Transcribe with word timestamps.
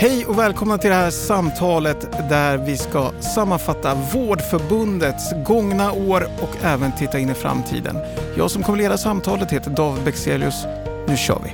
Hej 0.00 0.26
och 0.26 0.38
välkomna 0.38 0.78
till 0.78 0.90
det 0.90 0.96
här 0.96 1.10
samtalet 1.10 2.00
där 2.28 2.58
vi 2.58 2.76
ska 2.76 3.12
sammanfatta 3.20 3.94
Vårdförbundets 3.94 5.32
gångna 5.46 5.92
år 5.92 6.28
och 6.42 6.64
även 6.64 6.92
titta 6.96 7.18
in 7.18 7.30
i 7.30 7.34
framtiden. 7.34 7.96
Jag 8.36 8.50
som 8.50 8.62
kommer 8.62 8.78
leda 8.78 8.98
samtalet 8.98 9.52
heter 9.52 9.70
David 9.70 10.04
Bexelius. 10.04 10.64
Nu 11.08 11.16
kör 11.16 11.42
vi! 11.44 11.50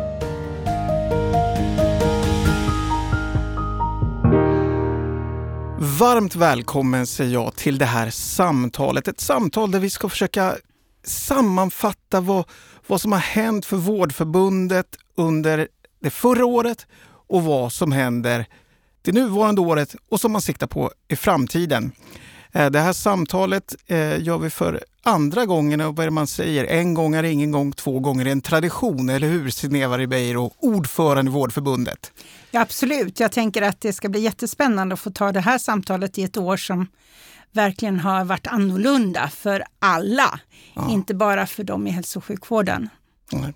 Varmt 5.99 6.37
välkommen 6.37 7.07
säger 7.07 7.33
jag 7.33 7.57
till 7.57 7.79
det 7.79 7.85
här 7.85 8.11
samtalet. 8.11 9.09
Ett 9.09 9.21
samtal 9.21 9.71
där 9.71 9.81
vi 9.81 9.91
ska 9.91 10.09
försöka 10.09 10.55
sammanfatta 11.05 12.21
vad, 12.21 12.45
vad 12.87 13.01
som 13.01 13.13
har 13.13 13.19
hänt 13.19 13.67
för 13.67 13.77
Vårdförbundet 13.77 14.87
under 15.17 15.69
det 16.01 16.11
förra 16.11 16.47
året 16.47 16.87
och 17.35 17.45
vad 17.45 17.73
som 17.73 17.93
händer 17.93 18.47
det 19.03 19.13
nuvarande 19.13 19.61
året 19.61 19.95
och 20.09 20.21
som 20.21 20.33
man 20.33 20.43
siktar 20.43 20.67
på 20.67 20.91
i 21.09 21.17
framtiden. 21.17 21.93
Eh, 22.53 22.71
det 22.71 22.81
här 22.81 22.93
samtalet 22.93 23.75
eh, 23.87 24.23
gör 24.23 24.39
vi 24.39 24.51
för 24.51 24.85
andra 25.03 25.47
gången 25.47 25.81
och 25.81 25.97
vad 25.97 26.03
är 26.03 26.07
det 26.07 26.11
man 26.11 26.27
säger? 26.27 26.65
En 26.65 26.95
gång 26.95 27.15
är 27.15 27.23
ingen 27.23 27.51
gång, 27.51 27.73
två 27.73 28.01
gånger 28.01 28.27
är 28.27 28.31
en 28.31 28.41
tradition, 28.41 29.09
eller 29.09 29.29
hur 29.29 29.51
Sineva 29.51 29.99
Ribeiro, 29.99 30.55
ordförande 30.59 31.31
i 31.31 31.33
Vårdförbundet? 31.33 32.13
Ja, 32.51 32.61
absolut. 32.61 33.21
Jag 33.21 33.33
tänker 33.33 33.63
att 33.63 33.81
det 33.81 33.93
ska 33.93 34.09
bli 34.09 34.21
jättespännande 34.21 34.93
att 34.93 35.01
få 35.01 35.11
ta 35.11 35.33
det 35.33 35.41
här 35.41 35.59
samtalet 35.59 36.19
i 36.19 36.23
ett 36.23 36.37
år 36.37 36.57
som 36.57 36.87
verkligen 37.53 38.01
har 38.01 38.25
varit 38.25 38.47
annorlunda 38.47 39.29
för 39.29 39.65
alla, 39.79 40.41
ja. 40.75 40.91
inte 40.91 41.15
bara 41.15 41.47
för 41.47 41.65
dem 41.65 41.87
i 41.87 41.91
hälso 41.91 42.19
och 42.19 42.25
sjukvården. 42.25 42.89
Nej. 43.33 43.55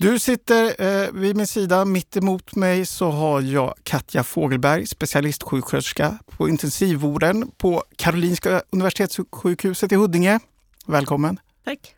Du 0.00 0.18
sitter 0.18 0.82
eh, 0.82 1.10
vid 1.12 1.36
min 1.36 1.46
sida. 1.46 1.84
Mitt 1.84 2.16
emot 2.16 2.54
mig 2.54 2.86
så 2.86 3.10
har 3.10 3.40
jag 3.40 3.74
Katja 3.82 4.24
Fogelberg, 4.24 4.86
specialistsjuksköterska 4.86 6.18
på 6.26 6.48
intensivvården 6.48 7.50
på 7.56 7.84
Karolinska 7.96 8.62
Universitetssjukhuset 8.70 9.92
i 9.92 9.94
Huddinge. 9.94 10.40
Välkommen! 10.86 11.40
Tack! 11.64 11.94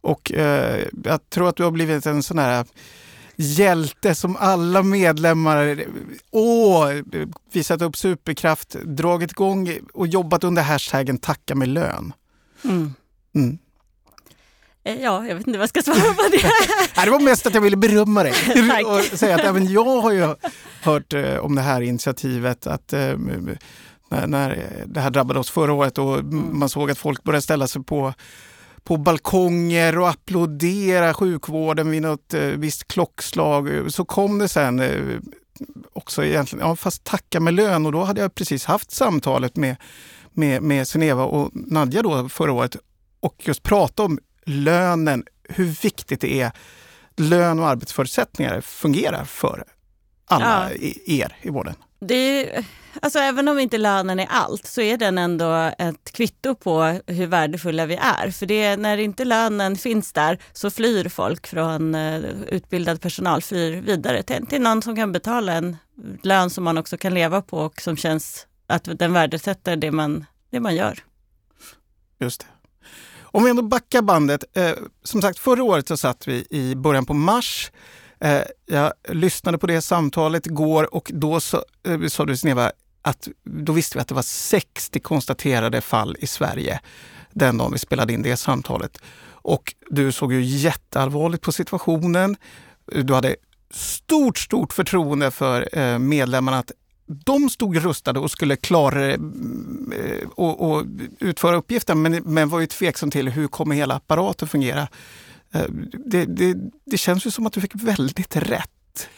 Och 0.00 0.32
eh, 0.32 0.86
jag 1.04 1.30
tror 1.30 1.48
att 1.48 1.56
du 1.56 1.64
har 1.64 1.70
blivit 1.70 2.06
en 2.06 2.22
sån 2.22 2.38
här 2.38 2.66
hjälte 3.36 4.14
som 4.14 4.36
alla 4.36 4.82
medlemmar 4.82 5.84
åh, 6.30 6.92
visat 7.52 7.82
upp 7.82 7.96
superkraft, 7.96 8.76
dragit 8.84 9.30
igång 9.30 9.78
och 9.94 10.06
jobbat 10.06 10.44
under 10.44 10.62
hashtaggen 10.62 11.18
tacka 11.18 11.54
med 11.54 11.68
lön. 11.68 12.12
Mm. 12.64 12.94
Mm. 13.34 13.58
Eh, 14.88 15.02
ja, 15.02 15.26
jag 15.26 15.34
vet 15.34 15.46
inte 15.46 15.58
vad 15.58 15.62
jag 15.62 15.68
ska 15.68 15.82
svara 15.82 16.14
på 16.14 16.22
det. 16.30 16.50
det 17.04 17.10
var 17.10 17.20
mest 17.20 17.46
att 17.46 17.54
jag 17.54 17.60
ville 17.60 17.76
berömma 17.76 18.22
dig 18.22 18.32
och 18.86 19.18
säga 19.18 19.34
att 19.34 19.44
även 19.44 19.72
jag 19.72 20.00
har 20.00 20.12
ju 20.12 20.34
hört 20.82 21.14
eh, 21.14 21.36
om 21.36 21.54
det 21.54 21.62
här 21.62 21.80
initiativet. 21.80 22.66
att 22.66 22.92
eh, 22.92 23.16
när, 24.26 24.64
det 24.86 25.00
här 25.00 25.10
drabbade 25.10 25.40
oss 25.40 25.50
förra 25.50 25.72
året 25.72 25.98
och 25.98 26.18
mm. 26.18 26.58
man 26.58 26.68
såg 26.68 26.90
att 26.90 26.98
folk 26.98 27.22
började 27.24 27.42
ställa 27.42 27.66
sig 27.66 27.82
på 27.82 28.14
på 28.84 28.96
balkonger 28.96 29.98
och 29.98 30.08
applådera 30.08 31.14
sjukvården 31.14 31.90
vid 31.90 32.02
något 32.02 32.34
visst 32.54 32.88
klockslag. 32.88 33.92
Så 33.92 34.04
kom 34.04 34.38
det 34.38 34.48
sen 34.48 34.82
också 35.92 36.24
egentligen, 36.24 36.66
ja, 36.66 36.76
fast 36.76 37.04
tacka 37.04 37.40
med 37.40 37.54
lön 37.54 37.86
och 37.86 37.92
då 37.92 38.04
hade 38.04 38.20
jag 38.20 38.34
precis 38.34 38.64
haft 38.64 38.90
samtalet 38.90 39.56
med, 39.56 39.76
med, 40.32 40.62
med 40.62 40.88
Seneva 40.88 41.24
och 41.24 41.50
Nadja 41.52 42.02
då 42.02 42.28
förra 42.28 42.52
året 42.52 42.76
och 43.20 43.34
just 43.38 43.62
prata 43.62 44.02
om 44.02 44.18
lönen, 44.48 45.24
hur 45.48 45.64
viktigt 45.64 46.20
det 46.20 46.40
är 46.40 46.52
lön 47.16 47.58
och 47.58 47.68
arbetsförutsättningar 47.68 48.60
fungerar 48.60 49.24
för 49.24 49.64
alla 50.26 50.70
ja. 50.72 50.90
er 51.06 51.36
i 51.42 51.50
vården. 51.50 51.74
Det 52.00 52.14
är, 52.14 52.64
alltså 53.02 53.18
även 53.18 53.48
om 53.48 53.58
inte 53.58 53.78
lönen 53.78 54.20
är 54.20 54.26
allt 54.26 54.66
så 54.66 54.80
är 54.80 54.96
den 54.96 55.18
ändå 55.18 55.72
ett 55.78 56.12
kvitto 56.12 56.54
på 56.54 57.00
hur 57.06 57.26
värdefulla 57.26 57.86
vi 57.86 57.96
är. 57.96 58.30
För 58.30 58.46
det, 58.46 58.76
när 58.76 58.98
inte 58.98 59.24
lönen 59.24 59.76
finns 59.76 60.12
där 60.12 60.38
så 60.52 60.70
flyr 60.70 61.08
folk 61.08 61.46
från 61.46 61.94
uh, 61.94 62.24
utbildad 62.48 63.00
personal, 63.00 63.42
flyr 63.42 63.80
vidare 63.80 64.22
till, 64.22 64.46
till 64.46 64.62
någon 64.62 64.82
som 64.82 64.96
kan 64.96 65.12
betala 65.12 65.52
en 65.52 65.76
lön 66.22 66.50
som 66.50 66.64
man 66.64 66.78
också 66.78 66.98
kan 66.98 67.14
leva 67.14 67.42
på 67.42 67.58
och 67.58 67.80
som 67.80 67.96
känns 67.96 68.46
att 68.66 68.98
den 68.98 69.12
värdesätter 69.12 69.76
det 69.76 69.90
man, 69.90 70.24
det 70.50 70.60
man 70.60 70.76
gör. 70.76 70.98
Just 72.20 72.40
det. 72.40 72.46
Om 73.30 73.44
vi 73.44 73.50
ändå 73.50 73.62
backar 73.62 74.02
bandet. 74.02 74.44
Eh, 74.54 74.72
som 75.04 75.22
sagt, 75.22 75.38
förra 75.38 75.62
året 75.62 75.88
så 75.88 75.96
satt 75.96 76.28
vi 76.28 76.46
i 76.50 76.74
början 76.74 77.06
på 77.06 77.14
mars. 77.14 77.70
Eh, 78.20 78.40
jag 78.66 78.92
lyssnade 79.08 79.58
på 79.58 79.66
det 79.66 79.82
samtalet 79.82 80.46
igår 80.46 80.94
och 80.94 81.10
då 81.14 81.40
så, 81.40 81.64
eh, 81.86 82.06
sa 82.06 82.24
du 82.24 82.36
Sneva 82.36 82.72
att 83.02 83.28
då 83.44 83.72
visste 83.72 83.98
vi 83.98 84.02
att 84.02 84.08
det 84.08 84.14
var 84.14 84.22
60 84.22 85.00
konstaterade 85.00 85.80
fall 85.80 86.16
i 86.18 86.26
Sverige 86.26 86.80
den 87.32 87.58
dagen 87.58 87.72
vi 87.72 87.78
spelade 87.78 88.12
in 88.12 88.22
det 88.22 88.36
samtalet. 88.36 88.98
Och 89.30 89.74
du 89.90 90.12
såg 90.12 90.32
ju 90.32 90.42
jätteallvarligt 90.42 91.42
på 91.42 91.52
situationen. 91.52 92.36
Du 92.92 93.14
hade 93.14 93.36
stort, 93.70 94.38
stort 94.38 94.72
förtroende 94.72 95.30
för 95.30 95.78
eh, 95.78 95.98
medlemmarna 95.98 96.58
att 96.58 96.72
de 97.08 97.50
stod 97.50 97.76
rustade 97.76 98.20
och 98.20 98.30
skulle 98.30 98.56
klara 98.56 99.10
eh, 99.10 99.18
och, 100.34 100.70
och 100.70 100.84
utföra 101.20 101.56
uppgiften 101.56 102.02
men, 102.02 102.12
men 102.12 102.48
var 102.48 102.60
ju 102.60 102.66
tveksam 102.66 103.10
till 103.10 103.28
hur 103.28 103.48
kommer 103.48 103.74
hela 103.74 103.94
apparaten 103.94 104.48
fungera. 104.48 104.88
Eh, 105.54 105.66
det, 106.06 106.24
det, 106.24 106.56
det 106.84 106.98
känns 106.98 107.26
ju 107.26 107.30
som 107.30 107.46
att 107.46 107.52
du 107.52 107.60
fick 107.60 107.74
väldigt 107.74 108.36
rätt. 108.36 109.08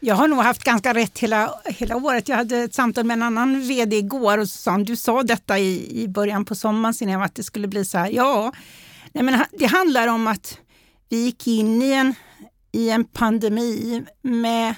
Jag 0.00 0.14
har 0.14 0.28
nog 0.28 0.38
haft 0.38 0.64
ganska 0.64 0.94
rätt 0.94 1.18
hela, 1.18 1.54
hela 1.64 1.96
året. 1.96 2.28
Jag 2.28 2.36
hade 2.36 2.58
ett 2.58 2.74
samtal 2.74 3.04
med 3.04 3.14
en 3.14 3.22
annan 3.22 3.60
vd 3.60 3.96
igår 3.96 4.38
och 4.38 4.48
sa 4.48 4.78
du 4.78 4.96
sa 4.96 5.22
detta 5.22 5.58
i, 5.58 6.02
i 6.02 6.08
början 6.08 6.44
på 6.44 6.54
sommaren 6.54 7.22
att 7.22 7.34
det 7.34 7.42
skulle 7.42 7.68
bli 7.68 7.84
så 7.84 7.98
här. 7.98 8.10
Ja, 8.10 8.52
nej 9.12 9.24
men 9.24 9.44
det 9.52 9.66
handlar 9.66 10.08
om 10.08 10.26
att 10.26 10.58
vi 11.08 11.24
gick 11.24 11.46
in 11.46 11.82
i 11.82 11.92
en, 11.92 12.14
i 12.72 12.90
en 12.90 13.04
pandemi 13.04 14.02
med 14.22 14.74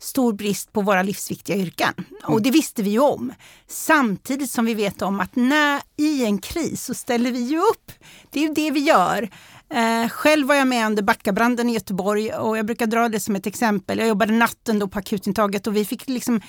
stor 0.00 0.32
brist 0.32 0.72
på 0.72 0.80
våra 0.80 1.02
livsviktiga 1.02 1.56
yrken. 1.56 1.94
Och 2.22 2.30
mm. 2.30 2.42
det 2.42 2.50
visste 2.50 2.82
vi 2.82 2.90
ju 2.90 2.98
om. 2.98 3.32
Samtidigt 3.66 4.50
som 4.50 4.64
vi 4.64 4.74
vet 4.74 5.02
om 5.02 5.20
att 5.20 5.36
när, 5.36 5.80
i 5.96 6.24
en 6.24 6.38
kris 6.38 6.84
så 6.84 6.94
ställer 6.94 7.32
vi 7.32 7.40
ju 7.40 7.58
upp. 7.58 7.92
Det 8.30 8.44
är 8.44 8.48
ju 8.48 8.54
det 8.54 8.70
vi 8.70 8.80
gör. 8.80 9.30
Eh, 9.74 10.08
själv 10.08 10.46
var 10.46 10.54
jag 10.54 10.66
med 10.66 10.86
under 10.86 11.02
Backabranden 11.02 11.70
i 11.70 11.72
Göteborg 11.72 12.32
och 12.32 12.58
jag 12.58 12.66
brukar 12.66 12.86
dra 12.86 13.08
det 13.08 13.20
som 13.20 13.36
ett 13.36 13.46
exempel. 13.46 13.98
Jag 13.98 14.08
jobbade 14.08 14.32
natten 14.32 14.78
då 14.78 14.88
på 14.88 14.98
akutintaget 14.98 15.66
och 15.66 15.76
vi 15.76 15.84
fick 15.84 16.08
liksom 16.08 16.40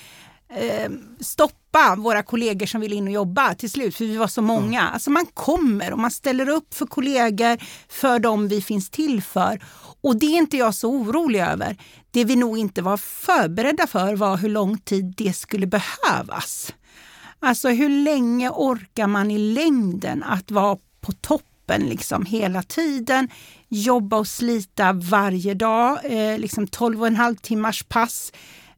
eh, 0.56 0.92
stoppa 1.20 1.96
våra 1.98 2.24
kollegor 2.24 2.66
som 2.66 2.82
ville 2.82 2.96
in 2.96 3.08
och 3.08 3.14
jobba 3.14 3.54
till 3.54 3.70
slut, 3.70 3.96
för 3.96 4.06
vi 4.06 4.18
var 4.18 4.28
så 4.28 4.42
många. 4.42 4.82
Mm. 4.82 4.94
Alltså 4.94 5.10
man 5.10 5.26
kommer 5.26 5.94
och 5.94 6.00
man 6.00 6.12
ställer 6.12 6.50
upp 6.50 6.74
för 6.74 6.86
kollegor, 6.86 7.58
för 7.90 8.20
dem 8.20 8.48
vi 8.48 8.62
finns 8.62 8.90
till 8.90 9.22
för. 9.22 9.60
Och 10.02 10.16
det 10.20 10.26
är 10.26 10.38
inte 10.38 10.58
jag 10.58 10.76
så 10.76 10.90
orolig 10.90 11.40
över. 11.40 11.78
Det 12.12 12.24
vi 12.24 12.36
nog 12.36 12.58
inte 12.58 12.82
var 12.82 12.98
förberedda 12.98 13.88
för 13.88 14.16
var 14.16 14.38
hur 14.38 14.50
lång 14.50 14.78
tid 14.78 15.14
det 15.18 15.34
skulle 15.34 15.68
behövas. 15.68 16.74
Alltså 17.40 17.70
hur 17.70 17.90
länge 17.90 18.50
orkar 18.50 19.08
man 19.08 19.32
i 19.32 19.38
längden 19.38 20.24
att 20.24 20.52
vara 20.52 20.78
på 21.02 21.12
toppen 21.12 21.82
liksom 21.82 22.26
hela 22.26 22.64
tiden? 22.64 23.30
Jobba 23.70 24.18
och 24.18 24.28
slita 24.28 24.94
varje 24.94 25.54
dag, 25.54 26.00
eh, 26.04 26.38
liksom 26.38 26.68
12 26.68 27.02
och 27.02 27.08
en 27.08 27.16
halv 27.16 27.36
timmars 27.36 27.84
pass 27.84 28.32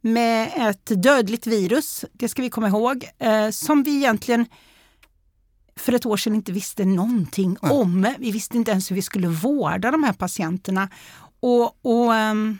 med 0.03 0.51
ett 0.69 1.03
dödligt 1.03 1.47
virus, 1.47 2.05
det 2.13 2.29
ska 2.29 2.41
vi 2.41 2.49
komma 2.49 2.67
ihåg, 2.67 3.09
eh, 3.19 3.49
som 3.49 3.83
vi 3.83 3.95
egentligen 3.95 4.45
för 5.75 5.93
ett 5.93 6.05
år 6.05 6.17
sedan 6.17 6.35
inte 6.35 6.51
visste 6.51 6.85
någonting 6.85 7.57
mm. 7.63 7.77
om. 7.77 8.13
Vi 8.19 8.31
visste 8.31 8.57
inte 8.57 8.71
ens 8.71 8.91
hur 8.91 8.95
vi 8.95 9.01
skulle 9.01 9.27
vårda 9.27 9.91
de 9.91 10.03
här 10.03 10.13
patienterna. 10.13 10.89
Och, 11.39 11.85
och 11.85 12.13
um, 12.13 12.59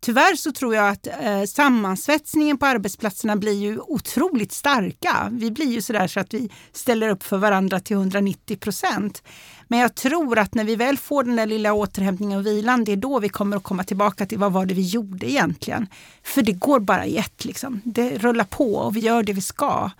Tyvärr 0.00 0.36
så 0.36 0.52
tror 0.52 0.74
jag 0.74 0.88
att 0.88 1.06
eh, 1.06 1.44
sammansvetsningen 1.44 2.58
på 2.58 2.66
arbetsplatserna 2.66 3.36
blir 3.36 3.52
ju 3.52 3.78
otroligt 3.78 4.52
starka. 4.52 5.28
Vi 5.32 5.50
blir 5.50 5.66
ju 5.66 5.82
sådär 5.82 6.06
så 6.06 6.20
att 6.20 6.34
vi 6.34 6.50
ställer 6.72 7.08
upp 7.08 7.22
för 7.22 7.38
varandra 7.38 7.80
till 7.80 7.96
190 7.96 8.56
procent. 8.56 9.22
Men 9.68 9.78
jag 9.78 9.94
tror 9.94 10.38
att 10.38 10.54
när 10.54 10.64
vi 10.64 10.76
väl 10.76 10.98
får 10.98 11.24
den 11.24 11.36
där 11.36 11.46
lilla 11.46 11.72
återhämtningen 11.72 12.38
och 12.38 12.46
vilan, 12.46 12.84
det 12.84 12.92
är 12.92 12.96
då 12.96 13.18
vi 13.18 13.28
kommer 13.28 13.56
att 13.56 13.62
komma 13.62 13.84
tillbaka 13.84 14.26
till 14.26 14.38
vad 14.38 14.52
var 14.52 14.66
det 14.66 14.74
vi 14.74 14.86
gjorde 14.86 15.30
egentligen. 15.30 15.86
För 16.22 16.42
det 16.42 16.52
går 16.52 16.80
bara 16.80 17.06
i 17.06 17.16
ett, 17.16 17.44
liksom. 17.44 17.80
det 17.84 18.18
rullar 18.18 18.44
på 18.44 18.74
och 18.74 18.96
vi 18.96 19.00
gör 19.00 19.22
det 19.22 19.32
vi 19.32 19.40
ska. 19.40 19.90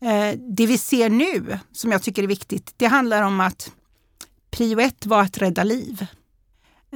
Eh, 0.00 0.38
det 0.38 0.66
vi 0.66 0.78
ser 0.78 1.10
nu, 1.10 1.58
som 1.72 1.92
jag 1.92 2.02
tycker 2.02 2.22
är 2.22 2.26
viktigt, 2.26 2.74
det 2.76 2.86
handlar 2.86 3.22
om 3.22 3.40
att 3.40 3.72
prio 4.50 4.80
ett 4.80 5.06
var 5.06 5.22
att 5.22 5.38
rädda 5.38 5.64
liv. 5.64 6.06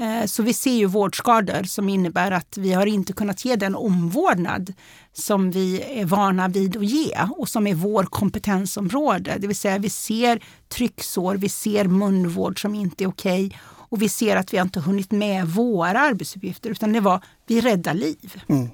Eh, 0.01 0.27
så 0.27 0.43
vi 0.43 0.55
ser 0.55 0.75
ju 0.75 0.87
vårdskador 0.87 1.63
som 1.63 1.89
innebär 1.89 2.31
att 2.31 2.57
vi 2.57 2.73
har 2.73 2.87
inte 2.87 3.13
kunnat 3.13 3.45
ge 3.45 3.57
den 3.57 3.75
omvårdnad 3.75 4.73
som 5.13 5.51
vi 5.51 5.83
är 5.83 6.05
vana 6.05 6.49
vid 6.49 6.77
att 6.77 6.87
ge 6.87 7.19
och 7.37 7.49
som 7.49 7.67
är 7.67 7.75
vår 7.75 8.05
kompetensområde. 8.05 9.37
Det 9.39 9.47
vill 9.47 9.57
säga 9.57 9.79
vi 9.79 9.91
ser 9.91 10.41
trycksår, 10.69 11.35
vi 11.35 11.49
ser 11.49 11.85
munvård 11.85 12.63
som 12.63 12.75
inte 12.75 13.05
är 13.05 13.09
okej 13.09 13.47
okay, 13.47 13.59
och 13.89 14.03
vi 14.03 14.09
ser 14.09 14.37
att 14.37 14.53
vi 14.53 14.59
inte 14.59 14.81
hunnit 14.81 15.11
med 15.11 15.47
våra 15.47 16.01
arbetsuppgifter 16.01 16.71
utan 16.71 16.93
det 16.93 17.01
var 17.01 17.25
vi 17.47 17.61
räddar 17.61 17.95
liv. 17.95 18.43
Mm. 18.49 18.69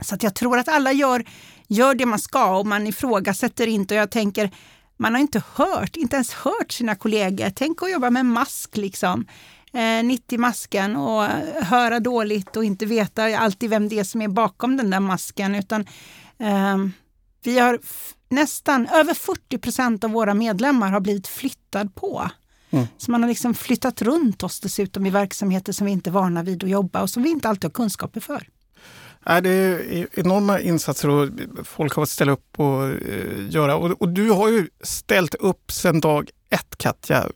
Så 0.00 0.14
att 0.14 0.22
jag 0.22 0.34
tror 0.34 0.58
att 0.58 0.68
alla 0.68 0.92
gör, 0.92 1.24
gör 1.68 1.94
det 1.94 2.06
man 2.06 2.18
ska 2.18 2.56
och 2.58 2.66
man 2.66 2.86
ifrågasätter 2.86 3.66
inte. 3.66 3.94
Och 3.94 4.00
jag 4.00 4.10
tänker, 4.10 4.50
man 4.96 5.14
har 5.14 5.20
inte 5.20 5.42
hört, 5.54 5.96
inte 5.96 6.16
ens 6.16 6.32
hört 6.32 6.72
sina 6.72 6.94
kollegor. 6.94 7.50
Tänk 7.50 7.82
att 7.82 7.90
jobba 7.90 8.10
med 8.10 8.26
mask 8.26 8.76
liksom. 8.76 9.26
Eh, 9.74 10.04
90 10.04 10.38
masken 10.38 10.96
och 10.96 11.22
höra 11.64 12.00
dåligt 12.00 12.56
och 12.56 12.64
inte 12.64 12.86
veta 12.86 13.38
alltid 13.38 13.70
vem 13.70 13.88
det 13.88 13.98
är 13.98 14.04
som 14.04 14.22
är 14.22 14.28
bakom 14.28 14.76
den 14.76 14.90
där 14.90 15.00
masken. 15.00 15.54
Utan 15.54 15.80
eh, 16.38 16.78
vi 17.42 17.58
har 17.58 17.78
nästan 18.28 18.88
över 18.88 19.14
40 19.14 19.58
procent 19.58 20.04
av 20.04 20.10
våra 20.10 20.34
medlemmar 20.34 20.90
har 20.90 21.00
blivit 21.00 21.28
flyttad 21.28 21.94
på. 21.94 22.30
Mm. 22.70 22.86
Så 22.96 23.10
man 23.10 23.22
har 23.22 23.28
liksom 23.28 23.54
flyttat 23.54 24.02
runt 24.02 24.42
oss 24.42 24.60
dessutom 24.60 25.06
i 25.06 25.10
verksamheter 25.10 25.72
som 25.72 25.86
vi 25.86 25.92
inte 25.92 26.10
är 26.10 26.12
vana 26.12 26.42
vid 26.42 26.64
att 26.64 26.70
jobba 26.70 27.02
och 27.02 27.10
som 27.10 27.22
vi 27.22 27.30
inte 27.30 27.48
alltid 27.48 27.64
har 27.64 27.70
kunskaper 27.70 28.20
för. 28.20 28.48
det 29.40 29.50
är 29.50 30.06
enorma 30.12 30.60
insatser 30.60 31.08
och 31.08 31.28
folk 31.64 31.94
har 31.94 32.02
fått 32.02 32.10
ställa 32.10 32.32
upp 32.32 32.60
och 32.60 32.88
eh, 32.88 33.48
göra. 33.48 33.76
Och, 33.76 34.02
och, 34.02 34.08
du 34.08 34.30
har 34.30 34.48
ju 34.48 34.68
ställt 34.80 35.34
upp 35.34 35.72
sedan 35.72 36.00
dag 36.00 36.30
ett, 36.50 36.76
Katja. 36.76 37.28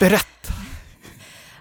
Berätta! 0.00 0.52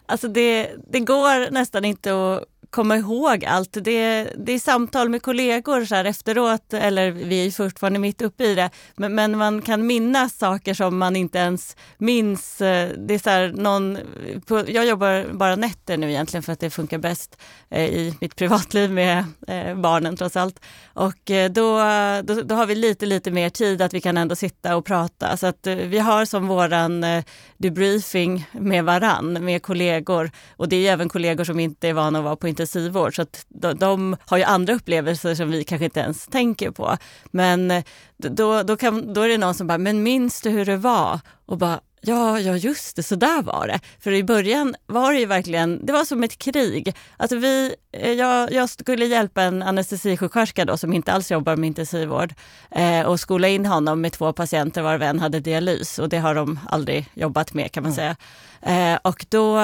Alltså 0.06 0.28
det, 0.28 0.72
det 0.88 1.00
går 1.00 1.52
nästan 1.52 1.86
inte 1.86 2.12
att 2.12 2.44
komma 2.76 2.98
ihåg 2.98 3.46
allt. 3.46 3.78
Det, 3.82 4.30
det 4.38 4.52
är 4.52 4.60
samtal 4.60 5.10
med 5.10 5.22
kollegor 5.22 5.86
så 5.86 5.96
här 5.96 6.06
efteråt, 6.06 6.74
eller 6.74 7.12
vi 7.12 7.46
är 7.46 7.52
fortfarande 7.52 8.00
mitt 8.00 8.22
uppe 8.22 8.44
i 8.44 8.56
det, 8.56 8.70
men, 8.96 9.16
men, 9.16 9.38
man 9.38 9.62
kan 9.62 9.88
minnas 9.88 10.38
saker 10.38 10.74
som 10.74 10.98
man 10.98 11.16
inte 11.16 11.38
ens 11.38 11.76
minns. 11.98 12.58
Det 12.58 13.14
är 13.14 13.24
så 13.24 13.30
här, 13.30 13.54
någon, 13.58 13.98
på, 14.46 14.64
jag 14.68 14.86
jobbar 14.86 15.34
bara 15.34 15.56
nätter 15.56 15.98
nu 15.98 16.10
egentligen 16.10 16.44
för 16.44 16.54
att 16.54 16.60
det 16.60 16.70
funkar 16.70 16.98
bäst 16.98 17.38
eh, 17.70 17.86
i 17.86 18.14
mitt 18.22 18.36
privatliv 18.42 18.92
med 18.92 19.26
eh, 19.48 19.76
barnen 19.76 20.18
trots 20.18 20.38
allt. 20.38 20.60
Och 20.94 21.32
eh, 21.32 21.52
då, 21.52 21.80
då, 22.24 22.42
då, 22.42 22.56
har 22.56 22.66
vi 22.66 22.76
lite, 22.76 23.06
lite 23.06 23.32
mer 23.32 23.50
tid 23.50 23.82
att 23.82 23.94
vi 23.94 24.02
kan 24.02 24.18
ändå 24.18 24.36
sitta 24.36 24.76
och 24.76 24.86
prata. 24.86 25.38
Så 25.38 25.48
att 25.48 25.68
eh, 25.68 25.76
vi 25.76 26.00
har 26.00 26.26
som 26.26 26.48
våran 26.48 27.04
eh, 27.04 27.24
debriefing 27.58 28.48
med 28.52 28.86
varann, 28.86 29.46
med 29.46 29.62
kollegor. 29.62 30.32
Och 30.58 30.70
det 30.70 30.88
är 30.88 30.94
även 30.94 31.10
kollegor 31.10 31.44
som 31.44 31.60
inte 31.60 31.90
är 31.90 31.94
vana 31.94 32.20
att 32.20 32.26
vara 32.26 32.36
på 32.36 32.48
intensivvård. 32.66 33.16
Så 33.16 33.22
att 33.22 33.46
de, 33.50 33.74
de, 33.74 34.18
har 34.26 34.38
ju 34.38 34.44
andra 34.44 34.74
upplevelser 34.74 35.36
som 35.36 35.52
vi 35.52 35.64
kanske 35.64 35.86
inte 35.86 36.00
ens 36.00 36.28
tänker 36.28 36.72
på. 36.72 36.98
Men 37.32 37.72
eh, 37.72 37.84
då, 38.18 38.64
då, 38.64 38.78
kan, 38.78 39.14
då 39.14 39.22
är 39.22 39.28
det 39.28 39.38
någon 39.38 39.54
som 39.54 39.68
bara, 39.68 39.78
men 39.78 40.04
minns 40.04 40.42
du 40.42 40.50
hur 40.50 40.66
det 40.66 40.78
var? 40.78 41.20
Och 41.46 41.58
bara, 41.58 41.80
Ja, 42.08 42.40
ja 42.40 42.56
just 42.56 42.96
det, 42.96 43.04
så 43.04 43.16
där 43.16 43.42
var 43.42 43.68
det. 43.68 43.80
För 44.00 44.12
i 44.12 44.24
början 44.24 44.76
var 44.86 45.14
det 45.14 45.20
ju 45.20 45.26
verkligen, 45.26 45.86
det 45.86 45.94
var 45.94 46.06
som 46.06 46.24
ett 46.24 46.38
krig. 46.38 46.96
Alltså 47.18 47.38
vi, 47.38 47.76
eh, 47.92 48.12
jag, 48.12 48.52
jag 48.52 48.70
skulle 48.70 49.06
hjälpa 49.06 49.42
en 49.42 49.64
anestesisjuksköterska 49.64 50.66
då 50.66 50.78
som 50.78 50.94
inte 50.94 51.14
alls 51.14 51.32
jobbar 51.32 51.56
med 51.56 51.68
intensivvård 51.68 52.34
eh, 52.72 53.02
och 53.02 53.20
skola 53.20 53.48
in 53.48 53.66
honom 53.66 54.02
med 54.02 54.14
två 54.14 54.34
patienter 54.34 54.82
var 54.82 55.00
en 55.00 55.20
hade 55.20 55.40
dialys 55.40 56.00
och 56.00 56.10
det 56.10 56.18
har 56.18 56.36
de 56.36 56.60
aldrig 56.70 57.10
jobbat 57.14 57.54
med 57.54 57.72
kan 57.72 57.84
man 57.84 57.92
mm. 57.92 57.96
säga. 57.96 58.16
Eh, 58.62 59.00
och 59.04 59.26
då, 59.30 59.60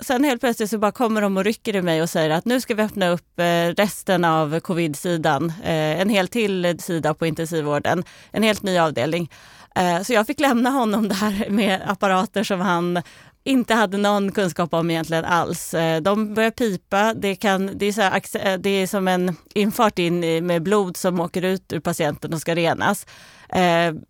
sen 0.00 0.24
helt 0.24 0.40
plötsligt 0.40 0.70
så 0.70 0.78
bara 0.78 0.92
kommer 0.92 1.22
de 1.22 1.36
och 1.36 1.44
rycker 1.44 1.76
i 1.76 1.82
mig 1.82 2.02
och 2.02 2.10
säger 2.10 2.30
att 2.30 2.44
nu 2.44 2.60
ska 2.60 2.74
vi 2.74 2.82
öppna 2.82 3.08
upp 3.08 3.38
eh, 3.38 3.74
resten 3.76 4.24
av 4.24 4.60
covid-sidan, 4.60 5.52
eh, 5.62 6.00
en 6.00 6.08
helt 6.08 6.32
till 6.32 6.78
sida 6.80 7.14
på 7.14 7.26
intensivvården, 7.26 8.04
en 8.30 8.42
helt 8.42 8.62
ny 8.62 8.78
avdelning. 8.78 9.30
Eh, 9.74 10.02
så 10.02 10.12
jag 10.12 10.26
fick 10.26 10.40
lämna 10.40 10.70
honom 10.70 11.08
där 11.08 11.50
med 11.50 11.80
apparater 11.86 12.44
som 12.44 12.60
han 12.60 13.02
inte 13.44 13.74
hade 13.74 13.96
någon 13.96 14.32
kunskap 14.32 14.74
om 14.74 14.90
egentligen 14.90 15.24
alls. 15.24 15.74
Eh, 15.74 16.02
de 16.02 16.34
börjar 16.34 16.50
pipa, 16.50 17.14
det, 17.14 17.36
kan, 17.36 17.70
det, 17.78 17.86
är, 17.86 17.92
så 17.92 18.00
här, 18.00 18.46
eh, 18.46 18.58
det 18.58 18.70
är 18.70 18.86
som 18.86 19.08
en 19.08 19.36
infart 19.54 19.98
in 19.98 20.46
med 20.46 20.62
blod 20.62 20.96
som 20.96 21.20
åker 21.20 21.42
ut 21.42 21.72
ur 21.72 21.80
patienten 21.80 22.34
och 22.34 22.40
ska 22.40 22.54
renas. 22.54 23.06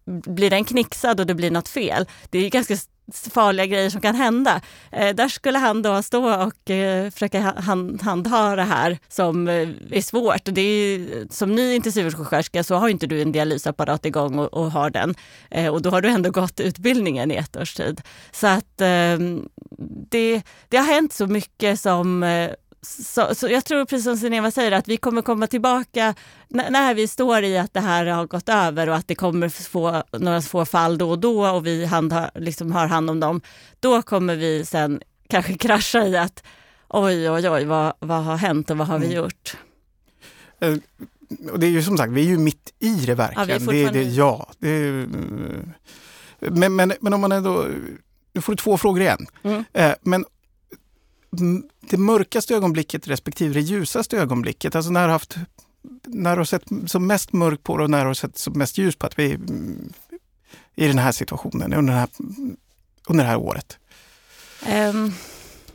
blir 0.07 0.51
den 0.51 0.65
knixad 0.65 1.21
och 1.21 1.27
det 1.27 1.35
blir 1.35 1.51
något 1.51 1.69
fel, 1.69 2.07
det 2.31 2.39
är 2.39 2.51
ganska 2.51 2.77
farliga 3.13 3.67
grejer 3.67 3.91
som 3.91 4.01
kan 4.01 4.15
hända. 4.15 4.61
Eh, 4.93 5.15
där 5.15 5.29
skulle 5.29 5.59
han 5.59 5.83
då 5.83 6.03
stå 6.03 6.45
och 6.45 6.71
eh, 6.71 7.11
försöka 7.11 7.41
hand, 7.41 8.03
handha 8.03 8.57
det 8.57 8.63
här 8.63 8.99
som 9.09 9.49
eh, 9.49 9.69
är 9.91 10.03
svårt. 10.03 10.45
Det 10.45 10.61
är, 10.61 11.33
som 11.33 11.55
ny 11.55 11.75
intensivvårdssjuksköterska 11.75 12.65
så 12.65 12.75
har 12.75 12.89
inte 12.89 13.07
du 13.07 13.23
en 13.23 13.33
dialysapparat 13.33 14.07
igång 14.07 14.39
och, 14.39 14.55
och 14.55 14.71
har 14.71 14.91
den. 14.91 15.15
Eh, 15.51 15.73
och 15.73 15.83
då 15.83 15.91
har 15.91 16.01
du 16.01 16.09
ändå 16.09 16.31
gått 16.31 16.61
utbildningen 16.61 17.31
i 17.31 17.35
ett 17.35 17.57
års 17.57 17.75
tid. 17.75 18.01
Så 18.33 18.47
att 18.47 18.81
eh, 18.81 19.19
det, 20.11 20.43
det 20.69 20.77
har 20.77 20.85
hänt 20.85 21.13
så 21.13 21.27
mycket 21.27 21.81
som 21.81 22.23
eh, 22.23 22.51
så, 22.85 23.35
så, 23.35 23.49
jag 23.49 23.65
tror 23.65 23.85
precis 23.85 24.05
som 24.05 24.17
Sineva 24.17 24.51
säger 24.51 24.73
att 24.73 24.89
vi 24.89 24.97
kommer 24.97 25.23
komma 25.23 25.47
tillbaka 25.47 26.15
när 26.49 26.95
vi 26.95 27.09
står 27.09 27.43
i 27.43 27.59
att 27.59 27.75
det 27.75 27.81
här 27.81 28.07
har 28.07 28.27
gått 28.27 28.49
över 28.49 28.89
och 28.89 28.97
att 28.97 29.09
det 29.09 29.15
kommer 29.15 29.49
få 29.49 30.03
några 30.13 30.43
få 30.43 30.65
fall 30.65 30.99
då 30.99 31.11
och 31.11 31.19
då 31.19 31.47
och 31.47 31.67
vi 31.67 31.85
hand, 31.85 32.15
liksom 32.35 32.73
har 32.73 32.87
hand 32.87 33.11
om 33.11 33.21
dem. 33.21 33.41
Då 33.81 34.03
kommer 34.03 34.37
vi 34.37 34.65
sen 34.65 35.01
kanske 35.29 35.55
krascha 35.59 36.07
i 36.07 36.17
att 36.17 36.43
oj, 36.89 37.31
oj, 37.31 37.51
oj, 37.51 37.65
vad, 37.65 37.93
vad 37.99 38.25
har 38.25 38.37
hänt 38.37 38.71
och 38.71 38.79
vad 38.79 38.87
har 38.87 38.99
vi 38.99 39.07
mm. 39.07 39.17
gjort? 39.17 39.57
Uh, 40.65 40.77
och 41.53 41.59
det 41.59 41.67
är 41.67 41.71
ju 41.71 41.83
som 41.83 41.99
sagt, 41.99 42.13
vi 42.13 42.21
är 42.21 42.29
ju 42.29 42.39
mitt 42.39 42.75
i 42.79 43.07
det 43.07 43.15
verkligen. 43.15 43.65
Ja, 43.65 43.73
det, 43.73 43.91
det, 43.91 44.03
ja, 44.03 44.51
det, 44.59 44.91
uh, 44.91 45.09
men, 46.39 46.77
men, 46.77 46.93
men 47.01 47.15
om 47.15 47.21
man 47.21 47.33
ändå, 47.33 47.67
nu 48.33 48.41
får 48.41 48.53
du 48.53 48.57
två 48.57 48.79
frågor 48.79 49.03
igen. 49.03 49.27
Mm. 49.43 49.65
Uh, 49.79 49.93
men 50.03 50.25
det 51.81 51.97
mörkaste 51.97 52.55
ögonblicket 52.55 53.09
respektive 53.09 53.55
det 53.55 53.61
ljusaste 53.61 54.19
ögonblicket? 54.19 54.75
Alltså 54.75 54.91
när 54.91 55.01
du 55.01 55.07
har 55.07 55.13
haft 55.13 55.37
när 56.07 56.37
du 56.37 56.41
har 56.41 56.45
sett 56.45 56.65
som 56.87 57.07
mest 57.07 57.33
mörkt 57.33 57.63
på 57.63 57.77
det 57.77 57.85
och 57.85 57.91
när 57.91 58.01
du 58.01 58.07
har 58.07 58.15
sett 58.15 58.39
som 58.39 58.59
mest 58.59 58.79
ljus 58.79 58.97
på 58.97 59.07
att 59.07 59.19
vi 59.19 59.33
är 59.33 59.39
i 60.75 60.87
den 60.87 60.99
här 60.99 61.13
situationen 61.13 61.73
under 61.75 61.93
det 61.93 61.99
här, 61.99 62.09
under 63.09 63.25
det 63.25 63.31
här 63.31 63.37
året? 63.37 63.79
Um, 64.73 65.15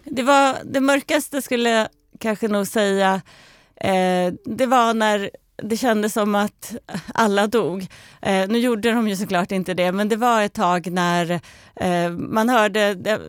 det, 0.04 0.24
var, 0.24 0.58
det 0.64 0.80
mörkaste 0.80 1.42
skulle 1.42 1.70
jag 1.70 1.88
kanske 2.20 2.48
nog 2.48 2.68
säga, 2.68 3.16
uh, 3.86 4.34
det 4.46 4.66
var 4.66 4.94
när 4.94 5.30
det 5.64 5.78
kändes 5.78 6.14
som 6.14 6.36
att 6.36 6.76
alla 7.14 7.48
dog. 7.48 7.88
Eh, 8.22 8.48
nu 8.48 8.60
gjorde 8.60 8.92
de 8.92 9.08
ju 9.08 9.16
såklart 9.16 9.52
inte 9.52 9.74
det, 9.74 9.92
men 9.92 10.10
det 10.10 10.16
var 10.16 10.42
ett 10.42 10.54
tag 10.54 10.92
när 10.92 11.42
eh, 11.76 12.12
man 12.12 12.50
hörde... 12.50 12.94
Det, 12.94 13.20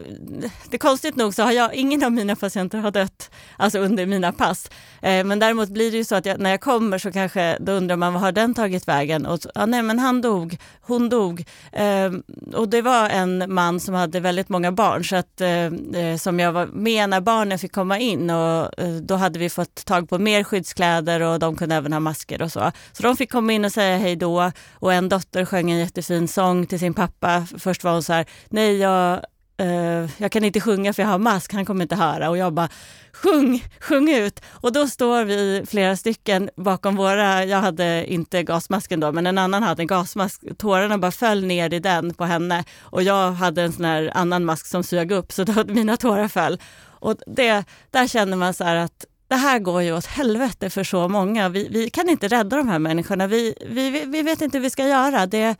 det 0.70 0.78
konstigt 0.78 1.16
nog 1.16 1.34
så 1.34 1.42
har 1.42 1.52
jag, 1.52 1.74
ingen 1.74 2.04
av 2.04 2.12
mina 2.12 2.36
patienter 2.36 2.78
har 2.78 2.90
dött 2.90 3.30
alltså 3.56 3.78
under 3.78 4.06
mina 4.06 4.32
pass. 4.32 4.70
Eh, 5.02 5.24
men 5.24 5.38
däremot 5.38 5.68
blir 5.68 5.90
det 5.90 5.96
ju 5.96 6.04
så 6.04 6.14
att 6.14 6.26
jag, 6.26 6.40
när 6.40 6.50
jag 6.50 6.60
kommer 6.60 6.98
så 6.98 7.12
kanske 7.12 7.56
då 7.60 7.72
undrar 7.72 7.96
man 7.96 8.12
vad 8.12 8.22
har 8.22 8.32
den 8.32 8.54
tagit 8.54 8.88
vägen? 8.88 9.26
Och 9.26 9.38
ja, 9.54 9.66
nej, 9.66 9.82
men 9.82 9.98
han 9.98 10.20
dog, 10.20 10.56
hon 10.80 11.08
dog. 11.08 11.44
Eh, 11.72 12.12
och 12.54 12.68
det 12.68 12.82
var 12.82 13.08
en 13.08 13.54
man 13.54 13.80
som 13.80 13.94
hade 13.94 14.20
väldigt 14.20 14.48
många 14.48 14.72
barn 14.72 15.04
så 15.04 15.16
att, 15.16 15.40
eh, 15.40 15.64
eh 16.02 16.16
som 16.16 16.40
jag 16.40 16.52
var 16.52 16.66
med 16.66 17.10
när 17.10 17.20
barnen 17.20 17.58
fick 17.58 17.72
komma 17.72 17.98
in 17.98 18.30
och 18.30 18.78
eh, 18.80 18.94
då 19.02 19.14
hade 19.14 19.38
vi 19.38 19.50
fått 19.50 19.84
tag 19.84 20.08
på 20.08 20.18
mer 20.18 20.44
skyddskläder 20.44 21.20
och 21.20 21.38
de 21.38 21.56
kunde 21.56 21.74
även 21.74 21.92
ha 21.92 22.00
masker 22.20 22.42
och 22.42 22.52
så. 22.52 22.72
Så 22.92 23.02
de 23.02 23.16
fick 23.16 23.32
komma 23.32 23.52
in 23.52 23.64
och 23.64 23.72
säga 23.72 23.98
hej 23.98 24.16
då 24.16 24.52
och 24.80 24.92
en 24.92 25.08
dotter 25.08 25.44
sjöng 25.44 25.70
en 25.70 25.78
jättefin 25.78 26.28
sång 26.28 26.66
till 26.66 26.78
sin 26.78 26.94
pappa. 26.94 27.46
Först 27.58 27.84
var 27.84 27.92
hon 27.92 28.02
så 28.02 28.12
här, 28.12 28.26
nej 28.50 28.76
jag, 28.76 29.24
uh, 29.62 30.10
jag 30.18 30.32
kan 30.32 30.44
inte 30.44 30.60
sjunga 30.60 30.92
för 30.92 31.02
jag 31.02 31.10
har 31.10 31.18
mask, 31.18 31.52
han 31.52 31.64
kommer 31.64 31.82
inte 31.82 31.96
höra. 31.96 32.30
Och 32.30 32.38
jag 32.38 32.52
bara, 32.52 32.68
sjung, 33.12 33.64
sjung 33.80 34.10
ut! 34.10 34.40
Och 34.62 34.72
då 34.72 34.86
står 34.86 35.24
vi 35.24 35.64
flera 35.66 35.96
stycken 35.96 36.50
bakom 36.56 36.96
våra, 36.96 37.44
jag 37.44 37.60
hade 37.60 38.12
inte 38.12 38.42
gasmasken 38.42 39.00
då, 39.00 39.12
men 39.12 39.26
en 39.26 39.38
annan 39.38 39.62
hade 39.62 39.82
en 39.82 39.86
gasmask. 39.86 40.42
Tårarna 40.58 40.98
bara 40.98 41.12
föll 41.12 41.44
ner 41.44 41.74
i 41.74 41.80
den 41.80 42.14
på 42.14 42.24
henne 42.24 42.64
och 42.80 43.02
jag 43.02 43.32
hade 43.32 43.62
en 43.62 43.72
sån 43.72 43.84
här 43.84 44.10
annan 44.14 44.44
mask 44.44 44.66
som 44.66 44.82
sög 44.82 45.12
upp 45.12 45.32
så 45.32 45.44
då, 45.44 45.64
mina 45.66 45.96
tårar 45.96 46.28
föll. 46.28 46.58
Och 47.02 47.16
det, 47.26 47.64
där 47.90 48.06
känner 48.06 48.36
man 48.36 48.54
så 48.54 48.64
här 48.64 48.76
att 48.76 49.04
det 49.30 49.36
här 49.36 49.58
går 49.58 49.82
ju 49.82 49.92
åt 49.92 50.06
helvete 50.06 50.70
för 50.70 50.84
så 50.84 51.08
många. 51.08 51.48
Vi, 51.48 51.68
vi 51.68 51.90
kan 51.90 52.08
inte 52.08 52.28
rädda 52.28 52.56
de 52.56 52.68
här 52.68 52.78
människorna. 52.78 53.26
Vi, 53.26 53.54
vi, 53.66 54.04
vi 54.06 54.22
vet 54.22 54.40
inte 54.40 54.58
hur 54.58 54.62
vi 54.62 54.70
ska 54.70 54.88
göra. 54.88 55.26
Det, 55.26 55.56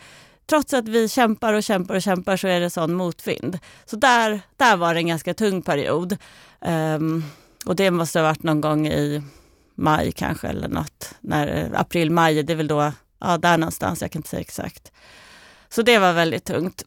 trots 0.46 0.74
att 0.74 0.88
vi 0.88 1.08
kämpar 1.08 1.54
och 1.54 1.62
kämpar 1.62 1.94
och 1.94 2.02
kämpar 2.02 2.36
så 2.36 2.48
är 2.48 2.60
det 2.60 2.70
sån 2.70 2.94
motvind. 2.94 3.58
Så 3.84 3.96
där, 3.96 4.40
där 4.56 4.76
var 4.76 4.94
det 4.94 5.00
en 5.00 5.06
ganska 5.06 5.34
tung 5.34 5.62
period. 5.62 6.16
Um, 6.60 7.24
och 7.66 7.76
det 7.76 7.90
måste 7.90 8.18
ha 8.18 8.26
varit 8.26 8.42
någon 8.42 8.60
gång 8.60 8.86
i 8.86 9.22
maj 9.74 10.12
kanske 10.12 10.48
eller 10.48 10.68
något. 10.68 11.14
När, 11.20 11.46
eh, 11.46 11.80
april, 11.80 12.10
maj, 12.10 12.42
det 12.42 12.52
är 12.52 12.56
väl 12.56 12.68
då, 12.68 12.92
ja 13.20 13.38
där 13.38 13.58
någonstans, 13.58 14.02
jag 14.02 14.10
kan 14.10 14.18
inte 14.18 14.28
säga 14.28 14.40
exakt. 14.40 14.92
Så 15.68 15.82
det 15.82 15.98
var 15.98 16.12
väldigt 16.12 16.44
tungt. 16.44 16.84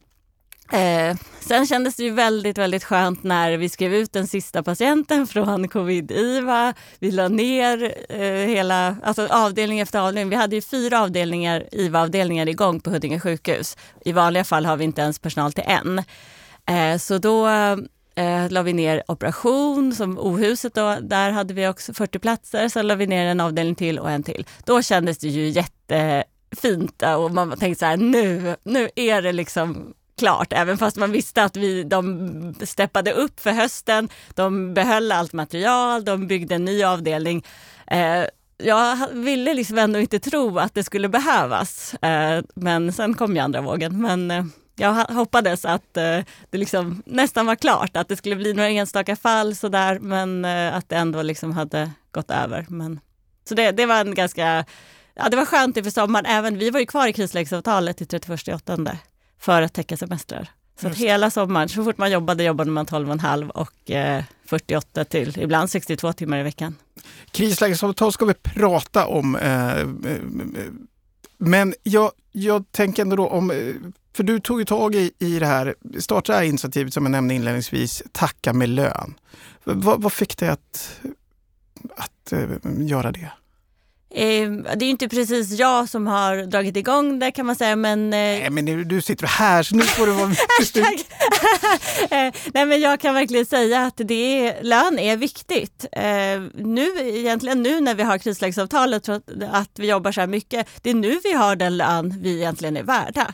Eh, 0.71 1.17
sen 1.39 1.67
kändes 1.67 1.95
det 1.95 2.03
ju 2.03 2.11
väldigt, 2.11 2.57
väldigt 2.57 2.83
skönt 2.83 3.23
när 3.23 3.57
vi 3.57 3.69
skrev 3.69 3.93
ut 3.93 4.13
den 4.13 4.27
sista 4.27 4.63
patienten 4.63 5.27
från 5.27 5.67
covid-IVA. 5.67 6.73
Vi 6.99 7.11
la 7.11 7.27
ner 7.27 7.95
eh, 8.09 8.47
hela 8.47 8.95
alltså 9.03 9.27
avdelning 9.27 9.79
efter 9.79 9.99
avdelning. 9.99 10.29
Vi 10.29 10.35
hade 10.35 10.55
ju 10.55 10.61
fyra 10.61 11.01
avdelningar, 11.01 11.67
IVA-avdelningar 11.71 12.49
igång 12.49 12.79
på 12.79 12.89
Huddinge 12.89 13.19
sjukhus. 13.19 13.77
I 14.05 14.11
vanliga 14.11 14.43
fall 14.43 14.65
har 14.65 14.77
vi 14.77 14.83
inte 14.83 15.01
ens 15.01 15.19
personal 15.19 15.53
till 15.53 15.63
en. 15.67 16.03
Eh, 16.65 16.97
så 16.97 17.17
då 17.17 17.47
eh, 18.15 18.49
la 18.49 18.61
vi 18.61 18.73
ner 18.73 19.03
operation, 19.07 19.95
som 19.95 20.19
Ohuset 20.19 20.73
då, 20.73 20.97
där 21.01 21.31
hade 21.31 21.53
vi 21.53 21.67
också 21.67 21.93
40 21.93 22.19
platser, 22.19 22.69
sen 22.69 22.87
la 22.87 22.95
vi 22.95 23.07
ner 23.07 23.25
en 23.25 23.39
avdelning 23.39 23.75
till 23.75 23.99
och 23.99 24.11
en 24.11 24.23
till. 24.23 24.45
Då 24.65 24.81
kändes 24.81 25.17
det 25.17 25.27
ju 25.27 25.49
jättefint 25.49 27.01
eh, 27.01 27.13
och 27.13 27.31
man 27.31 27.57
tänkte 27.57 27.79
så 27.79 27.85
här, 27.85 27.97
nu, 27.97 28.55
nu 28.63 28.89
är 28.95 29.21
det 29.21 29.31
liksom 29.31 29.93
klart, 30.17 30.53
även 30.53 30.77
fast 30.77 30.97
man 30.97 31.11
visste 31.11 31.43
att 31.43 31.57
vi, 31.57 31.83
de 31.83 32.55
steppade 32.63 33.11
upp 33.11 33.39
för 33.39 33.51
hösten. 33.51 34.09
De 34.33 34.73
behöll 34.73 35.11
allt 35.11 35.33
material, 35.33 36.05
de 36.05 36.27
byggde 36.27 36.55
en 36.55 36.65
ny 36.65 36.83
avdelning. 36.83 37.45
Eh, 37.87 38.25
jag 38.57 39.07
ville 39.13 39.53
liksom 39.53 39.77
ändå 39.77 39.99
inte 39.99 40.19
tro 40.19 40.59
att 40.59 40.73
det 40.73 40.83
skulle 40.83 41.09
behövas, 41.09 41.93
eh, 41.93 42.43
men 42.55 42.93
sen 42.93 43.13
kom 43.13 43.35
ju 43.35 43.39
andra 43.41 43.61
vågen. 43.61 44.01
Men 44.01 44.31
eh, 44.31 44.45
jag 44.75 44.93
hoppades 44.93 45.65
att 45.65 45.97
eh, 45.97 46.19
det 46.49 46.57
liksom 46.57 47.03
nästan 47.05 47.45
var 47.45 47.55
klart, 47.55 47.97
att 47.97 48.07
det 48.07 48.15
skulle 48.15 48.35
bli 48.35 48.53
några 48.53 48.69
enstaka 48.69 49.15
fall 49.15 49.55
sådär, 49.55 49.99
men 49.99 50.45
eh, 50.45 50.75
att 50.75 50.89
det 50.89 50.95
ändå 50.95 51.21
liksom 51.21 51.51
hade 51.51 51.91
gått 52.11 52.31
över. 52.31 52.65
Men, 52.69 52.99
så 53.49 53.55
det, 53.55 53.71
det 53.71 53.85
var 53.85 54.01
en 54.01 54.15
ganska, 54.15 54.65
ja 55.15 55.29
det 55.29 55.37
var 55.37 55.45
skönt 55.45 55.77
inför 55.77 55.91
sommaren, 55.91 56.25
även 56.25 56.57
vi 56.57 56.69
var 56.69 56.79
ju 56.79 56.85
kvar 56.85 57.07
i 57.07 57.13
krislägesavtalet 57.13 57.97
till 57.97 58.07
31 58.07 58.29
för 59.43 59.61
att 59.61 59.73
täcka 59.73 59.97
semestrar. 59.97 60.49
Så 60.81 60.87
att 60.87 60.95
hela 60.95 61.31
sommaren, 61.31 61.69
så 61.69 61.83
fort 61.83 61.97
man 61.97 62.11
jobbade, 62.11 62.43
jobbade 62.43 62.71
man 62.71 62.85
12,5 62.85 63.49
och 63.49 63.91
eh, 63.91 64.23
48 64.45 65.05
till 65.05 65.39
ibland 65.39 65.69
62 65.69 66.13
timmar 66.13 66.39
i 66.39 66.43
veckan. 66.43 66.75
Krislägesavtal 67.31 68.11
ska 68.11 68.25
vi 68.25 68.33
prata 68.33 69.07
om. 69.07 69.35
Eh, 69.35 69.77
eh, 69.79 69.87
men 71.37 71.73
jag, 71.83 72.11
jag 72.31 72.71
tänker 72.71 73.01
ändå 73.01 73.15
då 73.15 73.27
om, 73.27 73.51
eh, 73.51 73.57
för 74.13 74.23
du 74.23 74.39
tog 74.39 74.59
ju 74.59 74.65
tag 74.65 74.95
i, 74.95 75.11
i 75.19 75.39
det 75.39 75.45
här, 75.45 75.75
startade 75.99 76.37
det 76.37 76.41
här 76.41 76.49
initiativet 76.49 76.93
som 76.93 77.05
jag 77.05 77.11
nämnde 77.11 77.33
inledningsvis, 77.33 78.03
Tacka 78.11 78.53
med 78.53 78.69
lön. 78.69 79.13
Vad, 79.63 80.01
vad 80.01 80.13
fick 80.13 80.37
dig 80.37 80.49
att, 80.49 81.01
att 81.95 82.33
uh, 82.33 82.49
göra 82.63 83.11
det? 83.11 83.31
Eh, 84.15 84.51
det 84.75 84.85
är 84.85 84.89
inte 84.89 85.09
precis 85.09 85.59
jag 85.59 85.89
som 85.89 86.07
har 86.07 86.37
dragit 86.37 86.77
igång 86.77 87.19
det 87.19 87.31
kan 87.31 87.45
man 87.45 87.55
säga 87.55 87.75
men... 87.75 88.13
Eh... 88.13 88.19
Nej 88.19 88.49
men 88.49 88.87
du 88.87 89.01
sitter 89.01 89.27
här 89.27 89.63
så 89.63 89.75
nu 89.75 89.83
får 89.83 90.05
du 90.05 90.11
vara 90.11 90.27
eh, 92.27 92.33
Nej 92.53 92.65
men 92.65 92.81
jag 92.81 92.99
kan 92.99 93.13
verkligen 93.13 93.45
säga 93.45 93.85
att 93.85 93.97
det 93.97 94.47
är, 94.47 94.63
lön 94.63 94.99
är 94.99 95.17
viktigt. 95.17 95.85
Eh, 95.91 96.03
nu 96.55 96.87
egentligen 96.99 97.63
nu 97.63 97.81
när 97.81 97.95
vi 97.95 98.03
har 98.03 98.17
krislägesavtalet 98.17 99.09
att, 99.09 99.29
att 99.51 99.71
vi 99.75 99.89
jobbar 99.89 100.11
så 100.11 100.19
här 100.19 100.27
mycket, 100.27 100.67
det 100.81 100.89
är 100.89 100.95
nu 100.95 101.19
vi 101.23 101.33
har 101.33 101.55
den 101.55 101.77
lön 101.77 102.15
vi 102.21 102.37
egentligen 102.37 102.77
är 102.77 102.83
värda. 102.83 103.33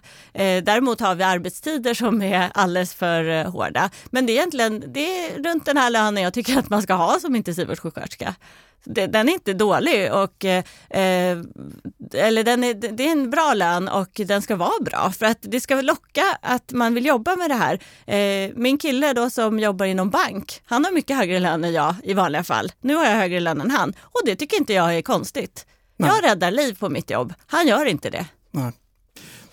Däremot 0.63 0.99
har 0.99 1.15
vi 1.15 1.23
arbetstider 1.23 1.93
som 1.93 2.21
är 2.21 2.51
alldeles 2.53 2.93
för 2.93 3.43
hårda. 3.43 3.89
Men 4.05 4.25
det 4.25 4.31
är 4.31 4.35
egentligen 4.35 4.83
det 4.87 5.25
är 5.25 5.43
runt 5.43 5.65
den 5.65 5.77
här 5.77 5.89
lönen 5.89 6.23
jag 6.23 6.33
tycker 6.33 6.59
att 6.59 6.69
man 6.69 6.81
ska 6.81 6.93
ha 6.93 7.19
som 7.19 7.35
intensivvårdssjuksköterska 7.35 8.35
den 8.83 9.29
är 9.29 9.33
inte 9.33 9.53
dålig. 9.53 10.13
Och, 10.13 10.45
eh, 10.45 10.63
eller 12.13 12.43
den 12.43 12.63
är, 12.63 12.73
det 12.73 13.07
är 13.07 13.11
en 13.11 13.29
bra 13.29 13.53
lön 13.53 13.87
och 13.87 14.09
den 14.25 14.41
ska 14.41 14.55
vara 14.55 14.79
bra 14.81 15.11
för 15.11 15.25
att 15.25 15.37
det 15.41 15.59
ska 15.59 15.81
locka 15.81 16.23
att 16.41 16.71
man 16.71 16.93
vill 16.93 17.05
jobba 17.05 17.35
med 17.35 17.49
det 17.49 17.55
här. 17.55 17.79
Eh, 18.05 18.51
min 18.55 18.77
kille 18.77 19.13
då 19.13 19.29
som 19.29 19.59
jobbar 19.59 19.85
inom 19.85 20.09
bank, 20.09 20.61
han 20.65 20.85
har 20.85 20.91
mycket 20.91 21.17
högre 21.17 21.39
lön 21.39 21.63
än 21.63 21.73
jag 21.73 21.95
i 22.03 22.13
vanliga 22.13 22.43
fall. 22.43 22.71
Nu 22.81 22.95
har 22.95 23.05
jag 23.05 23.15
högre 23.15 23.39
lön 23.39 23.61
än 23.61 23.71
han 23.71 23.93
och 24.01 24.21
det 24.25 24.35
tycker 24.35 24.57
inte 24.57 24.73
jag 24.73 24.95
är 24.95 25.01
konstigt. 25.01 25.65
Nej. 25.97 26.09
Jag 26.09 26.31
räddar 26.31 26.51
liv 26.51 26.77
på 26.79 26.89
mitt 26.89 27.09
jobb, 27.09 27.33
han 27.47 27.67
gör 27.67 27.85
inte 27.85 28.09
det. 28.09 28.25
Nej. 28.51 28.71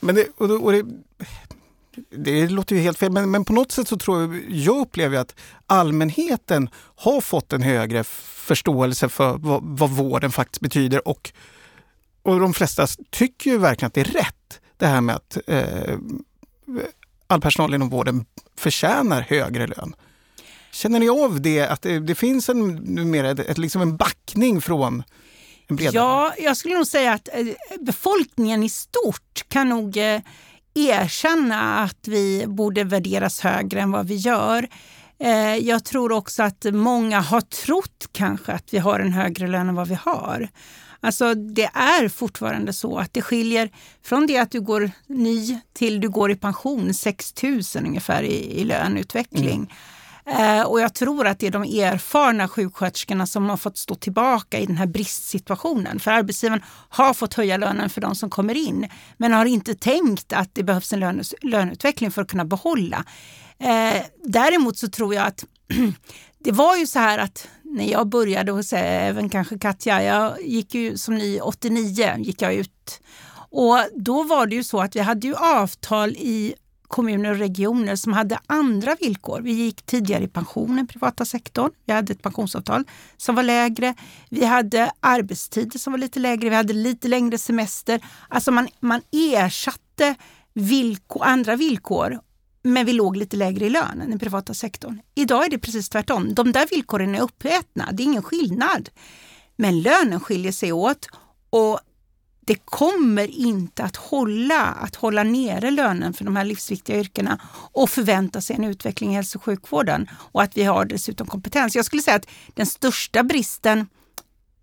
Men 0.00 0.14
det, 0.14 0.26
och 0.36 0.48
det, 0.48 0.54
och 0.54 0.72
det, 0.72 0.84
det 2.10 2.48
låter 2.48 2.76
ju 2.76 2.82
helt 2.82 2.98
fel, 2.98 3.12
men, 3.12 3.30
men 3.30 3.44
på 3.44 3.52
något 3.52 3.72
sätt 3.72 3.88
så 3.88 3.96
tror 3.96 4.20
jag, 4.20 4.44
jag 4.50 4.76
upplever 4.76 5.18
att 5.18 5.34
allmänheten 5.66 6.70
har 6.96 7.20
fått 7.20 7.52
en 7.52 7.62
högre 7.62 8.04
förståelse 8.46 9.08
för 9.08 9.38
vad, 9.38 9.60
vad 9.62 9.90
vården 9.90 10.32
faktiskt 10.32 10.60
betyder 10.60 11.08
och, 11.08 11.32
och 12.22 12.40
de 12.40 12.54
flesta 12.54 12.86
tycker 13.10 13.50
ju 13.50 13.58
verkligen 13.58 13.86
att 13.86 13.94
det 13.94 14.00
är 14.00 14.04
rätt 14.04 14.60
det 14.76 14.86
här 14.86 15.00
med 15.00 15.16
att 15.16 15.38
eh, 15.46 15.98
all 17.26 17.40
personal 17.40 17.74
inom 17.74 17.88
vården 17.88 18.24
förtjänar 18.56 19.20
högre 19.20 19.66
lön. 19.66 19.94
Känner 20.72 21.00
ni 21.00 21.08
av 21.08 21.40
det, 21.40 21.60
att 21.60 21.82
det, 21.82 21.98
det 21.98 22.14
finns 22.14 22.48
en, 22.48 22.68
numera 22.74 23.30
ett, 23.30 23.38
ett, 23.38 23.58
liksom 23.58 23.82
en 23.82 23.96
backning 23.96 24.60
från 24.60 25.02
en 25.66 25.76
bredare? 25.76 25.94
Ja, 25.94 26.34
jag 26.38 26.56
skulle 26.56 26.74
nog 26.74 26.86
säga 26.86 27.12
att 27.12 27.28
eh, 27.32 27.46
befolkningen 27.80 28.62
i 28.62 28.68
stort 28.68 29.44
kan 29.48 29.68
nog 29.68 29.96
eh, 29.96 30.20
erkänna 30.74 31.78
att 31.78 32.08
vi 32.08 32.44
borde 32.46 32.84
värderas 32.84 33.40
högre 33.40 33.80
än 33.80 33.90
vad 33.90 34.06
vi 34.06 34.14
gör. 34.14 34.68
Eh, 35.18 35.56
jag 35.56 35.84
tror 35.84 36.12
också 36.12 36.42
att 36.42 36.66
många 36.72 37.20
har 37.20 37.40
trott 37.40 38.08
kanske 38.12 38.52
att 38.52 38.74
vi 38.74 38.78
har 38.78 39.00
en 39.00 39.12
högre 39.12 39.46
lön 39.46 39.68
än 39.68 39.74
vad 39.74 39.88
vi 39.88 39.98
har. 40.02 40.48
Alltså 41.00 41.34
det 41.34 41.70
är 41.74 42.08
fortfarande 42.08 42.72
så 42.72 42.98
att 42.98 43.14
det 43.14 43.22
skiljer 43.22 43.70
från 44.02 44.26
det 44.26 44.38
att 44.38 44.50
du 44.50 44.60
går 44.60 44.90
ny 45.06 45.60
till 45.72 46.00
du 46.00 46.08
går 46.08 46.30
i 46.30 46.36
pension 46.36 46.94
6 46.94 47.42
000 47.42 47.62
ungefär 47.86 48.22
i, 48.22 48.60
i 48.60 48.64
löneutveckling. 48.64 49.56
Mm. 49.56 49.68
Eh, 50.28 50.66
och 50.66 50.80
jag 50.80 50.94
tror 50.94 51.26
att 51.26 51.38
det 51.38 51.46
är 51.46 51.50
de 51.50 51.62
erfarna 51.62 52.48
sjuksköterskorna 52.48 53.26
som 53.26 53.48
har 53.48 53.56
fått 53.56 53.78
stå 53.78 53.94
tillbaka 53.94 54.58
i 54.58 54.66
den 54.66 54.76
här 54.76 54.86
bristsituationen. 54.86 56.00
För 56.00 56.10
arbetsgivaren 56.10 56.62
har 56.88 57.14
fått 57.14 57.34
höja 57.34 57.56
lönen 57.56 57.90
för 57.90 58.00
de 58.00 58.14
som 58.14 58.30
kommer 58.30 58.56
in, 58.56 58.88
men 59.16 59.32
har 59.32 59.44
inte 59.44 59.74
tänkt 59.74 60.32
att 60.32 60.54
det 60.54 60.62
behövs 60.62 60.92
en 60.92 61.00
löne, 61.00 61.22
löneutveckling 61.42 62.10
för 62.10 62.22
att 62.22 62.30
kunna 62.30 62.44
behålla. 62.44 63.04
Eh, 63.58 64.02
däremot 64.24 64.78
så 64.78 64.88
tror 64.88 65.14
jag 65.14 65.26
att 65.26 65.44
det 66.38 66.52
var 66.52 66.76
ju 66.76 66.86
så 66.86 66.98
här 66.98 67.18
att 67.18 67.48
när 67.62 67.90
jag 67.90 68.08
började 68.08 68.52
hos 68.52 68.72
även 68.72 69.28
kanske 69.28 69.58
Katja, 69.58 70.02
jag 70.02 70.42
gick 70.42 70.74
ju 70.74 70.96
som 70.96 71.14
ny 71.14 71.40
89 71.40 72.14
gick 72.18 72.42
jag 72.42 72.54
ut. 72.54 73.00
Och 73.50 73.78
då 73.94 74.22
var 74.22 74.46
det 74.46 74.54
ju 74.54 74.64
så 74.64 74.80
att 74.80 74.96
vi 74.96 75.00
hade 75.00 75.26
ju 75.26 75.34
avtal 75.34 76.10
i 76.10 76.54
kommuner 76.88 77.30
och 77.30 77.38
regioner 77.38 77.96
som 77.96 78.12
hade 78.12 78.38
andra 78.46 78.96
villkor. 79.00 79.40
Vi 79.40 79.52
gick 79.52 79.82
tidigare 79.82 80.24
i 80.24 80.28
pension 80.28 80.78
än 80.78 80.86
privata 80.86 81.24
sektorn. 81.24 81.70
Vi 81.84 81.92
hade 81.92 82.12
ett 82.12 82.22
pensionsavtal 82.22 82.84
som 83.16 83.34
var 83.34 83.42
lägre. 83.42 83.94
Vi 84.28 84.44
hade 84.44 84.92
arbetstider 85.00 85.78
som 85.78 85.92
var 85.92 85.98
lite 85.98 86.20
lägre. 86.20 86.48
Vi 86.48 86.56
hade 86.56 86.72
lite 86.72 87.08
längre 87.08 87.38
semester. 87.38 88.00
Alltså 88.28 88.50
man, 88.50 88.68
man 88.80 89.02
ersatte 89.12 90.14
villkor, 90.54 91.24
andra 91.24 91.56
villkor 91.56 92.20
men 92.66 92.86
vi 92.86 92.92
låg 92.92 93.16
lite 93.16 93.36
lägre 93.36 93.66
i 93.66 93.70
lön 93.70 94.00
än 94.00 94.10
den 94.10 94.18
privata 94.18 94.54
sektorn. 94.54 95.00
Idag 95.14 95.44
är 95.44 95.50
det 95.50 95.58
precis 95.58 95.88
tvärtom. 95.88 96.34
De 96.34 96.52
där 96.52 96.66
villkoren 96.70 97.14
är 97.14 97.20
uppätna. 97.20 97.92
Det 97.92 98.02
är 98.02 98.04
ingen 98.04 98.22
skillnad. 98.22 98.90
Men 99.56 99.80
lönen 99.82 100.20
skiljer 100.20 100.52
sig 100.52 100.72
åt 100.72 101.08
och 101.50 101.80
det 102.40 102.54
kommer 102.64 103.26
inte 103.28 103.84
att 103.84 103.96
hålla 103.96 104.62
att 104.64 104.96
hålla 104.96 105.22
nere 105.22 105.70
lönen 105.70 106.12
för 106.12 106.24
de 106.24 106.36
här 106.36 106.44
livsviktiga 106.44 107.00
yrkena 107.00 107.40
och 107.72 107.90
förvänta 107.90 108.40
sig 108.40 108.56
en 108.56 108.64
utveckling 108.64 109.12
i 109.12 109.14
hälso 109.14 109.38
och 109.38 109.44
sjukvården 109.44 110.10
och 110.12 110.42
att 110.42 110.56
vi 110.56 110.62
har 110.62 110.84
dessutom 110.84 111.26
kompetens. 111.26 111.76
Jag 111.76 111.84
skulle 111.84 112.02
säga 112.02 112.16
att 112.16 112.28
den 112.54 112.66
största 112.66 113.22
bristen 113.22 113.86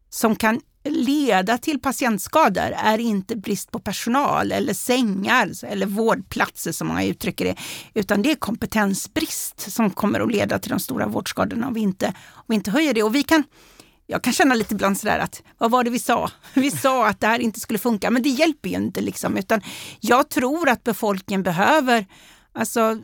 som 0.09 0.35
kan 0.35 0.61
leda 0.83 1.57
till 1.57 1.79
patientskador 1.79 2.73
är 2.77 2.97
inte 2.97 3.35
brist 3.35 3.71
på 3.71 3.79
personal 3.79 4.51
eller 4.51 4.73
sängar 4.73 5.51
eller 5.63 5.85
vårdplatser 5.85 6.71
som 6.71 6.87
många 6.87 7.03
uttrycker 7.03 7.45
det, 7.45 7.55
utan 7.93 8.21
det 8.21 8.31
är 8.31 8.35
kompetensbrist 8.35 9.71
som 9.71 9.89
kommer 9.89 10.19
att 10.19 10.31
leda 10.31 10.59
till 10.59 10.69
de 10.69 10.79
stora 10.79 11.07
vårdskadorna 11.07 11.67
om 11.67 11.73
vi 11.73 11.81
inte, 11.81 12.07
om 12.33 12.43
vi 12.47 12.55
inte 12.55 12.71
höjer 12.71 12.93
det. 12.93 13.03
Och 13.03 13.15
vi 13.15 13.23
kan, 13.23 13.43
jag 14.07 14.23
kan 14.23 14.33
känna 14.33 14.55
lite 14.55 14.73
ibland 14.73 14.97
sådär 14.97 15.19
att, 15.19 15.43
vad 15.57 15.71
var 15.71 15.83
det 15.83 15.89
vi 15.89 15.99
sa? 15.99 16.31
Vi 16.53 16.71
sa 16.71 17.07
att 17.07 17.19
det 17.19 17.27
här 17.27 17.39
inte 17.39 17.59
skulle 17.59 17.79
funka, 17.79 18.11
men 18.11 18.23
det 18.23 18.29
hjälper 18.29 18.69
ju 18.69 18.75
inte. 18.75 19.01
Liksom, 19.01 19.37
utan 19.37 19.61
jag 19.99 20.29
tror 20.29 20.69
att 20.69 20.83
befolkningen 20.83 21.43
behöver, 21.43 22.05
alltså 22.53 22.99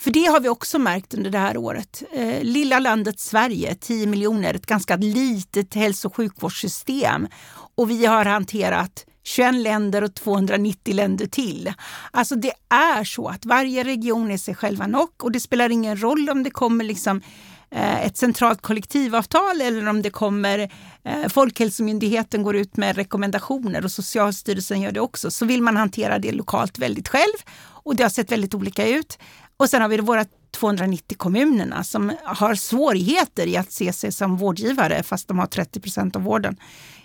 för 0.00 0.10
det 0.10 0.24
har 0.24 0.40
vi 0.40 0.48
också 0.48 0.78
märkt 0.78 1.14
under 1.14 1.30
det 1.30 1.38
här 1.38 1.56
året. 1.56 2.02
Eh, 2.12 2.42
lilla 2.42 2.78
landet 2.78 3.20
Sverige, 3.20 3.74
10 3.74 4.06
miljoner, 4.06 4.54
ett 4.54 4.66
ganska 4.66 4.96
litet 4.96 5.74
hälso 5.74 6.08
och 6.08 6.16
sjukvårdssystem. 6.16 7.28
Och 7.74 7.90
vi 7.90 8.06
har 8.06 8.24
hanterat 8.24 9.04
21 9.24 9.54
länder 9.54 10.04
och 10.04 10.14
290 10.14 10.94
länder 10.94 11.26
till. 11.26 11.72
Alltså 12.10 12.34
det 12.34 12.52
är 12.68 13.04
så 13.04 13.28
att 13.28 13.44
varje 13.44 13.84
region 13.84 14.30
är 14.30 14.36
sig 14.36 14.54
själva 14.54 14.86
nog 14.86 15.10
och 15.22 15.32
det 15.32 15.40
spelar 15.40 15.70
ingen 15.70 16.02
roll 16.02 16.30
om 16.30 16.42
det 16.42 16.50
kommer 16.50 16.84
liksom 16.84 17.22
eh, 17.70 18.06
ett 18.06 18.16
centralt 18.16 18.62
kollektivavtal 18.62 19.60
eller 19.60 19.88
om 19.88 20.02
det 20.02 20.10
kommer 20.10 20.58
eh, 21.04 21.28
Folkhälsomyndigheten 21.28 22.42
går 22.42 22.56
ut 22.56 22.76
med 22.76 22.96
rekommendationer 22.96 23.84
och 23.84 23.92
Socialstyrelsen 23.92 24.80
gör 24.80 24.92
det 24.92 25.00
också, 25.00 25.30
så 25.30 25.46
vill 25.46 25.62
man 25.62 25.76
hantera 25.76 26.18
det 26.18 26.32
lokalt 26.32 26.78
väldigt 26.78 27.08
själv. 27.08 27.36
Och 27.82 27.96
det 27.96 28.02
har 28.02 28.10
sett 28.10 28.32
väldigt 28.32 28.54
olika 28.54 28.88
ut. 28.88 29.18
Och 29.60 29.70
sen 29.70 29.82
har 29.82 29.88
vi 29.88 29.98
våra 29.98 30.24
290 30.50 31.16
kommunerna 31.18 31.84
som 31.84 32.12
har 32.24 32.54
svårigheter 32.54 33.46
i 33.46 33.56
att 33.56 33.72
se 33.72 33.92
sig 33.92 34.12
som 34.12 34.36
vårdgivare 34.36 35.02
fast 35.02 35.28
de 35.28 35.38
har 35.38 35.46
30 35.46 35.80
procent 35.80 36.16
av 36.16 36.22
vården. 36.22 36.56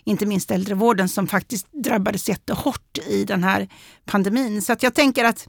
Inte 0.03 0.25
minst 0.25 0.51
äldrevården 0.51 1.09
som 1.09 1.27
faktiskt 1.27 1.67
drabbades 1.71 2.29
jättehårt 2.29 2.97
i 3.07 3.25
den 3.25 3.43
här 3.43 3.69
pandemin. 4.05 4.61
Så 4.61 4.73
att 4.73 4.83
jag 4.83 4.93
tänker 4.93 5.25
att 5.25 5.47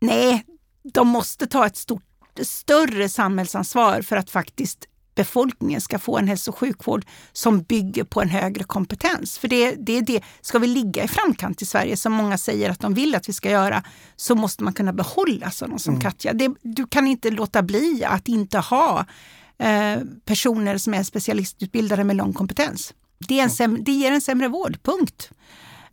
nej, 0.00 0.44
de 0.92 1.08
måste 1.08 1.46
ta 1.46 1.66
ett 1.66 1.76
stort 1.76 2.02
större 2.42 3.08
samhällsansvar 3.08 4.02
för 4.02 4.16
att 4.16 4.30
faktiskt 4.30 4.84
befolkningen 5.16 5.80
ska 5.80 5.98
få 5.98 6.18
en 6.18 6.28
hälso 6.28 6.50
och 6.50 6.58
sjukvård 6.58 7.04
som 7.32 7.62
bygger 7.62 8.04
på 8.04 8.22
en 8.22 8.28
högre 8.28 8.64
kompetens. 8.64 9.38
För 9.38 9.48
det, 9.48 9.74
det 9.78 9.98
är 9.98 10.02
det, 10.02 10.22
ska 10.40 10.58
vi 10.58 10.66
ligga 10.66 11.04
i 11.04 11.08
framkant 11.08 11.62
i 11.62 11.66
Sverige 11.66 11.96
som 11.96 12.12
många 12.12 12.38
säger 12.38 12.70
att 12.70 12.80
de 12.80 12.94
vill 12.94 13.14
att 13.14 13.28
vi 13.28 13.32
ska 13.32 13.50
göra 13.50 13.82
så 14.16 14.34
måste 14.34 14.64
man 14.64 14.72
kunna 14.72 14.92
behålla 14.92 15.50
sådana 15.50 15.78
som 15.78 15.94
mm. 15.94 16.02
Katja. 16.02 16.32
Det, 16.32 16.54
du 16.62 16.86
kan 16.86 17.06
inte 17.06 17.30
låta 17.30 17.62
bli 17.62 18.04
att 18.04 18.28
inte 18.28 18.58
ha 18.58 19.06
eh, 19.58 20.00
personer 20.24 20.78
som 20.78 20.94
är 20.94 21.02
specialistutbildade 21.02 22.04
med 22.04 22.16
lång 22.16 22.32
kompetens. 22.32 22.94
Det, 23.28 23.38
är 23.40 23.42
en 23.42 23.50
sämre, 23.50 23.82
det 23.82 23.92
ger 23.92 24.12
en 24.12 24.20
sämre 24.20 24.48
vård, 24.48 24.78
punkt. 24.82 25.30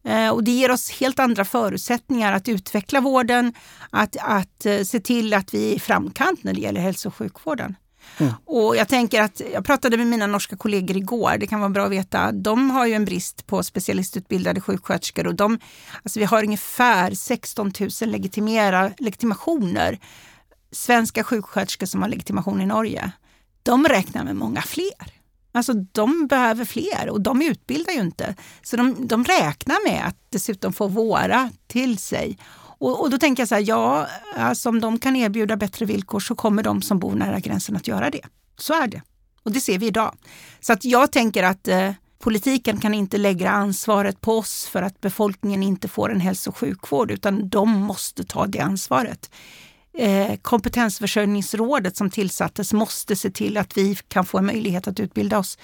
Eh, 0.04 0.30
och 0.30 0.44
det 0.44 0.52
ger 0.52 0.72
oss 0.72 0.92
helt 0.92 1.20
andra 1.20 1.46
förutsättningar 1.46 2.34
att 2.34 2.48
utveckla 2.48 3.02
vården, 3.02 3.54
att, 3.90 4.18
att 4.22 4.66
eh, 4.66 4.82
se 4.84 5.00
till 5.00 5.34
att 5.34 5.54
vi 5.54 5.72
är 5.72 5.76
i 5.76 5.80
framkant 5.80 6.44
när 6.44 6.54
det 6.54 6.62
gäller 6.62 6.82
hälso 6.82 7.10
och 7.10 7.16
sjukvården. 7.16 7.76
Mm. 8.18 8.34
Och 8.46 8.76
jag 8.76 8.88
tänker 8.88 9.22
att, 9.22 9.42
jag 9.54 9.66
pratade 9.66 9.98
med 9.98 10.08
mina 10.08 10.28
norska 10.28 10.58
kollegor 10.58 10.98
igår, 10.98 11.38
det 11.40 11.48
kan 11.48 11.60
vara 11.60 11.70
bra 11.70 11.86
att 11.86 11.92
veta. 11.92 12.32
De 12.32 12.70
har 12.70 12.86
ju 12.86 12.94
en 12.94 13.06
brist 13.06 13.48
på 13.48 13.64
specialistutbildade 13.64 14.62
sjuksköterskor 14.62 15.28
och 15.28 15.36
de, 15.36 15.60
alltså 16.04 16.20
vi 16.20 16.26
har 16.26 16.44
ungefär 16.44 17.12
16 17.12 17.72
000 17.80 17.90
legitimera, 18.02 18.92
legitimationer. 18.98 20.00
Svenska 20.72 21.24
sjuksköterskor 21.24 21.86
som 21.86 22.02
har 22.02 22.10
legitimation 22.10 22.62
i 22.62 22.66
Norge. 22.66 23.12
De 23.64 23.86
räknar 23.88 24.24
med 24.24 24.36
många 24.36 24.62
fler. 24.62 25.14
Alltså 25.56 25.74
de 25.74 26.28
behöver 26.28 26.66
fler 26.66 27.10
och 27.10 27.22
de 27.22 27.42
utbildar 27.42 27.94
ju 27.94 28.00
inte. 28.00 28.36
Så 28.62 28.78
de, 28.78 29.08
de 29.08 29.26
räknar 29.26 29.90
med 29.90 30.08
att 30.08 30.18
dessutom 30.30 30.74
få 30.74 30.88
våra 30.88 31.50
till 31.68 31.98
sig. 31.98 32.38
Och, 32.84 33.02
och, 33.02 33.10
då 33.10 33.18
tänker 33.18 33.42
jag 33.42 33.48
så 33.48 33.56
här, 33.56 33.64
ja, 33.68 34.08
alltså 34.36 34.70
om 34.70 34.82
de 34.82 35.00
kan 35.00 35.16
erbjuda 35.16 35.58
bättre 35.58 35.86
villkor 35.86 36.20
så 36.20 36.36
kommer 36.36 36.64
de 36.64 36.82
som 36.82 37.00
bor 37.00 37.16
nära 37.16 37.40
gränsen 37.40 37.76
att 37.76 37.88
göra 37.88 38.10
det. 38.10 38.22
Så 38.58 38.74
är 38.74 38.88
det. 38.88 39.02
Och 39.44 39.52
det 39.52 39.60
ser 39.60 39.80
vi 39.80 39.88
idag. 39.88 40.16
Så 40.60 40.74
att 40.74 40.86
jag 40.86 41.12
tänker 41.12 41.44
att 41.44 41.68
eh, 41.68 41.92
politiken 42.20 42.80
kan 42.80 42.94
inte 42.94 43.18
lägga 43.18 43.50
ansvaret 43.50 44.22
på 44.22 44.38
oss 44.38 44.66
för 44.66 44.82
att 44.82 45.02
befolkningen 45.02 45.64
inte 45.64 45.88
får 45.88 46.12
en 46.12 46.20
hälso 46.20 46.50
och 46.50 46.58
sjukvård, 46.58 47.12
utan 47.12 47.50
de 47.50 47.70
måste 47.70 48.24
ta 48.24 48.48
det 48.48 48.60
ansvaret. 48.60 49.32
Eh, 49.98 50.36
kompetensförsörjningsrådet 50.42 51.98
som 51.98 52.10
tillsattes 52.10 52.74
måste 52.74 53.16
se 53.16 53.30
till 53.30 53.58
att 53.58 53.78
vi 53.78 53.96
kan 53.96 54.26
få 54.26 54.38
en 54.38 54.46
möjlighet 54.46 54.88
att 54.88 55.00
utbilda 55.00 55.40
oss. 55.40 55.58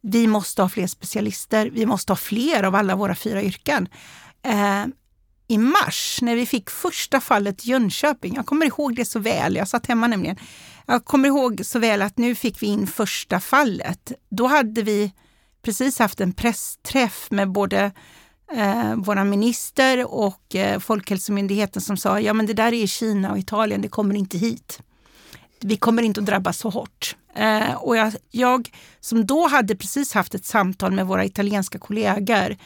Vi 0.00 0.26
måste 0.26 0.62
ha 0.62 0.68
fler 0.68 0.86
specialister. 0.86 1.70
Vi 1.70 1.86
måste 1.86 2.12
ha 2.12 2.16
fler 2.16 2.62
av 2.62 2.74
alla 2.74 2.96
våra 2.96 3.14
fyra 3.14 3.42
yrken. 3.42 3.88
Eh, 4.42 4.84
i 5.48 5.58
mars 5.58 6.18
när 6.22 6.36
vi 6.36 6.46
fick 6.46 6.70
första 6.70 7.20
fallet 7.20 7.66
i 7.66 7.70
Jönköping. 7.70 8.34
Jag 8.34 8.46
kommer 8.46 8.66
ihåg 8.66 8.96
det 8.96 9.04
så 9.04 9.18
väl, 9.18 9.56
jag 9.56 9.68
satt 9.68 9.86
hemma 9.86 10.06
nämligen. 10.06 10.36
Jag 10.86 11.04
kommer 11.04 11.28
ihåg 11.28 11.60
så 11.64 11.78
väl 11.78 12.02
att 12.02 12.18
nu 12.18 12.34
fick 12.34 12.62
vi 12.62 12.66
in 12.66 12.86
första 12.86 13.40
fallet. 13.40 14.12
Då 14.30 14.46
hade 14.46 14.82
vi 14.82 15.12
precis 15.62 15.98
haft 15.98 16.20
en 16.20 16.32
pressträff 16.32 17.30
med 17.30 17.50
både 17.50 17.92
eh, 18.52 18.94
vår 18.96 19.24
minister 19.24 20.14
och 20.14 20.54
eh, 20.54 20.78
Folkhälsomyndigheten 20.78 21.82
som 21.82 21.96
sa 21.96 22.20
ja 22.20 22.32
men 22.32 22.46
det 22.46 22.52
där 22.52 22.72
är 22.72 22.86
Kina 22.86 23.32
och 23.32 23.38
Italien, 23.38 23.82
det 23.82 23.88
kommer 23.88 24.14
inte 24.14 24.38
hit. 24.38 24.80
Vi 25.60 25.76
kommer 25.76 26.02
inte 26.02 26.20
att 26.20 26.26
drabbas 26.26 26.58
så 26.58 26.70
hårt. 26.70 27.16
Eh, 27.36 27.74
och 27.74 27.96
jag, 27.96 28.12
jag, 28.30 28.70
som 29.00 29.26
då 29.26 29.48
hade 29.48 29.76
precis 29.76 30.12
haft 30.12 30.34
ett 30.34 30.44
samtal 30.44 30.92
med 30.92 31.06
våra 31.06 31.24
italienska 31.24 31.78
kollegor, 31.78 32.56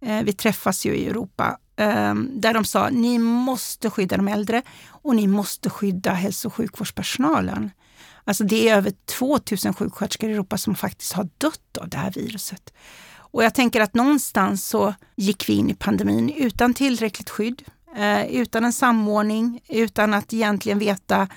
eh, 0.00 0.22
vi 0.22 0.32
träffas 0.32 0.86
ju 0.86 0.94
i 0.96 1.06
Europa 1.06 1.58
Ehm, 1.76 2.30
där 2.40 2.54
de 2.54 2.64
sa 2.64 2.88
ni 2.88 3.18
måste 3.18 3.90
skydda 3.90 4.16
de 4.16 4.28
äldre 4.28 4.62
och 4.88 5.16
ni 5.16 5.26
måste 5.26 5.70
skydda 5.70 6.12
hälso 6.12 6.48
och 6.48 6.54
sjukvårdspersonalen. 6.54 7.70
Alltså 8.24 8.44
det 8.44 8.68
är 8.68 8.76
över 8.76 8.92
2000 9.18 9.74
sjuksköterskor 9.74 10.30
i 10.30 10.32
Europa 10.32 10.58
som 10.58 10.74
faktiskt 10.74 11.12
har 11.12 11.28
dött 11.38 11.78
av 11.80 11.88
det 11.88 11.96
här 11.96 12.10
viruset. 12.10 12.72
Och 13.16 13.44
jag 13.44 13.54
tänker 13.54 13.80
att 13.80 13.94
någonstans 13.94 14.66
så 14.66 14.94
gick 15.16 15.48
vi 15.48 15.52
in 15.52 15.70
i 15.70 15.74
pandemin 15.74 16.30
utan 16.30 16.74
tillräckligt 16.74 17.30
skydd, 17.30 17.62
eh, 17.96 18.26
utan 18.26 18.64
en 18.64 18.72
samordning, 18.72 19.60
utan 19.68 20.14
att 20.14 20.32
egentligen 20.32 20.78
veta 20.78 21.28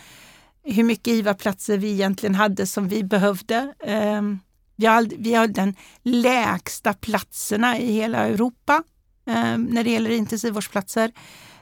hur 0.63 0.83
mycket 0.83 1.07
IVA-platser 1.07 1.77
vi 1.77 1.91
egentligen 1.91 2.35
hade 2.35 2.67
som 2.67 2.87
vi 2.87 3.03
behövde. 3.03 3.73
Ehm, 3.85 4.39
vi 4.75 4.85
har, 4.85 5.07
vi 5.17 5.53
den 5.53 5.75
lägsta 6.03 6.93
platserna 6.93 7.79
i 7.79 7.93
hela 7.93 8.17
Europa 8.27 8.83
Eh, 9.29 9.57
när 9.57 9.83
det 9.83 9.89
gäller 9.89 10.09
intensivvårdsplatser. 10.09 11.11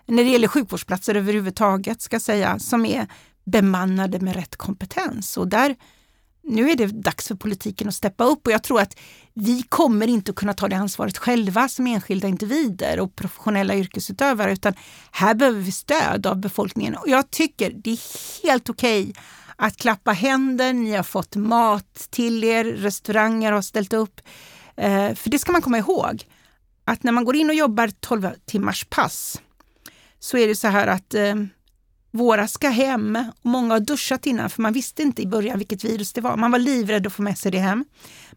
När 0.05 0.23
det 0.23 0.29
gäller 0.29 0.47
sjukvårdsplatser 0.47 1.15
överhuvudtaget 1.15 2.01
ska 2.01 2.19
säga, 2.19 2.59
som 2.59 2.85
är 2.85 3.07
bemannade 3.45 4.19
med 4.19 4.35
rätt 4.35 4.55
kompetens. 4.55 5.37
Och 5.37 5.47
där, 5.47 5.75
nu 6.43 6.69
är 6.69 6.75
det 6.75 6.85
dags 6.85 7.27
för 7.27 7.35
politiken 7.35 7.87
att 7.87 7.95
steppa 7.95 8.23
upp 8.23 8.47
och 8.47 8.53
jag 8.53 8.63
tror 8.63 8.81
att 8.81 8.97
vi 9.33 9.63
kommer 9.69 10.07
inte 10.07 10.31
att 10.31 10.35
kunna 10.35 10.53
ta 10.53 10.67
det 10.67 10.75
ansvaret 10.75 11.17
själva 11.17 11.69
som 11.69 11.87
enskilda 11.87 12.27
individer 12.27 12.99
och 12.99 13.15
professionella 13.15 13.75
yrkesutövare 13.75 14.53
utan 14.53 14.73
här 15.11 15.33
behöver 15.33 15.59
vi 15.59 15.71
stöd 15.71 16.25
av 16.25 16.37
befolkningen. 16.37 16.95
Och 16.95 17.07
jag 17.07 17.31
tycker 17.31 17.71
det 17.71 17.91
är 17.91 18.43
helt 18.47 18.69
okej 18.69 19.01
okay 19.01 19.13
att 19.55 19.77
klappa 19.77 20.11
händer, 20.11 20.73
ni 20.73 20.95
har 20.95 21.03
fått 21.03 21.35
mat 21.35 22.07
till 22.09 22.43
er, 22.43 22.63
restauranger 22.63 23.51
har 23.51 23.61
ställt 23.61 23.93
upp. 23.93 24.21
Eh, 24.75 25.13
för 25.15 25.29
det 25.29 25.39
ska 25.39 25.51
man 25.51 25.61
komma 25.61 25.77
ihåg 25.77 26.25
att 26.87 27.03
när 27.03 27.11
man 27.11 27.25
går 27.25 27.35
in 27.35 27.49
och 27.49 27.55
jobbar 27.55 27.91
12 27.99 28.29
timmars 28.45 28.85
pass 28.89 29.41
så 30.19 30.37
är 30.37 30.47
det 30.47 30.55
så 30.55 30.67
här 30.67 30.87
att 30.87 31.13
eh, 31.13 31.35
våra 32.11 32.47
ska 32.47 32.69
hem 32.69 33.15
och 33.15 33.49
många 33.49 33.73
har 33.73 33.79
duschat 33.79 34.25
innan 34.25 34.49
för 34.49 34.61
man 34.61 34.73
visste 34.73 35.01
inte 35.01 35.21
i 35.21 35.27
början 35.27 35.57
vilket 35.57 35.83
virus 35.83 36.13
det 36.13 36.21
var. 36.21 36.37
Man 36.37 36.51
var 36.51 36.59
livrädd 36.59 37.07
att 37.07 37.13
få 37.13 37.21
med 37.21 37.37
sig 37.37 37.51
det 37.51 37.59
hem. 37.59 37.85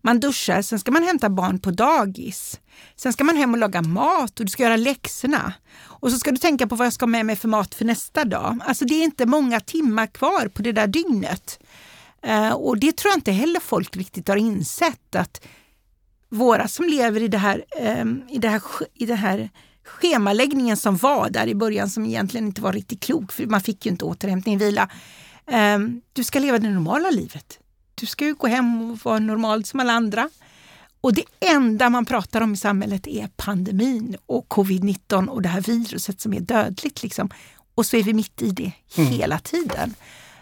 Man 0.01 0.21
duschar, 0.21 0.63
sen 0.63 0.79
ska 0.79 0.91
man 0.91 1.03
hämta 1.03 1.31
barn 1.31 1.59
på 1.59 1.71
dagis. 1.71 2.61
Sen 2.97 3.13
ska 3.13 3.25
man 3.25 3.37
hem 3.37 3.53
och 3.53 3.59
laga 3.59 3.83
mat 3.83 4.41
och 4.41 4.47
du 4.47 4.51
ska 4.51 4.63
göra 4.63 4.77
läxorna. 4.77 5.53
Och 5.83 6.11
så 6.11 6.19
ska 6.19 6.31
du 6.31 6.37
tänka 6.37 6.67
på 6.67 6.77
vad 6.77 6.87
jag 6.87 6.93
ska 6.93 7.03
ha 7.03 7.11
med 7.11 7.27
mig 7.27 7.37
för 7.37 7.49
mat 7.49 7.75
för 7.75 7.85
nästa 7.85 8.25
dag. 8.25 8.59
Alltså 8.67 8.85
det 8.85 8.95
är 8.95 9.05
inte 9.05 9.27
många 9.27 9.61
timmar 9.61 10.07
kvar 10.07 10.49
på 10.49 10.63
det 10.63 10.73
där 10.73 10.87
dygnet. 10.87 11.59
Eh, 12.23 12.53
och 12.53 12.79
det 12.79 12.97
tror 12.97 13.11
jag 13.11 13.19
inte 13.19 13.33
heller 13.33 13.61
folk 13.61 13.97
riktigt 13.97 14.29
har 14.29 14.37
insett 14.37 15.15
att 15.15 15.41
våra 16.31 16.69
som 16.69 16.85
lever 16.85 17.23
i 17.23 17.29
det 17.29 17.39
här, 17.39 17.65
um, 18.01 18.23
i 18.29 18.39
det 18.39 18.49
här, 18.49 18.63
i 18.95 19.07
det 19.07 19.15
här 19.15 19.51
schemaläggningen 19.85 20.77
som 20.77 20.97
var 20.97 21.31
där 21.31 21.47
i 21.47 21.55
början 21.55 21.91
som 21.91 22.07
egentligen 22.07 22.47
inte 22.47 22.61
var 22.61 22.73
riktigt 22.73 23.01
klok 23.01 23.33
för 23.33 23.47
man 23.47 23.61
fick 23.61 23.87
ju 23.87 23.91
inte 23.93 24.05
återhämtning, 24.05 24.59
vila. 24.59 24.89
Um, 25.47 26.01
du 26.13 26.25
ska 26.25 26.39
leva 26.39 26.59
det 26.59 26.71
normala 26.71 27.11
livet. 27.11 27.59
Du 27.95 28.07
ska 28.07 28.25
ju 28.25 28.35
gå 28.35 28.47
hem 28.47 28.91
och 28.91 28.99
vara 28.99 29.19
normal 29.19 29.65
som 29.65 29.81
alla 29.81 29.93
andra. 29.93 30.31
Och 31.01 31.15
det 31.15 31.25
enda 31.41 31.91
man 31.91 32.05
pratar 32.05 32.41
om 32.41 32.53
i 32.53 32.57
samhället 32.57 33.07
är 33.07 33.29
pandemin 33.37 34.17
och 34.27 34.47
covid-19 34.49 35.27
och 35.27 35.43
det 35.43 35.49
här 35.49 35.61
viruset 35.61 36.21
som 36.21 36.35
är 36.35 36.41
dödligt. 36.41 37.03
Liksom. 37.03 37.31
Och 37.75 37.87
så 37.87 37.97
är 37.97 38.03
vi 38.03 38.15
mitt 38.15 38.43
i 38.43 38.51
det 38.51 38.73
mm. 38.97 39.11
hela 39.11 39.39
tiden. 39.39 39.95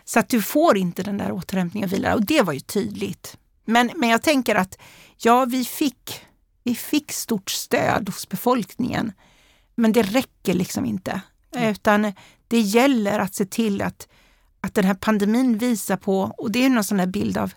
Så 0.05 0.19
att 0.19 0.29
du 0.29 0.43
får 0.43 0.79
inte 0.79 1.03
den 1.03 1.19
där 1.19 1.33
återhämtningen 1.33 1.89
och 1.89 1.93
vila. 1.93 2.15
Och 2.15 2.27
det 2.27 2.43
var 2.43 2.53
ju 2.53 2.61
tydligt. 2.61 3.37
Men, 3.69 3.91
men 3.97 4.09
jag 4.09 4.23
tänker 4.23 4.55
att 4.55 4.79
ja, 5.17 5.45
vi 5.45 5.65
fick, 5.65 6.21
vi 6.65 6.75
fick 6.75 7.13
stort 7.13 7.51
stöd 7.51 8.09
hos 8.09 8.29
befolkningen. 8.29 9.13
Men 9.75 9.93
det 9.93 10.03
räcker 10.03 10.55
liksom 10.55 10.85
inte. 10.85 11.21
Mm. 11.55 11.71
Utan 11.71 12.13
det 12.49 12.61
gäller 12.61 13.19
att 13.19 13.35
se 13.35 13.45
till 13.45 13.83
att, 13.83 14.09
att 14.61 14.75
den 14.75 14.85
här 14.85 14.95
pandemin 14.95 15.59
visar 15.59 15.97
på, 15.97 16.35
och 16.39 16.51
det 16.51 16.65
är 16.65 16.69
någon 16.69 16.85
sån 16.85 16.99
här 16.99 17.07
bild 17.07 17.39
av, 17.39 17.53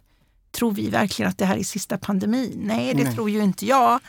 tror 0.51 0.71
vi 0.71 0.89
verkligen 0.89 1.29
att 1.29 1.37
det 1.37 1.45
här 1.45 1.57
är 1.57 1.63
sista 1.63 1.97
pandemin? 1.97 2.61
Nej, 2.63 2.93
det 2.93 3.03
Nej. 3.03 3.13
tror 3.13 3.29
ju 3.29 3.43
inte 3.43 3.65
jag. 3.65 3.99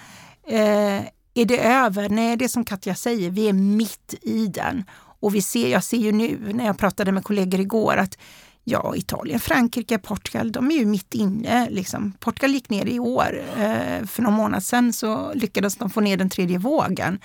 Eh, 0.47 1.03
är 1.35 1.45
det 1.45 1.59
över? 1.59 2.09
Nej, 2.09 2.37
det 2.37 2.45
är 2.45 2.49
som 2.49 2.65
Katja 2.65 2.95
säger, 2.95 3.31
vi 3.31 3.49
är 3.49 3.53
mitt 3.53 4.15
i 4.23 4.47
den. 4.47 4.85
Och 5.21 5.35
vi 5.35 5.43
ser, 5.43 5.69
jag 5.69 5.85
ser 5.85 5.97
ju 5.97 6.13
nu 6.13 6.53
när 6.53 6.67
jag 6.67 6.79
pratade 6.79 7.13
med 7.13 7.25
kollegor 7.25 7.61
igår 7.61 7.97
att 7.97 8.19
Ja, 8.65 8.97
Italien, 8.97 9.41
Frankrike, 9.41 9.99
Portugal, 9.99 10.53
de 10.53 10.71
är 10.71 10.77
ju 10.77 10.87
mitt 10.87 11.15
inne. 11.15 11.71
Liksom. 11.71 12.13
Portugal 12.13 12.51
gick 12.51 12.71
ner 12.71 12.87
i 12.87 12.99
år. 12.99 13.43
Eh, 13.59 14.07
för 14.07 14.23
någon 14.23 14.35
månad 14.35 14.63
sedan 14.63 14.93
så 14.93 15.35
lyckades 15.35 15.77
de 15.77 15.91
få 15.91 16.01
ner 16.01 16.17
den 16.17 16.31
tredje 16.31 16.59
vågen. 16.59 17.19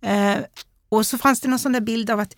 Eh, 0.00 0.36
och 0.88 1.06
så 1.06 1.18
fanns 1.18 1.40
det 1.40 1.48
någon 1.48 1.58
sån 1.58 1.72
där 1.72 1.80
bild 1.80 2.10
av 2.10 2.20
att 2.20 2.36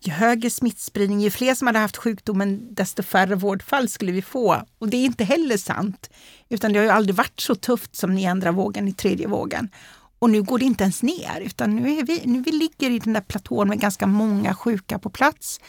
ju 0.00 0.12
högre 0.12 0.50
smittspridning, 0.50 1.20
ju 1.20 1.30
fler 1.30 1.54
som 1.54 1.66
hade 1.66 1.78
haft 1.78 1.96
sjukdomen, 1.96 2.74
desto 2.74 3.02
färre 3.02 3.34
vårdfall 3.34 3.88
skulle 3.88 4.12
vi 4.12 4.22
få. 4.22 4.62
Och 4.78 4.88
det 4.88 4.96
är 4.96 5.04
inte 5.04 5.24
heller 5.24 5.56
sant. 5.56 6.10
Utan 6.48 6.72
det 6.72 6.78
har 6.78 6.84
ju 6.84 6.90
aldrig 6.90 7.16
varit 7.16 7.40
så 7.40 7.54
tufft 7.54 7.96
som 7.96 8.18
i 8.18 8.26
andra 8.26 8.52
vågen, 8.52 8.88
i 8.88 8.92
tredje 8.92 9.26
vågen. 9.26 9.68
Och 10.18 10.30
nu 10.30 10.42
går 10.42 10.58
det 10.58 10.64
inte 10.64 10.84
ens 10.84 11.02
ner, 11.02 11.40
utan 11.40 11.76
nu, 11.76 11.98
är 11.98 12.04
vi, 12.04 12.22
nu 12.24 12.42
vi 12.42 12.52
ligger 12.52 12.90
i 12.90 12.98
den 12.98 13.12
där 13.12 13.20
platån 13.20 13.68
med 13.68 13.80
ganska 13.80 14.06
många 14.06 14.54
sjuka 14.54 14.98
på 14.98 15.10
plats. 15.10 15.60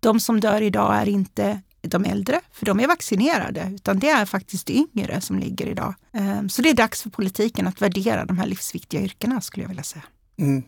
De 0.00 0.20
som 0.20 0.40
dör 0.40 0.62
idag 0.62 0.96
är 0.96 1.08
inte 1.08 1.60
de 1.80 2.04
äldre, 2.04 2.40
för 2.52 2.66
de 2.66 2.80
är 2.80 2.86
vaccinerade, 2.86 3.72
utan 3.74 3.98
det 3.98 4.08
är 4.08 4.24
faktiskt 4.24 4.70
yngre 4.70 5.20
som 5.20 5.38
ligger 5.38 5.66
idag. 5.66 5.94
Ehm, 6.12 6.48
så 6.48 6.62
det 6.62 6.70
är 6.70 6.74
dags 6.74 7.02
för 7.02 7.10
politiken 7.10 7.66
att 7.66 7.82
värdera 7.82 8.24
de 8.24 8.38
här 8.38 8.46
livsviktiga 8.46 9.00
yrkena 9.00 9.40
skulle 9.40 9.64
jag 9.64 9.68
vilja 9.68 9.82
säga. 9.82 10.04
Mm. 10.38 10.62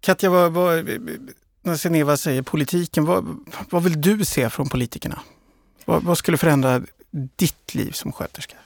Katja, 0.00 0.30
vad, 0.30 0.52
vad, 0.52 0.88
när 1.62 1.76
Seneva 1.76 2.16
säger 2.16 2.42
politiken, 2.42 3.04
vad, 3.04 3.38
vad 3.70 3.82
vill 3.82 4.00
du 4.00 4.24
se 4.24 4.50
från 4.50 4.68
politikerna? 4.68 5.20
Vad, 5.84 6.02
vad 6.02 6.18
skulle 6.18 6.36
förändra 6.36 6.82
ditt 7.36 7.74
liv 7.74 7.90
som 7.90 8.12
sköterska? 8.12 8.56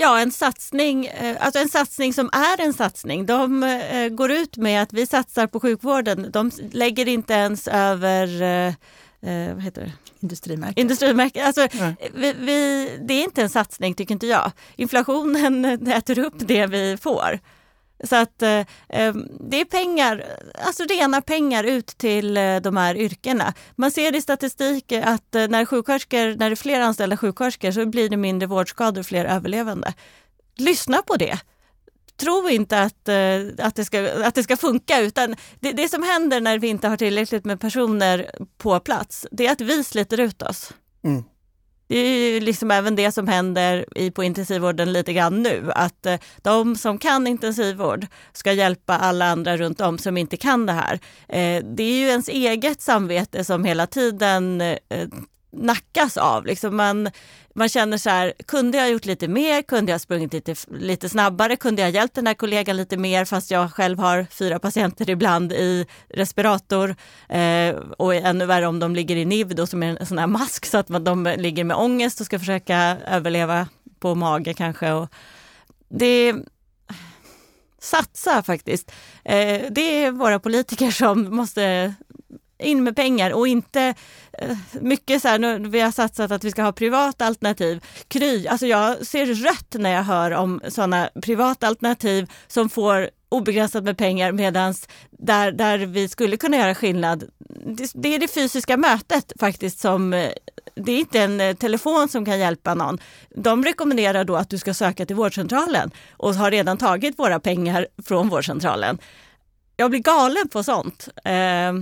Ja, 0.00 0.20
en 0.20 0.32
satsning, 0.32 1.06
eh, 1.06 1.36
alltså 1.40 1.60
en 1.60 1.68
satsning 1.68 2.14
som 2.14 2.30
är 2.32 2.60
en 2.60 2.72
satsning. 2.72 3.26
De 3.26 3.62
eh, 3.62 4.08
går 4.08 4.30
ut 4.30 4.56
med 4.56 4.82
att 4.82 4.92
vi 4.92 5.06
satsar 5.06 5.46
på 5.46 5.60
sjukvården. 5.60 6.30
De 6.32 6.50
lägger 6.72 7.08
inte 7.08 7.34
ens 7.34 7.68
över 7.68 8.42
eh, 8.42 9.54
vad 9.54 9.62
heter 9.62 9.82
det? 9.82 9.92
Industrimärket. 10.20 10.78
Industrimärket. 10.78 11.46
Alltså, 11.46 11.68
vi, 12.14 12.32
vi, 12.32 12.90
det 13.08 13.14
är 13.14 13.24
inte 13.24 13.42
en 13.42 13.48
satsning 13.48 13.94
tycker 13.94 14.14
inte 14.14 14.26
jag. 14.26 14.52
Inflationen 14.76 15.64
äter 15.88 16.18
upp 16.18 16.34
det 16.38 16.66
vi 16.66 16.96
får. 16.96 17.38
Så 18.04 18.16
att 18.16 18.42
eh, 18.42 18.58
eh, 18.88 19.14
det 19.40 19.60
är 19.60 19.64
pengar, 19.64 20.24
alltså 20.66 20.84
rena 20.84 21.20
pengar 21.20 21.64
ut 21.64 21.86
till 21.86 22.36
eh, 22.36 22.56
de 22.56 22.76
här 22.76 22.96
yrkena. 22.96 23.54
Man 23.76 23.90
ser 23.90 24.16
i 24.16 24.22
statistik 24.22 24.92
att 24.92 25.34
eh, 25.34 25.48
när, 25.48 25.64
sjuksköterskor, 25.64 26.36
när 26.36 26.50
det 26.50 26.54
är 26.54 26.56
fler 26.56 26.80
anställda 26.80 27.16
sjuksköterskor 27.16 27.70
så 27.70 27.86
blir 27.86 28.08
det 28.08 28.16
mindre 28.16 28.46
vårdskador 28.46 29.00
och 29.00 29.06
fler 29.06 29.24
överlevande. 29.24 29.94
Lyssna 30.56 31.02
på 31.02 31.16
det. 31.16 31.38
Tro 32.16 32.48
inte 32.48 32.82
att, 32.82 33.08
eh, 33.08 33.66
att, 33.66 33.74
det, 33.74 33.84
ska, 33.84 34.24
att 34.24 34.34
det 34.34 34.42
ska 34.42 34.56
funka 34.56 35.00
utan 35.00 35.36
det, 35.60 35.72
det 35.72 35.88
som 35.88 36.02
händer 36.02 36.40
när 36.40 36.58
vi 36.58 36.68
inte 36.68 36.88
har 36.88 36.96
tillräckligt 36.96 37.44
med 37.44 37.60
personer 37.60 38.30
på 38.58 38.80
plats, 38.80 39.26
det 39.30 39.46
är 39.46 39.52
att 39.52 39.60
vi 39.60 39.84
sliter 39.84 40.20
ut 40.20 40.42
oss. 40.42 40.72
Mm. 41.04 41.24
Det 41.88 41.96
är 41.98 42.32
ju 42.32 42.40
liksom 42.40 42.70
även 42.70 42.96
det 42.96 43.12
som 43.12 43.28
händer 43.28 43.84
i, 43.96 44.10
på 44.10 44.24
intensivvården 44.24 44.92
lite 44.92 45.12
grann 45.12 45.42
nu, 45.42 45.70
att 45.74 46.06
eh, 46.06 46.18
de 46.42 46.76
som 46.76 46.98
kan 46.98 47.26
intensivvård 47.26 48.06
ska 48.32 48.52
hjälpa 48.52 48.98
alla 48.98 49.26
andra 49.26 49.56
runt 49.56 49.80
om 49.80 49.98
som 49.98 50.16
inte 50.16 50.36
kan 50.36 50.66
det 50.66 50.72
här. 50.72 50.94
Eh, 51.28 51.64
det 51.64 51.82
är 51.82 51.98
ju 51.98 52.08
ens 52.08 52.28
eget 52.28 52.80
samvete 52.80 53.44
som 53.44 53.64
hela 53.64 53.86
tiden 53.86 54.60
eh, 54.60 54.76
nackas 55.50 56.16
av. 56.16 56.46
Liksom 56.46 56.76
man, 56.76 57.10
man 57.54 57.68
känner 57.68 57.98
så 57.98 58.10
här, 58.10 58.32
kunde 58.46 58.78
jag 58.78 58.90
gjort 58.90 59.04
lite 59.04 59.28
mer? 59.28 59.62
Kunde 59.62 59.92
jag 59.92 60.00
sprungit 60.00 60.32
lite, 60.32 60.54
lite 60.70 61.08
snabbare? 61.08 61.56
Kunde 61.56 61.82
jag 61.82 61.90
hjälpt 61.90 62.14
den 62.14 62.24
där 62.24 62.34
kollegan 62.34 62.76
lite 62.76 62.96
mer 62.96 63.24
fast 63.24 63.50
jag 63.50 63.72
själv 63.72 63.98
har 63.98 64.26
fyra 64.30 64.58
patienter 64.58 65.10
ibland 65.10 65.52
i 65.52 65.86
respirator? 66.08 66.96
Eh, 67.28 67.76
och 67.76 68.14
ännu 68.14 68.46
värre 68.46 68.66
om 68.66 68.78
de 68.78 68.94
ligger 68.94 69.16
i 69.16 69.24
NIV 69.24 69.54
då, 69.54 69.66
som 69.66 69.82
är 69.82 69.96
en 70.00 70.06
sån 70.06 70.18
här 70.18 70.26
mask 70.26 70.66
så 70.66 70.78
att 70.78 71.04
de 71.04 71.34
ligger 71.38 71.64
med 71.64 71.76
ångest 71.76 72.20
och 72.20 72.26
ska 72.26 72.38
försöka 72.38 72.96
överleva 73.06 73.68
på 73.98 74.14
mage 74.14 74.54
kanske. 74.54 74.92
Och 74.92 75.08
det 75.88 76.34
Satsa 77.80 78.42
faktiskt. 78.42 78.92
Eh, 79.24 79.62
det 79.70 80.04
är 80.04 80.10
våra 80.10 80.38
politiker 80.38 80.90
som 80.90 81.36
måste 81.36 81.94
in 82.58 82.84
med 82.84 82.96
pengar 82.96 83.30
och 83.30 83.48
inte 83.48 83.94
eh, 84.32 84.56
mycket 84.80 85.22
så 85.22 85.28
här, 85.28 85.38
nu, 85.38 85.58
vi 85.58 85.80
har 85.80 85.90
satsat 85.90 86.30
att 86.30 86.44
vi 86.44 86.50
ska 86.50 86.62
ha 86.62 86.72
privata 86.72 87.26
alternativ. 87.26 87.84
Kry, 88.08 88.46
alltså 88.46 88.66
jag 88.66 89.06
ser 89.06 89.26
rött 89.26 89.74
när 89.78 89.90
jag 89.90 90.02
hör 90.02 90.30
om 90.30 90.60
sådana 90.68 91.10
privata 91.22 91.66
alternativ 91.66 92.30
som 92.46 92.68
får 92.68 93.10
obegränsat 93.28 93.84
med 93.84 93.98
pengar 93.98 94.32
medan 94.32 94.74
där, 95.10 95.52
där 95.52 95.78
vi 95.78 96.08
skulle 96.08 96.36
kunna 96.36 96.56
göra 96.56 96.74
skillnad, 96.74 97.24
det, 97.66 97.90
det, 97.94 98.14
är 98.14 98.18
det 98.18 98.28
fysiska 98.28 98.76
mötet 98.76 99.32
faktiskt 99.40 99.80
som 99.80 100.12
eh, 100.12 100.30
det 100.74 100.92
är 100.92 100.98
inte 100.98 101.20
en 101.20 101.40
eh, 101.40 101.54
telefon 101.54 102.08
som 102.08 102.24
kan 102.24 102.38
hjälpa 102.38 102.74
någon. 102.74 102.98
De 103.34 103.64
rekommenderar 103.64 104.24
då 104.24 104.36
att 104.36 104.50
du 104.50 104.58
ska 104.58 104.74
söka 104.74 105.06
till 105.06 105.16
vårdcentralen 105.16 105.90
och 106.12 106.34
har 106.34 106.50
redan 106.50 106.76
tagit 106.76 107.18
våra 107.18 107.40
pengar 107.40 107.86
från 108.04 108.28
vårdcentralen. 108.28 108.98
Jag 109.76 109.90
blir 109.90 110.00
galen 110.00 110.48
på 110.48 110.62
sånt. 110.62 111.08
Eh, 111.24 111.72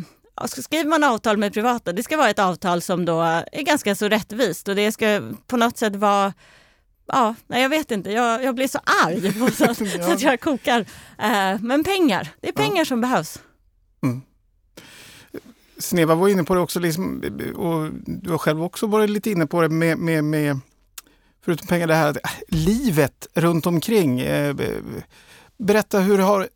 skriver 0.45 0.91
man 0.91 1.05
avtal 1.05 1.37
med 1.37 1.55
privata, 1.55 1.93
det 1.93 2.03
ska 2.03 2.17
vara 2.17 2.31
ett 2.31 2.39
avtal 2.39 2.83
som 2.83 3.05
då 3.05 3.21
är 3.53 3.63
ganska 3.63 3.95
så 3.95 4.09
rättvist 4.09 4.69
och 4.69 4.77
det 4.77 4.93
ska 4.93 5.21
på 5.47 5.57
något 5.57 5.79
sätt 5.79 5.97
vara 5.97 6.33
Ja, 7.09 7.35
nej, 7.47 7.63
jag 7.63 7.69
vet 7.69 7.91
inte. 7.91 8.13
Jag, 8.13 8.45
jag 8.45 8.55
blir 8.55 8.69
så 8.69 8.79
arg 9.05 9.33
så, 9.53 9.65
ja. 9.65 9.75
så 10.05 10.13
att 10.13 10.23
jag 10.23 10.41
kokar. 10.41 10.81
Eh, 11.19 11.61
men 11.61 11.85
pengar, 11.85 12.29
det 12.41 12.49
är 12.49 12.53
pengar 12.53 12.79
ja. 12.79 12.85
som 12.85 13.01
behövs. 13.01 13.43
Mm. 14.03 14.23
Sneva 15.79 16.15
var 16.15 16.29
inne 16.29 16.45
på 16.45 16.55
det 16.55 16.61
också, 16.61 16.81
liksom, 16.81 17.23
och 17.57 17.91
du 18.07 18.31
har 18.31 18.39
själv 18.39 18.63
också 18.63 18.87
varit 18.87 19.11
lite 19.11 19.31
inne 19.31 19.47
på 19.47 19.63
det 19.63 19.69
med, 19.69 19.99
med, 19.99 20.25
med 20.25 20.61
förutom 21.45 21.67
pengar, 21.67 21.87
det 21.87 21.95
här 21.95 22.09
äh, 22.09 22.31
livet 22.49 23.27
runt 23.35 23.67
omkring. 23.67 24.21
Eh, 24.21 24.57
berätta, 25.59 26.01
hur 26.01 26.19
har 26.19 26.49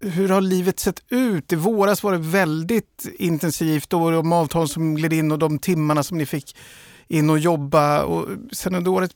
hur 0.00 0.28
har 0.28 0.40
livet 0.40 0.80
sett 0.80 1.02
ut? 1.08 1.52
I 1.52 1.56
våras 1.56 2.02
var 2.02 2.12
det 2.12 2.18
väldigt 2.18 3.06
intensivt. 3.18 3.92
och 3.92 4.12
de 4.12 4.32
avtal 4.32 4.68
som 4.68 4.94
gled 4.94 5.12
in 5.12 5.32
och 5.32 5.38
de 5.38 5.58
timmarna 5.58 6.02
som 6.02 6.18
ni 6.18 6.26
fick 6.26 6.56
in 7.08 7.30
och 7.30 7.38
jobba. 7.38 8.04
Och 8.04 8.28
sen 8.52 8.74
under 8.74 8.90
året, 8.90 9.12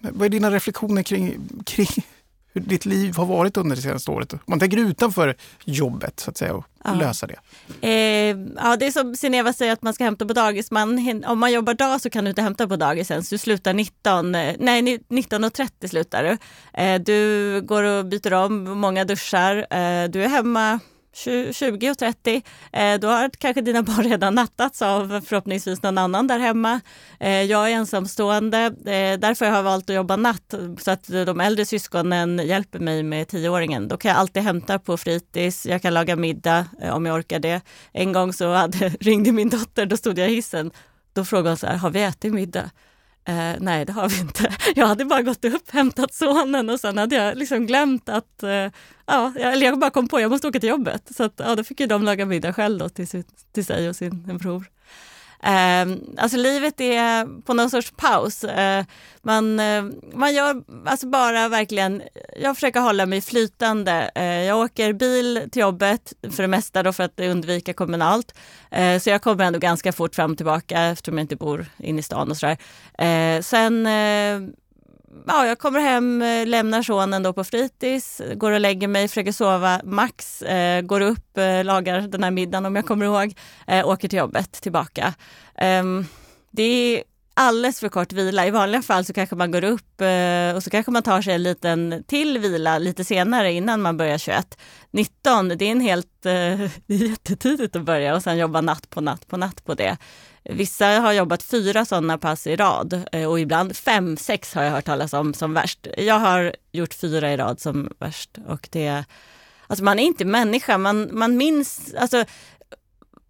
vad 0.00 0.26
är 0.26 0.28
dina 0.28 0.50
reflektioner 0.50 1.02
kring, 1.02 1.36
kring 1.66 2.04
hur 2.52 2.60
ditt 2.60 2.86
liv 2.86 3.16
har 3.16 3.26
varit 3.26 3.56
under 3.56 3.76
det 3.76 3.82
senaste 3.82 4.10
året? 4.10 4.32
Om 4.32 4.40
man 4.46 4.60
tänker 4.60 4.76
utanför 4.76 5.36
jobbet 5.64 6.20
så 6.20 6.30
att 6.30 6.36
säga 6.36 6.54
och 6.54 6.64
ja. 6.84 6.94
lösa 6.94 7.26
det. 7.26 7.36
Eh, 7.80 8.36
ja, 8.56 8.76
det 8.76 8.86
är 8.86 8.90
som 8.90 9.16
Sineva 9.16 9.52
säger 9.52 9.72
att 9.72 9.82
man 9.82 9.94
ska 9.94 10.04
hämta 10.04 10.26
på 10.26 10.32
dagis. 10.32 10.70
Man, 10.70 11.22
om 11.26 11.38
man 11.38 11.52
jobbar 11.52 11.74
dag 11.74 12.00
så 12.00 12.10
kan 12.10 12.24
du 12.24 12.30
inte 12.30 12.42
hämta 12.42 12.68
på 12.68 12.76
dagis 12.76 13.10
ens. 13.10 13.30
Du 13.30 13.38
slutar 13.38 13.74
19, 13.74 14.32
nej 14.32 14.58
19.30 14.58 15.88
slutar 15.88 16.22
du. 16.22 16.38
Eh, 16.82 17.00
du 17.00 17.60
går 17.62 17.82
och 17.82 18.06
byter 18.06 18.32
om, 18.32 18.64
många 18.64 19.04
duschar. 19.04 19.56
Eh, 19.56 20.08
du 20.10 20.24
är 20.24 20.28
hemma 20.28 20.80
20 21.12 21.90
och 21.90 21.98
30, 21.98 22.42
eh, 22.72 23.00
då 23.00 23.08
har 23.08 23.30
kanske 23.38 23.60
dina 23.60 23.82
barn 23.90 24.04
redan 24.04 24.34
nattats 24.34 24.82
av 24.82 25.20
förhoppningsvis 25.26 25.82
någon 25.82 25.98
annan 25.98 26.26
där 26.26 26.38
hemma. 26.38 26.80
Eh, 27.20 27.42
jag 27.42 27.70
är 27.70 27.74
ensamstående, 27.74 28.58
eh, 28.66 29.18
därför 29.18 29.46
har 29.46 29.56
jag 29.56 29.62
valt 29.62 29.90
att 29.90 29.96
jobba 29.96 30.16
natt 30.16 30.54
så 30.78 30.90
att 30.90 31.06
de 31.06 31.40
äldre 31.40 31.64
syskonen 31.64 32.40
hjälper 32.46 32.78
mig 32.78 33.02
med 33.02 33.28
tioåringen. 33.28 33.88
Då 33.88 33.96
kan 33.96 34.08
jag 34.08 34.18
alltid 34.18 34.42
hämta 34.42 34.78
på 34.78 34.96
fritids, 34.96 35.66
jag 35.66 35.82
kan 35.82 35.94
laga 35.94 36.16
middag 36.16 36.66
om 36.92 37.06
jag 37.06 37.16
orkar 37.16 37.38
det. 37.38 37.60
En 37.92 38.12
gång 38.12 38.32
så 38.32 38.52
hade, 38.52 38.88
ringde 39.00 39.32
min 39.32 39.48
dotter, 39.48 39.86
då 39.86 39.96
stod 39.96 40.18
jag 40.18 40.30
i 40.30 40.34
hissen. 40.34 40.70
Då 41.12 41.24
frågade 41.24 41.48
hon 41.50 41.56
så 41.56 41.66
här, 41.66 41.76
har 41.76 41.90
vi 41.90 42.02
ätit 42.02 42.32
middag? 42.32 42.70
Eh, 43.24 43.54
nej, 43.60 43.84
det 43.84 43.92
har 43.92 44.08
vi 44.08 44.20
inte. 44.20 44.52
Jag 44.74 44.86
hade 44.86 45.04
bara 45.04 45.22
gått 45.22 45.44
upp, 45.44 45.70
hämtat 45.70 46.14
sonen 46.14 46.70
och 46.70 46.80
sen 46.80 46.98
hade 46.98 47.16
jag 47.16 47.38
liksom 47.38 47.66
glömt 47.66 48.08
att, 48.08 48.42
eh, 48.42 48.68
ja, 49.06 49.32
eller 49.36 49.66
jag 49.66 49.78
bara 49.78 49.90
kom 49.90 50.08
på 50.08 50.16
att 50.16 50.22
jag 50.22 50.30
måste 50.30 50.48
åka 50.48 50.60
till 50.60 50.68
jobbet. 50.68 51.16
Så 51.16 51.22
att, 51.24 51.34
ja, 51.36 51.54
då 51.54 51.64
fick 51.64 51.80
ju 51.80 51.86
de 51.86 52.02
laga 52.02 52.26
middag 52.26 52.52
själv 52.52 52.78
då 52.78 52.88
till, 52.88 53.24
till 53.52 53.64
sig 53.64 53.88
och 53.88 53.96
sin 53.96 54.38
bror. 54.38 54.64
Eh, 55.42 55.96
alltså 56.18 56.36
livet 56.36 56.80
är 56.80 57.42
på 57.42 57.54
någon 57.54 57.70
sorts 57.70 57.92
paus. 57.96 58.44
Eh, 58.44 58.84
man, 59.22 59.60
eh, 59.60 59.84
man 60.12 60.34
gör 60.34 60.62
alltså 60.86 61.06
bara 61.06 61.48
verkligen, 61.48 62.02
jag 62.36 62.56
försöker 62.56 62.80
hålla 62.80 63.06
mig 63.06 63.20
flytande. 63.20 64.10
Eh, 64.14 64.24
jag 64.24 64.58
åker 64.58 64.92
bil 64.92 65.48
till 65.52 65.60
jobbet 65.60 66.12
för 66.30 66.42
det 66.42 66.48
mesta 66.48 66.82
då 66.82 66.92
för 66.92 67.04
att 67.04 67.20
undvika 67.20 67.72
kommunalt. 67.72 68.34
Eh, 68.70 68.98
så 68.98 69.10
jag 69.10 69.22
kommer 69.22 69.44
ändå 69.44 69.58
ganska 69.58 69.92
fort 69.92 70.14
fram 70.14 70.30
och 70.30 70.36
tillbaka 70.36 70.80
eftersom 70.82 71.18
jag 71.18 71.24
inte 71.24 71.36
bor 71.36 71.66
inne 71.78 72.00
i 72.00 72.02
stan 72.02 72.30
och 72.30 72.36
sådär. 72.36 72.58
Eh, 72.98 73.42
sen 73.42 73.86
eh, 73.86 74.40
ja, 75.26 75.46
jag 75.46 75.58
kommer 75.58 75.80
hem, 75.80 76.22
eh, 76.22 76.46
lämnar 76.46 76.82
sonen 76.82 77.22
då 77.22 77.32
på 77.32 77.44
fritids, 77.44 78.20
går 78.34 78.52
och 78.52 78.60
lägger 78.60 78.88
mig, 78.88 79.08
försöker 79.08 79.32
sova 79.32 79.80
max, 79.84 80.42
eh, 80.42 80.82
går 80.82 81.00
upp, 81.00 81.38
eh, 81.38 81.64
lagar 81.64 82.00
den 82.00 82.22
här 82.22 82.30
middagen 82.30 82.66
om 82.66 82.76
jag 82.76 82.86
kommer 82.86 83.06
ihåg, 83.06 83.34
eh, 83.66 83.88
åker 83.88 84.08
till 84.08 84.18
jobbet 84.18 84.52
tillbaka. 84.52 85.14
Ehm, 85.54 86.06
det 86.50 86.62
är 86.62 87.02
alldeles 87.34 87.80
för 87.80 87.88
kort 87.88 88.12
vila. 88.12 88.46
I 88.46 88.50
vanliga 88.50 88.82
fall 88.82 89.04
så 89.04 89.12
kanske 89.12 89.36
man 89.36 89.50
går 89.50 89.64
upp 89.64 90.00
eh, 90.00 90.56
och 90.56 90.62
så 90.62 90.70
kanske 90.70 90.92
man 90.92 91.02
tar 91.02 91.22
sig 91.22 91.34
en 91.34 91.42
liten 91.42 92.04
till 92.06 92.38
vila 92.38 92.78
lite 92.78 93.04
senare 93.04 93.52
innan 93.52 93.82
man 93.82 93.96
börjar 93.96 94.18
21. 94.18 94.58
19, 94.90 95.48
det 95.48 95.64
är 95.64 95.70
en 95.70 95.80
helt, 95.80 96.26
eh, 96.26 96.32
det 96.32 96.70
är 96.94 97.08
jättetidigt 97.08 97.76
att 97.76 97.82
börja 97.82 98.14
och 98.14 98.22
sen 98.22 98.38
jobba 98.38 98.60
natt 98.60 98.90
på 98.90 99.00
natt 99.00 99.26
på 99.26 99.36
natt 99.36 99.64
på 99.64 99.74
det. 99.74 99.96
Vissa 100.44 100.86
har 100.86 101.12
jobbat 101.12 101.42
fyra 101.42 101.84
sådana 101.84 102.18
pass 102.18 102.46
i 102.46 102.56
rad 102.56 103.02
eh, 103.12 103.30
och 103.30 103.40
ibland 103.40 103.76
fem, 103.76 104.16
sex 104.16 104.54
har 104.54 104.62
jag 104.62 104.70
hört 104.70 104.84
talas 104.84 105.12
om 105.12 105.34
som 105.34 105.54
värst. 105.54 105.86
Jag 105.96 106.18
har 106.18 106.54
gjort 106.72 106.94
fyra 106.94 107.32
i 107.32 107.36
rad 107.36 107.60
som 107.60 107.92
värst 107.98 108.38
och 108.46 108.68
det 108.72 109.04
Alltså 109.66 109.84
man 109.84 109.98
är 109.98 110.02
inte 110.02 110.24
människa, 110.24 110.78
man, 110.78 111.08
man 111.12 111.36
minns, 111.36 111.94
alltså 111.94 112.24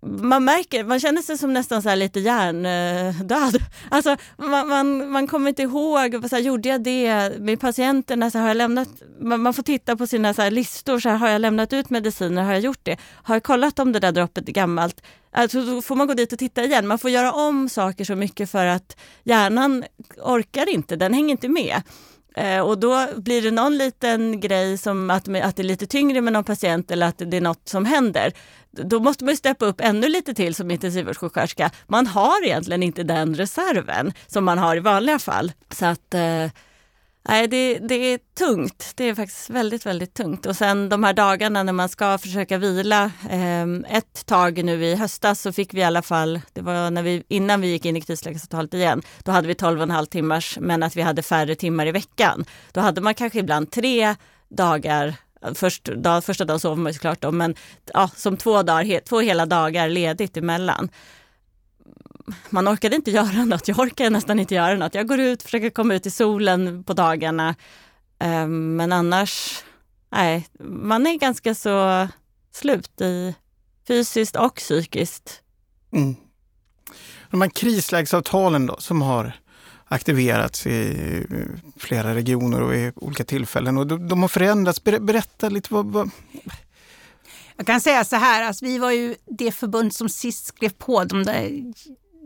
man 0.03 0.45
märker, 0.45 0.85
man 0.85 1.01
känner 1.01 1.23
sig 1.23 1.39
som 1.39 1.53
nästan 1.53 1.83
så 1.83 1.95
lite 1.95 2.21
hjärndöd. 2.21 3.59
Alltså, 3.89 4.17
man, 4.37 4.69
man, 4.69 5.11
man 5.11 5.27
kommer 5.27 5.49
inte 5.49 5.63
ihåg, 5.63 6.29
så 6.31 6.37
här, 6.37 6.43
gjorde 6.43 6.69
jag 6.69 6.83
det 6.83 7.33
med 7.39 7.61
patienterna? 7.61 8.31
Så 8.31 8.39
har 8.39 8.49
jag 8.49 8.57
lämnat, 8.57 8.89
man, 9.21 9.41
man 9.41 9.55
får 9.55 9.63
titta 9.63 9.97
på 9.97 10.07
sina 10.07 10.35
så 10.35 10.51
listor, 10.51 11.01
så 11.01 11.09
här, 11.09 11.17
har 11.17 11.29
jag 11.29 11.41
lämnat 11.41 11.73
ut 11.73 11.91
mediciner? 11.91 12.43
Har 12.43 12.53
jag 12.53 12.61
gjort 12.61 12.81
det? 12.83 12.97
Har 13.13 13.35
jag 13.35 13.43
kollat 13.43 13.79
om 13.79 13.93
det 13.93 13.99
där 14.01 14.13
droppet 14.13 14.49
är 14.49 14.53
gammalt? 14.53 15.03
Alltså, 15.33 15.63
då 15.63 15.83
får 15.83 15.97
man 15.97 16.07
gå 16.07 16.15
dit 16.15 16.33
och 16.33 16.39
titta 16.39 16.65
igen. 16.65 16.87
Man 16.87 16.99
får 16.99 17.11
göra 17.11 17.33
om 17.33 17.69
saker 17.69 18.05
så 18.05 18.15
mycket 18.15 18.51
för 18.51 18.67
att 18.67 18.97
hjärnan 19.25 19.85
orkar 20.23 20.69
inte, 20.69 20.97
den 20.97 21.15
hänger 21.15 21.31
inte 21.31 21.49
med. 21.49 21.83
Eh, 22.37 22.61
och 22.61 22.79
då 22.79 23.07
blir 23.17 23.43
det 23.43 23.51
någon 23.51 23.79
liten 23.79 24.41
grej 24.41 24.79
som 24.79 25.11
att, 25.11 25.29
att 25.29 25.57
det 25.57 25.63
är 25.63 25.65
lite 25.65 25.87
tyngre 25.87 26.21
med 26.21 26.33
någon 26.33 26.45
patient 26.45 26.91
eller 26.91 27.07
att 27.07 27.19
det 27.19 27.37
är 27.37 27.41
något 27.41 27.69
som 27.69 27.85
händer. 27.85 28.33
Då 28.71 29.01
måste 29.01 29.25
man 29.25 29.37
steppa 29.37 29.67
upp 29.67 29.81
ännu 29.81 30.09
lite 30.09 30.35
till 30.35 30.55
som 30.55 30.71
intensivvårdssjuksköterska. 30.71 31.71
Man 31.87 32.07
har 32.07 32.45
egentligen 32.45 32.83
inte 32.83 33.03
den 33.03 33.35
reserven 33.35 34.13
som 34.27 34.45
man 34.45 34.59
har 34.59 34.77
i 34.77 34.81
vanliga 34.81 35.19
fall. 35.19 35.53
Så 35.71 35.87
att 35.87 36.15
eh, 36.15 36.47
Nej, 37.29 37.49
det, 37.49 37.79
det, 37.79 37.95
är 37.95 38.19
tungt. 38.39 38.93
Det 38.97 39.05
är 39.05 39.15
faktiskt 39.15 39.51
väldigt, 39.51 39.87
väldigt 39.87 40.15
tungt. 40.15 40.47
Och 40.47 40.57
sen 40.57 40.89
de 40.89 41.05
här 41.05 41.13
dagarna 41.13 41.63
när 41.63 41.73
man 41.73 41.89
ska 41.89 42.19
försöka 42.19 42.59
vila. 42.59 43.11
Eh, 43.31 43.97
ett 43.97 44.27
tag 44.27 44.65
nu 44.65 44.85
i 44.85 44.95
höstas 44.95 45.41
så 45.41 45.53
fick 45.53 45.75
vi 45.75 45.81
i 45.81 45.85
alla 45.85 46.03
fall, 46.03 46.41
det 46.53 46.61
var 46.61 46.91
när 46.91 47.03
vi, 47.03 47.23
innan 47.29 47.61
vi 47.61 47.69
gick 47.69 47.85
in 47.85 47.97
i 47.97 48.01
krislägesavtalet 48.01 48.75
igen, 48.75 49.03
då 49.25 49.33
hade 49.33 49.49
vi 49.49 49.55
12,5 49.55 50.07
timmars, 50.07 50.59
men 50.61 50.83
att 50.83 50.97
vi 50.97 51.03
hade 51.03 51.23
färre 51.23 51.55
timmar 51.55 51.87
i 51.87 51.93
veckan. 51.93 52.45
Då 52.73 52.81
hade 52.81 53.01
man 53.01 53.15
kanske 53.15 53.39
ibland 53.39 53.71
tre 53.71 54.15
dagar 54.49 55.15
Först, 55.55 55.85
dag, 55.85 56.25
första 56.25 56.45
dagen 56.45 56.61
sover 56.61 56.77
man 56.77 56.95
såklart 56.95 57.23
då, 57.23 57.33
men 57.33 57.55
ja, 57.95 58.11
som 58.17 58.37
två, 58.37 58.63
dagar, 58.63 59.01
två 59.01 59.21
hela 59.21 59.47
dagar 59.47 59.89
ledigt 59.89 60.37
emellan 60.37 60.91
man 62.51 62.69
orkade 62.69 62.97
inte 62.97 63.11
göra 63.11 63.45
något. 63.45 63.69
Jag 63.69 63.79
orkar 63.79 64.11
nästan 64.11 64.41
inte 64.41 64.55
göra 64.55 64.77
något. 64.77 64.95
Jag 64.95 65.09
går 65.09 65.21
ut, 65.21 65.43
försöker 65.43 65.71
komma 65.71 65.95
ut 65.95 66.07
i 66.07 66.11
solen 66.11 66.85
på 66.85 66.93
dagarna. 66.93 67.55
Ehm, 68.19 68.77
men 68.77 68.93
annars, 68.93 69.65
nej, 70.11 70.47
man 70.65 71.07
är 71.07 71.19
ganska 71.19 71.55
så 71.55 72.09
slut 72.53 73.01
i 73.01 73.35
fysiskt 73.89 74.37
och 74.37 74.55
psykiskt. 74.55 75.43
Mm. 75.93 76.17
De 77.31 77.41
här 77.41 77.49
krislägesavtalen 77.49 78.67
då 78.67 78.77
som 78.79 79.03
har 79.03 79.40
aktiverats 79.91 80.67
i 80.67 81.27
flera 81.77 82.15
regioner 82.15 82.63
och 82.63 82.75
i 82.75 82.93
olika 82.97 83.25
tillfällen 83.25 83.79
och 83.79 83.87
de, 83.87 84.09
de 84.09 84.23
har 84.23 84.29
förändrats. 84.29 84.85
Berätta 84.85 85.49
lite 85.49 85.75
vad, 85.75 85.87
vad... 85.87 86.11
Jag 87.57 87.67
kan 87.67 87.81
säga 87.81 88.05
så 88.05 88.17
här, 88.17 88.43
alltså, 88.43 88.65
vi 88.65 88.79
var 88.79 88.91
ju 88.91 89.15
det 89.27 89.53
förbund 89.53 89.95
som 89.95 90.09
sist 90.09 90.47
skrev 90.47 90.71
på 90.71 91.05
de 91.05 91.25
där 91.25 91.73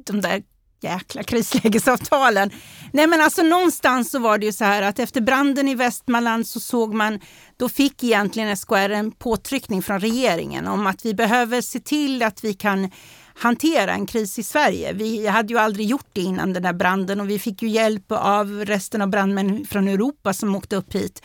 de 0.06 0.20
där 0.20 0.42
jäkla 0.80 1.22
krislägesavtalen. 1.22 2.50
Nej 2.92 3.06
men 3.06 3.20
alltså 3.20 3.42
någonstans 3.42 4.10
så 4.10 4.18
var 4.18 4.38
det 4.38 4.46
ju 4.46 4.52
så 4.52 4.64
här 4.64 4.82
att 4.82 4.98
efter 4.98 5.20
branden 5.20 5.68
i 5.68 5.74
Västmanland 5.74 6.46
så 6.46 6.60
såg 6.60 6.94
man, 6.94 7.20
då 7.56 7.68
fick 7.68 8.04
egentligen 8.04 8.56
SKR 8.56 8.90
en 8.90 9.10
påtryckning 9.12 9.82
från 9.82 10.00
regeringen 10.00 10.66
om 10.66 10.86
att 10.86 11.04
vi 11.04 11.14
behöver 11.14 11.60
se 11.60 11.80
till 11.80 12.22
att 12.22 12.44
vi 12.44 12.54
kan 12.54 12.90
hantera 13.34 13.92
en 13.92 14.06
kris 14.06 14.38
i 14.38 14.42
Sverige. 14.42 14.92
Vi 14.92 15.26
hade 15.26 15.52
ju 15.52 15.58
aldrig 15.58 15.86
gjort 15.86 16.08
det 16.12 16.20
innan 16.20 16.52
den 16.52 16.62
där 16.62 16.72
branden 16.72 17.20
och 17.20 17.30
vi 17.30 17.38
fick 17.38 17.62
ju 17.62 17.68
hjälp 17.68 18.04
av 18.08 18.64
resten 18.64 19.02
av 19.02 19.08
brandmän 19.08 19.66
från 19.66 19.88
Europa 19.88 20.32
som 20.32 20.56
åkte 20.56 20.76
upp 20.76 20.94
hit. 20.94 21.22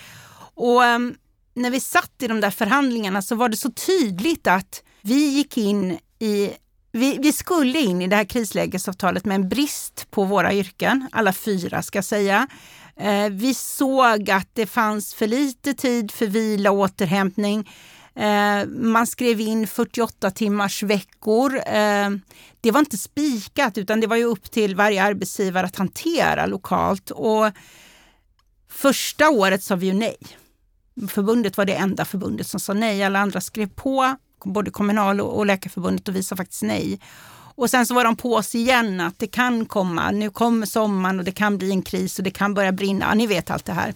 Och 0.54 0.84
um, 0.84 1.16
när 1.54 1.72
vi 1.72 1.80
satt 1.80 2.14
i 2.22 2.28
de 2.28 2.42
där 2.42 2.52
förhandlingarna 2.52 3.22
så 3.22 3.36
var 3.36 3.50
det 3.50 3.58
så 3.58 3.72
tydligt 3.72 4.48
att 4.48 4.84
vi 5.02 5.30
gick 5.30 5.58
in 5.58 6.00
i 6.20 6.52
vi, 6.92 7.18
vi, 7.18 7.34
skulle 7.34 7.80
in 7.80 8.02
i 8.02 8.08
det 8.08 8.16
här 8.16 8.24
krislägesavtalet 8.24 9.26
med 9.26 9.36
en 9.36 9.50
brist 9.50 10.08
på 10.12 10.24
våra 10.24 10.54
yrken, 10.54 11.08
alla 11.12 11.34
fyra 11.34 11.82
ska 11.82 11.98
jag 11.98 12.06
säga. 12.06 12.48
Eh, 12.96 13.30
vi 13.30 13.54
såg 13.54 14.32
att 14.32 14.50
det 14.54 14.66
fanns 14.66 15.14
för 15.14 15.28
lite 15.28 15.74
tid 15.74 16.12
för 16.12 16.28
vila 16.28 16.72
och 16.72 16.78
återhämtning. 16.78 17.70
Eh, 18.16 18.66
man 18.68 19.08
skrev 19.08 19.40
in 19.40 19.68
48 19.68 20.32
timmars 20.32 20.84
veckor. 20.84 21.56
Eh, 21.56 22.10
det 22.62 22.72
var 22.72 22.80
inte 22.80 22.98
spikat 22.98 23.78
utan 23.78 24.00
det 24.00 24.08
var 24.08 24.16
ju 24.16 24.24
upp 24.24 24.52
till 24.52 24.76
varje 24.76 25.04
arbetsgivare 25.04 25.66
att 25.66 25.76
hantera 25.76 26.46
lokalt. 26.46 27.12
Och 27.12 27.52
första 28.72 29.30
året 29.30 29.64
sa 29.64 29.76
vi 29.76 29.86
ju 29.86 29.94
nej. 29.94 30.18
Förbundet 31.10 31.58
var 31.58 31.66
det 31.66 31.74
enda 31.74 32.06
förbundet 32.06 32.48
som 32.48 32.60
sa 32.60 32.74
nej. 32.74 33.04
Alla 33.04 33.20
andra 33.20 33.42
skrev 33.42 33.70
på 33.70 34.16
både 34.46 34.72
Kommunal 34.72 35.22
och 35.22 35.46
Läkarförbundet 35.46 36.08
och 36.08 36.16
vi 36.16 36.24
sa 36.24 36.36
faktiskt 36.36 36.64
nej. 36.64 37.00
Och 37.56 37.70
sen 37.70 37.86
så 37.86 37.94
var 37.94 38.04
de 38.04 38.16
på 38.16 38.36
oss 38.36 38.56
igen 38.56 39.02
att 39.02 39.20
det 39.20 39.28
kan 39.28 39.66
komma, 39.66 40.12
nu 40.12 40.30
kommer 40.30 40.66
sommaren 40.66 41.20
och 41.20 41.26
det 41.26 41.32
kan 41.32 41.58
bli 41.58 41.72
en 41.72 41.82
kris 41.82 42.18
och 42.18 42.24
det 42.24 42.32
kan 42.32 42.54
börja 42.54 42.72
brinna. 42.72 43.06
Ja, 43.06 43.14
ni 43.14 43.28
vet 43.28 43.52
allt 43.52 43.66
det 43.66 43.74
här. 43.74 43.94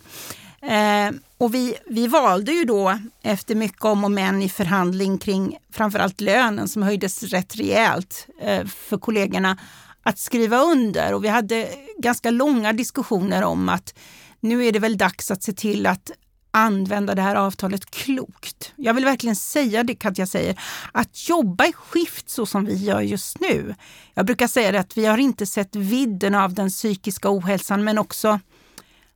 Eh, 0.64 1.12
och 1.38 1.54
vi, 1.54 1.76
vi 1.86 2.08
valde 2.08 2.52
ju 2.52 2.66
då 2.66 3.00
efter 3.22 3.56
mycket 3.56 3.86
om 3.86 4.04
och 4.04 4.12
men 4.12 4.42
i 4.42 4.50
förhandling 4.50 5.18
kring 5.18 5.58
framförallt 5.72 6.22
lönen 6.22 6.68
som 6.68 6.84
höjdes 6.84 7.24
rätt 7.24 7.56
rejält 7.56 8.28
eh, 8.42 8.66
för 8.66 8.98
kollegorna 8.98 9.58
att 10.04 10.20
skriva 10.20 10.58
under. 10.58 11.14
Och 11.14 11.24
vi 11.24 11.28
hade 11.28 11.70
ganska 11.98 12.32
långa 12.32 12.74
diskussioner 12.74 13.44
om 13.44 13.70
att 13.70 13.94
nu 14.40 14.66
är 14.66 14.72
det 14.72 14.80
väl 14.80 14.98
dags 14.98 15.32
att 15.32 15.44
se 15.44 15.54
till 15.54 15.88
att 15.88 16.12
använda 16.52 17.16
det 17.16 17.22
här 17.22 17.36
avtalet 17.36 17.92
klokt. 17.92 18.74
Jag 18.76 18.94
vill 18.94 19.06
verkligen 19.06 19.36
säga 19.36 19.84
det 19.84 19.96
Katja 19.96 20.28
säger, 20.28 20.60
att 20.92 21.30
jobba 21.30 21.66
i 21.66 21.74
skift 21.74 22.30
så 22.30 22.46
som 22.46 22.66
vi 22.66 22.76
gör 22.76 23.02
just 23.02 23.40
nu. 23.40 23.76
Jag 24.14 24.26
brukar 24.26 24.48
säga 24.48 24.72
det 24.72 24.80
att 24.80 24.98
vi 24.98 25.06
har 25.06 25.18
inte 25.18 25.46
sett 25.46 25.76
vidden 25.76 26.36
av 26.36 26.54
den 26.54 26.70
psykiska 26.70 27.30
ohälsan 27.32 27.84
men 27.84 27.98
också 27.98 28.40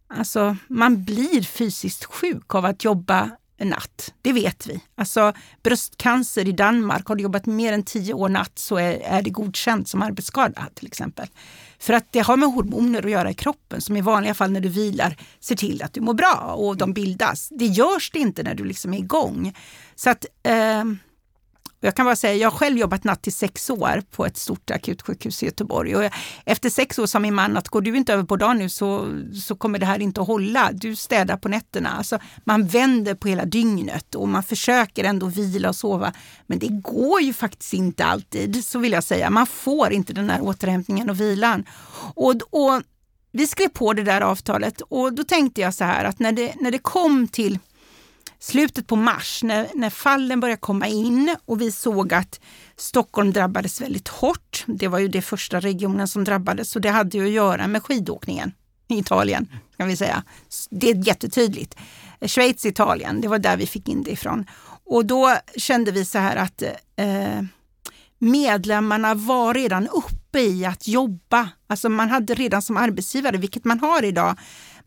Alltså, 0.07 0.57
man 0.67 1.03
blir 1.03 1.41
fysiskt 1.41 2.05
sjuk 2.05 2.55
av 2.55 2.65
att 2.65 2.83
jobba 2.83 3.31
natt. 3.65 4.13
Det 4.21 4.33
vet 4.33 4.67
vi. 4.67 4.81
Alltså 4.95 5.33
bröstcancer 5.63 6.47
i 6.47 6.51
Danmark, 6.51 7.07
har 7.07 7.15
du 7.15 7.23
jobbat 7.23 7.45
mer 7.45 7.73
än 7.73 7.83
tio 7.83 8.13
år 8.13 8.29
natt 8.29 8.59
så 8.59 8.77
är, 8.77 8.99
är 8.99 9.21
det 9.21 9.29
godkänt 9.29 9.87
som 9.87 10.01
arbetsskada 10.01 10.69
till 10.73 10.87
exempel. 10.87 11.27
För 11.79 11.93
att 11.93 12.11
det 12.11 12.19
har 12.19 12.37
med 12.37 12.49
hormoner 12.49 13.05
att 13.05 13.11
göra 13.11 13.31
i 13.31 13.33
kroppen 13.33 13.81
som 13.81 13.97
i 13.97 14.01
vanliga 14.01 14.33
fall 14.33 14.51
när 14.51 14.61
du 14.61 14.69
vilar 14.69 15.17
ser 15.39 15.55
till 15.55 15.83
att 15.83 15.93
du 15.93 16.01
mår 16.01 16.13
bra 16.13 16.53
och 16.57 16.77
de 16.77 16.93
bildas. 16.93 17.49
Det 17.51 17.65
görs 17.65 18.11
det 18.11 18.19
inte 18.19 18.43
när 18.43 18.55
du 18.55 18.63
liksom 18.63 18.93
är 18.93 18.97
igång. 18.97 19.53
Så 19.95 20.09
att 20.09 20.25
eh, 20.43 20.83
jag 21.79 21.95
kan 21.95 22.05
bara 22.05 22.15
säga, 22.15 22.33
jag 22.35 22.51
har 22.51 22.57
själv 22.57 22.77
jobbat 22.77 23.03
natt 23.03 23.27
i 23.27 23.31
sex 23.31 23.69
år 23.69 24.03
på 24.11 24.25
ett 24.25 24.37
stort 24.37 24.71
akutsjukhus 24.71 25.43
i 25.43 25.45
Göteborg. 25.45 25.95
Och 25.95 26.03
efter 26.45 26.69
sex 26.69 26.99
år 26.99 27.05
sa 27.05 27.19
min 27.19 27.35
man 27.35 27.57
att 27.57 27.67
går 27.67 27.81
du 27.81 27.97
inte 27.97 28.13
över 28.13 28.23
på 28.23 28.35
dagen 28.35 28.57
nu 28.57 28.69
så, 28.69 29.07
så 29.43 29.55
kommer 29.55 29.79
det 29.79 29.85
här 29.85 29.99
inte 29.99 30.21
att 30.21 30.27
hålla. 30.27 30.71
Du 30.73 30.95
städar 30.95 31.37
på 31.37 31.49
nätterna. 31.49 31.89
Alltså, 31.89 32.19
man 32.43 32.67
vänder 32.67 33.15
på 33.15 33.27
hela 33.27 33.45
dygnet 33.45 34.15
och 34.15 34.27
man 34.27 34.43
försöker 34.43 35.03
ändå 35.03 35.25
vila 35.25 35.69
och 35.69 35.75
sova. 35.75 36.13
Men 36.47 36.59
det 36.59 36.67
går 36.67 37.21
ju 37.21 37.33
faktiskt 37.33 37.73
inte 37.73 38.05
alltid, 38.05 38.65
så 38.65 38.79
vill 38.79 38.91
jag 38.91 39.03
säga. 39.03 39.29
Man 39.29 39.45
får 39.45 39.91
inte 39.91 40.13
den 40.13 40.29
här 40.29 40.41
återhämtningen 40.41 41.09
och 41.09 41.21
vilan. 41.21 41.65
Och, 42.15 42.35
och 42.49 42.81
vi 43.31 43.47
skrev 43.47 43.69
på 43.69 43.93
det 43.93 44.03
där 44.03 44.21
avtalet 44.21 44.81
och 44.81 45.13
då 45.13 45.23
tänkte 45.23 45.61
jag 45.61 45.73
så 45.73 45.83
här 45.83 46.05
att 46.05 46.19
när 46.19 46.31
det, 46.31 46.53
när 46.59 46.71
det 46.71 46.79
kom 46.79 47.27
till 47.27 47.59
slutet 48.39 48.87
på 48.87 48.95
mars 48.95 49.43
när, 49.43 49.67
när 49.75 49.89
fallen 49.89 50.39
började 50.39 50.59
komma 50.59 50.87
in 50.87 51.35
och 51.45 51.61
vi 51.61 51.71
såg 51.71 52.13
att 52.13 52.39
Stockholm 52.75 53.33
drabbades 53.33 53.81
väldigt 53.81 54.07
hårt. 54.07 54.63
Det 54.67 54.87
var 54.87 54.99
ju 54.99 55.07
det 55.07 55.21
första 55.21 55.59
regionen 55.59 56.07
som 56.07 56.23
drabbades 56.23 56.75
och 56.75 56.81
det 56.81 56.89
hade 56.89 57.17
ju 57.17 57.25
att 57.25 57.31
göra 57.31 57.67
med 57.67 57.83
skidåkningen 57.83 58.51
i 58.87 58.97
Italien. 58.97 59.47
kan 59.77 59.87
vi 59.87 59.97
säga. 59.97 60.23
Det 60.69 60.89
är 60.89 61.07
jättetydligt. 61.07 61.75
Eh, 62.19 62.27
Schweiz, 62.27 62.65
Italien, 62.65 63.21
det 63.21 63.27
var 63.27 63.39
där 63.39 63.57
vi 63.57 63.67
fick 63.67 63.89
in 63.89 64.03
det 64.03 64.11
ifrån. 64.11 64.45
Och 64.85 65.05
då 65.05 65.35
kände 65.55 65.91
vi 65.91 66.05
så 66.05 66.19
här 66.19 66.35
att 66.35 66.61
eh, 66.95 67.41
medlemmarna 68.19 69.13
var 69.13 69.53
redan 69.53 69.87
uppe 69.87 70.39
i 70.39 70.65
att 70.65 70.87
jobba. 70.87 71.49
Alltså 71.67 71.89
man 71.89 72.09
hade 72.09 72.33
redan 72.33 72.61
som 72.61 72.77
arbetsgivare, 72.77 73.37
vilket 73.37 73.65
man 73.65 73.79
har 73.79 74.03
idag, 74.03 74.35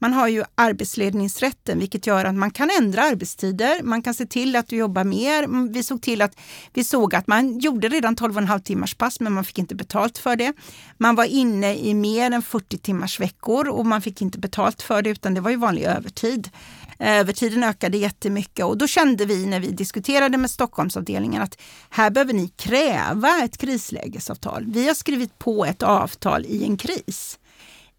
man 0.00 0.12
har 0.12 0.28
ju 0.28 0.44
arbetsledningsrätten, 0.54 1.78
vilket 1.78 2.06
gör 2.06 2.24
att 2.24 2.34
man 2.34 2.50
kan 2.50 2.70
ändra 2.80 3.02
arbetstider. 3.02 3.82
Man 3.82 4.02
kan 4.02 4.14
se 4.14 4.26
till 4.26 4.56
att 4.56 4.68
du 4.68 4.76
jobbar 4.76 5.04
mer. 5.04 5.42
Mm, 5.42 5.72
vi 5.72 5.82
såg 5.82 6.02
till 6.02 6.22
att 6.22 6.36
vi 6.72 6.84
såg 6.84 7.14
att 7.14 7.26
man 7.26 7.58
gjorde 7.58 7.88
redan 7.88 8.16
12,5 8.16 8.60
timmars 8.60 8.94
pass, 8.94 9.20
men 9.20 9.32
man 9.32 9.44
fick 9.44 9.58
inte 9.58 9.74
betalt 9.74 10.18
för 10.18 10.36
det. 10.36 10.52
Man 10.98 11.14
var 11.14 11.24
inne 11.24 11.76
i 11.76 11.94
mer 11.94 12.30
än 12.30 12.42
40 12.42 12.78
timmars 12.78 13.20
veckor 13.20 13.68
och 13.68 13.86
man 13.86 14.02
fick 14.02 14.22
inte 14.22 14.38
betalt 14.38 14.82
för 14.82 15.02
det, 15.02 15.10
utan 15.10 15.34
det 15.34 15.40
var 15.40 15.50
ju 15.50 15.56
vanlig 15.56 15.82
övertid. 15.82 16.50
Eh, 16.98 17.18
övertiden 17.18 17.64
ökade 17.64 17.98
jättemycket 17.98 18.64
och 18.64 18.78
då 18.78 18.86
kände 18.86 19.24
vi 19.24 19.46
när 19.46 19.60
vi 19.60 19.70
diskuterade 19.70 20.38
med 20.38 20.50
Stockholmsavdelningen 20.50 21.42
att 21.42 21.60
här 21.90 22.10
behöver 22.10 22.32
ni 22.32 22.48
kräva 22.48 23.44
ett 23.44 23.58
krislägesavtal. 23.58 24.64
Vi 24.68 24.86
har 24.86 24.94
skrivit 24.94 25.38
på 25.38 25.64
ett 25.64 25.82
avtal 25.82 26.44
i 26.44 26.64
en 26.64 26.76
kris. 26.76 27.38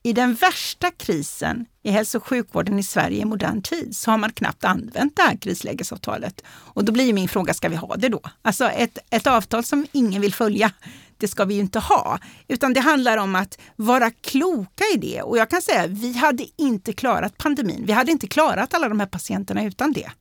I 0.03 0.13
den 0.13 0.33
värsta 0.33 0.91
krisen 0.91 1.65
i 1.83 1.91
hälso 1.91 2.17
och 2.17 2.27
sjukvården 2.27 2.79
i 2.79 2.83
Sverige 2.83 3.21
i 3.21 3.25
modern 3.25 3.61
tid 3.61 3.95
så 3.95 4.11
har 4.11 4.17
man 4.17 4.31
knappt 4.31 4.63
använt 4.63 5.15
det 5.15 5.21
här 5.21 5.35
krislägesavtalet. 5.35 6.43
Och 6.47 6.85
då 6.85 6.91
blir 6.91 7.13
min 7.13 7.29
fråga, 7.29 7.53
ska 7.53 7.69
vi 7.69 7.75
ha 7.75 7.95
det 7.95 8.09
då? 8.09 8.21
Alltså 8.41 8.65
ett, 8.65 8.97
ett 9.09 9.27
avtal 9.27 9.63
som 9.63 9.87
ingen 9.91 10.21
vill 10.21 10.33
följa, 10.33 10.71
det 11.17 11.27
ska 11.27 11.45
vi 11.45 11.53
ju 11.53 11.59
inte 11.59 11.79
ha. 11.79 12.19
Utan 12.47 12.73
det 12.73 12.79
handlar 12.79 13.17
om 13.17 13.35
att 13.35 13.59
vara 13.75 14.11
kloka 14.11 14.83
i 14.95 14.97
det. 14.97 15.21
Och 15.21 15.37
jag 15.37 15.49
kan 15.49 15.61
säga, 15.61 15.87
vi 15.87 16.13
hade 16.13 16.45
inte 16.57 16.93
klarat 16.93 17.37
pandemin. 17.37 17.83
Vi 17.85 17.91
hade 17.91 18.11
inte 18.11 18.27
klarat 18.27 18.73
alla 18.73 18.89
de 18.89 18.99
här 18.99 19.07
patienterna 19.07 19.63
utan 19.63 19.91
det. 19.91 20.11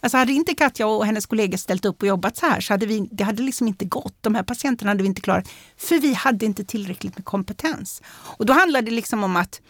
Alltså 0.00 0.18
hade 0.18 0.32
inte 0.32 0.54
Katja 0.54 0.86
och 0.86 1.06
hennes 1.06 1.26
kollegor 1.26 1.56
ställt 1.56 1.84
upp 1.84 2.02
och 2.02 2.08
jobbat 2.08 2.36
så 2.36 2.46
här 2.46 2.60
så 2.60 2.72
hade 2.72 2.86
vi, 2.86 3.08
det 3.10 3.24
hade 3.24 3.42
liksom 3.42 3.68
inte 3.68 3.84
gått. 3.84 4.16
De 4.20 4.34
här 4.34 4.42
patienterna 4.42 4.90
hade 4.90 5.02
vi 5.02 5.08
inte 5.08 5.20
klarat, 5.20 5.48
för 5.76 5.98
vi 5.98 6.14
hade 6.14 6.46
inte 6.46 6.64
tillräckligt 6.64 7.16
med 7.16 7.24
kompetens. 7.24 8.02
Och 8.12 8.46
då 8.46 8.52
handlar 8.52 8.82
det 8.82 8.90
liksom 8.90 9.24
om 9.24 9.36
att 9.36 9.60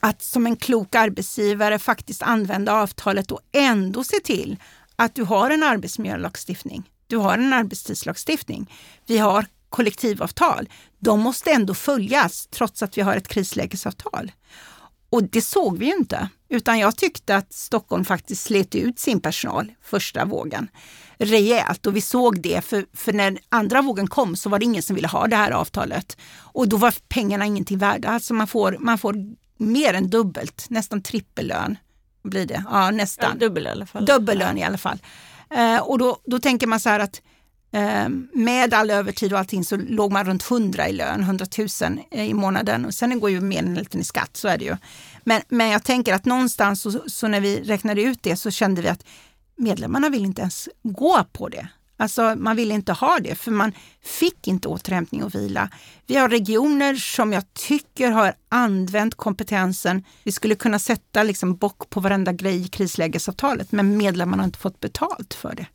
att 0.00 0.22
som 0.22 0.46
en 0.46 0.56
klok 0.56 0.94
arbetsgivare 0.94 1.78
faktiskt 1.78 2.22
använda 2.22 2.72
avtalet 2.72 3.30
och 3.30 3.40
ändå 3.52 4.04
se 4.04 4.20
till 4.20 4.56
att 4.96 5.14
du 5.14 5.22
har 5.22 5.50
en 5.50 5.62
arbetsmiljölagstiftning. 5.62 6.90
Du 7.06 7.16
har 7.16 7.34
en 7.34 7.52
arbetstidslagstiftning. 7.52 8.72
Vi 9.06 9.18
har 9.18 9.46
kollektivavtal. 9.68 10.68
De 10.98 11.20
måste 11.20 11.50
ändå 11.50 11.74
följas 11.74 12.46
trots 12.46 12.82
att 12.82 12.98
vi 12.98 13.02
har 13.02 13.16
ett 13.16 13.28
krislägesavtal. 13.28 14.32
Och 15.16 15.22
det 15.22 15.42
såg 15.42 15.78
vi 15.78 15.86
ju 15.86 15.92
inte, 15.92 16.28
utan 16.48 16.78
jag 16.78 16.96
tyckte 16.96 17.36
att 17.36 17.52
Stockholm 17.52 18.04
faktiskt 18.04 18.42
slet 18.42 18.74
ut 18.74 18.98
sin 18.98 19.20
personal 19.20 19.72
första 19.82 20.24
vågen 20.24 20.68
rejält 21.18 21.86
och 21.86 21.96
vi 21.96 22.00
såg 22.00 22.40
det 22.40 22.64
för, 22.64 22.86
för 22.92 23.12
när 23.12 23.38
andra 23.48 23.82
vågen 23.82 24.06
kom 24.06 24.36
så 24.36 24.48
var 24.48 24.58
det 24.58 24.64
ingen 24.64 24.82
som 24.82 24.96
ville 24.96 25.08
ha 25.08 25.26
det 25.26 25.36
här 25.36 25.50
avtalet 25.50 26.16
och 26.38 26.68
då 26.68 26.76
var 26.76 26.94
pengarna 27.08 27.46
ingenting 27.46 27.78
värda. 27.78 28.08
Alltså 28.08 28.34
man 28.34 28.46
får, 28.46 28.76
man 28.80 28.98
får 28.98 29.14
mer 29.56 29.94
än 29.94 30.10
dubbelt, 30.10 30.66
nästan 30.70 31.02
trippellön 31.02 31.78
blir 32.22 32.46
det. 32.46 32.64
Ja, 32.70 32.90
nästan. 32.90 33.30
Ja, 33.32 33.46
dubbel 33.46 33.66
i 33.66 33.70
alla 33.70 33.86
fall. 33.86 34.04
Dubbellön 34.04 34.58
i 34.58 34.64
alla 34.64 34.78
fall. 34.78 34.98
Eh, 35.50 35.78
och 35.78 35.98
då, 35.98 36.18
då 36.24 36.38
tänker 36.38 36.66
man 36.66 36.80
så 36.80 36.88
här 36.88 37.00
att 37.00 37.22
Ehm, 37.72 38.28
med 38.32 38.74
all 38.74 38.90
övertid 38.90 39.32
och 39.32 39.38
allting 39.38 39.64
så 39.64 39.76
låg 39.76 40.12
man 40.12 40.26
runt 40.26 40.50
100 40.50 40.88
i 40.88 40.92
lön, 40.92 41.20
100 41.20 41.46
000 41.58 41.68
eh, 42.10 42.24
i 42.24 42.34
månaden. 42.34 42.84
Och 42.84 42.94
sen 42.94 43.20
går 43.20 43.30
ju 43.30 43.40
mer 43.40 43.58
än 43.58 43.74
lite 43.74 43.98
i 43.98 44.04
skatt, 44.04 44.36
så 44.36 44.48
är 44.48 44.58
det 44.58 44.64
ju. 44.64 44.76
Men, 45.24 45.42
men 45.48 45.68
jag 45.68 45.84
tänker 45.84 46.14
att 46.14 46.24
någonstans 46.24 46.82
så, 46.82 47.02
så 47.06 47.28
när 47.28 47.40
vi 47.40 47.62
räknade 47.62 48.02
ut 48.02 48.18
det 48.22 48.36
så 48.36 48.50
kände 48.50 48.82
vi 48.82 48.88
att 48.88 49.04
medlemmarna 49.56 50.08
vill 50.08 50.24
inte 50.24 50.40
ens 50.40 50.68
gå 50.82 51.24
på 51.32 51.48
det. 51.48 51.68
Alltså 51.98 52.34
man 52.36 52.56
vill 52.56 52.72
inte 52.72 52.92
ha 52.92 53.18
det 53.18 53.34
för 53.34 53.50
man 53.50 53.72
fick 54.02 54.48
inte 54.48 54.68
återhämtning 54.68 55.24
och 55.24 55.34
vila. 55.34 55.70
Vi 56.06 56.16
har 56.16 56.28
regioner 56.28 56.94
som 56.94 57.32
jag 57.32 57.54
tycker 57.54 58.10
har 58.10 58.34
använt 58.48 59.14
kompetensen. 59.14 60.04
Vi 60.22 60.32
skulle 60.32 60.54
kunna 60.54 60.78
sätta 60.78 61.22
liksom 61.22 61.56
bock 61.56 61.90
på 61.90 62.00
varenda 62.00 62.32
grej 62.32 62.64
i 62.64 62.68
krislägesavtalet 62.68 63.72
men 63.72 63.96
medlemmarna 63.96 64.42
har 64.42 64.46
inte 64.46 64.58
fått 64.58 64.80
betalt 64.80 65.34
för 65.34 65.54
det. 65.54 65.66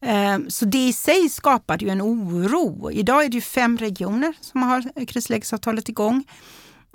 Ehm, 0.00 0.50
så 0.50 0.64
det 0.64 0.88
i 0.88 0.92
sig 0.92 1.28
skapade 1.28 1.84
ju 1.84 1.90
en 1.90 2.02
oro. 2.02 2.90
Idag 2.90 3.24
är 3.24 3.28
det 3.28 3.34
ju 3.34 3.40
fem 3.40 3.78
regioner 3.78 4.34
som 4.40 4.62
har 4.62 5.06
krislägesavtalet 5.06 5.88
igång. 5.88 6.24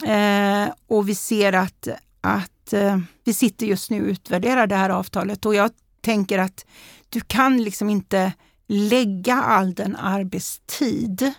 Ehm, 0.06 0.70
och 0.88 1.10
vi 1.10 1.16
ser 1.16 1.54
att, 1.54 1.88
att 2.22 2.74
eh, 2.74 3.00
vi 3.24 3.34
sitter 3.34 3.66
just 3.66 3.92
nu 3.92 4.02
och 4.02 4.08
utvärderar 4.08 4.68
det 4.68 4.76
här 4.76 4.90
avtalet 4.90 5.46
och 5.46 5.56
jag 5.56 5.72
tänker 6.02 6.40
att 6.40 6.66
du 7.10 7.22
kan 7.22 7.64
liksom 7.64 7.90
inte 7.90 8.32
lägga 8.68 9.36
all 9.36 9.74
den 9.74 9.96
arbetstid 9.96 11.34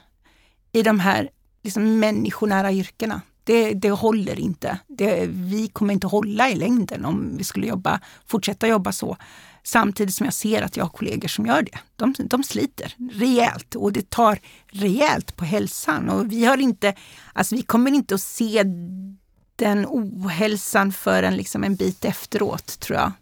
i 0.72 0.82
de 0.82 1.00
här 1.00 1.28
liksom 1.62 1.98
människonära 1.98 2.72
yrkena. 2.72 3.20
Det, 3.44 3.74
det 3.74 3.90
håller 3.90 4.40
inte. 4.40 4.78
Det, 4.88 5.26
vi 5.26 5.68
kommer 5.68 5.94
inte 5.94 6.06
hålla 6.06 6.50
i 6.50 6.54
längden 6.54 7.04
om 7.04 7.36
vi 7.36 7.44
skulle 7.44 7.66
jobba, 7.66 8.00
fortsätta 8.26 8.68
jobba 8.68 8.92
så. 8.92 9.16
Samtidigt 9.66 10.14
som 10.14 10.24
jag 10.24 10.34
ser 10.34 10.62
att 10.62 10.76
jag 10.76 10.84
har 10.84 10.90
kollegor 10.90 11.28
som 11.28 11.46
gör 11.46 11.62
det. 11.62 11.78
De, 11.96 12.14
de 12.18 12.42
sliter 12.42 12.94
rejält 13.12 13.74
och 13.74 13.92
det 13.92 14.10
tar 14.10 14.38
rejält 14.66 15.36
på 15.36 15.44
hälsan. 15.44 16.08
Och 16.08 16.32
vi, 16.32 16.44
har 16.44 16.56
inte, 16.56 16.94
alltså 17.32 17.56
vi 17.56 17.62
kommer 17.62 17.90
inte 17.90 18.14
att 18.14 18.20
se 18.20 18.62
den 19.56 19.86
ohälsan 19.88 20.92
förrän 20.92 21.36
liksom 21.36 21.64
en 21.64 21.76
bit 21.76 22.04
efteråt, 22.04 22.80
tror 22.80 22.98
jag. 22.98 23.12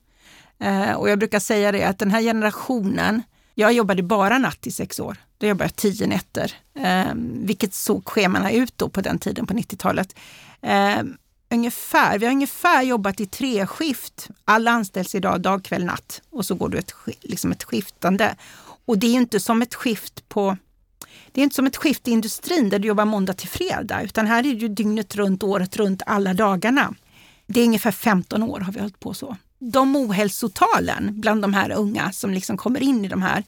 Eh, 0.58 0.92
och 0.92 1.10
jag 1.10 1.18
brukar 1.18 1.40
säga 1.40 1.72
det 1.72 1.84
att 1.84 1.98
den 1.98 2.10
här 2.10 2.22
generationen, 2.22 3.22
jag 3.54 3.72
jobbade 3.72 4.02
bara 4.02 4.38
natt 4.38 4.66
i 4.66 4.70
sex 4.70 5.00
år. 5.00 5.16
Då 5.38 5.46
jobbade 5.46 5.64
jag 5.64 5.76
tio 5.76 6.06
nätter, 6.06 6.52
eh, 6.74 7.14
vilket 7.24 7.74
såg 7.74 8.08
schemana 8.08 8.50
ut 8.50 8.78
då 8.78 8.88
på 8.88 9.00
den 9.00 9.18
tiden 9.18 9.46
på 9.46 9.54
90-talet. 9.54 10.16
Eh, 10.62 11.02
ungefär, 11.52 12.18
vi 12.18 12.26
har 12.26 12.32
ungefär 12.32 12.82
jobbat 12.82 13.20
i 13.20 13.26
tre 13.26 13.66
skift. 13.66 14.28
Alla 14.44 14.70
anställs 14.70 15.14
idag 15.14 15.40
dag, 15.40 15.64
kväll, 15.64 15.84
natt 15.84 16.22
och 16.30 16.46
så 16.46 16.54
går 16.54 16.68
du 16.68 16.78
ett, 16.78 16.92
liksom 17.20 17.52
ett 17.52 17.64
skiftande. 17.64 18.36
Och 18.84 18.98
det 18.98 19.06
är 19.06 19.14
inte 19.14 19.40
som 19.40 19.62
ett 19.62 19.74
skift 19.74 20.28
på 20.28 20.56
det 21.32 21.40
är 21.40 21.42
inte 21.42 21.56
som 21.56 21.66
ett 21.66 21.76
skift 21.76 22.08
i 22.08 22.10
industrin 22.10 22.68
där 22.68 22.78
du 22.78 22.88
jobbar 22.88 23.04
måndag 23.04 23.32
till 23.32 23.48
fredag, 23.48 24.02
utan 24.02 24.26
här 24.26 24.46
är 24.46 24.54
det 24.54 24.68
dygnet 24.68 25.16
runt, 25.16 25.42
året 25.42 25.76
runt, 25.76 26.02
alla 26.06 26.34
dagarna. 26.34 26.94
Det 27.46 27.60
är 27.60 27.64
ungefär 27.64 27.90
15 27.90 28.42
år 28.42 28.60
har 28.60 28.72
vi 28.72 28.80
hållit 28.80 29.00
på 29.00 29.14
så 29.14 29.36
de 29.70 29.96
ohälsotalen 29.96 31.20
bland 31.20 31.42
de 31.42 31.54
här 31.54 31.72
unga 31.72 32.12
som 32.12 32.30
liksom 32.30 32.56
kommer 32.56 32.82
in 32.82 33.04
i 33.04 33.08
de 33.08 33.22
här, 33.22 33.44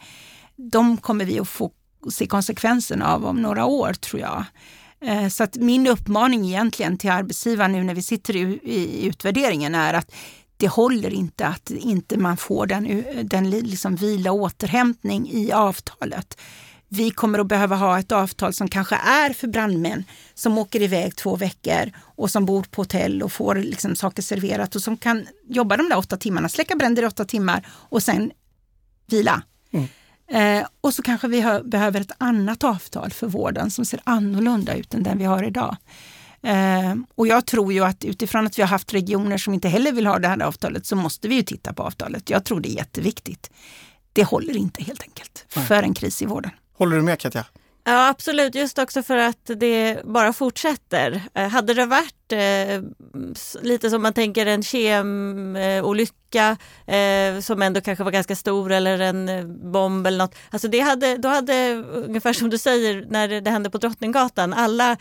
de 0.57 0.97
kommer 0.97 1.25
vi 1.25 1.41
att 1.41 1.49
få 1.49 1.71
se 2.11 2.27
konsekvenserna 2.27 3.15
av 3.15 3.27
om 3.27 3.43
några 3.43 3.65
år 3.65 3.93
tror 3.93 4.21
jag. 4.21 4.45
Eh, 5.05 5.29
så 5.29 5.45
att 5.45 5.57
min 5.57 5.87
uppmaning 5.87 6.47
egentligen 6.47 6.99
till 6.99 7.11
arbetsgivaren 7.11 7.73
nu 7.73 7.83
när 7.83 7.95
vi 7.95 8.03
sitter 8.03 8.37
i, 8.37 9.07
utvärderingen 9.07 9.75
är 9.75 9.95
att 9.95 10.15
det 10.57 10.69
håller 10.69 11.11
inte 11.11 11.47
att 11.47 11.71
inte 11.71 12.19
man 12.19 12.37
får 12.37 12.67
den, 12.67 13.05
den 13.23 13.51
liksom 13.51 13.97
vila 13.97 14.33
och 14.33 14.39
återhämtning 14.39 15.31
i 15.33 15.53
avtalet 15.53 16.37
vi 16.97 17.11
kommer 17.11 17.39
att 17.39 17.47
behöva 17.47 17.77
ha 17.77 17.99
ett 17.99 18.13
avtal 18.13 18.53
som 18.53 18.69
kanske 18.69 18.97
är 18.97 19.33
för 19.33 19.49
brandmän 19.49 20.05
som 20.35 20.59
åker 20.59 20.83
iväg 20.83 21.17
två 21.17 21.37
veckor 21.37 21.91
och 21.99 22.31
som 22.31 22.47
bor 22.47 22.63
på 22.63 22.83
hotell 22.83 23.23
och 23.23 23.33
får 23.33 23.55
liksom 23.55 23.97
saker 23.97 24.23
serverat 24.23 24.75
och 24.75 24.83
som 24.83 24.97
kan 24.97 25.27
jobba 25.49 25.77
de 25.77 25.89
där 25.89 25.99
åtta 25.99 26.17
timmarna, 26.17 26.49
släcka 26.49 26.77
bränder 26.77 27.03
i 27.03 27.07
åtta 27.07 27.25
timmar 27.25 27.67
och 27.69 28.03
sen 28.03 28.33
vila. 29.07 29.43
Mm. 29.73 29.89
Eh, 30.29 30.67
och 30.81 30.95
så 30.95 31.03
kanske 31.03 31.29
vi 31.29 31.61
behöver 31.65 32.01
ett 32.01 32.13
annat 32.19 32.65
avtal 32.65 33.11
för 33.11 33.27
vården 33.27 33.71
som 33.71 33.85
ser 33.85 34.01
annorlunda 34.05 34.75
ut 34.75 34.95
än 34.95 35.03
den 35.03 35.19
vi 35.19 35.25
har 35.25 35.43
idag. 35.43 35.77
Eh, 36.43 36.95
och 37.15 37.27
jag 37.27 37.47
tror 37.47 37.73
ju 37.73 37.85
att 37.85 38.05
utifrån 38.05 38.47
att 38.47 38.59
vi 38.59 38.63
har 38.63 38.69
haft 38.69 38.95
regioner 38.95 39.39
som 39.39 39.55
inte 39.55 39.69
heller 39.69 39.93
vill 39.93 40.07
ha 40.07 40.19
det 40.19 40.29
här 40.29 40.43
avtalet 40.43 40.87
så 40.87 40.97
måste 40.97 41.29
vi 41.29 41.35
ju 41.35 41.43
titta 41.43 41.73
på 41.73 41.83
avtalet. 41.83 42.31
Jag 42.31 42.45
tror 42.45 42.61
det 42.61 42.69
är 42.69 42.77
jätteviktigt. 42.77 43.51
Det 44.13 44.25
håller 44.25 44.57
inte 44.57 44.83
helt 44.83 45.03
enkelt 45.03 45.47
Nej. 45.57 45.67
för 45.67 45.83
en 45.83 45.95
kris 45.95 46.23
i 46.23 46.27
vården. 46.27 46.51
Håller 46.73 46.97
du 46.97 47.03
med 47.03 47.19
Katja? 47.19 47.45
Ja 47.85 48.09
absolut, 48.09 48.55
just 48.55 48.79
också 48.79 49.03
för 49.03 49.17
att 49.17 49.51
det 49.57 49.99
bara 50.05 50.33
fortsätter. 50.33 51.23
Eh, 51.35 51.49
hade 51.49 51.75
det 51.75 51.87
varit 51.87 52.24
eh, 52.33 52.83
lite 53.63 53.91
som 53.91 54.03
man 54.03 54.13
tänker 54.13 54.47
en 54.47 54.63
kemolycka 54.63 56.57
eh, 56.87 57.41
som 57.41 57.63
ändå 57.63 57.81
kanske 57.81 58.05
var 58.05 58.11
ganska 58.11 58.37
stor 58.37 58.73
eller 58.73 58.99
en 58.99 59.29
eh, 59.29 59.45
bomb 59.47 60.07
eller 60.07 60.19
något. 60.19 60.35
Alltså 60.51 60.69
det 60.69 60.81
hade, 60.81 61.17
då 61.17 61.29
hade, 61.29 61.85
ungefär 61.93 62.33
som 62.33 62.51
du 62.51 62.59
säger, 62.59 63.07
när 63.09 63.41
det 63.41 63.51
hände 63.51 63.71
på 63.71 63.79
Drottninggatan, 63.79 64.53
alla 64.53 64.97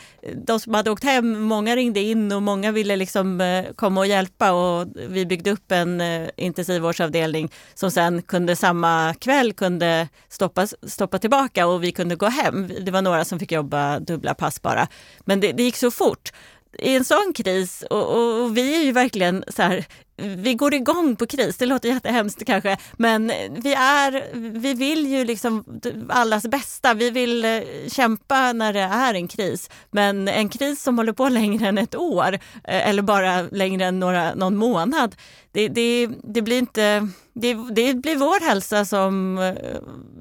de 0.46 0.60
som 0.60 0.74
hade 0.74 0.90
åkt 0.90 1.04
hem, 1.04 1.42
många 1.42 1.76
ringde 1.76 2.00
in 2.00 2.32
och 2.32 2.42
många 2.42 2.72
ville 2.72 2.96
liksom 2.96 3.40
eh, 3.40 3.64
komma 3.76 4.00
och 4.00 4.06
hjälpa 4.06 4.52
och 4.52 4.88
vi 5.08 5.26
byggde 5.26 5.50
upp 5.50 5.72
en 5.72 6.00
eh, 6.00 6.28
intensivvårdsavdelning 6.36 7.52
som 7.74 7.90
sen 7.90 8.22
kunde 8.22 8.56
samma 8.56 9.14
kväll 9.14 9.52
kunde 9.52 10.08
stoppa, 10.28 10.66
stoppa 10.66 11.18
tillbaka 11.18 11.66
och 11.66 11.84
vi 11.84 11.92
kunde 11.92 12.16
gå 12.16 12.26
hem. 12.26 12.70
Det 12.80 12.90
var 12.90 13.02
några 13.02 13.24
som 13.24 13.38
fick 13.38 13.52
jobba 13.52 13.98
dubbla 13.98 14.34
pass 14.34 14.62
bara. 14.62 14.88
Men 15.24 15.40
det, 15.40 15.52
det 15.52 15.62
gick 15.62 15.76
så 15.76 15.90
fort 15.90 16.32
i 16.78 16.96
en 16.96 17.04
sån 17.04 17.32
kris, 17.34 17.84
och, 17.90 18.06
och, 18.06 18.42
och, 18.42 18.56
vi 18.56 18.76
är 18.76 18.82
ju 18.84 18.92
verkligen 18.92 19.44
så 19.48 19.62
här, 19.62 19.84
vi 20.16 20.54
går 20.54 20.74
igång 20.74 21.16
på 21.16 21.26
kris, 21.26 21.56
det 21.56 21.66
låter 21.66 21.88
jättehemskt 21.88 22.44
kanske, 22.44 22.76
men 22.92 23.32
vi, 23.50 23.74
är, 23.74 24.24
vi 24.32 24.74
vill 24.74 25.06
ju 25.06 25.24
liksom 25.24 25.64
allas 26.08 26.46
bästa. 26.46 26.94
Vi 26.94 27.10
vill 27.10 27.44
eh, 27.44 27.60
kämpa 27.88 28.52
när 28.52 28.72
det 28.72 28.80
är 28.80 29.14
en 29.14 29.28
kris. 29.28 29.70
Men 29.90 30.28
en 30.28 30.48
kris 30.48 30.82
som 30.82 30.98
håller 30.98 31.12
på 31.12 31.28
längre 31.28 31.68
än 31.68 31.78
ett 31.78 31.94
år 31.94 32.34
eh, 32.64 32.88
eller 32.88 33.02
bara 33.02 33.42
längre 33.42 33.84
än 33.84 34.00
några, 34.00 34.34
någon 34.34 34.56
månad, 34.56 35.16
det, 35.52 35.68
det, 35.68 36.08
det 36.22 36.42
blir 36.42 36.58
inte 36.58 37.08
det, 37.32 37.54
det, 37.70 37.94
blir 37.94 38.16
vår 38.16 38.46
hälsa 38.46 38.84
som... 38.84 39.38
Eh, 39.38 39.54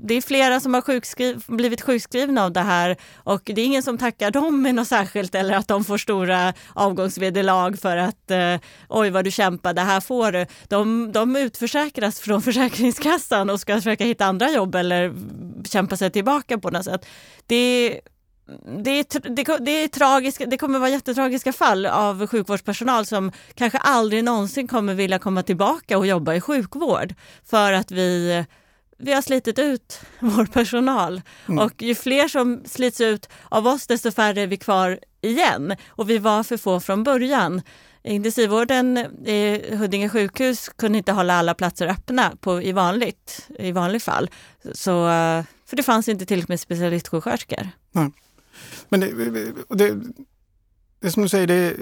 det 0.06 0.14
är 0.14 0.22
flera 0.22 0.60
som 0.60 0.74
har 0.74 0.82
sjukskriv, 0.82 1.44
blivit 1.48 1.82
sjukskrivna 1.82 2.44
av 2.44 2.52
det 2.52 2.60
här 2.60 2.98
och 3.16 3.42
det 3.46 3.62
är 3.62 3.66
ingen 3.66 3.84
som 3.84 3.98
tackar 3.98 4.32
dem 4.32 4.62
med 4.62 4.76
något 4.76 4.88
särskilt 4.88 5.36
eller 5.36 5.54
att 5.54 5.68
de 5.68 5.84
får 5.84 5.98
stora 5.98 6.54
avgångsvederlag 6.74 7.80
för 7.80 7.98
att 7.98 8.32
oj 8.90 9.10
vad 9.10 9.24
du 9.24 9.32
kämpade, 9.32 9.82
här 9.84 10.00
får 10.00 10.32
du. 10.32 10.46
De, 10.68 11.12
de 11.12 11.36
utförsäkras 11.36 12.20
från 12.20 12.42
Försäkringskassan 12.52 13.50
och 13.50 13.60
ska 13.60 13.76
försöka 13.76 14.06
hitta 14.06 14.26
andra 14.26 14.52
jobb 14.52 14.76
eller 14.76 15.14
kämpa 15.66 15.98
sig 15.98 16.12
tillbaka 16.12 16.58
på 16.58 16.70
något 16.70 16.86
sätt. 16.86 17.06
Det 17.48 18.00
det 18.84 18.92
är, 18.92 19.30
det, 19.30 19.58
det, 19.60 19.72
är 19.72 19.88
tragiska, 19.88 20.46
det 20.46 20.58
kommer 20.58 20.80
vara 20.80 20.90
jättetragiska 20.90 21.54
fall 21.54 21.86
av 21.86 22.28
sjukvårdspersonal 22.28 23.06
som 23.06 23.32
kanske 23.56 23.78
aldrig 23.78 24.24
någonsin 24.24 24.68
kommer 24.68 24.94
vilja 24.94 25.20
komma 25.20 25.44
tillbaka 25.44 25.98
och 25.98 26.08
jobba 26.08 26.34
i 26.34 26.42
sjukvård 26.42 27.14
för 27.46 27.74
att 27.74 27.92
vi, 27.92 28.46
vi 28.98 29.14
har 29.14 29.22
slitit 29.22 29.60
ut 29.60 30.00
vår 30.20 30.46
personal. 30.46 31.22
Mm. 31.48 31.60
Och 31.60 31.82
ju 31.82 31.96
fler 31.96 32.28
som 32.28 32.64
slits 32.66 33.02
ut 33.02 33.30
av 33.50 33.68
oss 33.68 33.88
desto 33.88 34.12
färre 34.12 34.42
är 34.42 34.48
vi 34.48 34.58
kvar 34.58 35.00
igen. 35.22 35.76
Och 35.90 36.10
vi 36.10 36.18
var 36.18 36.44
för 36.44 36.58
få 36.58 36.80
från 36.80 37.04
början. 37.04 37.62
Intensivvården 38.04 38.98
i 39.26 39.76
Huddinge 39.76 40.10
sjukhus 40.10 40.70
kunde 40.70 40.98
inte 40.98 41.12
hålla 41.12 41.34
alla 41.34 41.54
platser 41.54 41.88
öppna 41.88 42.34
på, 42.42 42.62
i, 42.62 42.72
vanligt, 42.72 43.50
i 43.60 43.72
vanligt 43.72 44.04
fall. 44.04 44.30
Så, 44.74 44.92
för 45.66 45.76
det 45.76 45.84
fanns 45.84 46.10
inte 46.10 46.26
tillräckligt 46.26 46.50
med 46.50 46.60
specialistsjuksköterskor. 46.60 47.70
Nej. 47.92 48.12
Men 48.90 49.00
det, 49.00 49.12
det, 49.70 49.96
det 51.00 51.12
som 51.12 51.24
du 51.24 51.30
säger, 51.30 51.48
det, 51.48 51.76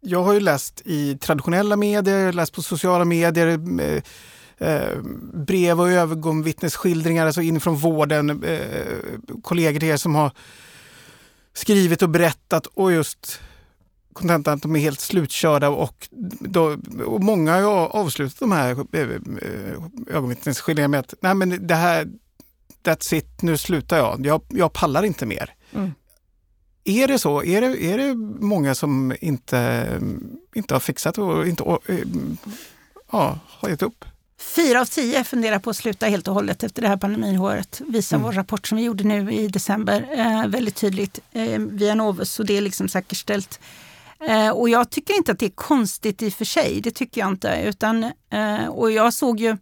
jag 0.00 0.22
har 0.22 0.32
ju 0.32 0.40
läst 0.40 0.82
i 0.84 1.18
traditionella 1.18 1.76
medier, 1.76 2.18
jag 2.18 2.24
har 2.24 2.32
läst 2.32 2.52
på 2.52 2.62
sociala 2.62 3.04
medier, 3.04 3.46
eh, 3.80 4.02
eh 4.68 4.98
brev 5.32 5.80
och 5.80 5.90
ögonvittnesskildringar 5.90 7.26
alltså 7.26 7.42
inifrån 7.42 7.76
vården, 7.76 8.42
eh, 8.44 8.98
kollegor 9.42 9.80
till 9.80 9.88
er 9.88 9.96
som 9.96 10.14
har 10.14 10.30
skrivit 11.52 12.02
och 12.02 12.08
berättat 12.08 12.66
och 12.66 12.92
just 12.92 13.40
kontentan 14.14 14.54
att 14.54 14.62
de 14.62 14.76
är 14.76 14.80
helt 14.80 15.00
slutkörda 15.00 15.68
och, 15.68 16.08
då, 16.40 16.76
och 17.06 17.22
många 17.22 17.60
har 17.60 17.96
avslutat 17.96 18.38
de 18.38 18.52
här 18.52 18.76
ögonvittnesskildringarna 20.10 20.90
med 20.90 21.00
att 21.00 21.14
nej 21.20 21.34
men 21.34 21.66
det 21.66 21.74
här, 21.74 22.08
that's 22.82 23.14
it, 23.14 23.42
nu 23.42 23.56
slutar 23.56 23.96
jag, 23.96 24.26
jag, 24.26 24.42
jag 24.48 24.72
pallar 24.72 25.02
inte 25.02 25.26
mer. 25.26 25.54
Mm. 25.72 25.92
Är 26.84 27.08
det 27.08 27.18
så? 27.18 27.44
Är 27.44 27.60
det, 27.60 27.84
är 27.84 27.98
det 27.98 28.14
många 28.44 28.74
som 28.74 29.14
inte, 29.20 29.88
inte 30.54 30.74
har 30.74 30.80
fixat 30.80 31.18
och 31.18 31.48
inte 31.48 31.64
ja, 33.12 33.38
har 33.46 33.68
gett 33.68 33.82
upp? 33.82 34.04
Fyra 34.38 34.80
av 34.80 34.84
tio 34.84 35.24
funderar 35.24 35.58
på 35.58 35.70
att 35.70 35.76
sluta 35.76 36.06
helt 36.06 36.28
och 36.28 36.34
hållet 36.34 36.62
efter 36.62 36.82
det 36.82 36.88
här 36.88 36.96
pandemiåret, 36.96 37.82
visar 37.88 38.16
mm. 38.16 38.26
vår 38.26 38.32
rapport 38.32 38.66
som 38.66 38.78
vi 38.78 38.84
gjorde 38.84 39.04
nu 39.04 39.32
i 39.32 39.48
december 39.48 40.08
eh, 40.12 40.46
väldigt 40.46 40.76
tydligt 40.76 41.20
eh, 41.32 41.58
via 41.58 41.94
Novus 41.94 42.38
och 42.40 42.46
det 42.46 42.56
är 42.56 42.60
liksom 42.60 42.88
säkerställt. 42.88 43.60
Eh, 44.28 44.50
och 44.50 44.68
jag 44.68 44.90
tycker 44.90 45.14
inte 45.14 45.32
att 45.32 45.38
det 45.38 45.46
är 45.46 45.50
konstigt 45.50 46.22
i 46.22 46.28
och 46.28 46.32
för 46.32 46.44
sig, 46.44 46.80
det 46.80 46.90
tycker 46.90 47.20
jag 47.20 47.28
inte. 47.28 47.62
Utan, 47.64 48.04
eh, 48.30 48.66
och 48.68 48.90
jag 48.90 49.12
såg 49.12 49.40
ju, 49.40 49.56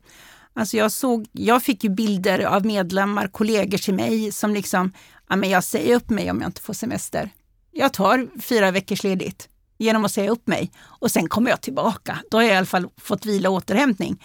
alltså 0.55 0.77
jag, 0.77 0.93
såg, 0.93 1.27
jag 1.33 1.63
fick 1.63 1.85
ju 1.85 1.91
bilder 1.91 2.45
av 2.45 2.67
medlemmar, 2.67 3.29
kollegor 3.29 3.79
till 3.79 3.95
mig 3.95 4.33
som 4.33 4.55
liksom, 4.55 4.93
ja 5.29 5.37
men 5.37 5.51
jag 5.51 5.65
säger 5.65 5.97
upp 5.97 6.11
mig 6.11 6.31
om 6.31 6.41
jag 6.41 6.49
inte 6.49 6.61
får 6.61 6.75
semester. 6.75 7.31
Jag 7.73 7.93
tar 7.93 8.41
fyra 8.41 8.71
veckors 8.71 9.05
ledigt 9.05 9.49
genom 9.79 10.05
att 10.05 10.13
säga 10.13 10.31
upp 10.31 10.47
mig 10.47 10.71
och 10.85 11.11
sen 11.11 11.29
kommer 11.29 11.51
jag 11.51 11.61
tillbaka. 11.61 12.19
Då 12.31 12.37
har 12.37 12.43
jag 12.43 12.53
i 12.53 12.57
alla 12.57 12.67
fall 12.67 12.89
fått 12.97 13.27
vila 13.27 13.51
och 13.51 13.57
återhämtning. 13.57 14.25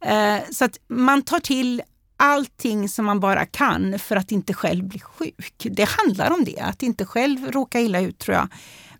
Eh, 0.00 0.38
så 0.50 0.64
att 0.64 0.78
man 0.88 1.22
tar 1.22 1.40
till 1.40 1.82
allting 2.16 2.88
som 2.88 3.04
man 3.04 3.20
bara 3.20 3.46
kan 3.46 3.98
för 3.98 4.16
att 4.16 4.32
inte 4.32 4.54
själv 4.54 4.84
bli 4.84 5.00
sjuk. 5.00 5.66
Det 5.70 5.88
handlar 5.88 6.30
om 6.30 6.44
det, 6.44 6.60
att 6.60 6.82
inte 6.82 7.04
själv 7.04 7.52
råka 7.52 7.80
illa 7.80 8.00
ut 8.00 8.18
tror 8.18 8.36
jag. 8.36 8.48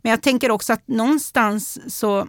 Men 0.05 0.11
jag 0.11 0.23
tänker 0.23 0.51
också 0.51 0.73
att 0.73 0.89
någonstans 0.89 1.95
så 1.97 2.29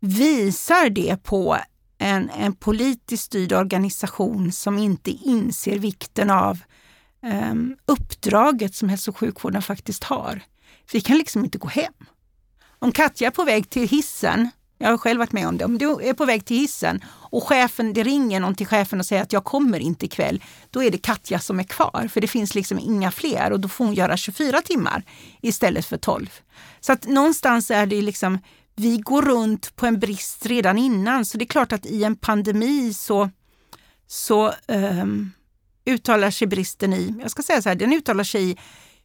visar 0.00 0.90
det 0.90 1.22
på 1.22 1.58
en, 1.98 2.30
en 2.30 2.54
politiskt 2.54 3.24
styrd 3.24 3.52
organisation 3.52 4.52
som 4.52 4.78
inte 4.78 5.10
inser 5.10 5.78
vikten 5.78 6.30
av 6.30 6.58
um, 7.22 7.76
uppdraget 7.86 8.74
som 8.74 8.88
hälso 8.88 9.10
och 9.10 9.16
sjukvården 9.16 9.62
faktiskt 9.62 10.04
har. 10.04 10.42
Vi 10.92 11.00
kan 11.00 11.18
liksom 11.18 11.44
inte 11.44 11.58
gå 11.58 11.68
hem. 11.68 11.92
Om 12.78 12.92
Katja 12.92 13.26
är 13.26 13.30
på 13.32 13.44
väg 13.44 13.70
till 13.70 13.88
hissen 13.88 14.50
jag 14.78 14.88
har 14.88 14.98
själv 14.98 15.18
varit 15.18 15.32
med 15.32 15.48
om 15.48 15.58
det. 15.58 15.64
Om 15.64 15.78
du 15.78 15.86
är 16.02 16.14
på 16.14 16.24
väg 16.24 16.44
till 16.44 16.56
hissen 16.56 17.04
och 17.06 17.44
chefen, 17.44 17.92
det 17.92 18.02
ringer 18.02 18.40
någon 18.40 18.54
till 18.54 18.66
chefen 18.66 18.98
och 18.98 19.06
säger 19.06 19.22
att 19.22 19.32
jag 19.32 19.44
kommer 19.44 19.80
inte 19.80 20.06
ikväll. 20.06 20.44
Då 20.70 20.82
är 20.82 20.90
det 20.90 20.98
Katja 20.98 21.38
som 21.38 21.60
är 21.60 21.64
kvar, 21.64 22.08
för 22.12 22.20
det 22.20 22.26
finns 22.26 22.54
liksom 22.54 22.78
inga 22.78 23.10
fler 23.10 23.52
och 23.52 23.60
då 23.60 23.68
får 23.68 23.84
hon 23.84 23.94
göra 23.94 24.16
24 24.16 24.62
timmar 24.62 25.02
istället 25.42 25.86
för 25.86 25.96
12. 25.96 26.30
Så 26.80 26.92
att 26.92 27.06
någonstans 27.06 27.70
är 27.70 27.86
det 27.86 28.02
liksom, 28.02 28.38
vi 28.76 28.98
går 28.98 29.22
runt 29.22 29.76
på 29.76 29.86
en 29.86 30.00
brist 30.00 30.46
redan 30.46 30.78
innan. 30.78 31.24
Så 31.24 31.38
det 31.38 31.44
är 31.44 31.46
klart 31.46 31.72
att 31.72 31.86
i 31.86 32.04
en 32.04 32.16
pandemi 32.16 32.94
så, 32.94 33.30
så 34.06 34.52
um, 34.66 35.32
uttalar 35.86 36.30
sig 36.30 36.46
bristen 36.46 36.92
i, 36.92 37.14
jag 37.20 37.30
ska 37.30 37.42
säga 37.42 37.62
så 37.62 37.68
här, 37.68 37.76
den 37.76 37.92
uttalar 37.92 38.24
sig 38.24 38.50
i 38.50 38.56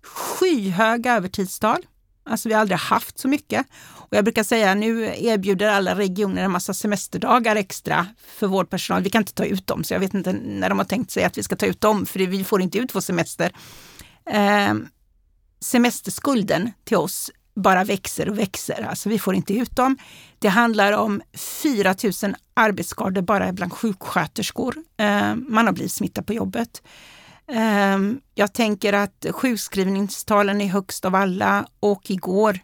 skyhöga 0.03 1.13
övertidstal. 1.13 1.85
Alltså 2.25 2.49
vi 2.49 2.53
har 2.53 2.61
aldrig 2.61 2.79
haft 2.79 3.19
så 3.19 3.27
mycket. 3.27 3.65
Och 3.91 4.17
jag 4.17 4.23
brukar 4.23 4.43
säga 4.43 4.75
nu 4.75 5.13
erbjuder 5.17 5.67
alla 5.67 5.95
regioner 5.95 6.43
en 6.43 6.51
massa 6.51 6.73
semesterdagar 6.73 7.55
extra 7.55 8.07
för 8.37 8.47
vårdpersonal. 8.47 9.03
Vi 9.03 9.09
kan 9.09 9.21
inte 9.21 9.33
ta 9.33 9.45
ut 9.45 9.67
dem, 9.67 9.83
så 9.83 9.93
jag 9.93 9.99
vet 9.99 10.13
inte 10.13 10.33
när 10.33 10.69
de 10.69 10.77
har 10.77 10.85
tänkt 10.85 11.11
sig 11.11 11.23
att 11.23 11.37
vi 11.37 11.43
ska 11.43 11.55
ta 11.55 11.65
ut 11.65 11.81
dem, 11.81 12.05
för 12.05 12.19
vi 12.19 12.43
får 12.43 12.61
inte 12.61 12.77
ut 12.77 12.95
vår 12.95 13.01
semester. 13.01 13.51
Eh, 14.25 14.73
semesterskulden 15.61 16.71
till 16.83 16.97
oss 16.97 17.31
bara 17.55 17.83
växer 17.83 18.29
och 18.29 18.39
växer. 18.39 18.87
Alltså 18.89 19.09
vi 19.09 19.19
får 19.19 19.35
inte 19.35 19.53
ut 19.53 19.75
dem. 19.75 19.97
Det 20.39 20.47
handlar 20.47 20.93
om 20.93 21.21
4 21.37 21.95
000 22.23 22.35
arbetsskador 22.53 23.21
bara 23.21 23.53
bland 23.53 23.73
sjuksköterskor. 23.73 24.75
Eh, 24.97 25.35
man 25.35 25.65
har 25.65 25.73
blivit 25.73 25.91
smittad 25.91 26.25
på 26.25 26.33
jobbet. 26.33 26.81
Ehm, 27.47 28.19
jag 28.35 28.53
tänker 28.53 28.93
att 28.93 29.25
sjukskrivningstalen 29.31 30.61
är 30.61 30.67
högst 30.67 31.05
av 31.05 31.15
alla 31.15 31.67
och 31.79 32.11
igår 32.11 32.59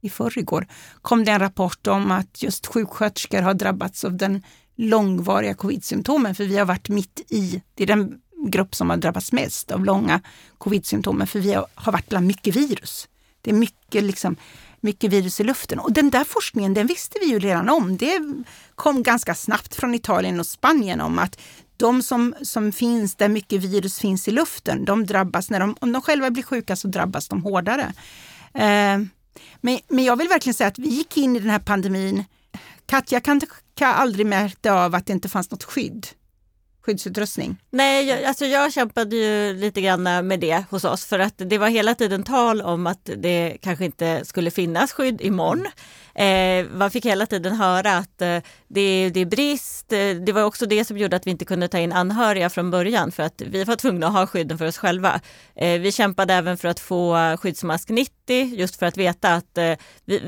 i 0.00 0.10
förrgår 0.10 0.66
kom 1.02 1.24
det 1.24 1.32
en 1.32 1.38
rapport 1.38 1.86
om 1.86 2.10
att 2.10 2.42
just 2.42 2.66
sjuksköterskor 2.66 3.42
har 3.42 3.54
drabbats 3.54 4.04
av 4.04 4.16
den 4.16 4.42
långvariga 4.76 5.54
covid-symptomen, 5.54 6.34
för 6.34 6.44
vi 6.44 6.58
har 6.58 6.66
varit 6.66 6.88
mitt 6.88 7.20
i, 7.28 7.62
det 7.74 7.82
är 7.82 7.86
den 7.86 8.20
grupp 8.46 8.74
som 8.74 8.90
har 8.90 8.96
drabbats 8.96 9.32
mest 9.32 9.70
av 9.70 9.84
långa 9.84 10.20
covid-symptomen, 10.58 11.26
för 11.26 11.40
vi 11.40 11.54
har 11.54 11.92
varit 11.92 12.08
bland 12.08 12.26
mycket 12.26 12.56
virus. 12.56 13.08
Det 13.42 13.50
är 13.50 13.54
mycket, 13.54 14.04
liksom, 14.04 14.36
mycket 14.80 15.12
virus 15.12 15.40
i 15.40 15.44
luften. 15.44 15.78
Och 15.78 15.92
den 15.92 16.10
där 16.10 16.24
forskningen, 16.24 16.74
den 16.74 16.86
visste 16.86 17.18
vi 17.18 17.26
ju 17.26 17.38
redan 17.38 17.68
om. 17.68 17.96
Det 17.96 18.20
kom 18.74 19.02
ganska 19.02 19.34
snabbt 19.34 19.74
från 19.74 19.94
Italien 19.94 20.40
och 20.40 20.46
Spanien 20.46 21.00
om 21.00 21.18
att 21.18 21.38
de 21.76 22.02
som, 22.02 22.34
som 22.42 22.72
finns 22.72 23.14
där 23.14 23.28
mycket 23.28 23.62
virus 23.62 23.98
finns 23.98 24.28
i 24.28 24.30
luften, 24.30 24.84
de 24.84 25.06
drabbas, 25.06 25.50
när 25.50 25.60
de, 25.60 25.76
om 25.80 25.92
de 25.92 26.02
själva 26.02 26.30
blir 26.30 26.42
sjuka 26.42 26.76
så 26.76 26.88
drabbas 26.88 27.28
de 27.28 27.42
hårdare. 27.42 27.92
Eh, 28.54 28.98
men, 29.60 29.78
men 29.88 30.04
jag 30.04 30.16
vill 30.16 30.28
verkligen 30.28 30.54
säga 30.54 30.68
att 30.68 30.78
vi 30.78 30.88
gick 30.88 31.16
in 31.16 31.36
i 31.36 31.38
den 31.38 31.50
här 31.50 31.58
pandemin. 31.58 32.24
Katja 32.86 33.20
kan, 33.20 33.40
kan 33.74 33.94
aldrig 33.94 34.26
märka 34.26 34.72
av 34.72 34.94
att 34.94 35.06
det 35.06 35.12
inte 35.12 35.28
fanns 35.28 35.50
något 35.50 35.64
skydd 35.64 36.06
skyddsutrustning? 36.86 37.56
Nej, 37.70 38.08
jag, 38.08 38.24
alltså 38.24 38.46
jag 38.46 38.72
kämpade 38.72 39.16
ju 39.16 39.54
lite 39.54 39.80
grann 39.80 40.02
med 40.02 40.40
det 40.40 40.64
hos 40.70 40.84
oss 40.84 41.04
för 41.04 41.18
att 41.18 41.34
det 41.36 41.58
var 41.58 41.68
hela 41.68 41.94
tiden 41.94 42.22
tal 42.22 42.62
om 42.62 42.86
att 42.86 43.10
det 43.16 43.56
kanske 43.62 43.84
inte 43.84 44.24
skulle 44.24 44.50
finnas 44.50 44.92
skydd 44.92 45.20
imorgon. 45.20 45.66
Eh, 46.14 46.66
man 46.72 46.90
fick 46.90 47.06
hela 47.06 47.26
tiden 47.26 47.56
höra 47.56 47.96
att 47.96 48.22
eh, 48.22 48.38
det, 48.68 49.10
det 49.10 49.20
är 49.20 49.26
brist. 49.26 49.92
Eh, 49.92 50.10
det 50.26 50.32
var 50.32 50.42
också 50.42 50.66
det 50.66 50.84
som 50.84 50.98
gjorde 50.98 51.16
att 51.16 51.26
vi 51.26 51.30
inte 51.30 51.44
kunde 51.44 51.68
ta 51.68 51.78
in 51.78 51.92
anhöriga 51.92 52.50
från 52.50 52.70
början 52.70 53.12
för 53.12 53.22
att 53.22 53.42
vi 53.46 53.64
var 53.64 53.76
tvungna 53.76 54.06
att 54.06 54.12
ha 54.12 54.26
skydden 54.26 54.58
för 54.58 54.66
oss 54.66 54.78
själva. 54.78 55.20
Eh, 55.56 55.80
vi 55.80 55.92
kämpade 55.92 56.34
även 56.34 56.56
för 56.56 56.68
att 56.68 56.80
få 56.80 57.36
skyddsmask 57.36 57.88
90 57.88 58.15
just 58.34 58.76
för 58.76 58.86
att 58.86 58.96
veta 58.96 59.34
att 59.34 59.58
eh, 59.58 59.72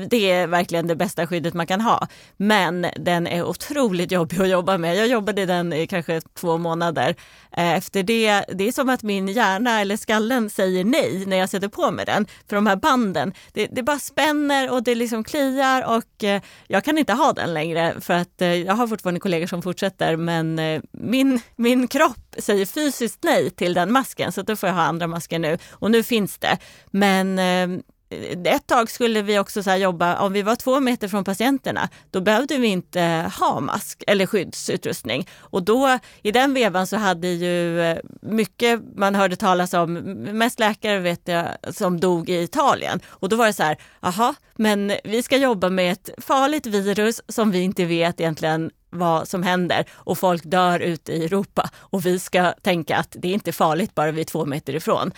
det 0.09 0.31
är 0.31 0.47
verkligen 0.47 0.87
det 0.87 0.95
bästa 0.95 1.27
skyddet 1.27 1.53
man 1.53 1.67
kan 1.67 1.81
ha. 1.81 2.07
Men 2.37 2.87
den 2.95 3.27
är 3.27 3.43
otroligt 3.43 4.11
jobbig 4.11 4.41
att 4.41 4.49
jobba 4.49 4.77
med. 4.77 4.95
Jag 4.95 5.07
jobbade 5.07 5.41
i 5.41 5.45
den 5.45 5.73
i 5.73 5.87
kanske 5.87 6.21
två 6.21 6.57
månader. 6.57 7.15
Eh, 7.57 7.73
efter 7.73 8.03
det, 8.03 8.45
det 8.53 8.67
är 8.67 8.71
som 8.71 8.89
att 8.89 9.03
min 9.03 9.27
hjärna 9.27 9.81
eller 9.81 9.97
skallen 9.97 10.49
säger 10.49 10.83
nej 10.83 11.25
när 11.25 11.37
jag 11.37 11.49
sätter 11.49 11.67
på 11.67 11.91
mig 11.91 12.05
den. 12.05 12.27
För 12.49 12.55
de 12.55 12.67
här 12.67 12.75
banden, 12.75 13.33
det, 13.53 13.67
det 13.71 13.83
bara 13.83 13.99
spänner 13.99 14.71
och 14.71 14.83
det 14.83 14.95
liksom 14.95 15.23
kliar 15.23 15.97
och 15.97 16.23
eh, 16.23 16.41
jag 16.67 16.83
kan 16.83 16.97
inte 16.97 17.13
ha 17.13 17.33
den 17.33 17.53
längre 17.53 17.95
för 18.01 18.13
att 18.13 18.41
eh, 18.41 18.53
jag 18.53 18.73
har 18.73 18.87
fortfarande 18.87 19.19
kollegor 19.19 19.47
som 19.47 19.61
fortsätter 19.61 20.15
men 20.15 20.59
eh, 20.59 20.81
min, 20.91 21.41
min 21.55 21.87
kropp 21.87 22.35
säger 22.37 22.65
fysiskt 22.65 23.23
nej 23.23 23.49
till 23.49 23.73
den 23.73 23.91
masken 23.91 24.31
så 24.31 24.41
då 24.41 24.55
får 24.55 24.69
jag 24.69 24.75
ha 24.75 24.81
andra 24.81 25.07
masker 25.07 25.39
nu 25.39 25.57
och 25.71 25.91
nu 25.91 26.03
finns 26.03 26.37
det. 26.37 26.57
Men 26.91 27.39
eh, 27.39 27.81
Eh, 28.09 28.53
ett 28.53 28.67
tag 28.67 28.89
skulle 28.89 29.21
vi 29.21 29.39
också 29.39 29.63
så 29.63 29.75
jobba, 29.75 30.19
om 30.19 30.33
vi 30.33 30.41
var 30.41 30.55
två 30.55 30.79
meter 30.79 31.07
från 31.07 31.23
patienterna, 31.23 31.89
då 32.11 32.21
behövde 32.21 32.57
vi 32.57 32.67
inte 32.67 33.31
ha 33.39 33.59
mask 33.59 34.03
eller 34.07 34.25
skyddsutrustning. 34.25 35.27
Och 35.39 35.63
då 35.63 35.99
i 36.21 36.31
den 36.31 36.53
vevan 36.53 36.87
så 36.87 36.97
hade 36.97 37.27
ju 37.27 37.81
eh, 37.81 37.97
mycket 38.21 38.81
man 38.95 39.15
hörde 39.15 39.35
talas 39.35 39.73
om, 39.73 39.93
mest 40.33 40.59
läkare 40.59 40.99
vet 40.99 41.27
jag, 41.27 41.47
som 41.69 41.99
dog 41.99 42.29
i 42.29 42.41
Italien. 42.41 42.99
Och 43.07 43.29
då 43.29 43.35
var 43.35 43.45
det 43.45 43.53
så 43.53 43.63
här, 43.63 43.77
aha, 43.99 44.35
men 44.55 44.91
vi 45.03 45.23
ska 45.23 45.37
jobba 45.37 45.69
med 45.69 45.91
ett 45.91 46.09
farligt 46.17 46.65
virus 46.65 47.21
som 47.27 47.51
vi 47.51 47.61
inte 47.61 47.85
vet 47.85 48.19
egentligen 48.19 48.71
vad 48.89 49.27
som 49.27 49.43
händer 49.43 49.85
och 49.91 50.17
folk 50.17 50.43
dör 50.43 50.79
ute 50.79 51.13
i 51.13 51.25
Europa 51.25 51.69
och 51.77 52.05
vi 52.05 52.19
ska 52.19 52.51
tänka 52.51 52.97
att 52.97 53.15
det 53.19 53.27
är 53.27 53.33
inte 53.33 53.51
farligt 53.51 53.95
bara 53.95 54.11
vi 54.11 54.21
är 54.21 54.25
två 54.25 54.45
meter 54.45 54.75
ifrån. 54.75 55.11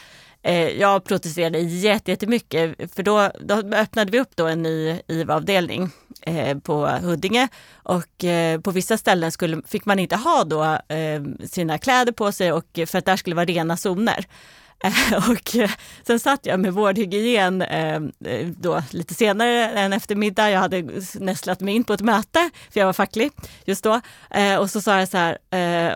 Eh, 0.44 0.70
jag 0.70 1.04
protesterade 1.04 1.60
jättemycket 1.60 2.94
för 2.96 3.04
då, 3.04 3.32
då 3.40 3.56
öppnade 3.56 4.12
vi 4.12 4.20
upp 4.20 4.36
då 4.36 4.48
en 4.48 4.64
ny 4.64 5.00
IVA-avdelning 5.08 5.90
eh, 6.22 6.58
på 6.58 6.88
Huddinge 6.88 7.48
och 7.74 8.24
eh, 8.24 8.60
på 8.62 8.72
vissa 8.72 8.98
ställen 8.98 9.32
skulle, 9.32 9.62
fick 9.68 9.86
man 9.86 10.00
inte 10.00 10.16
ha 10.16 10.44
då 10.44 10.64
eh, 10.96 11.22
sina 11.46 11.78
kläder 11.78 12.12
på 12.12 12.32
sig 12.32 12.52
och 12.52 12.80
för 12.88 12.98
att 12.98 13.06
där 13.06 13.16
skulle 13.16 13.36
vara 13.36 13.46
rena 13.46 13.78
zoner. 13.78 14.26
och 15.30 15.56
eh, 15.56 15.72
sen 16.08 16.20
satt 16.20 16.46
jag 16.46 16.60
med 16.60 16.74
vårdhygien 16.74 17.62
ehm, 17.62 18.12
eh, 18.26 18.48
då, 18.48 18.84
lite 18.92 19.14
senare 19.14 19.70
en 19.70 19.94
eftermiddag. 19.94 20.50
Jag 20.50 20.60
hade 20.60 20.84
nästlat 21.14 21.60
mig 21.60 21.76
in 21.76 21.84
på 21.84 21.94
ett 21.94 22.02
möte, 22.02 22.50
för 22.74 22.80
jag 22.80 22.86
var 22.86 22.94
facklig 22.94 23.32
just 23.66 23.84
då. 23.84 24.02
Eh, 24.30 24.56
och 24.56 24.70
så 24.70 24.82
sa 24.82 25.00
jag 25.00 25.10
så 25.10 25.18
här, 25.18 25.38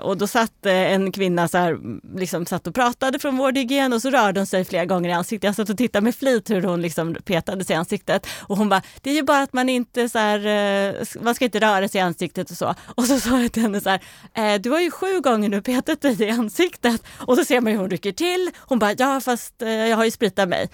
och 0.01 0.17
då 0.17 0.27
satt 0.27 0.65
en 0.65 1.11
kvinna 1.11 1.47
så 1.47 1.57
här, 1.57 1.71
mm, 1.71 2.01
liksom 2.15 2.45
satt 2.45 2.67
och 2.67 2.75
pratade 2.75 3.19
från 3.19 3.37
vårdhygien 3.37 3.93
och 3.93 4.01
så 4.01 4.09
rörde 4.09 4.39
hon 4.39 4.47
sig 4.47 4.65
flera 4.65 4.85
gånger 4.85 5.09
i 5.09 5.13
ansiktet. 5.13 5.47
Jag 5.47 5.55
satt 5.55 5.69
och 5.69 5.77
tittade 5.77 6.03
med 6.03 6.15
flit 6.15 6.49
hur 6.49 6.61
hon 6.61 6.81
liksom 6.81 7.15
petade 7.25 7.65
sig 7.65 7.73
i 7.73 7.77
ansiktet. 7.77 8.27
Och 8.39 8.57
hon 8.57 8.69
bara, 8.69 8.81
det 9.01 9.09
är 9.09 9.13
ju 9.13 9.23
bara 9.23 9.41
att 9.41 9.53
man 9.53 9.69
inte 9.69 10.09
så 10.09 10.19
här, 10.19 11.23
man 11.23 11.35
ska 11.35 11.45
inte 11.45 11.59
röra 11.59 11.87
sig 11.87 11.99
i 11.99 12.03
ansiktet 12.03 12.51
och 12.51 12.57
så. 12.57 12.75
Och 12.85 13.05
så 13.05 13.19
sa 13.29 13.41
jag 13.41 13.51
till 13.51 13.61
henne 13.61 13.81
så 13.81 13.97
här, 14.33 14.59
du 14.59 14.69
har 14.69 14.81
ju 14.81 14.91
sju 14.91 15.19
gånger 15.21 15.49
nu 15.49 15.61
petat 15.61 16.01
dig 16.01 16.23
i 16.23 16.29
ansiktet. 16.29 17.03
Och 17.17 17.35
så 17.35 17.45
ser 17.45 17.61
man 17.61 17.71
hur 17.71 17.79
hon 17.79 17.89
rycker 17.89 18.11
till. 18.11 18.51
Hon 18.57 18.74
hon 18.75 18.79
bara, 18.79 18.95
ja 18.97 19.21
fast 19.21 19.61
eh, 19.61 19.69
jag 19.69 19.97
har 19.97 20.05
ju 20.05 20.11
spritat 20.11 20.49
mig. 20.49 20.69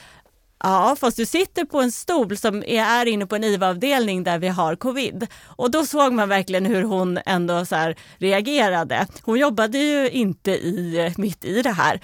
Ja, 0.64 0.96
fast 1.00 1.18
du 1.18 1.26
sitter 1.26 1.66
på 1.66 1.82
en 1.82 1.92
stol 1.92 2.38
som 2.38 2.64
är 2.68 3.06
inne 3.06 3.26
på 3.26 3.36
en 3.36 3.44
IVA-avdelning 3.44 4.24
där 4.24 4.40
vi 4.40 4.48
har 4.48 4.76
covid. 4.76 5.28
Och 5.46 5.72
då 5.72 5.86
såg 5.86 6.14
man 6.14 6.30
verkligen 6.30 6.66
hur 6.66 6.84
hon 6.84 7.20
ändå 7.26 7.66
så 7.66 7.94
reagerade. 8.18 9.08
Hon 9.22 9.40
jobbade 9.40 9.78
ju 9.78 10.10
inte 10.10 10.52
i, 10.52 11.14
mitt 11.18 11.46
i 11.46 11.62
det 11.62 11.72
här. 11.72 12.00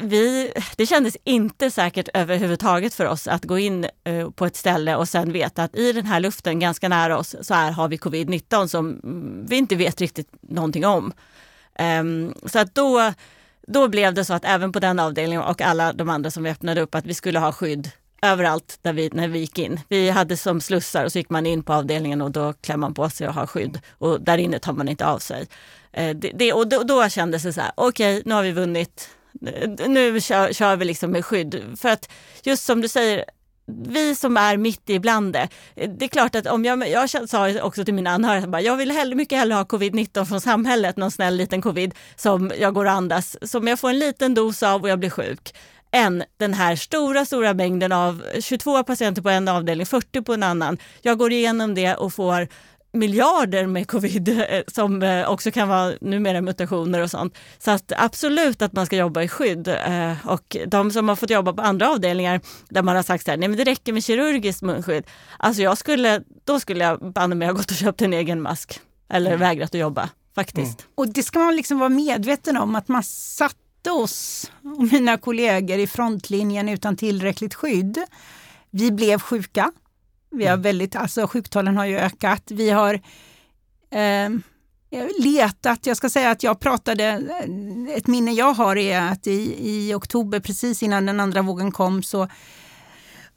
Vi, 0.00 0.52
det 0.76 0.86
kändes 0.86 1.16
inte 1.24 1.70
säkert 1.70 2.08
överhuvudtaget 2.14 2.94
för 2.94 3.04
oss 3.04 3.28
att 3.28 3.44
gå 3.44 3.58
in 3.58 3.86
eh, 4.04 4.30
på 4.30 4.46
ett 4.46 4.56
ställe 4.56 4.96
och 4.96 5.08
sen 5.08 5.32
veta 5.32 5.62
att 5.62 5.76
i 5.76 5.92
den 5.92 6.06
här 6.06 6.20
luften 6.20 6.60
ganska 6.60 6.88
nära 6.88 7.18
oss 7.18 7.36
så 7.42 7.54
här 7.54 7.72
har 7.72 7.88
vi 7.88 7.96
covid-19 7.96 8.66
som 8.66 8.88
mm, 8.88 9.46
vi 9.48 9.56
inte 9.56 9.76
vet 9.76 10.00
riktigt 10.00 10.28
någonting 10.40 10.86
om. 10.86 11.12
Um, 12.00 12.34
så 12.46 12.58
att 12.58 12.74
då 12.74 13.12
då 13.68 13.88
blev 13.88 14.14
det 14.14 14.24
så 14.24 14.34
att 14.34 14.44
även 14.44 14.72
på 14.72 14.80
den 14.80 14.98
avdelningen 14.98 15.42
och 15.42 15.62
alla 15.62 15.92
de 15.92 16.08
andra 16.08 16.30
som 16.30 16.42
vi 16.42 16.50
öppnade 16.50 16.80
upp 16.80 16.94
att 16.94 17.06
vi 17.06 17.14
skulle 17.14 17.38
ha 17.38 17.52
skydd 17.52 17.90
överallt 18.22 18.78
där 18.82 18.92
vi, 18.92 19.10
när 19.12 19.28
vi 19.28 19.38
gick 19.38 19.58
in. 19.58 19.80
Vi 19.88 20.10
hade 20.10 20.36
som 20.36 20.60
slussar 20.60 21.04
och 21.04 21.12
så 21.12 21.18
gick 21.18 21.30
man 21.30 21.46
in 21.46 21.62
på 21.62 21.72
avdelningen 21.72 22.22
och 22.22 22.30
då 22.30 22.52
klär 22.52 22.76
man 22.76 22.94
på 22.94 23.10
sig 23.10 23.28
och 23.28 23.34
har 23.34 23.46
skydd 23.46 23.80
och 23.98 24.20
där 24.20 24.38
inne 24.38 24.58
tar 24.58 24.72
man 24.72 24.88
inte 24.88 25.06
av 25.06 25.18
sig. 25.18 25.46
Eh, 25.92 26.16
det, 26.16 26.32
det, 26.34 26.52
och 26.52 26.68
då, 26.68 26.82
då 26.82 27.08
kändes 27.08 27.42
det 27.42 27.52
så 27.52 27.60
här, 27.60 27.72
okej 27.74 28.18
okay, 28.18 28.22
nu 28.26 28.34
har 28.34 28.42
vi 28.42 28.52
vunnit. 28.52 29.10
Nu 29.86 30.20
kör, 30.20 30.52
kör 30.52 30.76
vi 30.76 30.84
liksom 30.84 31.10
med 31.10 31.24
skydd. 31.24 31.62
För 31.76 31.88
att 31.88 32.10
just 32.42 32.64
som 32.64 32.80
du 32.80 32.88
säger, 32.88 33.24
vi 33.68 34.14
som 34.14 34.36
är 34.36 34.56
mitt 34.56 34.90
ibland 34.90 35.32
det. 35.32 35.48
Det 35.74 36.04
är 36.04 36.08
klart 36.08 36.34
att 36.34 36.46
om 36.46 36.64
jag, 36.64 36.88
jag 36.88 37.28
sa 37.30 37.60
också 37.62 37.84
till 37.84 37.94
mina 37.94 38.10
anhöriga, 38.10 38.60
jag 38.60 38.76
vill 38.76 38.90
hellre, 38.90 39.14
mycket 39.14 39.38
hellre 39.38 39.54
ha 39.54 39.62
covid-19 39.62 40.24
från 40.24 40.40
samhället, 40.40 40.96
någon 40.96 41.10
snäll 41.10 41.36
liten 41.36 41.62
covid 41.62 41.94
som 42.16 42.52
jag 42.60 42.74
går 42.74 42.84
och 42.84 42.92
andas, 42.92 43.50
som 43.50 43.68
jag 43.68 43.78
får 43.78 43.90
en 43.90 43.98
liten 43.98 44.34
dos 44.34 44.62
av 44.62 44.82
och 44.82 44.88
jag 44.88 44.98
blir 44.98 45.10
sjuk 45.10 45.54
än 45.90 46.24
den 46.36 46.54
här 46.54 46.76
stora, 46.76 47.24
stora 47.24 47.54
mängden 47.54 47.92
av 47.92 48.22
22 48.40 48.84
patienter 48.84 49.22
på 49.22 49.30
en 49.30 49.48
avdelning, 49.48 49.86
40 49.86 50.22
på 50.22 50.34
en 50.34 50.42
annan. 50.42 50.78
Jag 51.02 51.18
går 51.18 51.32
igenom 51.32 51.74
det 51.74 51.94
och 51.94 52.14
får 52.14 52.48
miljarder 52.92 53.66
med 53.66 53.88
covid 53.88 54.28
eh, 54.28 54.62
som 54.66 55.02
eh, 55.02 55.30
också 55.30 55.50
kan 55.50 55.68
vara 55.68 55.92
numera 56.00 56.40
mutationer 56.40 57.02
och 57.02 57.10
sånt. 57.10 57.38
Så 57.58 57.70
att 57.70 57.92
absolut 57.96 58.62
att 58.62 58.72
man 58.72 58.86
ska 58.86 58.96
jobba 58.96 59.22
i 59.22 59.28
skydd. 59.28 59.68
Eh, 59.68 60.26
och 60.26 60.56
de 60.66 60.90
som 60.90 61.08
har 61.08 61.16
fått 61.16 61.30
jobba 61.30 61.52
på 61.52 61.62
andra 61.62 61.90
avdelningar 61.90 62.40
där 62.68 62.82
man 62.82 62.96
har 62.96 63.02
sagt 63.02 63.24
så 63.24 63.30
här, 63.30 63.38
nej 63.38 63.48
men 63.48 63.58
det 63.58 63.64
räcker 63.64 63.92
med 63.92 64.04
kirurgiskt 64.04 64.62
munskydd. 64.62 65.04
Alltså 65.38 65.62
jag 65.62 65.78
skulle, 65.78 66.22
då 66.44 66.60
skulle 66.60 66.84
jag 66.84 67.12
banne 67.12 67.34
mig 67.34 67.48
ha 67.48 67.52
gått 67.52 67.70
och 67.70 67.76
köpt 67.76 68.02
en 68.02 68.12
egen 68.12 68.42
mask. 68.42 68.80
Eller 69.10 69.30
mm. 69.30 69.40
vägrat 69.40 69.74
att 69.74 69.80
jobba 69.80 70.08
faktiskt. 70.34 70.80
Mm. 70.80 70.92
Och 70.94 71.08
det 71.08 71.22
ska 71.22 71.38
man 71.38 71.56
liksom 71.56 71.78
vara 71.78 71.88
medveten 71.88 72.56
om 72.56 72.74
att 72.74 72.88
man 72.88 73.02
satte 73.02 73.90
oss 73.90 74.50
och 74.76 74.92
mina 74.92 75.16
kollegor 75.16 75.78
i 75.78 75.86
frontlinjen 75.86 76.68
utan 76.68 76.96
tillräckligt 76.96 77.54
skydd. 77.54 77.98
Vi 78.70 78.90
blev 78.90 79.20
sjuka 79.20 79.72
vi 80.30 80.44
har 80.44 80.52
mm. 80.52 80.62
väldigt, 80.62 80.96
alltså 80.96 81.26
sjuktalen 81.26 81.76
har 81.76 81.84
ju 81.84 81.98
ökat. 81.98 82.42
Vi 82.50 82.70
har 82.70 82.94
eh, 83.90 84.30
letat, 85.18 85.86
jag 85.86 85.96
ska 85.96 86.10
säga 86.10 86.30
att 86.30 86.42
jag 86.42 86.60
pratade, 86.60 87.04
ett 87.94 88.06
minne 88.06 88.32
jag 88.32 88.52
har 88.52 88.76
är 88.76 89.00
att 89.00 89.26
i, 89.26 89.56
i 89.58 89.94
oktober, 89.94 90.40
precis 90.40 90.82
innan 90.82 91.06
den 91.06 91.20
andra 91.20 91.42
vågen 91.42 91.72
kom, 91.72 92.02
så 92.02 92.28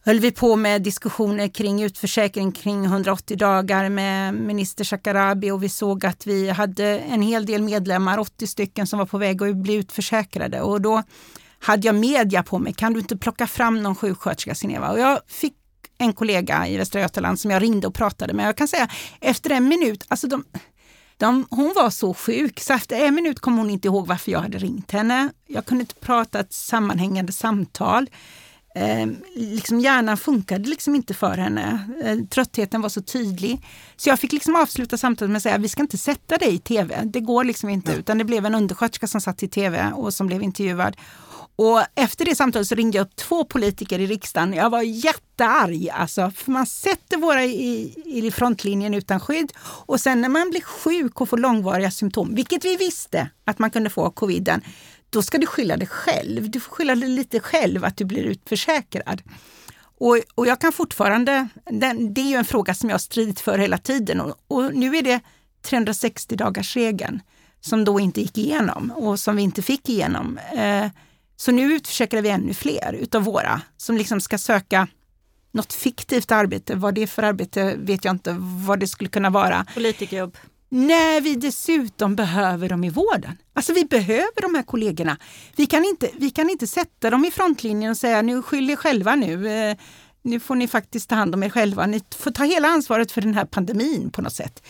höll 0.05 0.19
vi 0.19 0.31
på 0.31 0.55
med 0.55 0.81
diskussioner 0.81 1.47
kring 1.47 1.83
utförsäkring 1.83 2.51
kring 2.51 2.85
180 2.85 3.37
dagar 3.37 3.89
med 3.89 4.33
minister 4.33 4.83
Shekarabi 4.83 5.51
och 5.51 5.63
vi 5.63 5.69
såg 5.69 6.05
att 6.05 6.27
vi 6.27 6.49
hade 6.49 6.99
en 6.99 7.21
hel 7.21 7.45
del 7.45 7.61
medlemmar, 7.61 8.17
80 8.17 8.47
stycken, 8.47 8.87
som 8.87 8.99
var 8.99 9.05
på 9.05 9.17
väg 9.17 9.43
att 9.43 9.55
bli 9.55 9.73
utförsäkrade. 9.73 10.61
Och 10.61 10.81
då 10.81 11.03
hade 11.59 11.87
jag 11.87 11.95
media 11.95 12.43
på 12.43 12.59
mig, 12.59 12.73
kan 12.73 12.93
du 12.93 12.99
inte 12.99 13.17
plocka 13.17 13.47
fram 13.47 13.83
någon 13.83 13.95
sjuksköterska 13.95 14.55
Sineva? 14.55 14.91
Och 14.91 14.99
jag 14.99 15.19
fick 15.27 15.53
en 16.01 16.13
kollega 16.13 16.67
i 16.67 16.77
Västra 16.77 17.01
Götaland 17.01 17.39
som 17.39 17.51
jag 17.51 17.61
ringde 17.61 17.87
och 17.87 17.93
pratade 17.93 18.33
med. 18.33 18.47
Jag 18.47 18.55
kan 18.55 18.67
säga 18.67 18.87
efter 19.19 19.49
en 19.49 19.67
minut, 19.67 20.05
alltså 20.07 20.27
de, 20.27 20.43
de, 21.17 21.47
hon 21.49 21.73
var 21.75 21.89
så 21.89 22.13
sjuk 22.13 22.59
så 22.59 22.73
efter 22.73 23.05
en 23.05 23.15
minut 23.15 23.39
kom 23.39 23.57
hon 23.57 23.69
inte 23.69 23.87
ihåg 23.87 24.07
varför 24.07 24.31
jag 24.31 24.39
hade 24.39 24.57
ringt 24.57 24.91
henne. 24.91 25.29
Jag 25.47 25.65
kunde 25.65 25.81
inte 25.81 25.95
prata 25.95 26.39
ett 26.39 26.53
sammanhängande 26.53 27.31
samtal. 27.31 28.09
Eh, 28.75 29.07
liksom 29.35 29.79
hjärnan 29.79 30.17
funkade 30.17 30.69
liksom 30.69 30.95
inte 30.95 31.13
för 31.13 31.37
henne. 31.37 31.79
Eh, 32.03 32.17
tröttheten 32.29 32.81
var 32.81 32.89
så 32.89 33.01
tydlig. 33.01 33.65
Så 33.95 34.09
jag 34.09 34.19
fick 34.19 34.31
liksom 34.31 34.55
avsluta 34.55 34.97
samtalet 34.97 35.29
med 35.29 35.37
att 35.37 35.43
säga 35.43 35.57
vi 35.57 35.69
ska 35.69 35.81
inte 35.81 35.97
sätta 35.97 36.37
dig 36.37 36.53
i 36.53 36.59
tv. 36.59 37.01
Det 37.05 37.19
går 37.19 37.43
liksom 37.43 37.69
inte. 37.69 37.93
Utan 37.93 38.17
det 38.17 38.23
blev 38.23 38.45
en 38.45 38.55
undersköterska 38.55 39.07
som 39.07 39.21
satt 39.21 39.43
i 39.43 39.47
tv 39.47 39.91
och 39.95 40.13
som 40.13 40.27
blev 40.27 40.43
intervjuad. 40.43 40.97
Och 41.61 41.81
efter 41.95 42.25
det 42.25 42.35
samtalet 42.35 42.67
så 42.67 42.75
ringde 42.75 42.97
jag 42.97 43.05
upp 43.05 43.15
två 43.15 43.43
politiker 43.43 43.99
i 43.99 44.07
riksdagen. 44.07 44.53
Jag 44.53 44.69
var 44.69 44.81
jättearg 44.81 45.89
alltså, 45.89 46.31
för 46.31 46.51
man 46.51 46.65
sätter 46.65 47.17
våra 47.17 47.43
i, 47.43 47.93
i 48.05 48.31
frontlinjen 48.31 48.93
utan 48.93 49.19
skydd 49.19 49.53
och 49.85 49.99
sen 49.99 50.21
när 50.21 50.29
man 50.29 50.49
blir 50.49 50.61
sjuk 50.61 51.21
och 51.21 51.29
får 51.29 51.37
långvariga 51.37 51.91
symptom, 51.91 52.35
vilket 52.35 52.65
vi 52.65 52.75
visste 52.75 53.29
att 53.45 53.59
man 53.59 53.69
kunde 53.69 53.89
få 53.89 54.09
coviden, 54.09 54.61
då 55.09 55.21
ska 55.21 55.37
du 55.37 55.47
skylla 55.47 55.77
dig 55.77 55.87
själv. 55.87 56.49
Du 56.49 56.59
får 56.59 56.71
skylla 56.71 56.95
dig 56.95 57.09
lite 57.09 57.39
själv 57.39 57.85
att 57.85 57.97
du 57.97 58.05
blir 58.05 58.23
utförsäkrad. 58.23 59.21
Och, 59.81 60.17
och 60.35 60.47
jag 60.47 60.61
kan 60.61 60.71
fortfarande, 60.71 61.47
den, 61.71 62.13
det 62.13 62.21
är 62.21 62.29
ju 62.29 62.35
en 62.35 62.45
fråga 62.45 62.73
som 62.73 62.89
jag 62.89 62.93
har 62.93 62.99
stridit 62.99 63.39
för 63.39 63.57
hela 63.57 63.77
tiden 63.77 64.21
och, 64.21 64.35
och 64.47 64.73
nu 64.73 64.97
är 64.97 65.01
det 65.01 65.19
360 65.61 66.35
dagars 66.35 66.75
regeln 66.75 67.21
som 67.59 67.85
då 67.85 67.99
inte 67.99 68.21
gick 68.21 68.37
igenom 68.37 68.91
och 68.91 69.19
som 69.19 69.35
vi 69.35 69.41
inte 69.41 69.61
fick 69.61 69.89
igenom. 69.89 70.37
Eh, 70.37 70.87
så 71.41 71.51
nu 71.51 71.73
utförsäkrar 71.73 72.21
vi 72.21 72.29
ännu 72.29 72.53
fler 72.53 72.93
utav 72.93 73.23
våra 73.23 73.61
som 73.77 73.97
liksom 73.97 74.21
ska 74.21 74.37
söka 74.37 74.87
något 75.51 75.73
fiktivt 75.73 76.31
arbete. 76.31 76.75
Vad 76.75 76.95
det 76.95 77.03
är 77.03 77.07
för 77.07 77.23
arbete 77.23 77.75
vet 77.77 78.05
jag 78.05 78.13
inte 78.13 78.35
vad 78.39 78.79
det 78.79 78.87
skulle 78.87 79.09
kunna 79.09 79.29
vara. 79.29 79.65
Politikerjobb. 79.73 80.37
När 80.69 81.21
vi 81.21 81.35
dessutom 81.35 82.15
behöver 82.15 82.69
dem 82.69 82.83
i 82.83 82.89
vården. 82.89 83.37
Alltså 83.53 83.73
vi 83.73 83.85
behöver 83.85 84.41
de 84.41 84.55
här 84.55 84.63
kollegorna. 84.63 85.17
Vi 85.55 85.65
kan 85.65 85.85
inte, 85.85 86.09
vi 86.13 86.29
kan 86.29 86.49
inte 86.49 86.67
sätta 86.67 87.09
dem 87.09 87.25
i 87.25 87.31
frontlinjen 87.31 87.91
och 87.91 87.97
säga 87.97 88.21
nu 88.21 88.41
skyll 88.41 88.69
er 88.69 88.75
själva 88.75 89.15
nu. 89.15 89.49
Eh, 89.49 89.77
nu 90.21 90.39
får 90.39 90.55
ni 90.55 90.67
faktiskt 90.67 91.09
ta 91.09 91.15
hand 91.15 91.35
om 91.35 91.43
er 91.43 91.49
själva. 91.49 91.85
Ni 91.85 92.01
får 92.17 92.31
ta 92.31 92.43
hela 92.43 92.67
ansvaret 92.67 93.11
för 93.11 93.21
den 93.21 93.33
här 93.33 93.45
pandemin 93.45 94.11
på 94.11 94.21
något 94.21 94.35
sätt. 94.35 94.63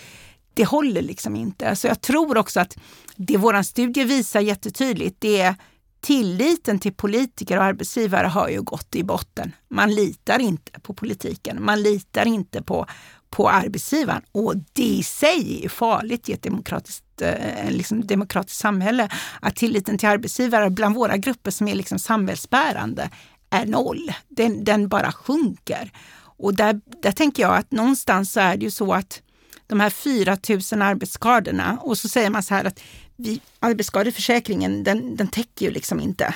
Det 0.53 0.65
håller 0.65 1.01
liksom 1.01 1.35
inte. 1.35 1.69
Alltså 1.69 1.87
jag 1.87 2.01
tror 2.01 2.37
också 2.37 2.59
att 2.59 2.77
det 3.15 3.37
våran 3.37 3.63
studie 3.63 4.03
visar 4.03 4.39
jättetydligt, 4.39 5.15
det 5.19 5.41
är 5.41 5.55
tilliten 6.01 6.79
till 6.79 6.93
politiker 6.93 7.57
och 7.57 7.63
arbetsgivare 7.63 8.27
har 8.27 8.49
ju 8.49 8.61
gått 8.61 8.95
i 8.95 9.03
botten. 9.03 9.51
Man 9.69 9.95
litar 9.95 10.39
inte 10.39 10.79
på 10.79 10.93
politiken, 10.93 11.63
man 11.63 11.81
litar 11.81 12.27
inte 12.27 12.61
på, 12.61 12.85
på 13.29 13.49
arbetsgivaren 13.49 14.21
och 14.31 14.53
det 14.73 14.83
i 14.83 15.03
sig 15.03 15.65
är 15.65 15.69
farligt 15.69 16.29
i 16.29 16.33
ett 16.33 16.43
demokratiskt, 16.43 17.21
eh, 17.21 17.71
liksom 17.71 18.07
demokratiskt 18.07 18.59
samhälle. 18.59 19.09
Att 19.39 19.55
tilliten 19.55 19.97
till 19.97 20.09
arbetsgivare 20.09 20.69
bland 20.69 20.95
våra 20.95 21.17
grupper 21.17 21.51
som 21.51 21.67
är 21.67 21.75
liksom 21.75 21.99
samhällsbärande 21.99 23.09
är 23.49 23.65
noll. 23.65 24.11
Den, 24.27 24.63
den 24.63 24.87
bara 24.87 25.11
sjunker. 25.11 25.91
Och 26.37 26.53
där, 26.53 26.81
där 27.01 27.11
tänker 27.11 27.43
jag 27.43 27.55
att 27.55 27.71
någonstans 27.71 28.31
så 28.31 28.39
är 28.39 28.57
det 28.57 28.65
ju 28.65 28.71
så 28.71 28.93
att 28.93 29.21
de 29.67 29.79
här 29.79 29.89
4 29.89 30.37
000 30.71 30.81
arbetsskadorna 30.81 31.77
och 31.81 31.97
så 31.97 32.09
säger 32.09 32.29
man 32.29 32.43
så 32.43 32.53
här 32.53 32.65
att 32.65 32.79
vi, 33.21 33.41
arbetsskadeförsäkringen 33.59 34.83
den, 34.83 35.15
den 35.15 35.27
täcker 35.27 35.65
ju 35.65 35.71
liksom 35.71 35.99
inte. 35.99 36.35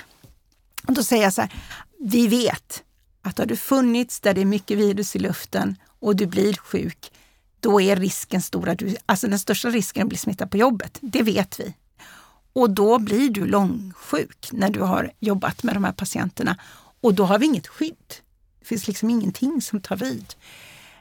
Och 0.88 0.94
då 0.94 1.04
säger 1.04 1.24
jag 1.24 1.34
så 1.34 1.42
här, 1.42 1.54
vi 2.00 2.28
vet 2.28 2.84
att 3.22 3.38
har 3.38 3.46
du 3.46 3.56
funnits 3.56 4.20
där 4.20 4.34
det 4.34 4.42
är 4.42 4.46
mycket 4.46 4.78
virus 4.78 5.16
i 5.16 5.20
luften 5.20 5.76
och 6.00 6.16
du 6.16 6.26
blir 6.26 6.54
sjuk, 6.54 7.12
då 7.60 7.82
är 7.82 7.96
risken 7.96 8.42
stor 8.42 8.70
att 8.70 8.80
du, 8.80 8.96
alltså 9.06 9.28
den 9.28 9.40
största 9.40 9.70
risken 9.70 10.04
att 10.04 10.10
bli 10.10 10.18
smittad 10.18 10.52
på 10.52 10.58
jobbet. 10.58 10.98
Det 11.02 11.24
vet 11.24 11.60
vi. 11.60 11.74
Och 12.54 12.70
då 12.70 13.00
blir 13.00 13.30
du 13.30 13.46
långsjuk 13.46 14.50
när 14.52 14.70
du 14.70 14.82
har 14.82 15.12
jobbat 15.20 15.64
med 15.64 15.76
de 15.76 15.84
här 15.84 15.92
patienterna. 15.92 16.58
Och 17.02 17.14
då 17.14 17.26
har 17.26 17.40
vi 17.40 17.46
inget 17.46 17.68
skydd. 17.68 18.14
Det 18.60 18.66
finns 18.66 18.88
liksom 18.88 19.10
ingenting 19.10 19.62
som 19.62 19.82
tar 19.82 19.96
vid. 19.96 20.34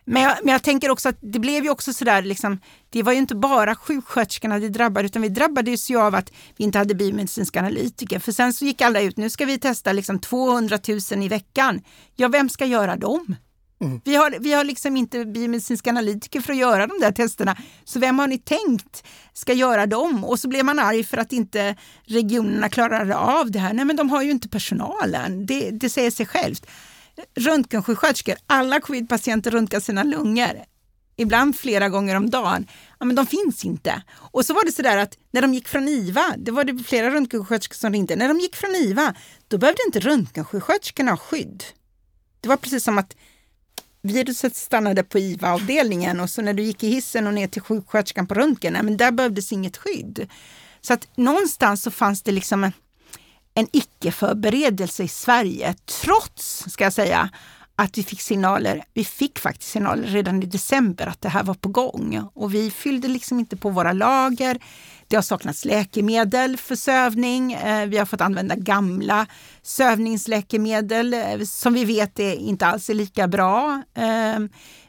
Men 0.04 0.22
jag, 0.22 0.36
men 0.42 0.52
jag 0.52 0.62
tänker 0.62 0.90
också 0.90 1.08
att 1.08 1.16
det 1.20 1.38
blev 1.38 1.64
ju 1.64 1.70
också 1.70 1.92
sådär, 1.92 2.22
liksom, 2.22 2.60
det 2.90 3.02
var 3.02 3.12
ju 3.12 3.18
inte 3.18 3.34
bara 3.34 3.74
sjuksköterskorna 3.74 4.58
det 4.58 4.68
drabbade, 4.68 5.06
utan 5.06 5.22
vi 5.22 5.28
drabbades 5.28 5.90
ju 5.90 6.00
av 6.00 6.14
att 6.14 6.32
vi 6.56 6.64
inte 6.64 6.78
hade 6.78 6.94
biomedicinska 6.94 7.58
analytiker. 7.58 8.18
För 8.18 8.32
sen 8.32 8.52
så 8.52 8.64
gick 8.64 8.80
alla 8.80 9.00
ut, 9.00 9.16
nu 9.16 9.30
ska 9.30 9.44
vi 9.44 9.58
testa 9.58 9.92
liksom 9.92 10.18
200 10.18 10.78
000 11.12 11.22
i 11.22 11.28
veckan. 11.28 11.82
Ja, 12.16 12.28
vem 12.28 12.48
ska 12.48 12.66
göra 12.66 12.96
dem? 12.96 13.36
Mm. 13.80 14.00
Vi, 14.04 14.14
har, 14.14 14.34
vi 14.40 14.52
har 14.52 14.64
liksom 14.64 14.96
inte 14.96 15.24
biomedicinska 15.24 15.90
analytiker 15.90 16.40
för 16.40 16.52
att 16.52 16.58
göra 16.58 16.86
de 16.86 17.00
där 17.00 17.12
testerna. 17.12 17.56
Så 17.84 17.98
vem 17.98 18.18
har 18.18 18.26
ni 18.26 18.38
tänkt 18.38 19.04
ska 19.32 19.52
göra 19.52 19.86
dem? 19.86 20.24
Och 20.24 20.38
så 20.38 20.48
blev 20.48 20.64
man 20.64 20.78
arg 20.78 21.04
för 21.04 21.16
att 21.16 21.32
inte 21.32 21.76
regionerna 22.04 22.68
klarar 22.68 23.10
av 23.10 23.50
det 23.50 23.58
här. 23.58 23.72
Nej, 23.72 23.84
men 23.84 23.96
de 23.96 24.10
har 24.10 24.22
ju 24.22 24.30
inte 24.30 24.48
personalen. 24.48 25.46
Det, 25.46 25.70
det 25.70 25.90
säger 25.90 26.10
sig 26.10 26.26
självt 26.26 26.66
röntgensjuksköterskor, 27.34 28.34
alla 28.46 28.80
covidpatienter 28.80 29.50
röntgar 29.50 29.80
sina 29.80 30.02
lungor, 30.02 30.64
ibland 31.16 31.56
flera 31.56 31.88
gånger 31.88 32.16
om 32.16 32.30
dagen. 32.30 32.66
Ja, 32.98 33.06
men 33.06 33.16
de 33.16 33.26
finns 33.26 33.64
inte. 33.64 34.02
Och 34.16 34.46
så 34.46 34.54
var 34.54 34.64
det 34.64 34.72
så 34.72 34.82
där 34.82 34.96
att 34.96 35.18
när 35.30 35.42
de 35.42 35.54
gick 35.54 35.68
från 35.68 35.88
IVA, 35.88 36.34
det 36.38 36.50
var 36.50 36.64
det 36.64 36.84
flera 36.84 37.10
röntgensjuksköterskor 37.10 37.74
som 37.74 37.92
ringde, 37.92 38.16
när 38.16 38.28
de 38.28 38.40
gick 38.40 38.56
från 38.56 38.74
IVA, 38.74 39.14
då 39.48 39.58
behövde 39.58 39.82
inte 39.86 40.00
röntgensjuksköterskorna 40.00 41.10
ha 41.12 41.16
skydd. 41.16 41.64
Det 42.40 42.48
var 42.48 42.56
precis 42.56 42.84
som 42.84 42.98
att 42.98 43.16
viruset 44.02 44.56
stannade 44.56 45.02
på 45.02 45.18
IVA-avdelningen 45.18 46.20
och 46.20 46.30
så 46.30 46.42
när 46.42 46.54
du 46.54 46.62
gick 46.62 46.82
i 46.82 46.88
hissen 46.88 47.26
och 47.26 47.34
ner 47.34 47.48
till 47.48 47.62
sjuksköterskan 47.62 48.26
på 48.26 48.34
röntgen, 48.34 48.72
men 48.72 48.96
där 48.96 49.10
behövdes 49.10 49.52
inget 49.52 49.76
skydd. 49.76 50.28
Så 50.80 50.92
att 50.92 51.16
någonstans 51.16 51.82
så 51.82 51.90
fanns 51.90 52.22
det 52.22 52.32
liksom 52.32 52.64
en 52.64 52.72
en 53.54 53.68
icke-förberedelse 53.72 55.02
i 55.02 55.08
Sverige, 55.08 55.74
trots, 56.02 56.64
ska 56.68 56.84
jag 56.84 56.92
säga, 56.92 57.30
att 57.76 57.98
vi 57.98 58.02
fick 58.02 58.20
signaler. 58.20 58.84
Vi 58.94 59.04
fick 59.04 59.38
faktiskt 59.38 59.70
signaler 59.70 60.08
redan 60.08 60.42
i 60.42 60.46
december 60.46 61.06
att 61.06 61.20
det 61.20 61.28
här 61.28 61.44
var 61.44 61.54
på 61.54 61.68
gång 61.68 62.28
och 62.34 62.54
vi 62.54 62.70
fyllde 62.70 63.08
liksom 63.08 63.38
inte 63.38 63.56
på 63.56 63.70
våra 63.70 63.92
lager. 63.92 64.58
Det 65.08 65.16
har 65.16 65.22
saknats 65.22 65.64
läkemedel 65.64 66.56
för 66.56 66.76
sövning. 66.76 67.52
Eh, 67.52 67.86
vi 67.86 67.98
har 67.98 68.06
fått 68.06 68.20
använda 68.20 68.54
gamla 68.56 69.26
sövningsläkemedel 69.62 71.14
eh, 71.14 71.40
som 71.44 71.74
vi 71.74 71.84
vet 71.84 72.20
är 72.20 72.34
inte 72.34 72.66
alls 72.66 72.90
är 72.90 72.94
lika 72.94 73.28
bra. 73.28 73.82
Eh, 73.94 74.38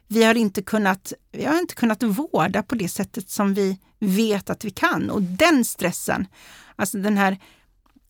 vi 0.07 0.24
har 0.24 0.36
inte 0.36 0.61
kunnat, 0.61 1.13
vi 1.32 1.45
har 1.45 1.59
inte 1.59 1.76
kunnat 1.76 2.03
vårda 2.03 2.63
på 2.63 2.76
det 2.76 2.89
sättet 2.89 3.30
som 3.30 3.53
vi 3.53 3.80
vet 3.99 4.49
att 4.49 4.66
vi 4.66 4.72
kan 4.72 5.09
och 5.09 5.22
den 5.22 5.66
stressen, 5.66 6.28
alltså 6.76 6.97
den 6.97 7.18
här 7.18 7.38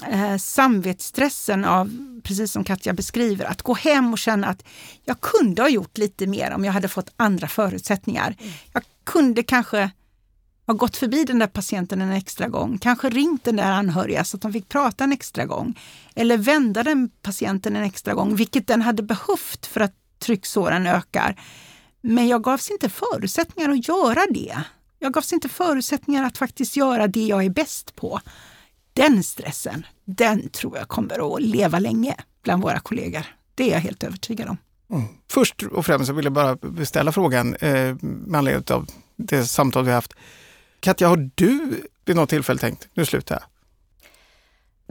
eh, 0.03 0.37
samvetsstressen 0.37 1.65
av, 1.65 1.91
precis 2.23 2.51
som 2.51 2.63
Katja 2.63 2.93
beskriver, 2.93 3.45
att 3.45 3.61
gå 3.61 3.73
hem 3.73 4.13
och 4.13 4.19
känna 4.19 4.47
att 4.47 4.63
jag 5.03 5.21
kunde 5.21 5.61
ha 5.61 5.69
gjort 5.69 5.97
lite 5.97 6.27
mer 6.27 6.51
om 6.51 6.65
jag 6.65 6.73
hade 6.73 6.87
fått 6.87 7.13
andra 7.15 7.47
förutsättningar. 7.47 8.35
Mm. 8.39 8.53
Jag 8.73 8.83
kunde 9.03 9.43
kanske 9.43 9.91
ha 10.67 10.73
gått 10.73 10.97
förbi 10.97 11.23
den 11.23 11.39
där 11.39 11.47
patienten 11.47 12.01
en 12.01 12.11
extra 12.11 12.47
gång, 12.47 12.77
kanske 12.77 13.09
ringt 13.09 13.43
den 13.43 13.55
där 13.55 13.71
anhöriga 13.71 14.23
så 14.23 14.37
att 14.37 14.41
de 14.41 14.53
fick 14.53 14.69
prata 14.69 15.03
en 15.03 15.11
extra 15.11 15.45
gång. 15.45 15.79
Eller 16.15 16.37
vända 16.37 16.83
den 16.83 17.09
patienten 17.21 17.75
en 17.75 17.83
extra 17.83 18.13
gång, 18.13 18.35
vilket 18.35 18.67
den 18.67 18.81
hade 18.81 19.03
behövt 19.03 19.65
för 19.65 19.81
att 19.81 19.93
trycksåren 20.19 20.87
ökar. 20.87 21.39
Men 22.01 22.27
jag 22.27 22.43
gavs 22.43 22.71
inte 22.71 22.89
förutsättningar 22.89 23.69
att 23.69 23.87
göra 23.87 24.21
det. 24.29 24.57
Jag 24.99 25.13
gavs 25.13 25.33
inte 25.33 25.49
förutsättningar 25.49 26.23
att 26.23 26.37
faktiskt 26.37 26.75
göra 26.77 27.07
det 27.07 27.25
jag 27.25 27.45
är 27.45 27.49
bäst 27.49 27.95
på 27.95 28.21
den 28.95 29.23
stressen, 29.23 29.85
den 30.05 30.49
tror 30.49 30.77
jag 30.77 30.87
kommer 30.87 31.35
att 31.35 31.41
leva 31.41 31.79
länge 31.79 32.15
bland 32.43 32.63
våra 32.63 32.79
kollegor. 32.79 33.25
Det 33.55 33.63
är 33.63 33.73
jag 33.73 33.79
helt 33.79 34.03
övertygad 34.03 34.49
om. 34.49 34.57
Mm. 34.89 35.07
Först 35.31 35.63
och 35.63 35.85
främst 35.85 36.07
så 36.07 36.13
vill 36.13 36.25
jag 36.25 36.33
bara 36.33 36.57
ställa 36.85 37.11
frågan 37.11 37.55
eh, 37.55 37.95
med 38.01 38.37
anledning 38.37 38.63
av 38.69 38.87
det 39.15 39.45
samtal 39.45 39.85
vi 39.85 39.91
haft. 39.91 40.13
Katja, 40.79 41.07
har 41.07 41.29
du 41.35 41.83
vid 42.05 42.15
något 42.15 42.29
tillfälle 42.29 42.59
tänkt, 42.59 42.87
nu 42.93 43.05
slutar 43.05 43.35
jag? 43.35 43.43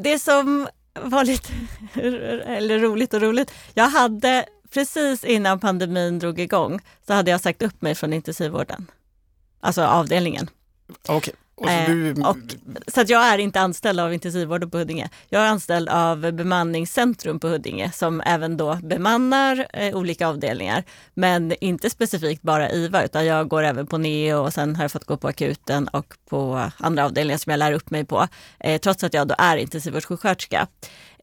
Det 0.04 0.18
som 0.18 0.68
var 1.02 1.24
lite 1.24 1.52
eller 2.46 2.78
roligt 2.78 3.14
och 3.14 3.20
roligt, 3.20 3.52
jag 3.74 3.88
hade 3.88 4.46
precis 4.70 5.24
innan 5.24 5.60
pandemin 5.60 6.18
drog 6.18 6.40
igång 6.40 6.80
så 7.06 7.12
hade 7.12 7.30
jag 7.30 7.40
sagt 7.40 7.62
upp 7.62 7.82
mig 7.82 7.94
från 7.94 8.12
intensivvården. 8.12 8.90
Alltså 9.60 9.82
avdelningen. 9.82 10.50
Okay. 11.08 11.34
Och 11.54 11.66
så, 11.66 11.72
eh, 11.72 11.86
du... 11.86 12.12
och, 12.22 12.36
så 12.86 13.00
att 13.00 13.08
jag 13.08 13.22
är 13.22 13.38
inte 13.38 13.60
anställd 13.60 14.00
av 14.00 14.14
intensivvården 14.14 14.70
på 14.70 14.78
Huddinge. 14.78 15.08
Jag 15.28 15.42
är 15.42 15.46
anställd 15.46 15.88
av 15.88 16.32
bemanningscentrum 16.32 17.40
på 17.40 17.48
Huddinge 17.48 17.90
som 17.92 18.20
även 18.26 18.56
då 18.56 18.78
bemannar 18.82 19.66
eh, 19.72 19.96
olika 19.96 20.28
avdelningar. 20.28 20.84
Men 21.14 21.52
inte 21.60 21.90
specifikt 21.90 22.42
bara 22.42 22.70
IVA 22.70 23.04
utan 23.04 23.26
jag 23.26 23.48
går 23.48 23.62
även 23.62 23.86
på 23.86 23.98
NEO 23.98 24.38
och 24.38 24.52
sen 24.52 24.76
har 24.76 24.84
jag 24.84 24.92
fått 24.92 25.04
gå 25.04 25.16
på 25.16 25.28
akuten 25.28 25.88
och 25.88 26.14
på 26.28 26.70
andra 26.76 27.04
avdelningar 27.04 27.38
som 27.38 27.50
jag 27.50 27.58
lär 27.58 27.72
upp 27.72 27.90
mig 27.90 28.04
på. 28.04 28.28
Eh, 28.60 28.80
trots 28.80 29.04
att 29.04 29.14
jag 29.14 29.28
då 29.28 29.34
är 29.38 29.56
intensivvårdssjuksköterska. 29.56 30.66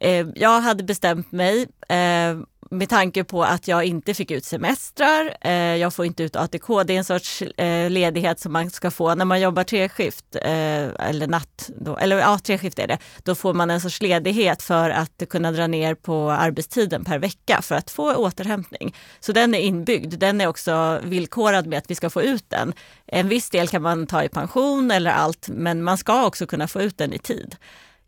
Eh, 0.02 0.28
jag 0.36 0.62
hade 0.62 0.84
bestämt 0.84 1.32
mig 1.32 1.68
eh, 1.90 2.38
med 2.72 2.90
tanke 2.90 3.24
på 3.24 3.44
att 3.44 3.68
jag 3.68 3.86
inte 3.86 4.14
fick 4.14 4.32
ut 4.32 4.46
semestrar, 4.46 5.38
eh, 5.42 5.52
jag 5.54 5.94
får 5.94 6.06
inte 6.06 6.24
ut 6.24 6.36
ATK, 6.36 6.84
det 6.84 6.94
är 6.94 6.98
en 6.98 7.04
sorts 7.04 7.42
eh, 7.42 7.90
ledighet 7.90 8.40
som 8.40 8.54
man 8.54 8.70
ska 8.70 8.92
få 8.92 9.16
när 9.16 9.26
man 9.26 9.42
jobbar 9.42 9.64
treskift, 9.64 10.36
eh, 10.36 11.10
eller 11.10 11.28
natt, 11.28 11.70
då, 11.78 11.98
eller 11.98 12.20
ja, 12.20 12.40
treskift 12.40 12.80
är 12.80 12.88
det. 12.88 12.98
Då 13.24 13.36
får 13.36 13.54
man 13.54 13.70
en 13.70 13.82
sorts 13.82 14.02
ledighet 14.02 14.62
för 14.62 14.90
att 14.90 15.24
kunna 15.30 15.52
dra 15.52 15.68
ner 15.68 15.96
på 15.96 16.32
arbetstiden 16.32 17.06
per 17.06 17.20
vecka 17.20 17.62
för 17.62 17.76
att 17.76 17.92
få 17.92 18.16
återhämtning. 18.16 18.96
Så 19.20 19.32
den 19.32 19.56
är 19.56 19.60
inbyggd, 19.60 20.20
den 20.20 20.42
är 20.42 20.48
också 20.48 21.00
villkorad 21.04 21.68
med 21.68 21.78
att 21.78 21.92
vi 21.92 21.96
ska 21.96 22.10
få 22.10 22.22
ut 22.22 22.50
den. 22.50 22.74
En 23.08 23.28
viss 23.28 23.50
del 23.50 23.68
kan 23.68 23.82
man 23.82 24.08
ta 24.08 24.24
i 24.24 24.30
pension 24.30 24.92
eller 24.92 25.12
allt, 25.12 25.50
men 25.50 25.84
man 25.84 25.98
ska 25.98 26.26
också 26.26 26.48
kunna 26.48 26.68
få 26.68 26.82
ut 26.82 26.98
den 26.98 27.14
i 27.14 27.20
tid. 27.20 27.56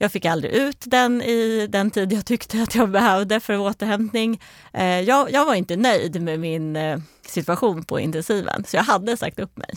Jag 0.04 0.12
fick 0.12 0.26
aldrig 0.26 0.54
ut 0.54 0.78
den 0.86 1.22
i 1.22 1.68
den 1.68 1.92
tid 1.92 2.14
jag 2.14 2.26
tyckte 2.26 2.62
att 2.62 2.76
jag 2.76 2.90
behövde 2.90 3.40
för 3.40 3.58
återhämtning. 3.58 4.42
Eh, 4.74 5.00
jag, 5.00 5.32
jag 5.32 5.46
var 5.46 5.56
inte 5.56 5.76
nöjd 5.76 6.22
med 6.22 6.40
min 6.40 6.76
eh, 6.76 7.00
situation 7.26 7.84
på 7.84 8.00
intensiven, 8.00 8.64
så 8.68 8.76
jag 8.76 8.84
hade 8.84 9.18
sagt 9.18 9.40
upp 9.40 9.58
mig. 9.58 9.70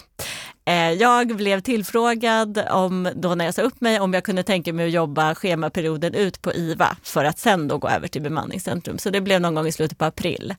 Eh, 0.64 0.93
jag 0.93 1.37
blev 1.37 1.61
tillfrågad 1.61 2.59
om, 2.70 3.09
då 3.14 3.35
när 3.35 3.45
jag 3.45 3.55
sa 3.55 3.62
upp 3.62 3.81
mig 3.81 4.01
om 4.01 4.14
jag 4.14 4.24
kunde 4.24 4.43
tänka 4.43 4.72
mig 4.72 4.87
att 4.87 4.93
jobba 4.93 5.35
schemaperioden 5.35 6.14
ut 6.14 6.43
på 6.43 6.53
IVA 6.53 6.97
för 7.03 7.24
att 7.24 7.39
sen 7.39 7.68
då 7.68 7.79
gå 7.79 7.89
över 7.89 8.09
till 8.09 8.22
bemanningscentrum. 8.22 8.99
Så 8.99 9.11
det 9.11 9.20
blev 9.20 9.41
någon 9.41 9.55
gång 9.55 9.66
i 9.66 9.72
slutet 9.72 9.99
på 9.99 10.05
april. 10.05 10.55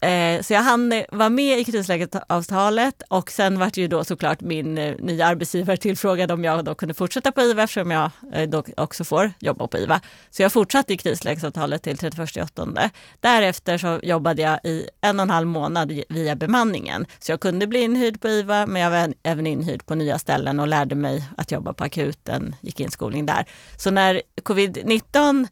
Eh, 0.00 0.42
så 0.42 0.52
jag 0.52 0.62
hann 0.62 0.92
vara 1.08 1.28
med 1.28 1.58
i 1.58 1.64
krislägesavtalet 1.64 3.02
och 3.08 3.30
sen 3.30 3.58
vart 3.58 3.76
ju 3.76 3.88
då 3.88 4.04
såklart 4.04 4.40
min 4.40 4.78
eh, 4.78 4.94
nya 4.98 5.26
arbetsgivare 5.26 5.76
tillfrågad 5.76 6.30
om 6.30 6.44
jag 6.44 6.64
då 6.64 6.74
kunde 6.74 6.94
fortsätta 6.94 7.32
på 7.32 7.40
IVA 7.40 7.62
eftersom 7.62 7.90
jag 7.90 8.10
eh, 8.32 8.48
då 8.48 8.64
också 8.76 9.04
får 9.04 9.32
jobba 9.38 9.66
på 9.66 9.78
IVA. 9.78 10.00
Så 10.30 10.42
jag 10.42 10.52
fortsatte 10.52 10.92
i 10.92 10.96
krislägesavtalet 10.96 11.82
till 11.82 11.96
31.8. 11.96 12.90
Därefter 13.20 13.78
så 13.78 14.00
jobbade 14.02 14.42
jag 14.42 14.60
i 14.64 14.88
en 15.00 15.18
och 15.18 15.22
en 15.22 15.30
halv 15.30 15.46
månad 15.46 15.92
via 16.08 16.36
bemanningen. 16.36 17.06
Så 17.18 17.32
jag 17.32 17.40
kunde 17.40 17.66
bli 17.66 17.80
inhyrd 17.80 18.20
på 18.20 18.28
IVA 18.28 18.66
men 18.66 18.82
jag 18.82 18.90
var 18.90 19.14
även 19.22 19.46
inhyrd 19.46 19.86
på 19.86 19.94
nya 19.94 20.18
ställen 20.18 20.60
och 20.60 20.68
lärde 20.68 20.94
mig 20.94 21.24
att 21.36 21.52
jobba 21.52 21.72
på 21.72 21.84
akuten, 21.84 22.54
gick 22.60 22.80
inskolning 22.80 23.26
där. 23.26 23.46
Så 23.76 23.90
när 23.90 24.22
covid-19 24.42 25.48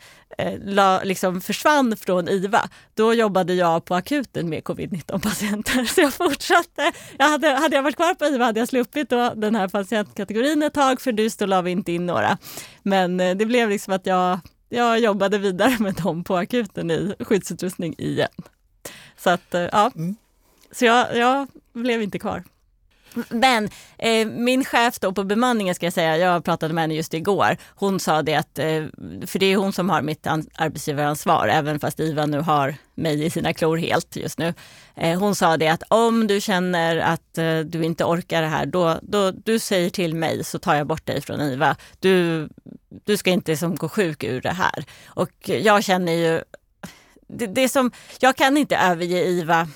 la, 0.65 1.03
liksom 1.03 1.41
försvann 1.41 1.97
från 1.97 2.29
IVA, 2.29 2.69
då 2.95 3.15
jobbade 3.15 3.55
jag 3.55 3.85
på 3.85 3.95
akuten 3.95 4.49
med 4.49 4.63
covid-19 4.63 5.23
patienter. 5.23 5.85
Så 5.95 6.01
jag 6.01 6.15
fortsatte. 6.15 6.93
Jag 7.19 7.29
hade, 7.29 7.49
hade 7.49 7.77
jag 7.77 7.83
varit 7.83 7.97
kvar 7.97 8.15
på 8.15 8.25
IVA 8.25 8.45
hade 8.45 8.61
jag 8.61 8.69
sluppit 8.69 9.11
då 9.11 9.33
den 9.37 9.55
här 9.55 9.69
patientkategorin 9.69 10.63
ett 10.63 10.75
tag, 10.75 11.01
för 11.01 11.13
du 11.13 11.29
då 11.39 11.47
la 11.47 11.63
vi 11.63 11.71
inte 11.71 11.93
in 11.93 12.07
några. 12.07 12.39
Men 12.83 13.21
eh, 13.21 13.37
det 13.37 13.47
blev 13.47 13.69
liksom 13.69 13.95
att 13.95 14.07
jag, 14.07 14.41
jag 14.69 15.01
jobbade 15.01 15.39
vidare 15.39 15.77
med 15.81 15.95
dem 15.95 16.25
på 16.25 16.37
akuten 16.37 16.91
i 16.91 17.15
skyddsutrustning 17.21 17.95
igen. 17.99 18.29
Så 19.17 19.31
att, 19.31 19.55
eh, 19.55 19.61
ja. 19.61 19.91
Mm. 19.95 20.17
Så 20.71 20.85
jag, 20.85 21.17
jag 21.17 21.49
blev 21.73 22.03
inte 22.03 22.19
kvar. 22.19 22.45
Men 23.29 23.69
eh, 23.99 24.27
min 24.27 24.65
chef 24.65 24.99
då 24.99 25.13
på 25.13 25.25
bemanningen 25.25 25.75
ska 25.75 25.87
jag 25.87 25.93
säga, 25.93 26.17
jag 26.17 26.45
pratade 26.45 26.75
med 26.75 26.83
henne 26.83 26.95
just 26.95 27.15
igår. 27.15 27.57
Hon 27.75 28.01
sa 28.01 28.23
det 28.23 28.35
att, 28.35 28.59
eh, 28.59 28.85
för 29.27 29.39
det 29.39 29.47
är 29.47 29.57
hon 29.57 29.73
som 29.73 29.91
har 29.91 30.03
mitt 30.03 30.27
arbetsgivaransvar, 30.55 31.49
även 31.49 31.81
fast 31.81 32.01
IVA 32.01 32.27
nu 32.27 32.41
har 32.41 32.75
mig 32.95 33.25
i 33.25 33.31
sina 33.31 33.53
klor 33.53 33.77
helt 33.77 34.17
just 34.17 34.39
nu. 34.39 34.55
Eh, 34.95 35.19
hon 35.19 35.35
sa 35.35 35.57
det 35.57 35.69
att 35.69 35.83
om 35.89 36.27
du 36.27 36.41
känner 36.41 36.97
att 36.97 37.39
eh, 37.39 37.59
du 37.59 37.85
inte 37.85 38.05
orkar 38.05 38.43
det 38.43 38.49
här, 38.49 38.67
då, 38.67 38.99
då 39.03 39.31
du 39.31 39.59
säger 39.59 39.91
till 39.91 40.15
mig 40.15 40.45
så 40.45 40.59
tar 40.59 40.75
jag 40.75 40.87
bort 40.87 41.07
dig 41.07 41.21
från 41.21 41.41
IVA. 41.41 41.77
Du, 42.01 42.49
du 43.05 43.17
ska 43.17 43.31
inte 43.31 43.57
som 43.57 43.77
gå 43.77 43.89
sjuk 43.89 44.25
ur 44.25 44.41
det 44.41 44.53
här. 44.53 44.85
Och 45.07 45.31
jag 45.45 45.85
känner 45.85 46.13
ju, 46.13 46.43
det, 47.29 47.47
det 47.47 47.69
som, 47.69 47.91
jag 48.21 48.37
kan 48.37 48.57
inte 48.57 48.77
överge 48.77 49.25
IVA 49.25 49.69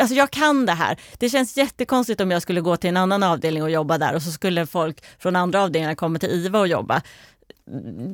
Alltså 0.00 0.14
jag 0.14 0.30
kan 0.30 0.66
det 0.66 0.72
här. 0.72 1.00
Det 1.18 1.30
känns 1.30 1.56
jättekonstigt 1.56 2.20
om 2.20 2.30
jag 2.30 2.42
skulle 2.42 2.60
gå 2.60 2.76
till 2.76 2.90
en 2.90 2.96
annan 2.96 3.22
avdelning 3.22 3.62
och 3.62 3.70
jobba 3.70 3.98
där 3.98 4.14
och 4.14 4.22
så 4.22 4.30
skulle 4.30 4.66
folk 4.66 5.04
från 5.18 5.36
andra 5.36 5.62
avdelningar 5.62 5.94
komma 5.94 6.18
till 6.18 6.30
IVA 6.30 6.58
och 6.58 6.68
jobba. 6.68 7.02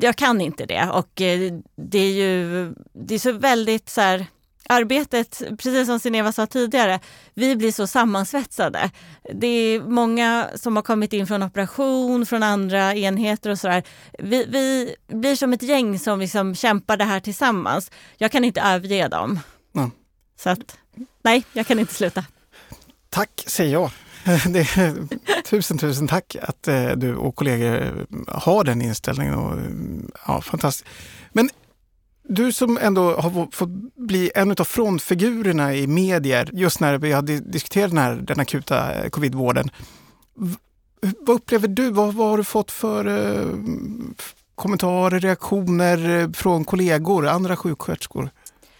Jag 0.01 0.16
kan 0.16 0.41
inte 0.41 0.66
det 0.66 0.89
och 0.93 1.20
eh, 1.20 1.53
det 1.76 1.99
är 1.99 2.12
ju 2.12 2.74
det 2.93 3.14
är 3.14 3.18
så 3.18 3.32
väldigt 3.32 3.89
så 3.89 4.01
här, 4.01 4.26
arbetet, 4.68 5.43
precis 5.59 5.87
som 5.87 6.01
Sineva 6.01 6.32
sa 6.32 6.47
tidigare, 6.47 7.01
vi 7.34 7.57
blir 7.57 7.72
så 7.72 7.87
sammansvetsade. 7.87 8.91
Det 9.34 9.47
är 9.47 9.80
många 9.80 10.47
som 10.55 10.76
har 10.76 10.82
kommit 10.82 11.12
in 11.12 11.26
från 11.26 11.43
operation, 11.43 12.26
från 12.26 12.43
andra 12.43 12.95
enheter 12.95 13.51
och 13.51 13.59
sådär. 13.59 13.82
Vi, 14.18 14.47
vi 14.49 14.95
blir 15.07 15.37
som 15.37 15.53
ett 15.53 15.62
gäng 15.62 15.99
som 15.99 16.20
liksom 16.20 16.55
kämpar 16.55 16.97
det 16.97 17.05
här 17.05 17.20
tillsammans. 17.20 17.91
Jag 18.16 18.32
kan 18.32 18.45
inte 18.45 18.61
överge 18.61 19.09
dem. 19.09 19.41
Mm. 19.76 19.91
Så 20.39 20.51
att, 20.51 20.78
nej, 21.23 21.45
jag 21.53 21.67
kan 21.67 21.79
inte 21.79 21.95
sluta. 21.95 22.25
Tack 23.11 23.45
säger 23.47 23.73
jag. 23.73 23.91
Det, 24.47 24.67
tusen, 25.45 25.79
tusen 25.79 26.09
tack 26.09 26.37
att 26.43 26.69
eh, 26.69 26.91
du 26.91 27.17
och 27.17 27.37
kollegor 27.37 27.83
eh, 27.83 27.93
har 28.29 28.65
den 28.65 28.83
inställningen. 28.83 29.35
Och, 29.35 29.53
eh, 29.53 29.65
ja, 30.27 30.41
fantastiskt. 30.41 30.89
Men 31.33 31.51
du 32.29 32.53
som 32.53 32.79
ändå 32.79 33.17
har 33.17 33.49
fått 33.53 33.69
bli 33.97 34.31
en 34.35 34.51
av 34.51 34.65
frontfigurerna 34.65 35.75
i 35.75 35.87
medier 35.87 36.51
just 36.53 36.81
när 36.81 36.99
vi 36.99 37.13
har 37.13 37.23
diskuterat 37.23 37.91
den, 37.91 37.99
här, 37.99 38.15
den 38.15 38.41
akuta 38.41 38.95
eh, 38.95 39.09
covidvården. 39.09 39.71
Vad 41.01 41.37
upplever 41.37 41.69
du? 41.69 41.91
Vad, 41.91 42.15
vad 42.15 42.31
har 42.31 42.39
du 42.39 42.45
fått 42.45 42.71
för 42.71 43.07
eh, 43.07 43.55
kommentarer, 44.55 45.21
reaktioner 45.21 46.33
från 46.33 46.65
kollegor, 46.65 47.27
andra 47.27 47.57
sjuksköterskor? 47.57 48.31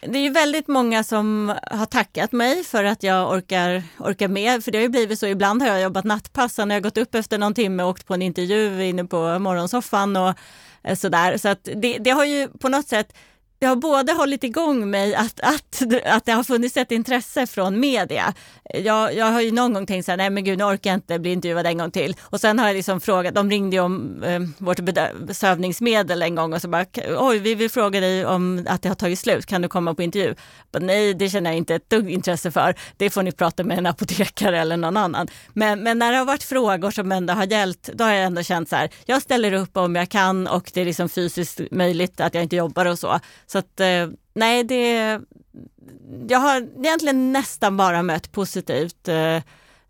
Det 0.09 0.19
är 0.19 0.23
ju 0.23 0.31
väldigt 0.31 0.69
många 0.69 1.05
som 1.05 1.55
har 1.71 1.87
tackat 1.87 2.33
mig 2.33 2.65
för 2.65 2.85
att 2.85 3.03
jag 3.03 3.33
orkar, 3.33 3.83
orkar 3.99 4.29
med. 4.29 4.65
För 4.65 4.71
det 4.71 4.79
har 4.79 4.83
ju 4.83 4.89
blivit 4.89 5.19
så, 5.19 5.27
ibland 5.27 5.63
har 5.63 5.69
jag 5.69 5.83
jobbat 5.83 6.05
nattpass, 6.05 6.59
när 6.59 6.75
jag 6.75 6.83
gått 6.83 6.99
upp 6.99 7.15
efter 7.15 7.39
någon 7.39 7.55
timme 7.55 7.83
och 7.83 7.89
åkt 7.89 8.07
på 8.07 8.15
en 8.15 8.23
intervju 8.23 8.85
inne 8.85 9.05
på 9.05 9.39
morgonsoffan 9.39 10.17
och 10.17 10.35
eh, 10.83 10.97
sådär. 10.97 11.37
Så 11.37 11.49
att 11.49 11.69
det, 11.75 11.99
det 11.99 12.11
har 12.11 12.25
ju 12.25 12.49
på 12.49 12.69
något 12.69 12.89
sätt 12.89 13.13
det 13.59 13.67
har 13.67 13.77
både 13.77 14.13
hållit 14.13 14.45
igång 14.45 14.91
mig 14.91 15.15
att, 15.15 15.41
att, 15.41 15.83
att 16.05 16.25
det 16.25 16.33
har 16.33 16.45
funnits 16.45 16.77
ett 16.77 16.93
intresse 16.93 17.47
från 17.47 17.81
media. 17.81 18.35
Jag, 18.75 19.15
jag 19.15 19.27
har 19.27 19.41
ju 19.41 19.53
någon 19.53 19.75
gång 19.75 19.87
tänkt 19.87 20.05
så 20.05 20.13
här, 20.13 20.17
nej 20.17 20.31
men 20.31 20.45
gud 20.45 20.59
nu 20.59 20.65
orkar 20.65 20.91
jag 20.91 20.97
inte 20.97 21.19
bli 21.19 21.33
intervjuad 21.33 21.67
en 21.67 21.79
gång 21.79 21.91
till. 21.91 22.17
Och 22.23 22.41
sen 22.41 22.59
har 22.59 22.67
jag 22.67 22.75
liksom 22.75 23.01
frågat, 23.01 23.35
de 23.35 23.51
ringde 23.51 23.77
ju 23.77 23.83
om 23.83 24.23
eh, 24.23 24.41
vårt 24.59 24.81
sövningsmedel 25.33 26.23
en 26.23 26.35
gång 26.35 26.53
och 26.53 26.63
så 26.63 26.69
bara, 26.69 26.87
oj 27.19 27.39
vi 27.39 27.55
vill 27.55 27.71
fråga 27.71 28.01
dig 28.01 28.27
om 28.27 28.67
att 28.69 28.83
det 28.83 28.89
har 28.89 28.97
tagit 28.97 29.19
slut, 29.19 29.47
kan 29.47 29.63
du 29.63 29.69
komma 29.69 29.95
på 29.95 30.03
intervju? 30.03 30.35
Bara, 30.73 30.85
nej 30.85 31.15
det 31.15 31.29
känner 31.29 31.51
jag 31.51 31.57
inte 31.57 31.75
ett 31.75 31.91
dugg 31.91 32.11
intresse 32.11 32.51
för, 32.51 32.75
det 32.97 33.11
får 33.11 33.23
ni 33.23 33.33
prata 33.33 33.65
med 33.65 33.79
en 33.79 33.87
apotekare 33.87 34.61
eller 34.61 34.77
någon 34.77 34.97
annan. 34.97 35.29
Men, 35.53 35.83
men 35.83 35.99
när 35.99 36.13
det 36.13 36.19
har 36.19 36.25
varit 36.25 36.43
frågor 36.43 36.91
som 36.91 37.13
ändå 37.13 37.35
har 37.35 37.47
gällt, 37.47 37.91
då 37.95 38.05
har 38.05 38.13
jag 38.13 38.25
ändå 38.25 38.43
känt 38.43 38.69
så 38.69 38.77
här, 38.77 38.91
jag 39.07 39.23
ställer 39.23 39.53
upp 39.53 39.77
om 39.77 39.97
jag 39.97 40.09
kan 40.09 40.47
och 40.47 40.71
det 40.75 40.81
är 40.81 40.85
liksom 40.85 41.09
fysiskt 41.09 41.61
möjligt 41.71 42.21
att 42.21 42.35
jag 42.35 42.43
inte 42.43 42.57
jobbar 42.57 42.87
och 42.87 42.99
så. 42.99 43.21
Så 43.47 43.56
att 43.57 43.81
eh, 43.81 44.09
nej, 44.35 44.65
det... 44.65 45.21
Jag 46.29 46.39
har 46.39 46.69
egentligen 46.79 47.33
nästan 47.33 47.77
bara 47.77 48.03
mött 48.03 48.33
positivt. 48.33 49.09
Eh, 49.09 49.43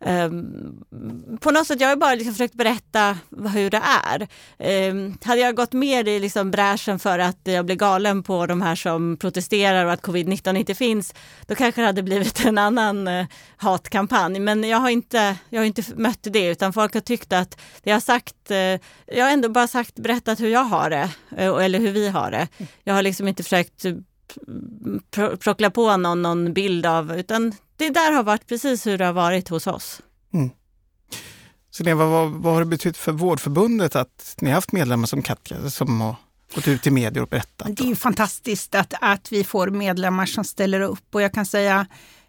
Eh, 0.04 0.26
Um, 0.26 1.38
på 1.40 1.50
något 1.50 1.66
sätt, 1.66 1.80
jag 1.80 1.88
har 1.88 1.96
bara 1.96 2.14
liksom 2.14 2.34
försökt 2.34 2.54
berätta 2.54 3.18
hur 3.54 3.70
det 3.70 3.82
är. 4.04 4.28
Um, 4.90 5.18
hade 5.24 5.40
jag 5.40 5.56
gått 5.56 5.72
mer 5.72 6.08
i 6.08 6.20
liksom 6.20 6.50
bräschen 6.50 6.98
för 6.98 7.18
att 7.18 7.40
jag 7.44 7.66
blir 7.66 7.76
galen 7.76 8.22
på 8.22 8.46
de 8.46 8.62
här 8.62 8.74
som 8.74 9.16
protesterar 9.16 9.84
och 9.84 9.92
att 9.92 10.02
covid-19 10.02 10.56
inte 10.56 10.74
finns, 10.74 11.14
då 11.46 11.54
kanske 11.54 11.80
det 11.80 11.86
hade 11.86 12.02
blivit 12.02 12.44
en 12.44 12.58
annan 12.58 13.08
uh, 13.08 13.26
hatkampanj. 13.56 14.40
Men 14.40 14.64
jag 14.64 14.78
har, 14.78 14.90
inte, 14.90 15.36
jag 15.50 15.60
har 15.60 15.66
inte 15.66 15.82
mött 15.96 16.22
det, 16.22 16.46
utan 16.46 16.72
folk 16.72 16.94
har 16.94 17.00
tyckt 17.00 17.32
att 17.32 17.60
jag 17.82 17.94
har 17.94 18.00
sagt, 18.00 18.50
uh, 18.50 18.56
jag 19.16 19.24
har 19.24 19.30
ändå 19.30 19.48
bara 19.48 19.66
sagt, 19.68 19.94
berättat 19.94 20.40
hur 20.40 20.48
jag 20.48 20.64
har 20.64 20.90
det, 20.90 21.10
uh, 21.32 21.64
eller 21.64 21.78
hur 21.78 21.92
vi 21.92 22.08
har 22.08 22.30
det. 22.30 22.48
Jag 22.84 22.94
har 22.94 23.02
liksom 23.02 23.28
inte 23.28 23.42
försökt 23.42 23.84
pro 25.10 25.36
prockla 25.36 25.70
på 25.70 25.96
någon, 25.96 26.22
någon 26.22 26.52
bild 26.52 26.86
av, 26.86 27.18
utan 27.18 27.54
det 27.76 27.90
där 27.90 28.12
har 28.12 28.22
varit 28.22 28.46
precis 28.46 28.86
hur 28.86 28.98
det 28.98 29.04
har 29.04 29.12
varit 29.12 29.48
hos 29.48 29.66
oss. 29.66 30.00
Mm. 30.34 30.50
Så 31.70 31.82
det, 31.82 31.94
vad, 31.94 32.30
vad 32.30 32.52
har 32.52 32.60
det 32.60 32.66
betytt 32.66 32.96
för 32.96 33.12
Vårdförbundet 33.12 33.96
att 33.96 34.34
ni 34.40 34.48
har 34.48 34.54
haft 34.54 34.72
medlemmar 34.72 35.06
som 35.06 35.22
Katja 35.22 35.70
som 35.70 36.00
har 36.00 36.16
gått 36.54 36.68
ut 36.68 36.86
i 36.86 36.90
medier 36.90 37.22
och 37.22 37.28
berättat? 37.28 37.76
Det 37.76 37.84
är 37.84 37.88
ju 37.88 37.96
fantastiskt 37.96 38.74
att, 38.74 38.94
att 39.00 39.32
vi 39.32 39.44
får 39.44 39.70
medlemmar 39.70 40.26
som 40.26 40.44
ställer 40.44 40.80
upp 40.80 41.14
och 41.14 41.22
jag 41.22 41.32
kan 41.32 41.46
säga 41.46 41.86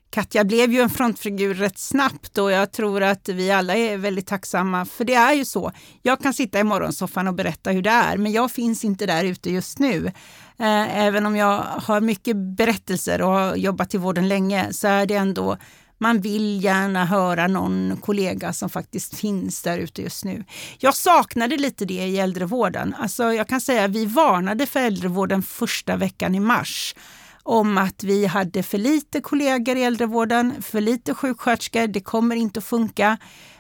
Katja 0.10 0.44
blev 0.44 0.72
ju 0.72 0.82
en 0.82 0.90
frontfigur 0.90 1.54
rätt 1.54 1.78
snabbt 1.78 2.38
och 2.38 2.52
jag 2.52 2.72
tror 2.72 3.04
att 3.04 3.30
vi 3.30 3.52
alla 3.52 3.76
är 3.76 3.98
väldigt 3.98 4.28
tacksamma. 4.28 4.86
För 4.86 5.06
det 5.06 5.14
är 5.14 5.34
ju 5.34 5.46
så. 5.46 5.72
Jag 6.02 6.20
kan 6.20 6.34
sitta 6.34 6.60
i 6.60 6.64
morgonsoffan 6.64 7.28
och 7.28 7.34
berätta 7.34 7.72
hur 7.72 7.82
det 7.82 7.90
är, 7.90 8.18
men 8.18 8.32
jag 8.32 8.52
finns 8.52 8.84
inte 8.84 9.06
där 9.06 9.24
ute 9.24 9.52
just 9.52 9.80
nu. 9.80 10.12
Eh, 10.60 11.06
även 11.06 11.26
om 11.26 11.36
jag 11.36 11.64
har 11.64 12.02
mycket 12.02 12.36
berättelser 12.36 13.22
och 13.22 13.32
har 13.32 13.56
jobbat 13.56 13.94
i 13.94 13.98
vården 13.98 14.28
länge 14.28 14.74
så 14.74 14.88
är 14.88 15.06
det 15.06 15.16
ändå 15.16 15.58
man 16.00 16.22
vill 16.22 16.64
gärna 16.64 17.06
höra 17.06 17.48
någon 17.48 17.98
kollega 18.02 18.54
som 18.54 18.70
faktiskt 18.70 19.16
finns 19.16 19.62
där 19.62 19.78
ute 19.78 20.02
just 20.02 20.26
nu. 20.26 20.44
Jag 20.78 20.96
saknade 20.96 21.58
lite 21.58 21.86
det 21.86 21.94
i 21.94 22.20
äldrevården. 22.20 22.96
Alltså 23.00 23.34
jag 23.34 23.48
kan 23.48 23.62
säga 23.62 23.84
att 23.84 23.92
vi 23.92 24.06
varnade 24.06 24.66
för 24.66 24.80
äldrevården 24.80 25.44
första 25.44 25.96
veckan 25.96 26.36
i 26.36 26.40
mars 26.40 26.96
om 27.44 27.78
att 27.78 28.04
vi 28.04 28.26
hade 28.26 28.64
för 28.64 28.78
lite 28.78 29.22
kollegor 29.22 29.78
i 29.78 29.84
äldrevården, 29.84 30.62
för 30.62 30.82
lite 30.82 31.14
sjuksköterskor, 31.14 31.88
det 31.88 32.00
kommer 32.00 32.36
inte 32.36 32.60
att 32.60 32.66
funka. 32.66 33.18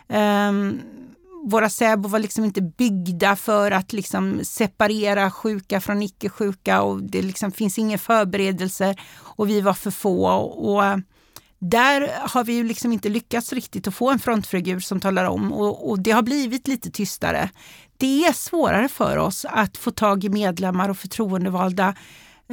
Um, 0.07 0.81
våra 1.45 1.69
SÄBO 1.69 2.09
var 2.09 2.19
liksom 2.19 2.45
inte 2.45 2.61
byggda 2.61 3.35
för 3.35 3.71
att 3.71 3.93
liksom 3.93 4.39
separera 4.43 5.31
sjuka 5.31 5.81
från 5.81 6.01
icke-sjuka 6.01 6.81
och 6.81 7.03
det 7.03 7.21
liksom 7.21 7.51
finns 7.51 7.77
ingen 7.77 7.99
förberedelse 7.99 8.95
och 9.19 9.49
vi 9.49 9.61
var 9.61 9.73
för 9.73 9.91
få. 9.91 10.27
Och, 10.27 10.83
där 11.59 12.09
har 12.29 12.43
vi 12.43 12.53
ju 12.53 12.63
liksom 12.63 12.93
inte 12.93 13.09
lyckats 13.09 13.53
riktigt 13.53 13.87
att 13.87 13.95
få 13.95 14.11
en 14.11 14.19
frontfigur 14.19 14.79
som 14.79 14.99
talar 14.99 15.25
om 15.25 15.53
och, 15.53 15.89
och, 15.89 15.99
det 15.99 16.11
har 16.11 16.21
blivit 16.21 16.67
lite 16.67 16.91
tystare. 16.91 17.49
Det 17.97 18.25
är 18.25 18.33
svårare 18.33 18.87
för 18.87 19.17
oss 19.17 19.45
att 19.49 19.77
få 19.77 19.91
tag 19.91 20.23
i 20.23 20.29
medlemmar 20.29 20.89
och 20.89 20.97
förtroendevalda 20.97 21.95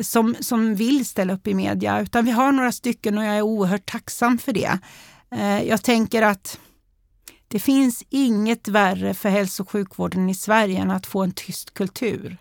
som, 0.03 0.37
som 0.41 0.75
vill 0.75 1.07
ställa 1.07 1.33
upp 1.33 1.47
i 1.47 1.55
media, 1.55 2.01
utan 2.01 2.25
vi 2.25 2.31
har 2.31 2.53
några 2.53 2.73
stycken 2.73 3.19
och 3.19 3.25
jag 3.25 3.37
är 3.37 3.43
oerhört 3.43 3.91
tacksam 3.91 4.39
för 4.39 4.53
det. 4.53 4.79
Eh, 5.31 5.63
jag 5.63 5.83
tänker 5.83 6.23
att 6.23 6.59
det 7.55 7.61
finns 7.61 8.05
inget 8.11 8.69
värre 8.69 9.15
för 9.15 9.29
hälso 9.29 9.63
och 9.63 9.71
sjukvården 9.71 10.31
i 10.31 10.35
Sverige 10.35 10.79
än 10.79 10.91
att 10.91 11.07
få 11.07 11.23
en 11.23 11.33
tyst 11.33 11.75
kultur. 11.75 12.37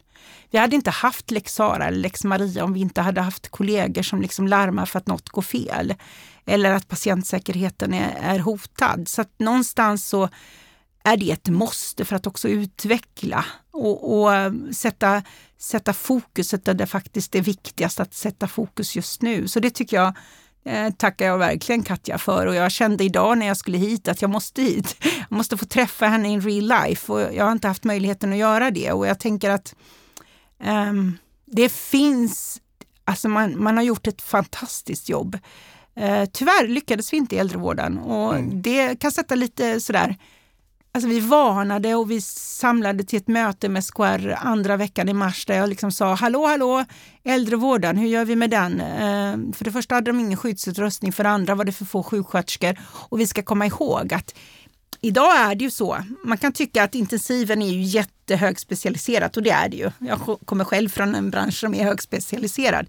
Vi 0.52 0.58
hade 0.58 0.76
inte 0.76 0.90
haft 0.90 1.32
lex 1.32 1.54
Sara 1.54 1.86
eller 1.88 1.98
lex 1.98 2.24
Maria 2.24 2.64
om 2.64 2.74
vi 2.74 2.80
inte 2.80 3.02
hade 3.02 3.22
haft 3.22 3.50
kollegor 3.50 4.02
som 4.02 4.22
liksom 4.22 4.48
larmar 4.48 4.86
för 4.86 5.00
att 5.00 5.08
något 5.08 5.30
går 5.30 5.42
fel. 5.42 5.94
Eller 6.46 6.72
att 6.72 6.88
patientsäkerheten 6.88 7.94
är, 7.94 8.16
är 8.22 8.40
hotad. 8.40 9.08
Så 9.08 9.22
att 9.22 9.40
någonstans 9.40 10.08
så 10.08 10.30
är 11.04 11.18
det 11.18 11.32
ett 11.32 11.50
måste 11.50 12.06
för 12.06 12.16
att 12.16 12.28
också 12.28 12.48
utveckla 12.50 13.46
och, 13.72 14.20
och 14.20 14.36
ehm, 14.36 14.74
sätta, 14.74 15.24
sätta 15.58 15.94
fokuset 15.94 16.66
där 16.66 16.74
det 16.74 16.86
faktiskt 16.86 17.36
är 17.36 17.42
viktigast 17.42 18.00
att 18.00 18.14
sätta 18.14 18.48
fokus 18.48 18.96
just 18.96 19.22
nu. 19.22 19.48
Så 19.48 19.60
det 19.60 19.70
tycker 19.70 19.98
jag 19.98 20.14
eh, 20.66 20.94
tackar 20.94 21.26
jag 21.26 21.38
verkligen 21.38 21.84
Katja 21.84 22.18
för 22.18 22.48
och 22.48 22.56
jag 22.56 22.72
kände 22.72 23.04
idag 23.04 23.38
när 23.38 23.48
jag 23.48 23.58
skulle 23.58 23.78
hit 23.78 24.08
att 24.08 24.22
jag 24.22 24.32
måste 24.32 24.62
hit. 24.62 24.96
Jag 25.30 25.38
måste 25.38 25.58
få 25.58 25.66
träffa 25.66 26.06
henne 26.06 26.30
in 26.30 26.42
real 26.42 26.68
life 26.68 27.12
och 27.12 27.20
jag 27.34 27.46
har 27.46 27.52
inte 27.52 27.68
haft 27.68 27.84
möjligheten 27.84 28.32
att 28.32 28.38
göra 28.38 28.72
det 28.72 28.92
och 28.92 29.08
jag 29.08 29.20
tänker 29.20 29.50
att 29.50 29.76
um, 30.64 31.18
det 31.46 31.72
finns, 31.72 32.62
alltså 33.06 33.30
man, 33.30 33.64
man 33.64 33.78
har 33.78 33.84
gjort 33.84 34.08
ett 34.08 34.22
fantastiskt 34.22 35.10
jobb. 35.10 35.38
Uh, 36.00 36.26
tyvärr 36.26 36.68
lyckades 36.68 37.14
vi 37.14 37.18
inte 37.18 37.36
i 37.36 37.40
äldrevården 37.40 37.98
och 37.98 38.36
mm. 38.36 38.62
det 38.62 39.00
kan 39.00 39.12
sätta 39.12 39.36
lite 39.36 39.80
sådär 39.80 40.18
Alltså 40.96 41.10
vi 41.10 41.20
varnade 41.20 41.96
och 41.96 42.12
vi 42.12 42.22
samlade 42.22 43.04
till 43.04 43.18
ett 43.18 43.28
möte 43.28 43.70
med 43.70 43.84
SKR 43.84 44.36
andra 44.38 44.78
veckan 44.78 45.10
i 45.10 45.14
mars 45.14 45.46
där 45.46 45.56
jag 45.56 45.70
liksom 45.70 45.92
sa 45.92 46.14
hallå 46.14 46.46
hallå 46.46 46.86
äldrevården, 47.24 47.98
hur 47.98 48.08
gör 48.08 48.26
vi 48.26 48.36
med 48.36 48.50
den? 48.50 48.82
Eh, 48.82 49.54
för 49.54 49.66
det 49.66 49.72
första 49.72 49.96
hade 49.96 50.12
de 50.12 50.20
ingen 50.20 50.38
skyddsutrustning, 50.38 51.14
för 51.14 51.24
det 51.24 51.30
andra 51.30 51.56
var 51.56 51.66
det 51.66 51.72
för 51.72 51.86
få 51.86 52.04
sjuksköterskor 52.04 52.80
och 53.10 53.20
vi 53.20 53.28
ska 53.28 53.44
komma 53.44 53.66
ihåg 53.66 54.14
att 54.14 54.36
Idag 55.02 55.36
är 55.40 55.56
det 55.56 55.64
ju 55.64 55.72
så, 55.72 55.98
man 56.24 56.38
kan 56.38 56.54
tycka 56.54 56.84
att 56.84 56.96
intensiven 56.96 57.62
är 57.62 57.70
ju 57.70 57.82
jättehögspecialiserat 57.82 59.38
och 59.38 59.44
det 59.44 59.50
är 59.50 59.70
det 59.70 59.78
ju. 59.78 59.92
Jag 60.00 60.20
kommer 60.46 60.64
själv 60.64 60.90
från 60.90 61.16
en 61.16 61.30
bransch 61.30 61.60
som 61.60 61.74
är 61.74 61.84
högspecialiserad. 61.84 62.88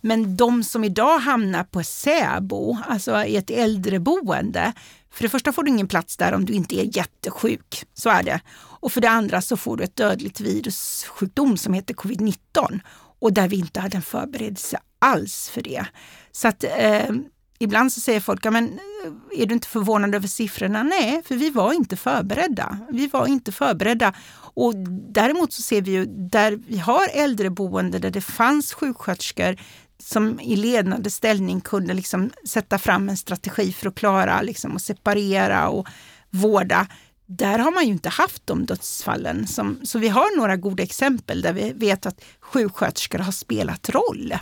Men 0.00 0.36
de 0.36 0.64
som 0.64 0.84
idag 0.84 1.18
hamnar 1.18 1.64
på 1.64 1.82
SÄBO, 1.82 2.78
alltså 2.88 3.24
i 3.24 3.36
ett 3.36 3.50
äldreboende, 3.50 4.72
för 5.16 5.22
det 5.22 5.28
första 5.28 5.52
får 5.52 5.62
du 5.62 5.70
ingen 5.70 5.88
plats 5.88 6.16
där 6.16 6.32
om 6.32 6.44
du 6.44 6.52
inte 6.52 6.80
är 6.80 6.96
jättesjuk. 6.96 7.84
Så 7.94 8.10
är 8.10 8.22
det. 8.22 8.40
Och 8.56 8.92
för 8.92 9.00
det 9.00 9.10
andra 9.10 9.40
så 9.40 9.56
får 9.56 9.76
du 9.76 9.84
ett 9.84 9.96
dödligt 9.96 10.40
virussjukdom 10.40 11.56
som 11.56 11.74
heter 11.74 11.94
covid-19 11.94 12.80
och 13.18 13.32
där 13.32 13.48
vi 13.48 13.56
inte 13.56 13.80
hade 13.80 13.96
en 13.96 14.02
förberedelse 14.02 14.78
alls 14.98 15.48
för 15.48 15.62
det. 15.62 15.86
Så 16.32 16.48
att 16.48 16.64
eh, 16.64 17.10
ibland 17.58 17.92
så 17.92 18.00
säger 18.00 18.20
folk, 18.20 18.44
men 18.44 18.64
eh, 18.64 19.40
är 19.42 19.46
du 19.46 19.54
inte 19.54 19.68
förvånad 19.68 20.14
över 20.14 20.28
siffrorna? 20.28 20.82
Nej, 20.82 21.22
för 21.24 21.34
vi 21.34 21.50
var 21.50 21.72
inte 21.72 21.96
förberedda. 21.96 22.78
Vi 22.90 23.06
var 23.06 23.26
inte 23.26 23.52
förberedda. 23.52 24.14
Och 24.54 24.74
däremot 25.12 25.52
så 25.52 25.62
ser 25.62 25.82
vi 25.82 25.90
ju 25.90 26.04
där 26.06 26.60
vi 26.68 26.78
har 26.78 27.08
äldreboende 27.12 27.98
där 27.98 28.10
det 28.10 28.20
fanns 28.20 28.72
sjuksköterskor, 28.72 29.56
som 29.98 30.40
i 30.40 30.56
ledande 30.56 31.10
ställning 31.10 31.60
kunde 31.60 31.94
liksom 31.94 32.30
sätta 32.48 32.78
fram 32.78 33.08
en 33.08 33.16
strategi 33.16 33.72
för 33.72 33.88
att 33.88 33.94
klara 33.94 34.42
liksom, 34.42 34.76
att 34.76 34.82
separera 34.82 35.68
och 35.68 35.86
vårda. 36.30 36.86
Där 37.26 37.58
har 37.58 37.70
man 37.70 37.86
ju 37.86 37.92
inte 37.92 38.08
haft 38.08 38.46
de 38.46 38.66
dödsfallen. 38.66 39.46
Som, 39.46 39.80
så 39.84 39.98
vi 39.98 40.08
har 40.08 40.36
några 40.36 40.56
goda 40.56 40.82
exempel 40.82 41.42
där 41.42 41.52
vi 41.52 41.72
vet 41.72 42.06
att 42.06 42.20
sjuksköterskor 42.40 43.18
har 43.18 43.32
spelat 43.32 43.88
roll. 43.88 44.34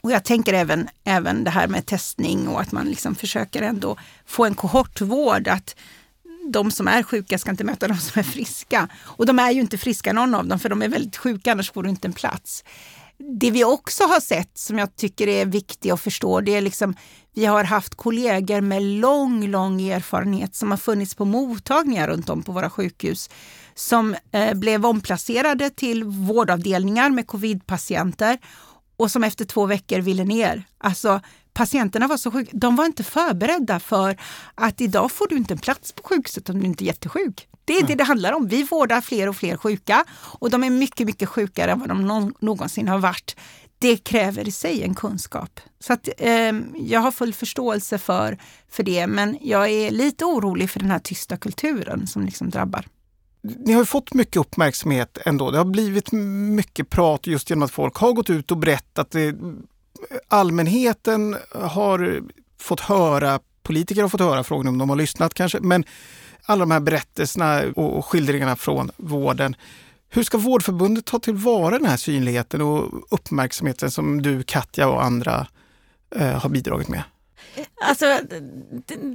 Och 0.00 0.12
jag 0.12 0.24
tänker 0.24 0.52
även, 0.52 0.88
även 1.04 1.44
det 1.44 1.50
här 1.50 1.68
med 1.68 1.86
testning 1.86 2.48
och 2.48 2.60
att 2.60 2.72
man 2.72 2.86
liksom 2.86 3.14
försöker 3.14 3.62
ändå 3.62 3.96
få 4.26 4.44
en 4.44 4.54
kohortvård. 4.54 5.48
Att 5.48 5.76
de 6.52 6.70
som 6.70 6.88
är 6.88 7.02
sjuka 7.02 7.38
ska 7.38 7.50
inte 7.50 7.64
möta 7.64 7.88
de 7.88 7.96
som 7.96 8.20
är 8.20 8.24
friska. 8.24 8.88
Och 8.96 9.26
de 9.26 9.38
är 9.38 9.50
ju 9.50 9.60
inte 9.60 9.78
friska 9.78 10.12
någon 10.12 10.34
av 10.34 10.46
dem 10.46 10.58
för 10.58 10.68
de 10.68 10.82
är 10.82 10.88
väldigt 10.88 11.16
sjuka, 11.16 11.52
annars 11.52 11.72
får 11.72 11.82
du 11.82 11.90
inte 11.90 12.08
en 12.08 12.12
plats. 12.12 12.64
Det 13.18 13.50
vi 13.50 13.64
också 13.64 14.04
har 14.04 14.20
sett 14.20 14.58
som 14.58 14.78
jag 14.78 14.96
tycker 14.96 15.28
är 15.28 15.46
viktigt 15.46 15.92
att 15.92 16.00
förstå, 16.00 16.40
det 16.40 16.54
är 16.54 16.60
liksom 16.60 16.94
vi 17.34 17.46
har 17.46 17.64
haft 17.64 17.94
kollegor 17.94 18.60
med 18.60 18.82
lång, 18.82 19.46
lång 19.48 19.82
erfarenhet 19.82 20.54
som 20.54 20.70
har 20.70 20.78
funnits 20.78 21.14
på 21.14 21.24
mottagningar 21.24 22.08
runt 22.08 22.28
om 22.28 22.42
på 22.42 22.52
våra 22.52 22.70
sjukhus 22.70 23.30
som 23.74 24.16
eh, 24.32 24.54
blev 24.54 24.86
omplacerade 24.86 25.70
till 25.70 26.04
vårdavdelningar 26.04 27.10
med 27.10 27.26
covidpatienter 27.26 28.38
och 28.96 29.10
som 29.10 29.24
efter 29.24 29.44
två 29.44 29.66
veckor 29.66 29.98
ville 29.98 30.24
ner. 30.24 30.64
Alltså 30.78 31.20
patienterna 31.52 32.06
var 32.06 32.16
så 32.16 32.30
sjuka, 32.30 32.50
de 32.54 32.76
var 32.76 32.84
inte 32.84 33.04
förberedda 33.04 33.80
för 33.80 34.16
att 34.54 34.80
idag 34.80 35.12
får 35.12 35.26
du 35.28 35.36
inte 35.36 35.54
en 35.54 35.58
plats 35.58 35.92
på 35.92 36.02
sjukhuset 36.08 36.48
om 36.48 36.60
du 36.60 36.66
inte 36.66 36.84
är 36.84 36.86
jättesjuk. 36.86 37.48
Det 37.68 37.78
är 37.78 37.86
det 37.86 37.94
det 37.94 38.04
handlar 38.04 38.32
om. 38.32 38.48
Vi 38.48 38.62
vårdar 38.62 39.00
fler 39.00 39.28
och 39.28 39.36
fler 39.36 39.56
sjuka 39.56 40.04
och 40.40 40.50
de 40.50 40.64
är 40.64 40.70
mycket, 40.70 41.06
mycket 41.06 41.28
sjukare 41.28 41.72
än 41.72 41.80
vad 41.80 41.88
de 41.88 42.34
någonsin 42.40 42.88
har 42.88 42.98
varit. 42.98 43.36
Det 43.78 43.96
kräver 43.96 44.48
i 44.48 44.52
sig 44.52 44.82
en 44.82 44.94
kunskap. 44.94 45.60
Så 45.80 45.92
att, 45.92 46.08
eh, 46.18 46.52
jag 46.76 47.00
har 47.00 47.10
full 47.10 47.34
förståelse 47.34 47.98
för, 47.98 48.38
för 48.70 48.82
det, 48.82 49.06
men 49.06 49.38
jag 49.40 49.70
är 49.70 49.90
lite 49.90 50.24
orolig 50.24 50.70
för 50.70 50.80
den 50.80 50.90
här 50.90 50.98
tysta 50.98 51.36
kulturen 51.36 52.06
som 52.06 52.24
liksom 52.24 52.50
drabbar. 52.50 52.86
Ni 53.42 53.72
har 53.72 53.84
fått 53.84 54.14
mycket 54.14 54.36
uppmärksamhet 54.36 55.18
ändå. 55.24 55.50
Det 55.50 55.58
har 55.58 55.64
blivit 55.64 56.12
mycket 56.12 56.90
prat 56.90 57.26
just 57.26 57.50
genom 57.50 57.62
att 57.62 57.70
folk 57.70 57.96
har 57.96 58.12
gått 58.12 58.30
ut 58.30 58.50
och 58.50 58.56
berättat. 58.56 59.10
Det, 59.10 59.34
allmänheten 60.28 61.36
har 61.50 62.22
fått 62.60 62.80
höra, 62.80 63.40
politiker 63.62 64.02
har 64.02 64.08
fått 64.08 64.20
höra, 64.20 64.44
frågan 64.44 64.68
om 64.68 64.78
de 64.78 64.88
har 64.88 64.96
lyssnat 64.96 65.34
kanske, 65.34 65.60
men 65.60 65.84
alla 66.48 66.60
de 66.60 66.70
här 66.70 66.80
berättelserna 66.80 67.62
och 67.76 68.06
skildringarna 68.06 68.56
från 68.56 68.90
vården. 68.96 69.56
Hur 70.08 70.22
ska 70.22 70.38
Vårdförbundet 70.38 71.04
ta 71.04 71.18
tillvara 71.18 71.78
den 71.78 71.86
här 71.86 71.96
synligheten 71.96 72.62
och 72.62 73.06
uppmärksamheten 73.10 73.90
som 73.90 74.22
du, 74.22 74.42
Katja 74.42 74.88
och 74.88 75.04
andra 75.04 75.46
eh, 76.16 76.40
har 76.40 76.48
bidragit 76.48 76.88
med? 76.88 77.02
Alltså, 77.80 78.18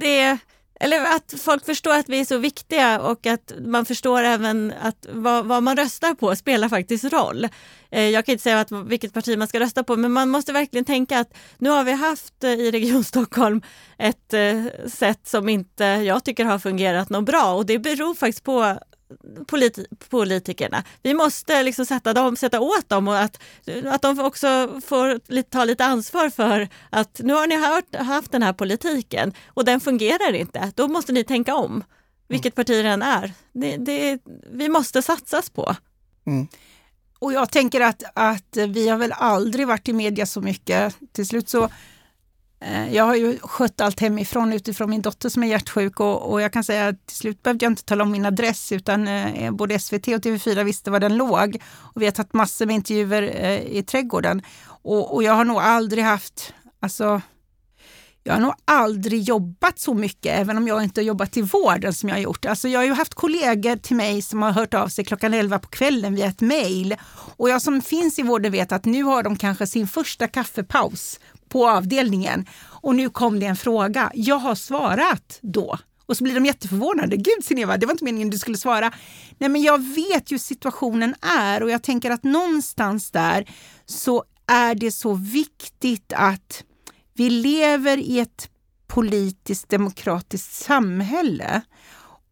det, 0.00 0.38
eller 0.84 1.16
att 1.16 1.34
folk 1.38 1.64
förstår 1.64 1.94
att 1.94 2.08
vi 2.08 2.20
är 2.20 2.24
så 2.24 2.38
viktiga 2.38 3.00
och 3.00 3.26
att 3.26 3.52
man 3.60 3.84
förstår 3.84 4.22
även 4.22 4.72
att 4.82 5.06
vad, 5.10 5.46
vad 5.46 5.62
man 5.62 5.76
röstar 5.76 6.14
på 6.14 6.36
spelar 6.36 6.68
faktiskt 6.68 7.04
roll. 7.04 7.48
Eh, 7.90 8.08
jag 8.08 8.26
kan 8.26 8.32
inte 8.32 8.42
säga 8.42 8.60
att, 8.60 8.72
vilket 8.72 9.12
parti 9.12 9.38
man 9.38 9.48
ska 9.48 9.60
rösta 9.60 9.84
på, 9.84 9.96
men 9.96 10.12
man 10.12 10.28
måste 10.28 10.52
verkligen 10.52 10.84
tänka 10.84 11.18
att 11.18 11.34
nu 11.58 11.70
har 11.70 11.84
vi 11.84 11.92
haft 11.92 12.44
eh, 12.44 12.50
i 12.50 12.70
Region 12.70 13.04
Stockholm 13.04 13.62
ett 13.98 14.34
eh, 14.34 14.64
sätt 14.86 15.26
som 15.26 15.48
inte 15.48 15.84
jag 15.84 16.24
tycker 16.24 16.44
har 16.44 16.58
fungerat 16.58 17.10
något 17.10 17.24
bra 17.24 17.54
och 17.54 17.66
det 17.66 17.78
beror 17.78 18.14
faktiskt 18.14 18.44
på 18.44 18.78
politi 19.46 19.86
politikerna. 20.08 20.84
Vi 21.02 21.14
måste 21.14 21.62
liksom 21.62 21.86
sätta, 21.86 22.12
dem, 22.12 22.36
sätta 22.36 22.60
åt 22.60 22.88
dem 22.88 23.08
och 23.08 23.18
att, 23.18 23.42
att 23.86 24.02
de 24.02 24.20
också 24.20 24.80
får 24.86 25.42
ta 25.42 25.64
lite 25.64 25.84
ansvar 25.84 26.30
för 26.30 26.68
att 26.90 27.20
nu 27.24 27.32
har 27.32 27.46
ni 27.46 27.56
hört, 27.56 27.94
haft 27.96 28.32
den 28.32 28.42
här 28.42 28.52
politiken 28.52 29.32
och 29.46 29.64
den 29.64 29.80
fungerar 29.80 30.32
inte. 30.32 30.72
Då 30.74 30.88
måste 30.88 31.12
ni 31.12 31.24
tänka 31.24 31.54
om, 31.54 31.84
vilket 32.28 32.54
parti 32.54 32.82
det 32.82 32.88
än 32.88 33.02
är. 33.02 33.32
Det, 33.52 33.76
det, 33.76 34.18
vi 34.50 34.68
måste 34.68 35.02
satsas 35.02 35.50
på. 35.50 35.76
Mm. 36.26 36.48
Och 37.18 37.32
jag 37.32 37.50
tänker 37.50 37.80
att, 37.80 38.02
att 38.14 38.56
vi 38.56 38.88
har 38.88 38.98
väl 38.98 39.12
aldrig 39.12 39.66
varit 39.66 39.88
i 39.88 39.92
media 39.92 40.26
så 40.26 40.40
mycket. 40.40 40.96
Till 41.12 41.26
slut 41.26 41.48
så 41.48 41.68
Eh, 42.60 42.94
jag 42.94 43.04
har 43.04 43.14
ju 43.14 43.38
skött 43.38 43.80
allt 43.80 44.00
hemifrån 44.00 44.52
utifrån 44.52 44.90
min 44.90 45.02
dotter 45.02 45.28
som 45.28 45.42
är 45.42 45.46
hjärtsjuk 45.46 46.00
och, 46.00 46.32
och 46.32 46.40
jag 46.40 46.52
kan 46.52 46.64
säga 46.64 46.88
att 46.88 47.06
till 47.06 47.16
slut 47.16 47.42
behövde 47.42 47.64
jag 47.64 47.72
inte 47.72 47.84
tala 47.84 48.04
om 48.04 48.10
min 48.10 48.26
adress 48.26 48.72
utan 48.72 49.08
eh, 49.08 49.50
både 49.50 49.78
SVT 49.78 50.08
och 50.08 50.22
TV4 50.24 50.64
visste 50.64 50.90
var 50.90 51.00
den 51.00 51.16
låg. 51.16 51.62
Och 51.76 52.02
vi 52.02 52.04
har 52.04 52.12
tagit 52.12 52.32
massor 52.32 52.66
med 52.66 52.74
intervjuer 52.74 53.22
eh, 53.22 53.60
i 53.60 53.82
trädgården. 53.82 54.42
Och, 54.66 55.14
och, 55.14 55.22
jag 55.22 55.32
har 55.32 55.44
nog 55.44 55.58
aldrig 55.58 56.04
haft, 56.04 56.54
alltså 56.80 57.20
jag 58.26 58.34
har 58.34 58.40
nog 58.40 58.54
aldrig 58.64 59.22
jobbat 59.22 59.78
så 59.78 59.94
mycket, 59.94 60.38
även 60.38 60.58
om 60.58 60.68
jag 60.68 60.84
inte 60.84 61.00
har 61.00 61.04
jobbat 61.04 61.36
i 61.36 61.42
vården 61.42 61.94
som 61.94 62.08
jag 62.08 62.16
har 62.16 62.22
gjort. 62.22 62.44
Alltså 62.44 62.68
jag 62.68 62.80
har 62.80 62.84
ju 62.84 62.92
haft 62.92 63.14
kollegor 63.14 63.76
till 63.76 63.96
mig 63.96 64.22
som 64.22 64.42
har 64.42 64.52
hört 64.52 64.74
av 64.74 64.88
sig 64.88 65.04
klockan 65.04 65.34
11 65.34 65.58
på 65.58 65.68
kvällen 65.68 66.14
via 66.14 66.26
ett 66.26 66.40
mejl. 66.40 66.96
Och 67.36 67.50
jag 67.50 67.62
som 67.62 67.82
finns 67.82 68.18
i 68.18 68.22
vården 68.22 68.52
vet 68.52 68.72
att 68.72 68.84
nu 68.84 69.02
har 69.02 69.22
de 69.22 69.36
kanske 69.36 69.66
sin 69.66 69.88
första 69.88 70.28
kaffepaus 70.28 71.20
på 71.48 71.68
avdelningen 71.68 72.46
och 72.66 72.94
nu 72.94 73.10
kom 73.10 73.40
det 73.40 73.46
en 73.46 73.56
fråga. 73.56 74.10
Jag 74.14 74.38
har 74.38 74.54
svarat 74.54 75.38
då. 75.40 75.78
Och 76.06 76.16
så 76.16 76.24
blir 76.24 76.34
de 76.34 76.46
jätteförvånade. 76.46 77.16
Gud 77.16 77.44
Sineva, 77.44 77.76
det 77.76 77.86
var 77.86 77.92
inte 77.92 78.04
meningen 78.04 78.30
du 78.30 78.38
skulle 78.38 78.56
svara. 78.56 78.92
Nej 79.38 79.50
men 79.50 79.62
jag 79.62 79.94
vet 79.94 80.30
ju 80.30 80.38
situationen 80.38 81.14
är 81.20 81.62
och 81.62 81.70
jag 81.70 81.82
tänker 81.82 82.10
att 82.10 82.24
någonstans 82.24 83.10
där 83.10 83.50
så 83.86 84.24
är 84.46 84.74
det 84.74 84.90
så 84.90 85.14
viktigt 85.14 86.12
att 86.16 86.64
vi 87.14 87.30
lever 87.30 87.96
i 87.96 88.18
ett 88.18 88.48
politiskt 88.86 89.68
demokratiskt 89.68 90.52
samhälle. 90.52 91.62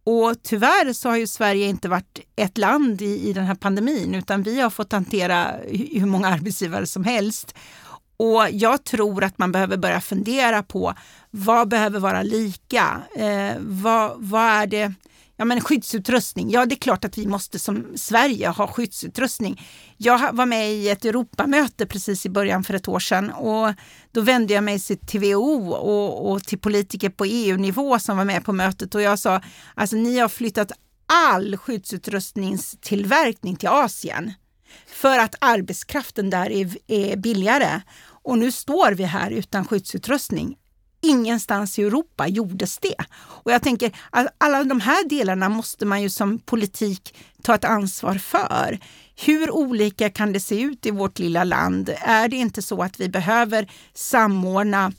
Och 0.04 0.42
tyvärr 0.42 0.92
så 0.92 1.08
har 1.08 1.16
ju 1.16 1.26
Sverige 1.26 1.66
inte 1.66 1.88
varit 1.88 2.20
ett 2.36 2.58
land 2.58 3.02
i, 3.02 3.28
i 3.28 3.32
den 3.32 3.44
här 3.44 3.54
pandemin 3.54 4.14
utan 4.14 4.42
vi 4.42 4.60
har 4.60 4.70
fått 4.70 4.92
hantera 4.92 5.54
hur 5.68 6.06
många 6.06 6.28
arbetsgivare 6.28 6.86
som 6.86 7.04
helst. 7.04 7.54
Och 8.22 8.50
jag 8.50 8.84
tror 8.84 9.24
att 9.24 9.38
man 9.38 9.52
behöver 9.52 9.76
börja 9.76 10.00
fundera 10.00 10.62
på 10.62 10.94
vad 11.30 11.68
behöver 11.68 12.00
vara 12.00 12.22
lika? 12.22 13.02
Eh, 13.16 13.52
vad, 13.58 14.12
vad 14.16 14.42
är 14.42 14.66
det? 14.66 14.94
Ja, 15.36 15.44
men 15.44 15.60
skyddsutrustning. 15.60 16.50
Ja, 16.50 16.66
det 16.66 16.74
är 16.74 16.76
klart 16.76 17.04
att 17.04 17.18
vi 17.18 17.26
måste 17.26 17.58
som 17.58 17.86
Sverige 17.94 18.48
ha 18.48 18.66
skyddsutrustning. 18.66 19.62
Jag 19.96 20.32
var 20.32 20.46
med 20.46 20.72
i 20.72 20.88
ett 20.88 21.04
Europamöte 21.04 21.86
precis 21.86 22.26
i 22.26 22.30
början 22.30 22.64
för 22.64 22.74
ett 22.74 22.88
år 22.88 22.98
sedan 22.98 23.30
och 23.30 23.72
då 24.12 24.20
vände 24.20 24.54
jag 24.54 24.64
mig 24.64 24.78
till 24.78 25.20
WHO 25.20 25.72
och, 25.72 26.32
och 26.32 26.42
till 26.42 26.58
politiker 26.58 27.10
på 27.10 27.24
EU-nivå 27.24 27.98
som 27.98 28.16
var 28.16 28.24
med 28.24 28.44
på 28.44 28.52
mötet 28.52 28.94
och 28.94 29.02
jag 29.02 29.18
sa, 29.18 29.40
alltså 29.74 29.96
ni 29.96 30.18
har 30.18 30.28
flyttat 30.28 30.72
all 31.06 31.56
skyddsutrustningstillverkning 31.56 33.56
till 33.56 33.68
Asien 33.68 34.32
för 34.86 35.18
att 35.18 35.34
arbetskraften 35.40 36.30
där 36.30 36.52
är, 36.52 36.76
är 36.86 37.16
billigare. 37.16 37.80
Och 38.22 38.38
nu 38.38 38.52
står 38.52 38.92
vi 38.92 39.04
här 39.04 39.30
utan 39.30 39.64
skyddsutrustning. 39.64 40.56
Ingenstans 41.02 41.78
i 41.78 41.82
Europa 41.82 42.28
gjordes 42.28 42.78
det. 42.78 42.94
Och 43.18 43.52
jag 43.52 43.62
tänker 43.62 43.92
att 44.10 44.26
alla 44.38 44.64
de 44.64 44.80
här 44.80 45.08
delarna 45.08 45.48
måste 45.48 45.86
man 45.86 46.02
ju 46.02 46.10
som 46.10 46.38
politik 46.38 47.14
ta 47.42 47.54
ett 47.54 47.64
ansvar 47.64 48.14
för. 48.14 48.78
Hur 49.16 49.50
olika 49.50 50.10
kan 50.10 50.32
det 50.32 50.40
se 50.40 50.60
ut 50.60 50.86
i 50.86 50.90
vårt 50.90 51.18
lilla 51.18 51.44
land? 51.44 51.94
Är 52.00 52.28
det 52.28 52.36
inte 52.36 52.62
så 52.62 52.82
att 52.82 53.00
vi 53.00 53.08
behöver 53.08 53.70
samordna 53.94 54.92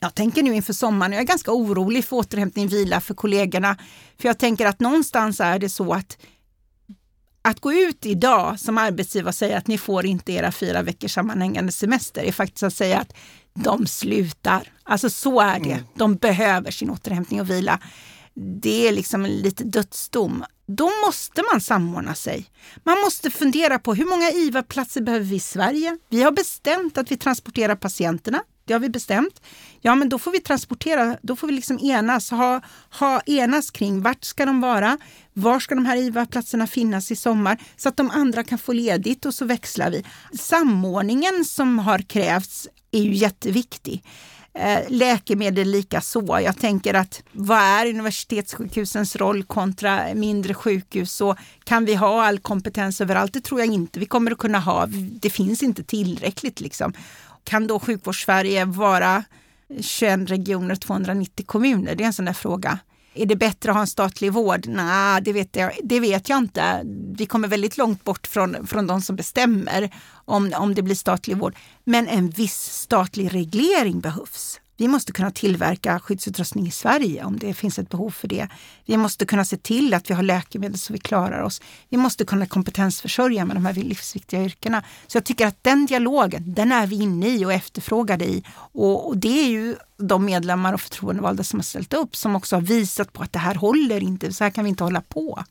jag 0.00 0.14
tänker 0.14 0.42
nu 0.42 0.54
inför 0.54 0.72
sommaren, 0.72 1.12
jag 1.12 1.20
är 1.20 1.26
ganska 1.26 1.52
orolig 1.52 2.04
för 2.04 2.16
återhämtning 2.16 2.68
vila 2.68 3.00
för 3.00 3.14
kollegorna. 3.14 3.76
För 4.18 4.28
jag 4.28 4.38
tänker 4.38 4.66
att 4.66 4.80
någonstans 4.80 5.40
är 5.40 5.58
det 5.58 5.68
så 5.68 5.92
att 5.92 6.18
att 7.48 7.60
gå 7.60 7.72
ut 7.72 8.06
idag 8.06 8.60
som 8.60 8.78
arbetsgivare 8.78 9.28
och 9.28 9.34
säga 9.34 9.58
att 9.58 9.66
ni 9.66 9.78
får 9.78 10.06
inte 10.06 10.32
era 10.32 10.52
fyra 10.52 10.82
veckors 10.82 11.14
sammanhängande 11.14 11.72
semester 11.72 12.22
är 12.22 12.32
faktiskt 12.32 12.62
att 12.62 12.74
säga 12.74 12.98
att 12.98 13.12
de 13.54 13.86
slutar. 13.86 14.72
Alltså 14.82 15.10
så 15.10 15.40
är 15.40 15.60
det. 15.60 15.72
Mm. 15.72 15.84
De 15.94 16.16
behöver 16.16 16.70
sin 16.70 16.90
återhämtning 16.90 17.40
och 17.40 17.50
vila. 17.50 17.80
Det 18.62 18.88
är 18.88 18.92
liksom 18.92 19.26
lite 19.26 19.64
dödsdom. 19.64 20.44
Då 20.66 20.90
måste 21.06 21.42
man 21.52 21.60
samordna 21.60 22.14
sig. 22.14 22.46
Man 22.84 23.00
måste 23.00 23.30
fundera 23.30 23.78
på 23.78 23.94
hur 23.94 24.04
många 24.04 24.30
IVA-platser 24.30 25.00
behöver 25.00 25.26
vi 25.26 25.36
i 25.36 25.40
Sverige? 25.40 25.98
Vi 26.08 26.22
har 26.22 26.32
bestämt 26.32 26.98
att 26.98 27.10
vi 27.10 27.16
transporterar 27.16 27.76
patienterna 27.76 28.42
det 28.64 28.72
har 28.72 28.80
vi 28.80 28.88
bestämt. 28.88 29.42
Ja, 29.80 29.94
men 29.94 30.08
då 30.08 30.18
får 30.18 30.30
vi 30.30 30.40
transportera, 30.40 31.16
då 31.22 31.36
får 31.36 31.46
vi 31.46 31.52
liksom 31.52 31.78
enas, 31.78 32.30
ha, 32.30 32.60
ha 32.90 33.20
enas 33.20 33.70
kring 33.70 34.02
vart 34.02 34.24
ska 34.24 34.46
de 34.46 34.60
vara? 34.60 34.98
Var 35.32 35.60
ska 35.60 35.74
de 35.74 35.86
här 35.86 35.96
IVA-platserna 35.96 36.66
finnas 36.66 37.10
i 37.10 37.16
sommar? 37.16 37.58
Så 37.76 37.88
att 37.88 37.96
de 37.96 38.10
andra 38.10 38.44
kan 38.44 38.58
få 38.58 38.72
ledigt 38.72 39.26
och 39.26 39.34
så 39.34 39.44
växlar 39.44 39.90
vi. 39.90 40.04
Samordningen 40.38 41.44
som 41.44 41.78
har 41.78 41.98
krävts 41.98 42.68
är 42.90 43.02
ju 43.02 43.14
jätteviktig. 43.14 44.02
Eh, 44.58 44.78
läkemedel 44.88 45.68
lika 45.68 46.00
så. 46.00 46.40
Jag 46.44 46.58
tänker 46.58 46.94
att 46.94 47.22
vad 47.32 47.58
är 47.58 47.86
universitetssjukhusens 47.86 49.16
roll 49.16 49.44
kontra 49.44 50.14
mindre 50.14 50.54
sjukhus? 50.54 51.12
Så 51.12 51.36
kan 51.64 51.84
vi 51.84 51.94
ha 51.94 52.26
all 52.26 52.38
kompetens 52.38 53.00
överallt? 53.00 53.32
Det 53.32 53.40
tror 53.40 53.60
jag 53.60 53.72
inte 53.72 54.00
vi 54.00 54.06
kommer 54.06 54.30
att 54.30 54.38
kunna 54.38 54.58
ha. 54.58 54.86
Det 55.20 55.30
finns 55.30 55.62
inte 55.62 55.84
tillräckligt. 55.84 56.60
Liksom 56.60 56.92
kan 57.44 57.66
då 57.66 57.80
sjukvårdssverige 57.80 58.64
vara 58.64 59.24
21 59.80 60.30
regioner, 60.30 60.76
290 60.76 61.46
kommuner? 61.46 61.94
Det 61.94 62.04
är 62.04 62.06
en 62.06 62.12
sån 62.12 62.24
där 62.24 62.32
fråga. 62.32 62.78
Är 63.14 63.26
det 63.26 63.36
bättre 63.36 63.70
att 63.70 63.76
ha 63.76 63.80
en 63.80 63.86
statlig 63.86 64.32
vård? 64.32 64.66
Nej, 64.66 65.22
det 65.22 65.32
vet 65.32 65.56
jag, 65.56 65.72
det 65.82 66.00
vet 66.00 66.28
jag 66.28 66.38
inte. 66.38 66.82
Vi 67.16 67.26
kommer 67.26 67.48
väldigt 67.48 67.76
långt 67.76 68.04
bort 68.04 68.26
från, 68.26 68.66
från 68.66 68.86
de 68.86 69.02
som 69.02 69.16
bestämmer 69.16 69.94
om, 70.24 70.52
om 70.56 70.74
det 70.74 70.82
blir 70.82 70.94
statlig 70.94 71.36
vård. 71.36 71.56
Men 71.84 72.08
en 72.08 72.30
viss 72.30 72.72
statlig 72.72 73.34
reglering 73.34 74.00
behövs. 74.00 74.60
Vi 74.76 74.88
måste 74.88 75.12
kunna 75.12 75.30
tillverka 75.30 76.00
skyddsutrustning 76.00 76.66
i 76.66 76.70
Sverige 76.70 77.24
om 77.24 77.38
det 77.38 77.54
finns 77.54 77.78
ett 77.78 77.88
behov 77.88 78.10
för 78.10 78.28
det. 78.28 78.48
Vi 78.86 78.96
måste 78.96 79.26
kunna 79.26 79.44
se 79.44 79.56
till 79.56 79.94
att 79.94 80.10
vi 80.10 80.14
har 80.14 80.22
läkemedel 80.22 80.78
så 80.78 80.92
vi 80.92 80.98
klarar 80.98 81.42
oss. 81.42 81.60
Vi 81.88 81.96
måste 81.96 82.24
kunna 82.24 82.46
kompetensförsörja 82.46 83.44
med 83.44 83.56
de 83.56 83.66
här 83.66 83.74
livsviktiga 83.74 84.44
yrkena. 84.44 84.82
Så 85.06 85.16
jag 85.16 85.24
tycker 85.24 85.46
att 85.46 85.64
den 85.64 85.86
dialogen, 85.86 86.54
den 86.54 86.72
är 86.72 86.86
vi 86.86 86.96
inne 86.96 87.28
i 87.28 87.44
och 87.44 87.52
efterfrågade 87.52 88.24
i. 88.24 88.42
Och, 88.56 89.08
och 89.08 89.16
det 89.16 89.44
är 89.44 89.48
ju 89.48 89.76
de 89.96 90.24
medlemmar 90.24 90.72
och 90.72 90.80
förtroendevalda 90.80 91.44
som 91.44 91.58
har 91.58 91.64
ställt 91.64 91.94
upp 91.94 92.16
som 92.16 92.36
också 92.36 92.56
har 92.56 92.60
visat 92.60 93.12
på 93.12 93.22
att 93.22 93.32
det 93.32 93.38
här 93.38 93.54
håller 93.54 94.02
inte, 94.02 94.32
så 94.32 94.44
här 94.44 94.50
kan 94.50 94.64
vi 94.64 94.70
inte 94.70 94.84
hålla 94.84 95.00
på. 95.00 95.44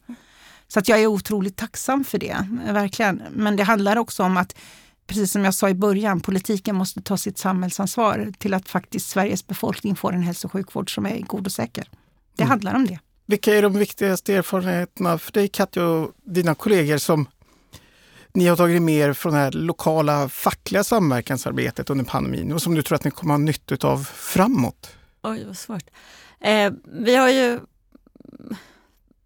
Så 0.67 0.80
att 0.80 0.88
jag 0.88 1.01
är 1.01 1.07
otroligt 1.07 1.55
tacksam 1.55 2.03
för 2.03 2.17
det, 2.17 2.47
verkligen. 2.65 3.21
Men 3.32 3.55
det 3.55 3.63
handlar 3.63 3.97
också 3.97 4.24
om 4.24 4.38
att 4.38 4.55
precis 5.08 5.32
som 5.32 5.45
jag 5.45 5.54
sa 5.54 5.70
i 5.70 5.74
början, 5.74 6.20
politiken 6.20 6.76
måste 6.76 7.01
ta 7.01 7.18
sitt 7.18 7.38
samhällsansvar 7.38 8.32
till 8.38 8.54
att 8.54 8.70
faktiskt 8.70 9.10
Sveriges 9.10 9.47
befolkning 9.47 9.95
får 9.95 10.14
en 10.14 10.24
hälso 10.24 10.47
och 10.47 10.51
sjukvård 10.51 10.95
som 10.95 11.06
är 11.06 11.20
god 11.20 11.45
och 11.45 11.51
säker. 11.51 11.89
Det 12.36 12.43
mm. 12.43 12.49
handlar 12.49 12.76
om 12.76 12.86
det. 12.86 12.99
Vilka 13.26 13.54
är 13.54 13.62
de 13.62 13.74
viktigaste 13.74 14.34
erfarenheterna 14.34 15.18
för 15.18 15.32
dig 15.32 15.47
Katja 15.47 15.86
och 15.86 16.12
dina 16.24 16.56
kollegor 16.56 16.97
som 16.97 17.28
ni 18.34 18.47
har 18.47 18.56
tagit 18.56 18.82
med 18.82 19.10
er 19.10 19.14
från 19.14 19.34
det 19.34 19.39
här 19.39 19.51
lokala 19.51 20.30
fackliga 20.30 20.84
samverkansarbetet 20.84 21.89
under 21.89 22.06
pandemin 22.06 22.51
och 22.51 22.62
som 22.62 22.76
du 22.76 22.82
tror 22.82 22.95
att 22.95 23.04
ni 23.04 23.12
kommer 23.12 23.34
att 23.34 23.39
ha 23.39 23.45
nytta 23.45 23.88
av 23.88 24.04
framåt? 24.04 24.95
Oj, 25.24 25.45
vad 25.45 25.58
svårt. 25.58 25.84
Eh, 26.39 26.74
vi 26.86 27.16
har 27.16 27.30
ju 27.30 27.60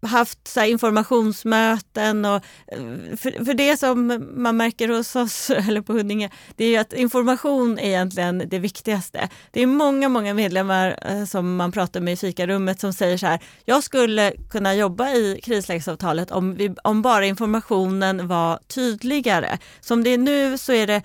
haft 0.02 0.48
så 0.48 0.64
informationsmöten 0.64 2.24
och 2.24 2.34
eh, 2.66 3.16
för, 3.16 3.44
för, 3.44 3.54
det 3.54 3.76
som 3.76 4.26
man 4.34 4.56
märker 4.56 4.88
hos 4.88 5.16
oss, 5.16 5.50
eller 5.68 5.80
på 5.80 5.92
Huddinge, 5.92 6.30
det 6.56 6.76
är 6.76 6.80
att 6.80 6.92
information 6.92 7.78
är 7.78 7.88
egentligen 7.88 8.42
det 8.46 8.58
viktigaste. 8.58 9.28
Det 9.50 9.62
är 9.62 9.66
många, 9.66 10.08
många 10.08 10.34
medlemmar 10.34 10.98
eh, 11.02 11.24
som 11.24 11.56
man 11.56 11.72
pratar 11.72 12.00
med 12.00 12.12
i 12.12 12.16
fikarummet 12.16 12.80
som 12.80 12.92
säger 12.92 13.16
så 13.16 13.26
här, 13.26 13.40
jag 13.64 13.82
skulle 13.82 14.32
kunna 14.50 14.74
jobba 14.74 15.10
i 15.10 15.40
krislägesavtalet 15.42 16.30
om, 16.30 16.54
vi, 16.54 16.74
om 16.84 17.02
bara 17.02 17.26
informationen 17.26 18.28
var 18.28 18.58
tydligare. 18.66 19.58
Som 19.80 20.04
det 20.04 20.10
är 20.10 20.18
nu 20.18 20.58
så 20.58 20.72
är 20.72 20.86
det 20.86 21.02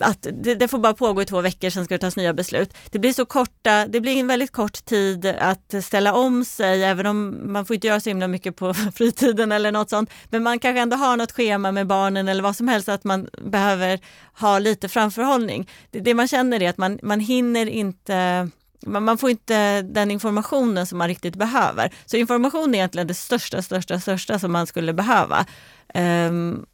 att 0.00 0.26
det, 0.32 0.54
det, 0.54 0.68
får 0.68 0.78
bara 0.78 0.94
pågå 0.94 1.22
i 1.22 1.24
två 1.24 1.40
veckor, 1.40 1.70
sen 1.70 1.84
ska 1.84 1.94
det 1.94 1.98
tas 1.98 2.16
nya 2.16 2.32
beslut. 2.32 2.74
Det 2.90 2.98
blir 2.98 3.12
så 3.12 3.24
korta, 3.24 3.86
det 3.86 4.00
blir 4.00 4.16
en 4.16 4.26
väldigt 4.26 4.52
kort 4.52 4.84
tid 4.84 5.26
att 5.26 5.74
ställa 5.84 6.14
om 6.14 6.44
sig, 6.44 6.84
även 6.84 7.06
om 7.06 7.40
man 7.52 7.66
får 7.66 7.74
inte 7.74 7.86
göra 7.86 8.00
så 8.00 8.10
himla 8.10 8.28
mycket 8.28 8.56
på 8.56 8.74
fritiden 8.94 9.52
eller 9.52 9.72
något 9.72 9.90
sånt. 9.90 10.10
Men 10.30 10.42
man 10.42 10.58
kanske 10.58 10.80
ändå 10.80 10.96
har 10.96 11.16
något 11.16 11.32
schema 11.32 11.72
med 11.72 11.86
barnen 11.86 12.28
eller 12.28 12.42
vad 12.42 12.56
som 12.56 12.68
helst, 12.68 12.88
att 12.88 13.04
man 13.04 13.28
behöver 13.42 14.00
ha 14.38 14.58
lite 14.58 14.88
framförhållning. 14.88 15.70
Det, 15.90 16.00
det 16.00 16.14
man 16.14 16.28
känner 16.28 16.62
är 16.62 16.70
att 16.70 16.78
man, 16.78 16.98
man 17.02 17.20
hinner 17.20 17.66
inte 17.66 18.50
man 18.86 19.18
får 19.18 19.30
inte 19.30 19.82
den 19.82 20.10
informationen 20.10 20.86
som 20.86 20.98
man 20.98 21.08
riktigt 21.08 21.36
behöver. 21.36 21.94
Så 22.06 22.16
information 22.16 22.74
är 22.74 22.78
egentligen 22.78 23.06
det 23.06 23.14
största, 23.14 23.62
största, 23.62 24.00
största 24.00 24.38
som 24.38 24.52
man 24.52 24.66
skulle 24.66 24.92
behöva. 24.92 25.46
Um, 25.94 26.66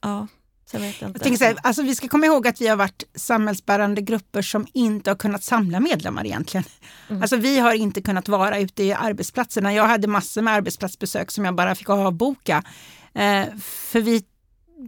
ja. 0.00 0.26
Jag 0.72 0.94
jag 1.00 1.22
tänker 1.22 1.38
så 1.38 1.44
här, 1.44 1.56
alltså 1.62 1.82
vi 1.82 1.94
ska 1.94 2.08
komma 2.08 2.26
ihåg 2.26 2.46
att 2.46 2.60
vi 2.60 2.68
har 2.68 2.76
varit 2.76 3.04
samhällsbärande 3.14 4.00
grupper 4.00 4.42
som 4.42 4.66
inte 4.74 5.10
har 5.10 5.16
kunnat 5.16 5.42
samla 5.42 5.80
medlemmar 5.80 6.26
egentligen. 6.26 6.64
Mm. 7.08 7.22
Alltså 7.22 7.36
vi 7.36 7.58
har 7.58 7.74
inte 7.74 8.02
kunnat 8.02 8.28
vara 8.28 8.58
ute 8.58 8.82
i 8.82 8.92
arbetsplatserna. 8.92 9.74
Jag 9.74 9.86
hade 9.86 10.08
massor 10.08 10.42
med 10.42 10.54
arbetsplatsbesök 10.54 11.30
som 11.30 11.44
jag 11.44 11.54
bara 11.54 11.74
fick 11.74 11.90
avboka. 11.90 12.62
Eh, 13.14 13.44
för 13.60 14.00
vi 14.00 14.24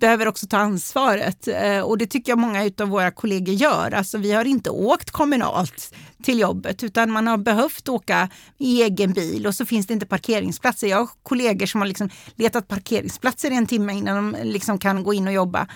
behöver 0.00 0.28
också 0.28 0.46
ta 0.46 0.56
ansvaret 0.56 1.48
eh, 1.48 1.80
och 1.80 1.98
det 1.98 2.06
tycker 2.06 2.32
jag 2.32 2.38
många 2.38 2.70
av 2.80 2.88
våra 2.88 3.10
kollegor 3.10 3.54
gör. 3.54 3.94
Alltså 3.94 4.18
vi 4.18 4.32
har 4.32 4.44
inte 4.44 4.70
åkt 4.70 5.10
kommunalt 5.10 5.94
till 6.22 6.38
jobbet 6.38 6.82
utan 6.84 7.10
man 7.10 7.26
har 7.26 7.36
behövt 7.36 7.88
åka 7.88 8.28
i 8.58 8.82
egen 8.82 9.12
bil 9.12 9.46
och 9.46 9.54
så 9.54 9.66
finns 9.66 9.86
det 9.86 9.94
inte 9.94 10.06
parkeringsplatser. 10.06 10.86
Jag 10.86 10.98
har 10.98 11.08
kollegor 11.22 11.66
som 11.66 11.80
har 11.80 11.88
liksom 11.88 12.10
letat 12.34 12.68
parkeringsplatser 12.68 13.50
i 13.50 13.56
en 13.56 13.66
timme 13.66 13.92
innan 13.92 14.32
de 14.32 14.38
liksom 14.42 14.78
kan 14.78 15.04
gå 15.04 15.14
in 15.14 15.26
och 15.26 15.32
jobba. 15.32 15.68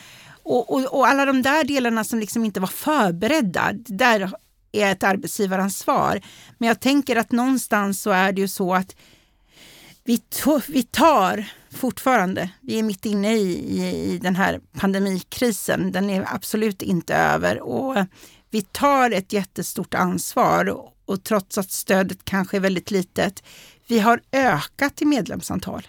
Och, 0.43 0.75
och, 0.75 0.99
och 0.99 1.09
alla 1.09 1.25
de 1.25 1.43
där 1.43 1.65
delarna 1.65 2.05
som 2.05 2.19
liksom 2.19 2.45
inte 2.45 2.61
var 2.61 2.69
förberedda, 2.69 3.73
där 3.73 4.33
är 4.73 4.93
ett 4.93 5.03
arbetsgivaransvar. 5.03 6.21
Men 6.59 6.69
jag 6.69 6.81
tänker 6.81 7.17
att 7.17 7.33
någonstans 7.33 8.03
så 8.03 8.11
är 8.11 8.33
det 8.33 8.41
ju 8.41 8.49
så 8.49 8.75
att 8.75 8.97
vi, 10.09 10.21
vi 10.69 10.83
tar 10.83 11.45
fortfarande, 11.71 12.51
vi 12.61 12.79
är 12.79 12.83
mitt 12.83 13.07
inne 13.07 13.37
i, 13.37 13.79
i, 13.79 14.13
i 14.13 14.19
den 14.19 14.37
här 14.37 14.61
pandemikrisen. 14.79 15.93
Den 15.93 16.11
är 16.11 16.35
absolut 16.35 16.83
inte 16.83 17.15
över 17.15 17.61
och 17.61 17.97
vi 18.51 18.63
tar 18.63 19.11
ett 19.11 19.33
jättestort 19.33 19.95
ansvar 19.95 20.69
och, 20.69 20.95
och 21.05 21.25
trots 21.25 21.59
att 21.59 21.71
stödet 21.71 22.25
kanske 22.25 22.57
är 22.57 22.61
väldigt 22.61 22.91
litet, 22.91 23.43
vi 23.87 23.99
har 23.99 24.21
ökat 24.33 25.03
i 25.03 25.05
medlemsantal 25.05 25.87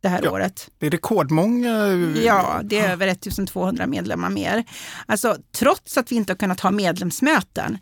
det 0.00 0.08
här 0.08 0.20
ja, 0.24 0.30
året. 0.30 0.70
Det 0.78 0.86
är 0.86 0.90
rekordmånga. 0.90 1.88
Ja, 2.24 2.60
det 2.64 2.78
är 2.78 2.92
över 2.92 3.06
1200 3.06 3.86
medlemmar 3.86 4.30
mer. 4.30 4.64
Alltså 5.06 5.36
trots 5.52 5.96
att 5.96 6.12
vi 6.12 6.16
inte 6.16 6.32
har 6.32 6.36
kunnat 6.36 6.60
ha 6.60 6.70
medlemsmöten. 6.70 7.78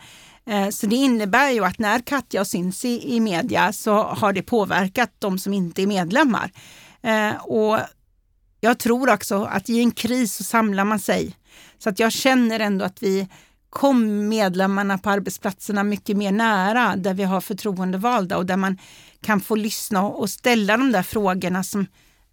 Eh, 0.50 0.68
så 0.68 0.86
det 0.86 0.96
innebär 0.96 1.50
ju 1.50 1.64
att 1.64 1.78
när 1.78 1.98
Katja 2.00 2.44
syns 2.44 2.84
i, 2.84 3.16
i 3.16 3.20
media 3.20 3.72
så 3.72 4.02
har 4.02 4.32
det 4.32 4.42
påverkat 4.42 5.10
de 5.18 5.38
som 5.38 5.52
inte 5.54 5.82
är 5.82 5.86
medlemmar. 5.86 6.50
Eh, 7.02 7.46
och 7.46 7.78
jag 8.60 8.78
tror 8.78 9.12
också 9.12 9.44
att 9.44 9.68
i 9.68 9.80
en 9.80 9.90
kris 9.90 10.34
så 10.34 10.44
samlar 10.44 10.84
man 10.84 10.98
sig. 10.98 11.36
Så 11.78 11.88
att 11.88 11.98
jag 11.98 12.12
känner 12.12 12.60
ändå 12.60 12.84
att 12.84 13.02
vi 13.02 13.28
kom 13.70 14.28
medlemmarna 14.28 14.98
på 14.98 15.10
arbetsplatserna 15.10 15.84
mycket 15.84 16.16
mer 16.16 16.32
nära 16.32 16.96
där 16.96 17.14
vi 17.14 17.24
har 17.24 17.40
förtroendevalda 17.40 18.36
och 18.36 18.46
där 18.46 18.56
man 18.56 18.78
kan 19.22 19.40
få 19.40 19.54
lyssna 19.54 20.02
och 20.02 20.30
ställa 20.30 20.76
de 20.76 20.92
där 20.92 21.02
frågorna 21.02 21.64
som 21.64 21.86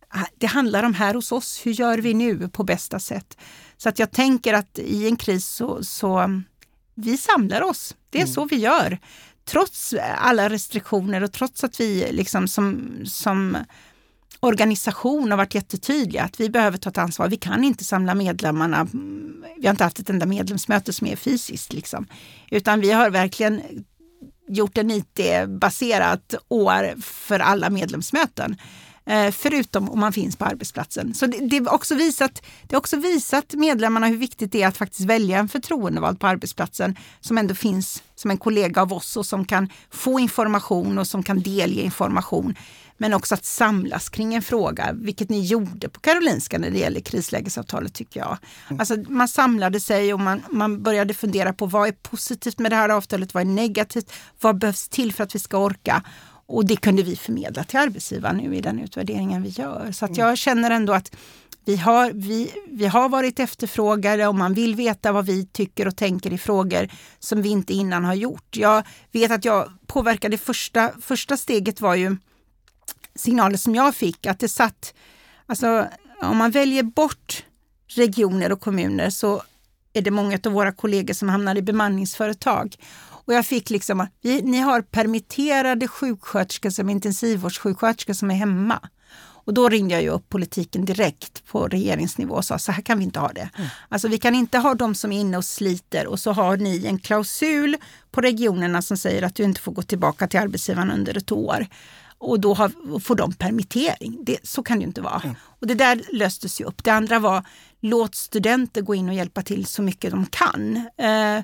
ah, 0.09 0.26
det 0.38 0.47
handlar 0.47 0.84
om 0.84 0.93
här 0.93 1.13
hos 1.13 1.32
oss. 1.32 1.61
Hur 1.65 1.72
gör 1.72 1.97
vi 1.97 2.13
nu 2.13 2.49
på 2.49 2.63
bästa 2.63 2.99
sätt? 2.99 3.38
Så 3.78 3.89
att 3.89 3.99
jag 3.99 4.11
tänker 4.11 4.53
att 4.53 4.80
i 4.80 5.07
en 5.07 5.15
kris 5.15 5.47
så, 5.47 5.84
så 5.84 6.41
vi 6.98 7.18
samlar 7.18 7.62
oss. 7.62 7.95
Det 8.10 8.18
är 8.18 8.24
mm. 8.24 8.34
så 8.34 8.45
vi 8.45 8.56
gör. 8.56 9.00
Trots 9.45 9.93
alla 10.18 10.50
restriktioner 10.50 11.24
och 11.24 11.32
trots 11.32 11.64
att 11.64 11.80
vi 11.80 12.12
liksom 12.12 12.48
som, 12.48 12.91
som 13.06 13.58
organisation 14.39 15.32
har 15.32 15.38
varit 15.38 15.56
jättetydliga 15.56 16.24
att 16.24 16.39
vi 16.39 16.50
behöver 16.50 16.78
ta 16.78 16.89
ett 16.89 16.98
ansvar. 16.98 17.28
Vi 17.28 17.38
kan 17.38 17.64
inte 17.64 17.84
samla 17.84 18.16
medlemmarna. 18.16 18.88
Vi 19.58 19.68
har 19.68 19.72
inte 19.72 19.84
haft 19.84 20.00
ett 20.00 20.10
enda 20.10 20.26
medlemsmöte 20.26 20.93
som 20.93 21.08
är 21.08 21.16
fysiskt. 21.16 21.74
Liksom. 21.74 22.08
Utan 22.52 22.82
vi 22.82 22.91
har 22.91 23.10
verkligen 23.10 23.62
gjort 24.48 24.78
en 24.78 24.91
IT-baserat 24.91 26.36
år 26.48 27.02
för 27.02 27.39
alla 27.39 27.70
medlemsmöten. 27.70 28.58
Eh, 29.08 29.32
förutom 29.32 29.89
om 29.89 29.99
man 29.99 30.14
finns 30.14 30.36
på 30.36 30.45
arbetsplatsen. 30.45 31.14
Så 31.14 31.26
det, 31.26 31.38
det, 31.38 31.58
har 31.58 31.74
också 31.74 31.95
visat, 31.95 32.41
det 32.64 32.76
har 32.76 32.80
också 32.80 32.97
visat 32.97 33.53
medlemmarna 33.53 34.08
hur 34.08 34.18
viktigt 34.18 34.51
det 34.51 34.62
är 34.62 34.68
att 34.68 34.78
faktiskt 34.78 35.10
välja 35.10 35.38
en 35.39 35.49
förtroendevald 35.49 36.20
på 36.20 36.28
arbetsplatsen 36.28 36.95
som 37.20 37.38
ändå 37.38 37.55
finns 37.55 38.03
som 38.16 38.32
en 38.32 38.38
kollega 38.38 38.82
av 38.82 38.93
oss 38.93 39.18
och 39.18 39.26
som 39.26 39.45
kan 39.45 39.70
få 39.91 40.20
information 40.20 40.97
och 40.97 41.08
som 41.08 41.24
kan 41.24 41.41
delge 41.41 41.82
information. 41.82 42.55
Men 42.97 43.14
också 43.14 43.34
att 43.36 43.45
samlas 43.45 44.10
kring 44.10 44.34
en 44.34 44.41
fråga, 44.41 44.89
vilket 44.93 45.30
ni 45.30 45.45
gjorde 45.45 45.89
på 45.89 45.99
Karolinska 45.99 46.58
när 46.58 46.70
det 46.70 46.78
gäller 46.78 46.99
krislägesavtalet 46.99 47.93
tycker 47.93 48.20
jag. 48.20 48.38
Mm. 48.70 48.80
Alltså, 48.80 48.95
man 49.10 49.28
samlade 49.28 49.80
sig 49.80 50.14
och 50.14 50.20
man, 50.20 50.43
man 50.49 50.84
började 50.84 51.14
fundera 51.14 51.53
på 51.53 51.66
vad 51.66 51.88
är 51.88 51.91
positivt 51.91 52.60
med 52.60 52.72
det 52.72 52.76
här 52.76 52.89
avtalet, 52.89 53.34
vad 53.34 53.41
är 53.41 53.45
negativt, 53.45 54.14
vad 54.41 54.58
behövs 54.58 54.89
till 54.89 55.14
för 55.14 55.24
att 55.24 55.36
vi 55.36 55.39
ska 55.39 55.58
orka? 55.58 56.03
Och 56.48 56.66
det 56.66 56.76
kunde 56.76 57.04
vi 57.04 57.16
förmedla 57.16 57.64
till 57.64 57.80
arbetsgivaren 57.80 58.38
nu 58.38 58.56
i 58.56 58.62
den 58.62 58.80
utvärderingen 58.80 59.43
vi 59.43 59.50
gör. 59.50 59.91
Så 59.91 60.06
att 60.06 60.18
jag 60.18 60.38
känner 60.38 60.72
ändå 60.72 60.93
att 60.93 61.16
vi 61.66 61.76
har, 61.76 62.12
vi, 62.12 62.52
vi 62.68 62.86
har 62.86 63.10
varit 63.10 63.39
efterfrågade 63.39 64.28
och 64.28 64.36
man 64.36 64.54
vill 64.54 64.76
veta 64.76 65.12
vad 65.12 65.26
vi 65.26 65.45
tycker 65.45 65.88
och 65.88 65.95
tänker 65.95 66.34
i 66.34 66.38
frågor 66.38 66.89
som 67.20 67.41
vi 67.41 67.50
inte 67.50 67.74
innan 67.74 68.06
har 68.06 68.14
gjort. 68.14 68.58
Jag 68.58 68.84
vet 69.12 69.32
att 69.32 69.45
jag 69.45 69.72
påverkade 69.88 70.38
första, 70.38 70.91
första 71.02 71.38
steget 71.38 71.82
var 71.82 71.95
ju 71.95 72.18
signaler 73.16 73.58
som 73.58 73.76
jag 73.76 73.95
fick 73.95 74.26
att 74.26 74.39
det 74.39 74.50
satt, 74.50 74.93
alltså 75.45 75.86
om 76.22 76.38
man 76.38 76.52
väljer 76.52 76.84
bort 76.84 77.43
regioner 77.88 78.52
och 78.52 78.62
kommuner 78.62 79.10
så 79.10 79.41
är 79.93 80.02
det 80.02 80.12
många 80.12 80.39
av 80.45 80.52
våra 80.52 80.72
kollegor 80.72 81.14
som 81.14 81.30
hamnar 81.30 81.56
i 81.56 81.62
bemanningsföretag. 81.62 82.76
Och 83.28 83.34
jag 83.34 83.45
fick 83.45 83.69
liksom, 83.69 84.07
vi, 84.21 84.41
ni 84.41 84.57
har 84.57 84.82
permitterade 84.82 85.88
sjuksköterskor 85.88 86.69
som 86.69 86.89
intensivvårdssjuksköterskor 86.89 88.13
som 88.13 88.32
är 88.32 88.36
hemma. 88.36 88.80
Och 89.47 89.53
då 89.53 89.69
ringde 89.69 89.93
jag 89.93 90.03
ju 90.03 90.09
upp 90.09 90.30
politiken 90.30 90.86
direkt 90.86 91.45
på 91.45 91.67
regeringsnivå 91.67 92.36
och 92.36 92.45
sa 92.45 92.59
så 92.59 92.71
här 92.71 92.82
kan 92.82 92.97
vi 92.97 93.03
inte 93.03 93.19
ha 93.19 93.28
det. 93.34 93.49
Mm. 93.57 93.69
Alltså 93.89 94.07
vi 94.07 94.17
kan 94.17 94.36
inte 94.36 94.57
ha 94.57 94.73
de 94.73 94.95
som 94.95 95.11
är 95.11 95.19
inne 95.19 95.38
och 95.38 95.45
sliter 95.45 96.07
och 96.07 96.19
så 96.19 96.32
har 96.32 96.57
ni 96.57 96.86
en 96.86 96.99
klausul 96.99 97.75
på 98.11 98.21
regionerna 98.21 98.82
som 98.82 98.97
säger 98.97 99.21
att 99.23 99.36
du 99.36 99.43
inte 99.43 99.61
får 99.61 99.71
gå 99.71 99.82
tillbaka 99.82 100.28
till 100.28 100.39
arbetsgivaren 100.39 100.91
under 100.91 101.17
ett 101.17 101.32
år 101.32 101.67
och 102.17 102.39
då 102.39 102.53
har, 102.53 102.99
får 102.99 103.15
de 103.15 103.34
permittering. 103.34 104.17
Det, 104.21 104.38
så 104.43 104.63
kan 104.63 104.78
det 104.78 104.82
ju 104.82 104.88
inte 104.88 105.01
vara. 105.01 105.21
Mm. 105.23 105.36
Och 105.41 105.67
det 105.67 105.75
där 105.75 106.01
löstes 106.13 106.61
ju 106.61 106.65
upp. 106.65 106.84
Det 106.84 106.91
andra 106.91 107.19
var 107.19 107.43
låt 107.82 108.15
studenter 108.15 108.82
gå 108.82 108.95
in 108.95 109.09
och 109.09 109.15
hjälpa 109.15 109.41
till 109.41 109.65
så 109.65 109.82
mycket 109.82 110.11
de 110.11 110.25
kan. 110.25 110.75
Eh, 110.97 111.43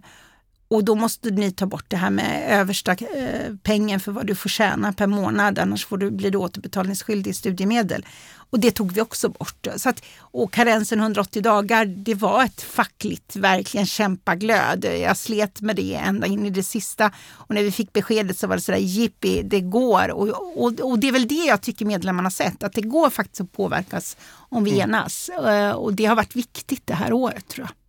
och 0.74 0.84
då 0.84 0.96
måste 0.96 1.30
ni 1.30 1.52
ta 1.52 1.66
bort 1.66 1.86
det 1.88 1.98
här 1.98 2.10
med 2.10 2.60
översta 2.60 2.92
eh, 2.92 3.56
pengen 3.64 4.00
för 4.00 4.12
vad 4.12 4.28
du 4.28 4.36
får 4.36 4.50
tjäna 4.50 4.94
per 4.94 5.08
månad, 5.08 5.60
annars 5.60 5.86
får 5.86 5.98
du, 5.98 6.12
blir 6.12 6.32
du 6.32 6.38
återbetalningsskyldig 6.38 7.32
i 7.32 7.34
studiemedel. 7.34 8.06
Och 8.50 8.60
det 8.60 8.72
tog 8.72 8.92
vi 8.92 9.02
också 9.02 9.30
bort. 9.30 9.68
Så 9.78 9.90
att, 9.90 10.04
och 10.20 10.54
karensen 10.54 11.00
180 11.00 11.42
dagar, 11.42 11.86
det 11.86 12.16
var 12.16 12.44
ett 12.44 12.62
fackligt, 12.62 13.36
verkligen 13.36 13.86
kämpaglöd. 13.86 14.86
Jag 14.86 15.18
slet 15.18 15.62
med 15.62 15.76
det 15.76 15.96
ända 15.96 16.28
in 16.28 16.46
i 16.46 16.50
det 16.50 16.64
sista. 16.64 17.12
Och 17.32 17.56
när 17.56 17.64
vi 17.64 17.72
fick 17.72 17.94
beskedet 17.94 18.38
så 18.38 18.48
var 18.48 18.56
det 18.56 18.62
sådär, 18.62 18.80
jippi, 18.80 19.42
det 19.44 19.62
går. 19.62 20.12
Och, 20.12 20.30
och, 20.64 20.80
och 20.80 21.00
det 21.00 21.08
är 21.08 21.12
väl 21.12 21.28
det 21.28 21.46
jag 21.46 21.62
tycker 21.62 21.86
medlemmarna 21.86 22.30
sett, 22.30 22.64
att 22.64 22.74
det 22.74 22.82
går 22.82 23.10
faktiskt 23.10 23.42
att 23.42 23.52
påverkas 23.52 24.18
om 24.34 24.64
vi 24.64 24.72
mm. 24.72 24.90
enas. 24.90 25.30
Eh, 25.30 25.72
och 25.72 25.94
det 25.94 26.06
har 26.06 26.16
varit 26.16 26.36
viktigt 26.36 26.82
det 26.86 26.96
här 26.96 27.14
året 27.14 27.48
tror 27.48 27.68
jag. 27.68 27.83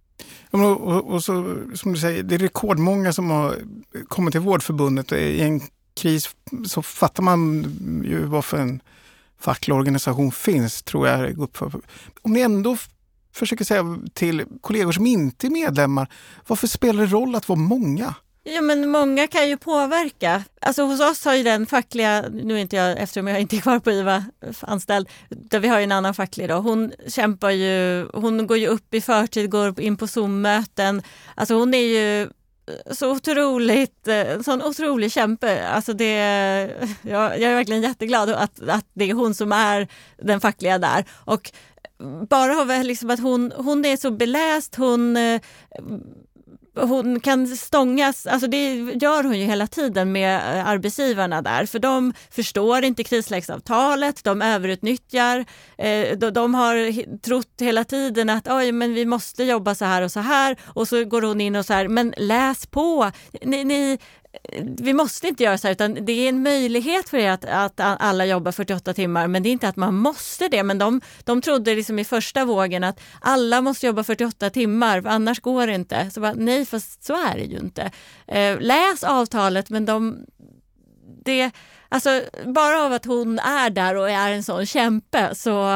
Och, 0.54 1.12
och, 1.12 1.24
så, 1.24 1.56
som 1.74 1.92
du 1.92 1.98
säger, 1.98 2.22
det 2.22 2.34
är 2.34 2.38
rekordmånga 2.38 3.12
som 3.12 3.30
har 3.30 3.56
kommit 4.08 4.32
till 4.32 4.40
Vårdförbundet. 4.40 5.12
I 5.12 5.40
en 5.40 5.60
kris 5.96 6.36
så 6.66 6.82
fattar 6.82 7.22
man 7.22 7.62
ju 8.04 8.24
varför 8.24 8.58
en 8.58 8.80
facklig 9.40 9.76
organisation 9.76 10.32
finns, 10.32 10.82
tror 10.82 11.08
jag. 11.08 11.48
Om 12.22 12.32
ni 12.32 12.40
ändå 12.40 12.76
försöker 13.32 13.64
säga 13.64 13.98
till 14.12 14.44
kollegor 14.60 14.92
som 14.92 15.06
inte 15.06 15.46
är 15.46 15.50
medlemmar, 15.50 16.08
varför 16.46 16.66
spelar 16.66 17.00
det 17.02 17.12
roll 17.12 17.34
att 17.34 17.48
vara 17.48 17.58
många? 17.58 18.14
Ja 18.46 18.60
men 18.60 18.88
många 18.88 19.26
kan 19.26 19.48
ju 19.48 19.56
påverka. 19.56 20.44
Alltså 20.60 20.82
hos 20.82 21.00
oss 21.00 21.24
har 21.24 21.34
ju 21.34 21.42
den 21.42 21.66
fackliga, 21.66 22.24
nu 22.32 22.54
är 22.54 22.58
inte 22.58 22.76
jag, 22.76 22.98
eftersom 22.98 23.26
jag 23.26 23.40
inte 23.40 23.56
är 23.56 23.60
kvar 23.60 23.78
på 23.78 23.92
IVA 23.92 24.24
anställd, 24.60 25.08
där 25.28 25.60
vi 25.60 25.68
har 25.68 25.78
ju 25.78 25.84
en 25.84 25.92
annan 25.92 26.14
facklig 26.14 26.48
då, 26.48 26.54
hon 26.54 26.92
kämpar 27.08 27.50
ju, 27.50 28.06
hon 28.14 28.46
går 28.46 28.58
ju 28.58 28.66
upp 28.66 28.94
i 28.94 29.00
förtid, 29.00 29.50
går 29.50 29.80
in 29.80 29.96
på 29.96 30.06
Zoom-möten. 30.06 31.02
Alltså 31.34 31.54
hon 31.54 31.74
är 31.74 31.78
ju 31.78 32.22
eh, 32.22 32.28
så 32.90 33.10
otroligt, 33.10 34.08
eh, 34.08 34.40
sån 34.40 34.62
otrolig 34.62 35.12
kämpe. 35.12 35.68
Alltså 35.68 35.92
det, 35.92 36.14
jag, 37.02 37.40
jag 37.40 37.50
är 37.50 37.54
verkligen 37.54 37.82
jätteglad 37.82 38.30
att, 38.30 38.68
att 38.68 38.86
det 38.92 39.10
är 39.10 39.14
hon 39.14 39.34
som 39.34 39.52
är 39.52 39.88
den 40.18 40.40
fackliga 40.40 40.78
där. 40.78 41.04
Och 41.10 41.52
bara 42.28 42.82
liksom 42.82 43.10
att 43.10 43.20
hon, 43.20 43.52
hon 43.56 43.84
är 43.84 43.96
så 43.96 44.10
beläst, 44.10 44.74
hon 44.74 45.16
eh, 45.16 45.40
hon 46.74 47.20
kan 47.20 47.46
stångas, 47.46 48.26
alltså 48.26 48.48
det 48.48 48.74
gör 48.76 49.24
hon 49.24 49.38
ju 49.38 49.44
hela 49.44 49.66
tiden 49.66 50.12
med 50.12 50.36
eh, 50.36 50.68
arbetsgivarna 50.68 51.42
där, 51.42 51.66
för 51.66 51.78
de 51.78 52.12
förstår 52.30 52.84
inte 52.84 53.04
krislägesavtalet, 53.04 54.24
de 54.24 54.42
överutnyttjar, 54.42 55.44
eh, 55.78 56.18
de, 56.18 56.54
har 56.54 57.04
trott 57.18 57.54
hela 57.60 57.84
tiden 57.84 58.30
att 58.30 58.48
Oj, 58.48 58.72
men 58.72 58.94
vi 58.94 59.06
måste 59.06 59.44
jobba 59.44 59.74
så 59.74 59.84
här 59.84 60.02
och 60.02 60.12
så 60.12 60.20
här. 60.20 60.56
Och 60.64 60.88
så 60.88 61.04
går 61.04 61.22
hon 61.22 61.40
in 61.40 61.56
och 61.56 61.66
så 61.66 61.72
här, 61.72 61.88
men 61.88 62.14
läs 62.16 62.66
på, 62.66 63.10
ni, 63.42 63.64
ni 63.64 63.98
vi 64.62 64.92
måste 64.92 65.28
inte 65.28 65.42
göra 65.42 65.58
så 65.58 65.66
här, 65.66 65.72
utan 65.72 65.94
det 65.94 66.12
är 66.12 66.28
en 66.28 66.42
möjlighet 66.42 67.08
för 67.08 67.18
er 67.18 67.30
att, 67.30 67.44
att 67.44 67.80
alla 67.80 68.26
jobbar 68.26 68.52
48 68.52 68.94
timmar, 68.94 69.26
men 69.26 69.42
det 69.42 69.48
är 69.48 69.52
inte 69.52 69.68
att 69.68 69.76
man 69.76 69.94
måste 69.94 70.48
det. 70.48 70.62
Men 70.62 70.78
de, 70.78 71.00
de 71.24 71.42
trodde 71.42 71.74
liksom 71.74 71.98
i 71.98 72.04
första 72.04 72.44
vågen 72.44 72.84
att 72.84 73.00
alla 73.20 73.60
måste 73.60 73.86
jobba 73.86 74.04
48 74.04 74.50
timmar, 74.50 75.02
för 75.02 75.08
annars 75.08 75.40
går 75.40 75.66
det 75.66 75.74
inte. 75.74 76.10
Så 76.10 76.20
bara, 76.20 76.34
nej, 76.34 76.66
fast 76.66 77.04
så 77.04 77.12
är 77.12 77.34
det 77.34 77.44
ju 77.44 77.58
inte. 77.58 77.90
Eh, 78.26 78.60
läs 78.60 79.04
avtalet, 79.04 79.70
men 79.70 79.84
de, 79.84 80.18
det, 81.24 81.50
Alltså, 81.94 82.22
bara 82.46 82.82
av 82.82 82.92
att 82.92 83.04
hon 83.04 83.38
är 83.38 83.70
där 83.70 83.94
och 83.94 84.10
är 84.10 84.32
en 84.32 84.42
sån 84.42 84.66
kämpe 84.66 85.34
så 85.34 85.68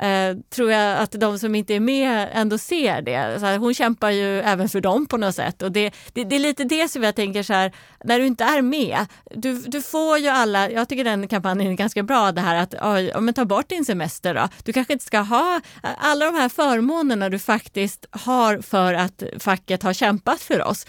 eh, 0.00 0.36
tror 0.50 0.70
jag 0.70 0.98
att 0.98 1.12
de 1.12 1.38
som 1.38 1.54
inte 1.54 1.74
är 1.74 1.80
med 1.80 2.28
ändå 2.32 2.58
ser 2.58 3.02
det. 3.02 3.40
Så 3.40 3.56
hon 3.56 3.74
kämpar 3.74 4.10
ju 4.10 4.40
även 4.40 4.68
för 4.68 4.80
dem 4.80 5.06
på 5.06 5.16
något 5.16 5.34
sätt. 5.34 5.62
Och 5.62 5.72
det, 5.72 5.94
det, 6.12 6.24
det, 6.24 6.36
är 6.36 6.40
lite 6.40 6.64
det 6.64 6.88
som 6.88 7.02
jag 7.02 7.14
tänker 7.14 7.42
så 7.42 7.52
här, 7.52 7.72
när 8.04 8.18
du 8.18 8.26
inte 8.26 8.44
är 8.44 8.62
med, 8.62 9.06
du, 9.30 9.60
du 9.60 9.82
får 9.82 10.18
ju 10.18 10.28
alla, 10.28 10.70
jag 10.70 10.88
tycker 10.88 11.04
den 11.04 11.28
kampanjen 11.28 11.72
är 11.72 11.76
ganska 11.76 12.02
bra, 12.02 12.32
det 12.32 12.40
här 12.40 12.56
att 12.56 12.74
oj, 12.82 13.12
men 13.20 13.34
ta 13.34 13.44
bort 13.44 13.68
din 13.68 13.84
semester 13.84 14.34
då. 14.34 14.48
Du 14.64 14.72
kanske 14.72 14.92
inte 14.92 15.04
ska 15.04 15.18
ha 15.18 15.60
alla 15.82 16.24
de 16.24 16.34
här 16.34 16.48
förmånerna 16.48 17.28
du 17.28 17.38
faktiskt 17.38 18.06
har 18.10 18.60
för 18.60 18.94
att 18.94 19.22
facket 19.38 19.82
har 19.82 19.92
kämpat 19.92 20.40
för 20.40 20.62
oss. 20.62 20.86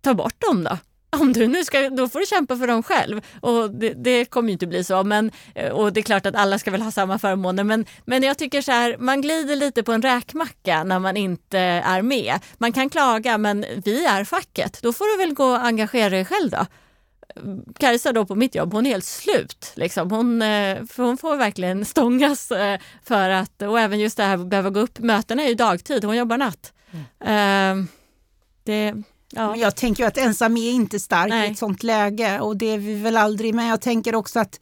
Ta 0.00 0.14
bort 0.14 0.40
dem 0.40 0.64
då 0.64 0.78
om 1.20 1.32
du 1.32 1.46
nu 1.46 1.64
ska, 1.64 1.90
då 1.90 2.08
får 2.08 2.20
du 2.20 2.26
kämpa 2.26 2.56
för 2.56 2.66
dem 2.66 2.82
själv. 2.82 3.20
Och 3.40 3.70
det, 3.70 3.92
det, 3.96 4.24
kommer 4.24 4.48
ju 4.48 4.52
inte 4.52 4.66
bli 4.66 4.84
så. 4.84 5.04
Men, 5.04 5.30
eh, 5.54 5.72
och 5.72 5.92
det 5.92 6.00
är 6.00 6.02
klart 6.02 6.26
att 6.26 6.34
alla 6.34 6.58
ska 6.58 6.70
väl 6.70 6.82
ha 6.82 6.90
samma 6.90 7.18
förmåner. 7.18 7.64
Men, 7.64 7.86
men 8.04 8.22
jag 8.22 8.38
tycker 8.38 8.62
så 8.62 8.72
här, 8.72 8.96
man 8.98 9.20
glider 9.20 9.56
lite 9.56 9.82
på 9.82 9.92
en 9.92 10.02
räkmacka 10.02 10.84
när 10.84 10.98
man 10.98 11.16
inte 11.16 11.58
är 11.58 12.02
med. 12.02 12.38
Man 12.58 12.72
kan 12.72 12.90
klaga, 12.90 13.38
men 13.38 13.64
vi 13.84 14.04
är 14.04 14.24
facket. 14.24 14.82
Då 14.82 14.92
får 14.92 15.16
du 15.16 15.24
väl 15.24 15.34
gå 15.34 15.44
och 15.44 15.64
engagera 15.64 16.10
dig 16.10 16.24
själv 16.24 16.50
då. 16.50 16.66
Kajsa 17.78 18.12
då 18.12 18.26
på 18.26 18.34
mitt 18.34 18.54
jobb, 18.54 18.72
hon 18.72 18.86
är 18.86 18.90
helt 18.90 19.04
slut. 19.04 19.72
Liksom. 19.74 20.10
Hon, 20.10 20.42
eh, 20.42 20.78
hon 20.96 21.16
får 21.16 21.36
verkligen 21.36 21.84
stångas 21.84 22.50
eh, 22.50 22.80
för 23.04 23.30
att, 23.30 23.62
och 23.62 23.80
även 23.80 23.98
just 23.98 24.16
det 24.16 24.22
här 24.22 24.38
att 24.38 24.46
behöva 24.46 24.70
gå 24.70 24.80
upp, 24.80 24.98
mötena 24.98 25.42
är 25.42 25.48
ju 25.48 25.54
dagtid, 25.54 26.04
hon 26.04 26.16
jobbar 26.16 26.38
natt. 26.38 26.72
Mm. 27.20 27.88
Det, 28.64 28.94
Ja. 29.34 29.50
Men 29.50 29.60
jag 29.60 29.76
tänker 29.76 30.06
att 30.06 30.18
ensam 30.18 30.56
är 30.56 30.70
inte 30.70 31.00
stark 31.00 31.28
Nej. 31.28 31.48
i 31.48 31.52
ett 31.52 31.58
sånt 31.58 31.82
läge 31.82 32.40
och 32.40 32.56
det 32.56 32.66
är 32.66 32.78
vi 32.78 32.94
väl 32.94 33.16
aldrig. 33.16 33.54
Men 33.54 33.66
jag 33.66 33.80
tänker 33.80 34.14
också 34.14 34.40
att 34.40 34.60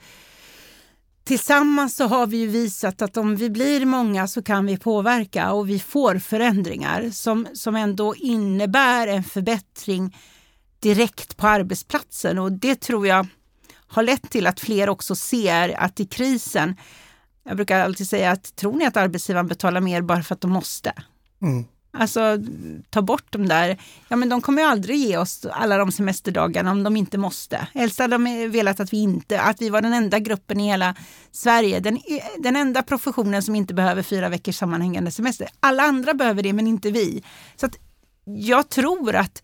tillsammans 1.25 1.97
så 1.97 2.07
har 2.07 2.27
vi 2.27 2.37
ju 2.37 2.47
visat 2.47 3.03
att 3.03 3.17
om 3.17 3.37
vi 3.37 3.51
blir 3.51 3.87
många 3.87 4.29
så 4.29 4.43
kan 4.43 4.67
vi 4.67 4.77
påverka 4.77 5.53
och 5.53 5.69
vi 5.69 5.79
får 5.79 6.19
förändringar 6.19 7.11
som, 7.11 7.47
som 7.53 7.77
ändå 7.77 8.15
innebär 8.15 9.07
en 9.07 9.25
förbättring 9.25 10.17
direkt 10.81 11.37
på 11.37 11.47
arbetsplatsen 11.47 12.39
och 12.39 12.53
det 12.53 12.81
tror 12.81 13.07
jag 13.07 13.27
har 13.87 14.03
lett 14.03 14.31
till 14.31 14.47
att 14.47 14.61
fler 14.61 14.89
också 14.89 15.15
ser 15.15 15.81
att 15.81 16.01
i 16.01 16.07
krisen, 16.07 16.77
jag 17.45 17.57
brukar 17.57 17.81
alltid 17.81 18.09
säga 18.09 18.31
att 18.31 18.57
tror 18.57 18.77
ni 18.77 18.87
att 18.87 18.97
arbetsgivaren 18.97 19.47
betalar 19.47 19.81
mer 19.81 20.03
bara 20.03 20.23
för 20.23 20.35
att 20.35 20.41
de 20.41 20.51
måste? 20.51 20.93
Mm. 21.43 21.65
Alltså 21.95 22.39
ta 22.91 23.03
bort 23.03 23.27
de 23.31 23.49
där, 23.49 23.81
ja 24.09 24.17
men 24.17 24.29
de 24.29 24.41
kommer 24.41 24.63
ju 24.63 24.69
aldrig 24.69 24.99
ge 24.99 25.17
oss 25.17 25.47
alla 25.53 25.77
de 25.77 25.93
semesterdagarna 25.93 26.71
om 26.71 26.83
de 26.83 26.97
inte 26.97 27.19
måste. 27.19 27.69
Helst 27.75 27.99
hade 27.99 28.15
de 28.15 28.51
velat 28.51 28.81
att 28.81 28.93
vi 28.93 28.97
inte, 28.97 29.41
att 29.41 29.63
vi 29.63 29.71
var 29.71 29.81
den 29.81 29.93
enda 29.93 30.19
gruppen 30.19 30.61
i 30.61 30.67
hela 30.67 30.95
Sverige, 31.33 31.81
den, 31.81 31.99
den 32.39 32.57
enda 32.57 32.83
professionen 32.83 33.43
som 33.43 33.55
inte 33.55 33.75
behöver 33.75 34.03
fyra 34.03 34.29
veckors 34.29 34.57
sammanhängande 34.57 35.11
semester. 35.11 35.49
Alla 35.61 35.83
andra 35.83 36.15
behöver 36.15 36.43
det 36.43 36.53
men 36.53 36.67
inte 36.67 36.91
vi. 36.91 37.23
Så 37.57 37.67
att 37.67 37.77
jag 38.25 38.69
tror 38.69 39.15
att, 39.15 39.43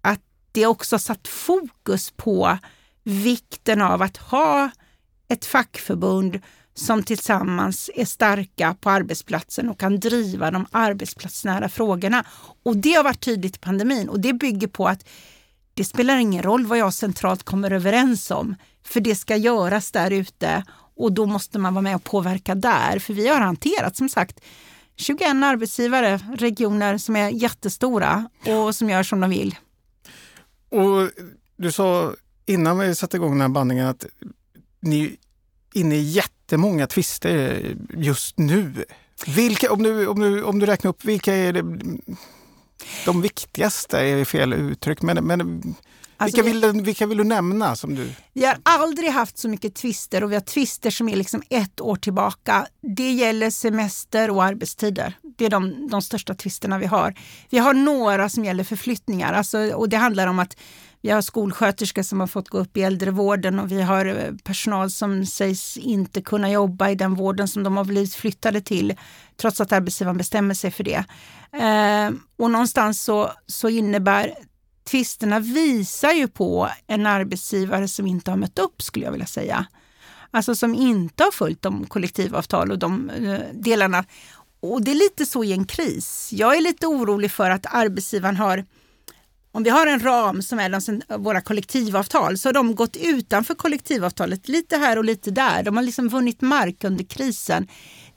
att 0.00 0.20
det 0.52 0.66
också 0.66 0.98
satt 0.98 1.28
fokus 1.28 2.10
på 2.16 2.58
vikten 3.02 3.82
av 3.82 4.02
att 4.02 4.16
ha 4.16 4.70
ett 5.28 5.44
fackförbund 5.44 6.40
som 6.78 7.02
tillsammans 7.02 7.90
är 7.94 8.04
starka 8.04 8.76
på 8.80 8.90
arbetsplatsen 8.90 9.68
och 9.68 9.80
kan 9.80 10.00
driva 10.00 10.50
de 10.50 10.66
arbetsplatsnära 10.70 11.68
frågorna. 11.68 12.24
Och 12.62 12.76
det 12.76 12.92
har 12.92 13.04
varit 13.04 13.20
tydligt 13.20 13.56
i 13.56 13.58
pandemin 13.58 14.08
och 14.08 14.20
det 14.20 14.32
bygger 14.32 14.68
på 14.68 14.88
att 14.88 15.08
det 15.74 15.84
spelar 15.84 16.16
ingen 16.16 16.42
roll 16.42 16.66
vad 16.66 16.78
jag 16.78 16.94
centralt 16.94 17.42
kommer 17.42 17.70
överens 17.70 18.30
om, 18.30 18.54
för 18.84 19.00
det 19.00 19.14
ska 19.14 19.36
göras 19.36 19.92
där 19.92 20.10
ute 20.10 20.64
och 20.96 21.12
då 21.12 21.26
måste 21.26 21.58
man 21.58 21.74
vara 21.74 21.82
med 21.82 21.96
och 21.96 22.04
påverka 22.04 22.54
där. 22.54 22.98
För 22.98 23.14
vi 23.14 23.28
har 23.28 23.40
hanterat 23.40 23.96
som 23.96 24.08
sagt 24.08 24.40
21 24.96 25.22
arbetsgivare, 25.22 26.20
regioner 26.34 26.98
som 26.98 27.16
är 27.16 27.28
jättestora 27.28 28.30
och 28.46 28.74
som 28.74 28.90
gör 28.90 29.02
som 29.02 29.20
de 29.20 29.30
vill. 29.30 29.54
Och 30.70 31.10
Du 31.56 31.72
sa 31.72 32.14
innan 32.46 32.78
vi 32.78 32.94
satte 32.94 33.16
igång 33.16 33.30
den 33.30 33.40
här 33.40 33.48
bandningen 33.48 33.86
att 33.86 34.06
ni 34.80 35.04
är 35.04 35.16
inne 35.80 35.96
i 35.96 36.02
jätte 36.02 36.35
jättemånga 36.46 36.86
tvister 36.86 37.76
just 37.94 38.38
nu. 38.38 38.84
Vilka, 39.26 39.72
om, 39.72 39.82
du, 39.82 40.06
om, 40.06 40.20
du, 40.20 40.42
om 40.42 40.58
du 40.58 40.66
räknar 40.66 40.88
upp, 40.88 41.04
vilka 41.04 41.34
är 41.34 41.52
det, 41.52 41.62
de 43.04 43.22
viktigaste? 43.22 43.98
är 43.98 44.24
fel 44.24 44.52
uttryck, 44.52 45.02
men, 45.02 45.24
men 45.24 45.62
Alltså, 46.18 46.42
vilka, 46.42 46.68
vill, 46.68 46.82
vilka 46.82 47.06
vill 47.06 47.18
du 47.18 47.24
nämna? 47.24 47.76
Som 47.76 47.94
du... 47.94 48.10
Vi 48.32 48.44
har 48.44 48.56
aldrig 48.62 49.10
haft 49.10 49.38
så 49.38 49.48
mycket 49.48 49.74
tvister 49.74 50.24
och 50.24 50.30
vi 50.30 50.34
har 50.34 50.40
tvister 50.40 50.90
som 50.90 51.08
är 51.08 51.16
liksom 51.16 51.42
ett 51.50 51.80
år 51.80 51.96
tillbaka. 51.96 52.66
Det 52.96 53.12
gäller 53.12 53.50
semester 53.50 54.30
och 54.30 54.44
arbetstider. 54.44 55.18
Det 55.36 55.44
är 55.44 55.50
de, 55.50 55.88
de 55.90 56.02
största 56.02 56.34
tvisterna 56.34 56.78
vi 56.78 56.86
har. 56.86 57.14
Vi 57.50 57.58
har 57.58 57.74
några 57.74 58.28
som 58.28 58.44
gäller 58.44 58.64
förflyttningar 58.64 59.32
alltså, 59.32 59.58
och 59.58 59.88
det 59.88 59.96
handlar 59.96 60.26
om 60.26 60.38
att 60.38 60.56
vi 61.06 61.12
har 61.12 61.22
skolsköterskor 61.22 62.02
som 62.02 62.20
har 62.20 62.26
fått 62.26 62.48
gå 62.48 62.58
upp 62.58 62.76
i 62.76 62.82
äldrevården 62.82 63.58
och 63.58 63.72
vi 63.72 63.82
har 63.82 64.06
eh, 64.06 64.32
personal 64.44 64.90
som 64.90 65.26
sägs 65.26 65.76
inte 65.76 66.22
kunna 66.22 66.50
jobba 66.50 66.90
i 66.90 66.94
den 66.94 67.14
vården 67.14 67.48
som 67.48 67.62
de 67.62 67.76
har 67.76 67.84
blivit 67.84 68.14
flyttade 68.14 68.60
till 68.60 68.94
trots 69.36 69.60
att 69.60 69.72
arbetsgivaren 69.72 70.16
bestämmer 70.16 70.54
sig 70.54 70.70
för 70.70 70.84
det. 70.84 71.04
Eh, 71.52 72.10
och 72.38 72.50
någonstans 72.50 73.02
så, 73.02 73.32
så 73.46 73.68
innebär 73.68 74.34
tvisterna 74.90 75.40
visar 75.40 76.12
ju 76.12 76.28
på 76.28 76.68
en 76.86 77.06
arbetsgivare 77.06 77.88
som 77.88 78.06
inte 78.06 78.30
har 78.30 78.38
mött 78.38 78.58
upp 78.58 78.82
skulle 78.82 79.04
jag 79.04 79.12
vilja 79.12 79.26
säga. 79.26 79.66
Alltså 80.30 80.54
som 80.54 80.74
inte 80.74 81.24
har 81.24 81.32
följt 81.32 81.62
de 81.62 81.86
kollektivavtal 81.86 82.70
och 82.70 82.78
de 82.78 83.10
eh, 83.10 83.40
delarna. 83.52 84.04
Och 84.60 84.82
det 84.82 84.90
är 84.90 84.94
lite 84.94 85.26
så 85.26 85.44
i 85.44 85.52
en 85.52 85.64
kris. 85.64 86.28
Jag 86.32 86.56
är 86.56 86.60
lite 86.60 86.86
orolig 86.86 87.30
för 87.30 87.50
att 87.50 87.66
arbetsgivaren 87.74 88.36
har 88.36 88.64
om 89.56 89.62
vi 89.62 89.70
har 89.70 89.86
en 89.86 90.00
ram 90.00 90.42
som 90.42 90.58
är 90.58 90.68
de, 90.68 91.22
våra 91.22 91.40
kollektivavtal 91.40 92.38
så 92.38 92.48
har 92.48 92.52
de 92.52 92.74
gått 92.74 92.96
utanför 92.96 93.54
kollektivavtalet 93.54 94.48
lite 94.48 94.76
här 94.76 94.98
och 94.98 95.04
lite 95.04 95.30
där. 95.30 95.62
De 95.62 95.76
har 95.76 95.84
liksom 95.84 96.08
vunnit 96.08 96.40
mark 96.40 96.84
under 96.84 97.04
krisen. 97.04 97.68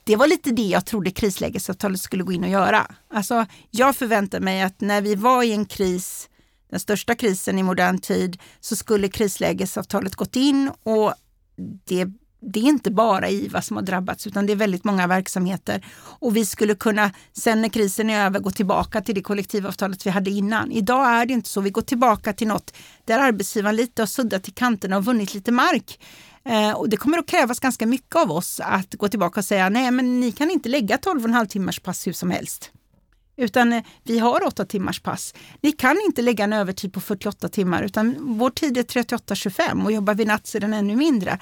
Det 0.04 0.16
var 0.16 0.26
lite 0.26 0.50
det 0.50 0.62
jag 0.62 0.86
trodde 0.86 1.10
krislägesavtalet 1.10 2.00
skulle 2.00 2.24
gå 2.24 2.32
in 2.32 2.44
och 2.44 2.50
göra. 2.50 2.86
Alltså, 3.12 3.46
jag 3.70 3.96
förväntade 3.96 4.44
mig 4.44 4.62
att 4.62 4.80
när 4.80 5.00
vi 5.00 5.14
var 5.14 5.42
i 5.42 5.52
en 5.52 5.66
kris, 5.66 6.28
den 6.70 6.80
största 6.80 7.14
krisen 7.14 7.58
i 7.58 7.62
modern 7.62 7.98
tid, 7.98 8.38
så 8.60 8.76
skulle 8.76 9.08
krislägesavtalet 9.08 10.16
gått 10.16 10.36
in 10.36 10.70
och 10.82 11.14
det 11.84 12.06
det 12.40 12.60
är 12.60 12.64
inte 12.64 12.90
bara 12.90 13.28
IVA 13.28 13.62
som 13.62 13.76
har 13.76 13.82
drabbats 13.82 14.26
utan 14.26 14.46
det 14.46 14.52
är 14.52 14.56
väldigt 14.56 14.84
många 14.84 15.06
verksamheter. 15.06 15.86
Och 15.96 16.36
vi 16.36 16.46
skulle 16.46 16.74
kunna, 16.74 17.10
sen 17.32 17.62
när 17.62 17.68
krisen 17.68 18.10
är 18.10 18.26
över, 18.26 18.40
gå 18.40 18.50
tillbaka 18.50 19.00
till 19.00 19.14
det 19.14 19.22
kollektivavtalet 19.22 20.06
vi 20.06 20.10
hade 20.10 20.30
innan. 20.30 20.72
Idag 20.72 21.06
är 21.06 21.26
det 21.26 21.32
inte 21.32 21.48
så. 21.48 21.60
Vi 21.60 21.70
går 21.70 21.82
tillbaka 21.82 22.32
till 22.32 22.48
något 22.48 22.76
där 23.04 23.18
arbetsgivaren 23.18 23.76
lite 23.76 24.02
har 24.02 24.06
suddat 24.06 24.48
i 24.48 24.50
kanterna 24.50 24.96
och 24.96 25.04
vunnit 25.04 25.34
lite 25.34 25.52
mark. 25.52 25.98
Eh, 26.44 26.72
och 26.72 26.88
det 26.88 26.96
kommer 26.96 27.18
att 27.18 27.26
krävas 27.26 27.60
ganska 27.60 27.86
mycket 27.86 28.16
av 28.16 28.32
oss 28.32 28.60
att 28.64 28.94
gå 28.94 29.08
tillbaka 29.08 29.40
och 29.40 29.44
säga 29.44 29.68
nej 29.68 29.90
men 29.90 30.20
ni 30.20 30.32
kan 30.32 30.50
inte 30.50 30.68
lägga 30.68 30.96
12,5 30.96 31.46
timmars 31.46 31.80
pass 31.80 32.06
hur 32.06 32.12
som 32.12 32.30
helst. 32.30 32.70
Utan 33.40 33.72
eh, 33.72 33.82
vi 34.04 34.18
har 34.18 34.46
8 34.46 34.64
timmars 34.64 35.00
pass. 35.00 35.34
Ni 35.60 35.72
kan 35.72 35.96
inte 36.06 36.22
lägga 36.22 36.44
en 36.44 36.52
övertid 36.52 36.92
på 36.92 37.00
48 37.00 37.48
timmar 37.48 37.82
utan 37.82 38.16
vår 38.18 38.50
tid 38.50 38.78
är 38.78 38.82
38-25 38.82 39.84
och 39.84 39.92
jobbar 39.92 40.14
vi 40.14 40.24
natt 40.24 40.46
så 40.46 40.58
är 40.58 40.60
den 40.60 40.74
ännu 40.74 40.96
mindre. 40.96 41.38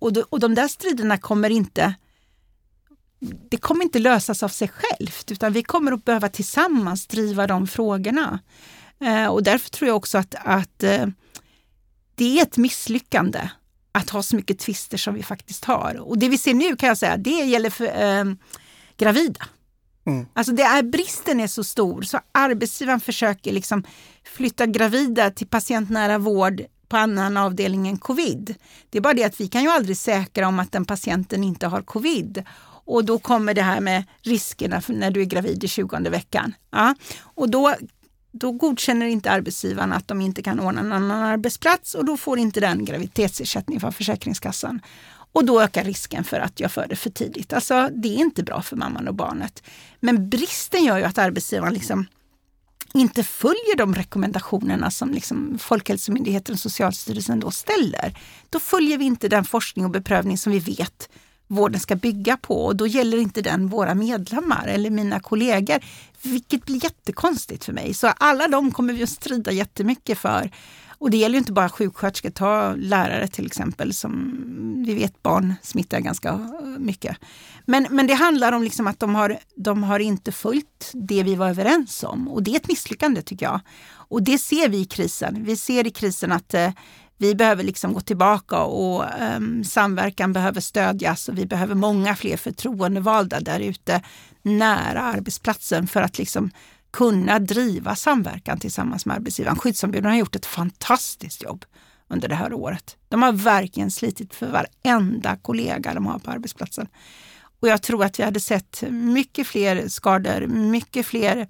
Och, 0.00 0.12
då, 0.12 0.24
och 0.30 0.40
de 0.40 0.54
där 0.54 0.68
striderna 0.68 1.18
kommer 1.18 1.50
inte 1.50 1.94
det 3.50 3.56
kommer 3.56 3.84
inte 3.84 3.98
lösas 3.98 4.42
av 4.42 4.48
sig 4.48 4.68
självt 4.68 5.32
utan 5.32 5.52
vi 5.52 5.62
kommer 5.62 5.92
att 5.92 6.04
behöva 6.04 6.28
tillsammans 6.28 7.06
driva 7.06 7.46
de 7.46 7.66
frågorna. 7.66 8.40
Eh, 9.00 9.26
och 9.26 9.42
därför 9.42 9.70
tror 9.70 9.88
jag 9.88 9.96
också 9.96 10.18
att, 10.18 10.34
att 10.44 10.82
eh, 10.82 11.06
det 12.14 12.38
är 12.38 12.42
ett 12.42 12.56
misslyckande 12.56 13.48
att 13.92 14.10
ha 14.10 14.22
så 14.22 14.36
mycket 14.36 14.58
tvister 14.58 14.98
som 14.98 15.14
vi 15.14 15.22
faktiskt 15.22 15.64
har. 15.64 15.96
Och 16.00 16.18
det 16.18 16.28
vi 16.28 16.38
ser 16.38 16.54
nu 16.54 16.76
kan 16.76 16.88
jag 16.88 16.98
säga, 16.98 17.16
det 17.16 17.30
gäller 17.30 17.70
för 17.70 18.02
eh, 18.02 18.24
gravida. 18.96 19.46
Mm. 20.06 20.26
Alltså 20.34 20.52
det 20.52 20.62
är, 20.62 20.82
bristen 20.82 21.40
är 21.40 21.46
så 21.46 21.64
stor 21.64 22.02
så 22.02 22.20
arbetsgivaren 22.32 23.00
försöker 23.00 23.52
liksom 23.52 23.84
flytta 24.24 24.66
gravida 24.66 25.30
till 25.30 25.46
patientnära 25.46 26.18
vård 26.18 26.62
på 26.90 26.96
annan 26.96 27.36
avdelning 27.36 27.88
än 27.88 27.98
covid. 27.98 28.54
Det 28.90 28.98
är 28.98 29.02
bara 29.02 29.14
det 29.14 29.24
att 29.24 29.40
vi 29.40 29.48
kan 29.48 29.62
ju 29.62 29.68
aldrig 29.68 29.96
säkra 29.96 30.48
om 30.48 30.58
att 30.58 30.72
den 30.72 30.84
patienten 30.84 31.44
inte 31.44 31.66
har 31.66 31.82
covid. 31.82 32.44
Och 32.84 33.04
då 33.04 33.18
kommer 33.18 33.54
det 33.54 33.62
här 33.62 33.80
med 33.80 34.04
riskerna 34.22 34.82
när 34.88 35.10
du 35.10 35.20
är 35.20 35.24
gravid 35.24 35.64
i 35.64 35.68
20 35.68 35.98
veckan. 36.10 36.54
Ja. 36.70 36.94
Och 37.22 37.50
då, 37.50 37.74
då 38.32 38.52
godkänner 38.52 39.06
inte 39.06 39.30
arbetsgivaren 39.30 39.92
att 39.92 40.08
de 40.08 40.20
inte 40.20 40.42
kan 40.42 40.60
ordna 40.60 40.80
en 40.80 40.92
annan 40.92 41.22
arbetsplats 41.22 41.94
och 41.94 42.04
då 42.04 42.16
får 42.16 42.38
inte 42.38 42.60
den 42.60 42.84
graviditetsersättning 42.84 43.80
från 43.80 43.92
Försäkringskassan. 43.92 44.80
Och 45.32 45.44
då 45.44 45.60
ökar 45.60 45.84
risken 45.84 46.24
för 46.24 46.40
att 46.40 46.60
jag 46.60 46.72
föder 46.72 46.96
för 46.96 47.10
tidigt. 47.10 47.52
Alltså 47.52 47.88
det 47.92 48.08
är 48.08 48.18
inte 48.18 48.42
bra 48.42 48.62
för 48.62 48.76
mamman 48.76 49.08
och 49.08 49.14
barnet. 49.14 49.62
Men 50.00 50.28
bristen 50.28 50.84
gör 50.84 50.98
ju 50.98 51.04
att 51.04 51.18
arbetsgivaren 51.18 51.74
liksom 51.74 52.06
inte 52.94 53.24
följer 53.24 53.76
de 53.76 53.94
rekommendationerna 53.94 54.90
som 54.90 55.10
liksom 55.10 55.58
Folkhälsomyndigheten 55.58 56.52
och 56.52 56.58
Socialstyrelsen 56.58 57.40
då 57.40 57.50
ställer, 57.50 58.18
då 58.50 58.60
följer 58.60 58.98
vi 58.98 59.04
inte 59.04 59.28
den 59.28 59.44
forskning 59.44 59.84
och 59.84 59.90
beprövning 59.90 60.38
som 60.38 60.52
vi 60.52 60.58
vet 60.58 61.08
vården 61.50 61.80
ska 61.80 61.96
bygga 61.96 62.36
på 62.36 62.64
och 62.64 62.76
då 62.76 62.86
gäller 62.86 63.18
inte 63.18 63.42
den 63.42 63.68
våra 63.68 63.94
medlemmar 63.94 64.66
eller 64.66 64.90
mina 64.90 65.20
kollegor, 65.20 65.78
vilket 66.22 66.64
blir 66.64 66.84
jättekonstigt 66.84 67.64
för 67.64 67.72
mig. 67.72 67.94
Så 67.94 68.06
alla 68.06 68.48
de 68.48 68.70
kommer 68.70 68.92
vi 68.92 69.02
att 69.02 69.08
strida 69.08 69.52
jättemycket 69.52 70.18
för. 70.18 70.50
Och 70.98 71.10
det 71.10 71.16
gäller 71.16 71.38
inte 71.38 71.52
bara 71.52 71.68
sjuksköterskor, 71.68 72.30
ta 72.30 72.74
lärare 72.76 73.28
till 73.28 73.46
exempel 73.46 73.94
som 73.94 74.34
vi 74.86 74.94
vet 74.94 75.22
barn 75.22 75.54
smittar 75.62 76.00
ganska 76.00 76.28
eh, 76.28 76.60
mycket. 76.78 77.16
Men, 77.66 77.86
men 77.90 78.06
det 78.06 78.14
handlar 78.14 78.52
om 78.52 78.62
liksom 78.62 78.86
att 78.86 79.00
de 79.00 79.14
har, 79.14 79.38
de 79.56 79.82
har 79.82 80.00
inte 80.00 80.32
följt 80.32 80.90
det 80.92 81.22
vi 81.22 81.34
var 81.34 81.48
överens 81.48 82.04
om 82.04 82.28
och 82.28 82.42
det 82.42 82.50
är 82.50 82.56
ett 82.56 82.68
misslyckande 82.68 83.22
tycker 83.22 83.46
jag. 83.46 83.60
Och 83.92 84.22
det 84.22 84.38
ser 84.38 84.68
vi 84.68 84.80
i 84.80 84.84
krisen. 84.84 85.44
Vi 85.44 85.56
ser 85.56 85.86
i 85.86 85.90
krisen 85.90 86.32
att 86.32 86.54
eh, 86.54 86.70
vi 87.20 87.34
behöver 87.34 87.64
liksom 87.64 87.94
gå 87.94 88.00
tillbaka 88.00 88.62
och 88.62 89.04
um, 89.36 89.64
samverkan 89.64 90.32
behöver 90.32 90.60
stödjas 90.60 91.28
och 91.28 91.38
vi 91.38 91.46
behöver 91.46 91.74
många 91.74 92.16
fler 92.16 92.36
förtroendevalda 92.36 93.40
där 93.40 93.60
ute 93.60 94.02
nära 94.42 95.02
arbetsplatsen 95.02 95.86
för 95.86 96.02
att 96.02 96.18
liksom 96.18 96.50
kunna 96.90 97.38
driva 97.38 97.96
samverkan 97.96 98.58
tillsammans 98.58 99.06
med 99.06 99.16
arbetsgivaren. 99.16 99.58
Skyddsombuden 99.58 100.10
har 100.10 100.18
gjort 100.18 100.36
ett 100.36 100.46
fantastiskt 100.46 101.42
jobb 101.42 101.64
under 102.08 102.28
det 102.28 102.34
här 102.34 102.52
året. 102.52 102.96
De 103.08 103.22
har 103.22 103.32
verkligen 103.32 103.90
slitit 103.90 104.34
för 104.34 104.46
varenda 104.46 105.36
kollega 105.36 105.94
de 105.94 106.06
har 106.06 106.18
på 106.18 106.30
arbetsplatsen. 106.30 106.88
Och 107.60 107.68
jag 107.68 107.82
tror 107.82 108.04
att 108.04 108.18
vi 108.18 108.22
hade 108.22 108.40
sett 108.40 108.82
mycket 108.90 109.46
fler 109.46 109.88
skador, 109.88 110.46
mycket 110.46 111.06
fler 111.06 111.48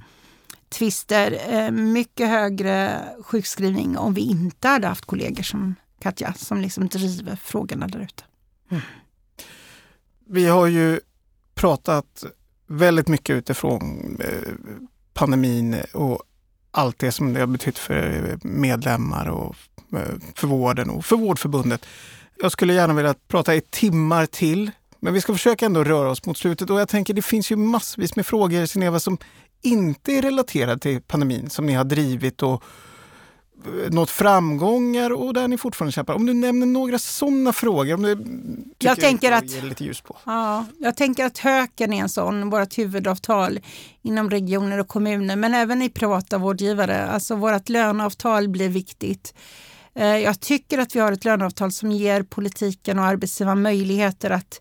tvister, 0.70 1.40
eh, 1.48 1.70
mycket 1.70 2.28
högre 2.28 3.02
sjukskrivning 3.22 3.98
om 3.98 4.14
vi 4.14 4.20
inte 4.20 4.68
hade 4.68 4.86
haft 4.86 5.04
kollegor 5.04 5.42
som 5.42 5.74
Katja 6.00 6.32
som 6.32 6.60
liksom 6.60 6.88
driver 6.88 7.36
frågorna 7.36 7.86
där 7.88 8.00
ute. 8.00 8.22
Mm. 8.70 8.82
Vi 10.26 10.46
har 10.46 10.66
ju 10.66 11.00
pratat 11.54 12.24
väldigt 12.66 13.08
mycket 13.08 13.36
utifrån 13.36 14.16
eh, 14.20 14.52
pandemin 15.14 15.76
och 15.92 16.22
allt 16.70 16.98
det 16.98 17.12
som 17.12 17.32
det 17.32 17.40
har 17.40 17.46
betytt 17.46 17.78
för 17.78 18.30
eh, 18.30 18.38
medlemmar 18.42 19.28
och 19.28 19.56
för 20.34 20.46
vården 20.46 20.90
och 20.90 21.04
för 21.04 21.16
Vårdförbundet. 21.16 21.86
Jag 22.42 22.52
skulle 22.52 22.74
gärna 22.74 22.94
vilja 22.94 23.14
prata 23.28 23.54
i 23.54 23.60
timmar 23.60 24.26
till, 24.26 24.70
men 25.00 25.14
vi 25.14 25.20
ska 25.20 25.32
försöka 25.32 25.66
ändå 25.66 25.84
röra 25.84 26.10
oss 26.10 26.26
mot 26.26 26.38
slutet. 26.38 26.70
Och 26.70 26.80
jag 26.80 26.88
tänker 26.88 27.14
det 27.14 27.22
finns 27.22 27.52
ju 27.52 27.56
massvis 27.56 28.16
med 28.16 28.26
frågor, 28.26 28.66
Sineva, 28.66 29.00
som 29.00 29.18
inte 29.62 30.12
är 30.12 30.22
relaterade 30.22 30.80
till 30.80 31.00
pandemin, 31.00 31.50
som 31.50 31.66
ni 31.66 31.72
har 31.72 31.84
drivit 31.84 32.42
och 32.42 32.64
nått 33.90 34.10
framgångar 34.10 35.12
och 35.12 35.34
där 35.34 35.48
ni 35.48 35.58
fortfarande 35.58 35.92
kämpar. 35.92 36.14
Om 36.14 36.26
du 36.26 36.34
nämner 36.34 36.66
några 36.66 36.98
sådana 36.98 37.52
frågor, 37.52 37.94
om 37.94 38.02
du 38.02 38.18
jag 38.78 39.00
tänker 39.00 39.32
att, 39.32 39.50
ge 39.50 39.62
lite 39.62 39.84
ljus 39.84 40.00
på. 40.00 40.16
Ja, 40.24 40.66
jag 40.78 40.96
tänker 40.96 41.24
att 41.24 41.38
Höken 41.38 41.92
är 41.92 42.02
en 42.02 42.08
sån, 42.08 42.50
vårt 42.50 42.78
huvudavtal 42.78 43.60
inom 44.02 44.30
regioner 44.30 44.78
och 44.78 44.88
kommuner, 44.88 45.36
men 45.36 45.54
även 45.54 45.82
i 45.82 45.88
privata 45.88 46.38
vårdgivare. 46.38 47.06
Alltså 47.06 47.34
vårt 47.34 47.68
löneavtal 47.68 48.48
blir 48.48 48.68
viktigt. 48.68 49.34
Eh, 49.94 50.06
jag 50.06 50.40
tycker 50.40 50.78
att 50.78 50.96
vi 50.96 51.00
har 51.00 51.12
ett 51.12 51.24
löneavtal 51.24 51.72
som 51.72 51.92
ger 51.92 52.22
politiken 52.22 52.98
och 52.98 53.04
arbetsgivaren 53.04 53.62
möjligheter 53.62 54.30
att 54.30 54.60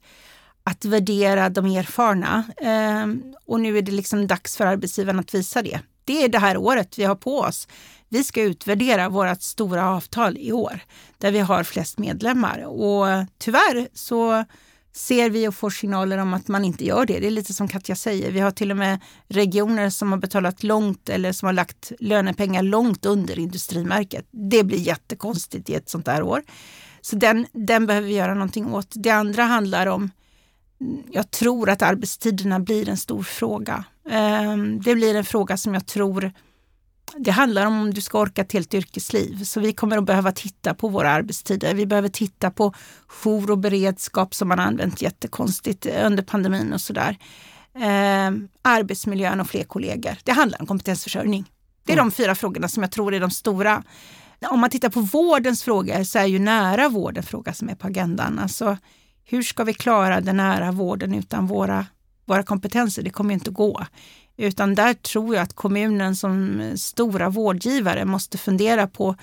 att 0.64 0.86
värdera 0.86 1.50
de 1.50 1.66
erfarna. 1.66 2.44
Eh, 2.58 3.08
och 3.46 3.60
nu 3.60 3.78
är 3.78 3.82
det 3.82 3.92
liksom 3.92 4.28
dags 4.28 4.58
för 4.58 4.66
arbetsgivaren 4.66 5.20
att 5.20 5.34
visa 5.34 5.62
det. 5.62 5.80
Det 6.06 6.24
är 6.24 6.30
det 6.30 6.40
här 6.40 6.58
året 6.58 7.00
vi 7.00 7.04
har 7.04 7.16
på 7.16 7.40
oss. 7.40 7.68
Vi 8.10 8.24
ska 8.24 8.42
utvärdera 8.42 9.10
vårt 9.10 9.42
stora 9.42 9.90
avtal 9.90 10.38
i 10.38 10.52
år 10.52 10.80
där 11.18 11.32
vi 11.32 11.40
har 11.40 11.64
flest 11.64 11.98
medlemmar 11.98 12.66
och 12.66 13.26
tyvärr 13.38 13.88
så 13.94 14.46
ser 14.94 15.30
vi 15.30 15.48
och 15.48 15.56
får 15.56 15.70
signaler 15.70 16.18
om 16.18 16.34
att 16.34 16.48
man 16.48 16.66
inte 16.66 16.86
gör 16.86 17.06
det. 17.06 17.20
Det 17.20 17.28
är 17.28 17.32
lite 17.32 17.54
som 17.54 17.68
Katja 17.68 17.96
säger. 17.96 18.32
Vi 18.32 18.40
har 18.40 18.52
till 18.52 18.72
och 18.72 18.78
med 18.78 19.00
regioner 19.28 19.90
som 19.90 20.12
har 20.12 20.20
betalat 20.20 20.64
långt 20.64 21.10
eller 21.10 21.32
som 21.32 21.46
har 21.46 21.54
lagt 21.54 21.92
lönepengar 22.00 22.64
långt 22.64 23.06
under 23.06 23.40
industrimärket. 23.40 24.28
Det 24.32 24.64
blir 24.64 24.78
jättekonstigt 24.78 25.70
i 25.70 25.76
ett 25.76 25.90
sånt 25.90 26.08
här 26.08 26.22
år. 26.22 26.44
Så 27.02 27.16
den, 27.16 27.46
den 27.52 27.86
behöver 27.86 28.08
vi 28.08 28.14
göra 28.14 28.34
någonting 28.34 28.74
åt. 28.74 28.88
Det 28.96 29.10
andra 29.10 29.44
handlar 29.44 29.88
om 29.88 30.12
jag 31.12 31.32
tror 31.32 31.70
att 31.70 31.82
arbetstiderna 31.82 32.60
blir 32.60 32.90
en 32.90 32.98
stor 32.98 33.24
fråga. 33.24 33.84
Ehm, 34.10 34.82
det 34.82 34.96
blir 34.96 35.16
en 35.16 35.26
fråga 35.26 35.58
som 35.58 35.74
jag 35.74 35.86
tror 35.86 36.32
det 37.18 37.32
handlar 37.32 37.66
om 37.66 37.82
om 37.82 37.94
du 37.94 38.02
ska 38.02 38.20
orka 38.20 38.42
ett 38.42 38.54
helt 38.54 38.74
yrkesliv. 38.74 39.44
Så 39.44 39.60
vi 39.60 39.74
kommer 39.74 39.98
att 39.98 40.06
behöva 40.06 40.32
titta 40.32 40.74
på 40.74 40.88
våra 40.88 41.12
arbetstider. 41.12 41.74
Vi 41.74 41.86
behöver 41.86 42.10
titta 42.10 42.52
på 42.52 42.74
jour 43.08 43.52
och 43.52 43.58
beredskap 43.58 44.36
som 44.36 44.48
man 44.48 44.60
använt 44.60 45.02
jättekonstigt 45.02 45.86
under 45.86 46.24
pandemin 46.24 46.74
och 46.74 46.82
sådär. 46.82 47.18
Eh, 47.76 48.32
arbetsmiljön 48.62 49.40
och 49.40 49.48
fler 49.48 49.64
kollegor. 49.64 50.16
Det 50.24 50.32
handlar 50.32 50.62
om 50.62 50.68
kompetensförsörjning. 50.68 51.46
Det 51.86 51.92
är 51.92 51.98
mm. 51.98 52.06
de 52.06 52.12
fyra 52.12 52.36
frågorna 52.36 52.68
som 52.68 52.84
jag 52.84 52.92
tror 52.92 53.14
är 53.14 53.20
de 53.20 53.32
stora. 53.32 53.84
om 54.50 54.60
man 54.60 54.70
tittar 54.70 54.90
på 54.90 55.02
vårdens 55.02 55.64
frågor 55.64 56.04
så 56.04 56.20
är 56.20 56.26
ju 56.26 56.40
nära 56.40 56.90
vård 56.90 57.18
en 57.18 57.24
fråga 57.24 57.54
som 57.54 57.70
är 57.70 57.76
på 57.76 57.88
agendan. 57.88 58.40
Alltså, 58.40 58.78
hur 59.30 59.44
ska 59.44 59.64
vi 59.64 59.74
klara 59.74 60.22
den 60.22 60.38
nära 60.38 60.72
vården 60.72 61.14
utan 61.14 61.48
våra, 61.48 61.86
våra 62.26 62.44
kompetenser? 62.44 63.04
Det 63.04 63.10
kommer 63.10 63.34
inte 63.34 63.50
att 63.50 63.56
gå. 63.56 63.86
Utan 64.38 64.76
där 64.76 64.94
tror 64.94 65.36
jag 65.36 65.44
att 65.44 65.56
kommunen 65.56 66.16
som 66.16 66.62
stora 66.76 67.30
vårdgivare 67.30 68.06
måste 68.06 68.38
fundera 68.38 68.88
på 68.88 69.16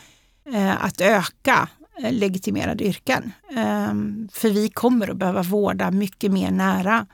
eh, 0.53 0.85
att 0.85 1.01
öka 1.01 1.69
eh, 2.03 2.12
legitimerade 2.12 2.85
yrken. 2.85 3.33
Eh, 3.51 3.95
för 4.33 4.51
vi 4.51 4.69
kommer 4.69 5.11
att 5.11 5.16
behöva 5.16 5.43
vårda 5.43 5.91
mycket 5.91 6.33
mer 6.33 6.51
nära 6.51 7.07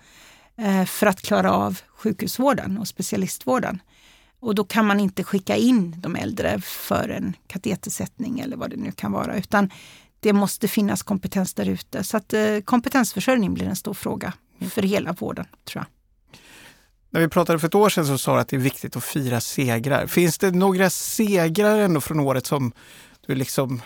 eh, 0.56 0.84
för 0.84 1.06
att 1.06 1.22
klara 1.22 1.52
av 1.52 1.80
sjukhusvården 1.88 2.78
och 2.78 2.88
specialistvården. 2.88 3.82
Och 4.40 4.54
då 4.54 4.64
kan 4.64 4.86
man 4.86 5.00
inte 5.00 5.24
skicka 5.24 5.56
in 5.56 5.94
de 5.98 6.16
äldre 6.16 6.60
för 6.60 7.08
en 7.08 7.36
katetersättning 7.46 8.40
eller 8.40 8.56
vad 8.56 8.70
det 8.70 8.76
nu 8.76 8.92
kan 8.92 9.12
vara, 9.12 9.36
utan 9.36 9.70
det 10.22 10.32
måste 10.32 10.68
finnas 10.68 11.02
kompetens 11.02 11.54
där 11.54 11.68
ute. 11.68 12.04
Så 12.04 12.16
att 12.16 12.32
eh, 12.32 12.58
kompetensförsörjning 12.64 13.54
blir 13.54 13.66
en 13.66 13.76
stor 13.76 13.94
fråga 13.94 14.32
för 14.70 14.82
hela 14.82 15.12
vården, 15.12 15.46
tror 15.64 15.84
jag. 15.84 15.86
När 17.10 17.20
vi 17.20 17.28
pratade 17.28 17.58
för 17.58 17.66
ett 17.66 17.74
år 17.74 17.88
sedan 17.88 18.06
så 18.06 18.18
sa 18.18 18.34
du 18.34 18.40
att 18.40 18.48
det 18.48 18.56
är 18.56 18.60
viktigt 18.60 18.96
att 18.96 19.04
fira 19.04 19.40
segrar. 19.40 20.06
Finns 20.06 20.38
det 20.38 20.50
några 20.50 20.90
segrar 20.90 21.78
ändå 21.78 22.00
från 22.00 22.20
året 22.20 22.46
som 22.46 22.72
du 23.26 23.34
liksom 23.34 23.82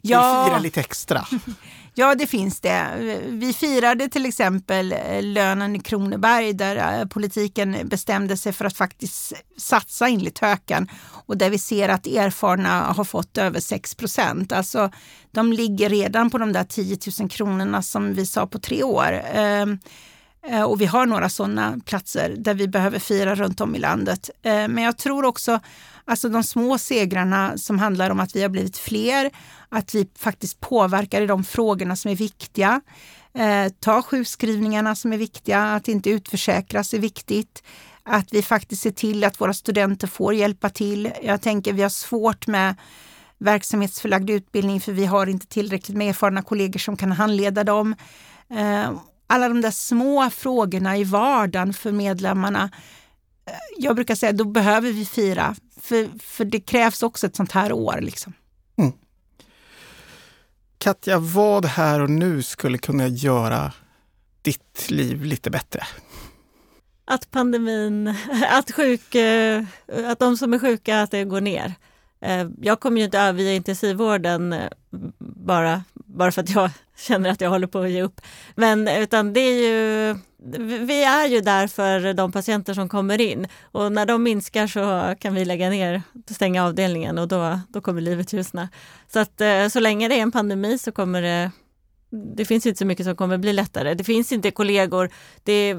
ja. 0.00 0.42
vill 0.42 0.50
fira 0.52 0.62
lite 0.62 0.80
extra? 0.80 1.26
Ja, 2.00 2.14
det 2.14 2.26
finns 2.26 2.60
det. 2.60 2.86
Vi 3.28 3.52
firade 3.52 4.08
till 4.08 4.26
exempel 4.26 4.92
eh, 4.92 5.22
lönen 5.22 5.76
i 5.76 5.80
Kronoberg 5.80 6.52
där 6.52 7.00
eh, 7.00 7.06
politiken 7.06 7.76
bestämde 7.84 8.36
sig 8.36 8.52
för 8.52 8.64
att 8.64 8.76
faktiskt 8.76 9.32
satsa 9.56 10.08
enligt 10.08 10.38
höken 10.38 10.88
och 11.26 11.36
där 11.36 11.50
vi 11.50 11.58
ser 11.58 11.88
att 11.88 12.06
erfarna 12.06 12.82
har 12.82 13.04
fått 13.04 13.38
över 13.38 13.60
6 13.60 13.94
procent. 13.94 14.52
Alltså, 14.52 14.90
de 15.30 15.52
ligger 15.52 15.88
redan 15.88 16.30
på 16.30 16.38
de 16.38 16.52
där 16.52 16.64
10 16.64 16.98
000 17.20 17.30
kronorna 17.30 17.82
som 17.82 18.14
vi 18.14 18.26
sa 18.26 18.46
på 18.46 18.58
tre 18.58 18.82
år. 18.82 19.22
Ehm, 19.34 19.78
eh, 20.50 20.62
och 20.62 20.80
vi 20.80 20.86
har 20.86 21.06
några 21.06 21.28
sådana 21.28 21.80
platser 21.84 22.34
där 22.38 22.54
vi 22.54 22.68
behöver 22.68 22.98
fira 22.98 23.34
runt 23.34 23.60
om 23.60 23.76
i 23.76 23.78
landet. 23.78 24.30
Ehm, 24.42 24.72
men 24.72 24.84
jag 24.84 24.98
tror 24.98 25.24
också 25.24 25.60
Alltså 26.10 26.28
de 26.28 26.44
små 26.44 26.78
segrarna 26.78 27.58
som 27.58 27.78
handlar 27.78 28.10
om 28.10 28.20
att 28.20 28.36
vi 28.36 28.42
har 28.42 28.48
blivit 28.48 28.78
fler, 28.78 29.30
att 29.68 29.94
vi 29.94 30.08
faktiskt 30.18 30.60
påverkar 30.60 31.22
i 31.22 31.26
de 31.26 31.44
frågorna 31.44 31.96
som 31.96 32.10
är 32.10 32.16
viktiga. 32.16 32.80
Eh, 33.34 33.72
ta 33.80 34.02
sjukskrivningarna 34.02 34.94
som 34.94 35.12
är 35.12 35.16
viktiga, 35.16 35.62
att 35.62 35.88
inte 35.88 36.10
utförsäkras 36.10 36.94
är 36.94 36.98
viktigt. 36.98 37.62
Att 38.02 38.32
vi 38.32 38.42
faktiskt 38.42 38.82
ser 38.82 38.90
till 38.90 39.24
att 39.24 39.40
våra 39.40 39.52
studenter 39.52 40.06
får 40.06 40.34
hjälpa 40.34 40.70
till. 40.70 41.12
Jag 41.22 41.42
tänker 41.42 41.72
vi 41.72 41.82
har 41.82 41.88
svårt 41.88 42.46
med 42.46 42.74
verksamhetsförlagd 43.38 44.30
utbildning 44.30 44.80
för 44.80 44.92
vi 44.92 45.06
har 45.06 45.26
inte 45.26 45.46
tillräckligt 45.46 45.96
med 45.96 46.08
erfarna 46.08 46.42
kollegor 46.42 46.78
som 46.78 46.96
kan 46.96 47.12
handleda 47.12 47.64
dem. 47.64 47.94
Eh, 48.50 48.90
alla 49.26 49.48
de 49.48 49.60
där 49.60 49.70
små 49.70 50.30
frågorna 50.30 50.96
i 50.96 51.04
vardagen 51.04 51.72
för 51.72 51.92
medlemmarna. 51.92 52.70
Jag 53.78 53.96
brukar 53.96 54.14
säga 54.14 54.32
då 54.32 54.44
behöver 54.44 54.92
vi 54.92 55.06
fira 55.06 55.54
för, 55.80 56.08
för 56.18 56.44
det 56.44 56.60
krävs 56.60 57.02
också 57.02 57.26
ett 57.26 57.36
sånt 57.36 57.52
här 57.52 57.72
år. 57.72 57.98
Liksom. 58.00 58.32
Mm. 58.76 58.92
Katja, 60.78 61.18
vad 61.18 61.64
här 61.64 62.00
och 62.00 62.10
nu 62.10 62.42
skulle 62.42 62.78
kunna 62.78 63.08
göra 63.08 63.72
ditt 64.42 64.90
liv 64.90 65.24
lite 65.24 65.50
bättre? 65.50 65.86
Att 67.04 67.30
pandemin, 67.30 68.14
att, 68.50 68.72
sjuk, 68.72 69.14
eh, 69.14 69.64
att 70.06 70.18
de 70.18 70.36
som 70.36 70.54
är 70.54 70.58
sjuka, 70.58 71.02
att 71.02 71.10
det 71.10 71.24
går 71.24 71.40
ner. 71.40 71.74
Eh, 72.20 72.48
jag 72.60 72.80
kommer 72.80 72.98
ju 72.98 73.04
inte 73.04 73.18
överge 73.18 73.54
intensivvården 73.54 74.52
eh, 74.52 74.70
bara, 75.18 75.84
bara 76.14 76.32
för 76.32 76.42
att 76.42 76.50
jag 76.50 76.70
känner 76.96 77.30
att 77.30 77.40
jag 77.40 77.50
håller 77.50 77.66
på 77.66 77.78
att 77.78 77.90
ge 77.90 78.02
upp. 78.02 78.20
Men 78.54 78.88
utan 78.88 79.32
det 79.32 79.40
är 79.40 79.62
ju, 79.62 80.16
vi 80.86 81.04
är 81.04 81.26
ju 81.26 81.40
där 81.40 81.66
för 81.66 82.12
de 82.14 82.32
patienter 82.32 82.74
som 82.74 82.88
kommer 82.88 83.20
in 83.20 83.46
och 83.62 83.92
när 83.92 84.06
de 84.06 84.22
minskar 84.22 84.66
så 84.66 85.14
kan 85.20 85.34
vi 85.34 85.44
lägga 85.44 85.70
ner, 85.70 86.02
stänga 86.30 86.64
avdelningen 86.64 87.18
och 87.18 87.28
då, 87.28 87.60
då 87.68 87.80
kommer 87.80 88.00
livet 88.00 88.32
ljusna. 88.32 88.68
Så 89.12 89.18
att 89.18 89.40
eh, 89.40 89.68
så 89.68 89.80
länge 89.80 90.08
det 90.08 90.14
är 90.14 90.22
en 90.22 90.32
pandemi 90.32 90.78
så 90.78 90.92
kommer 90.92 91.22
det 91.22 91.50
det 92.36 92.44
finns 92.44 92.66
inte 92.66 92.78
så 92.78 92.86
mycket 92.86 93.06
som 93.06 93.16
kommer 93.16 93.38
bli 93.38 93.52
lättare. 93.52 93.94
Det 93.94 94.04
finns 94.04 94.32
inte 94.32 94.50
kollegor. 94.50 95.10
Det, 95.44 95.76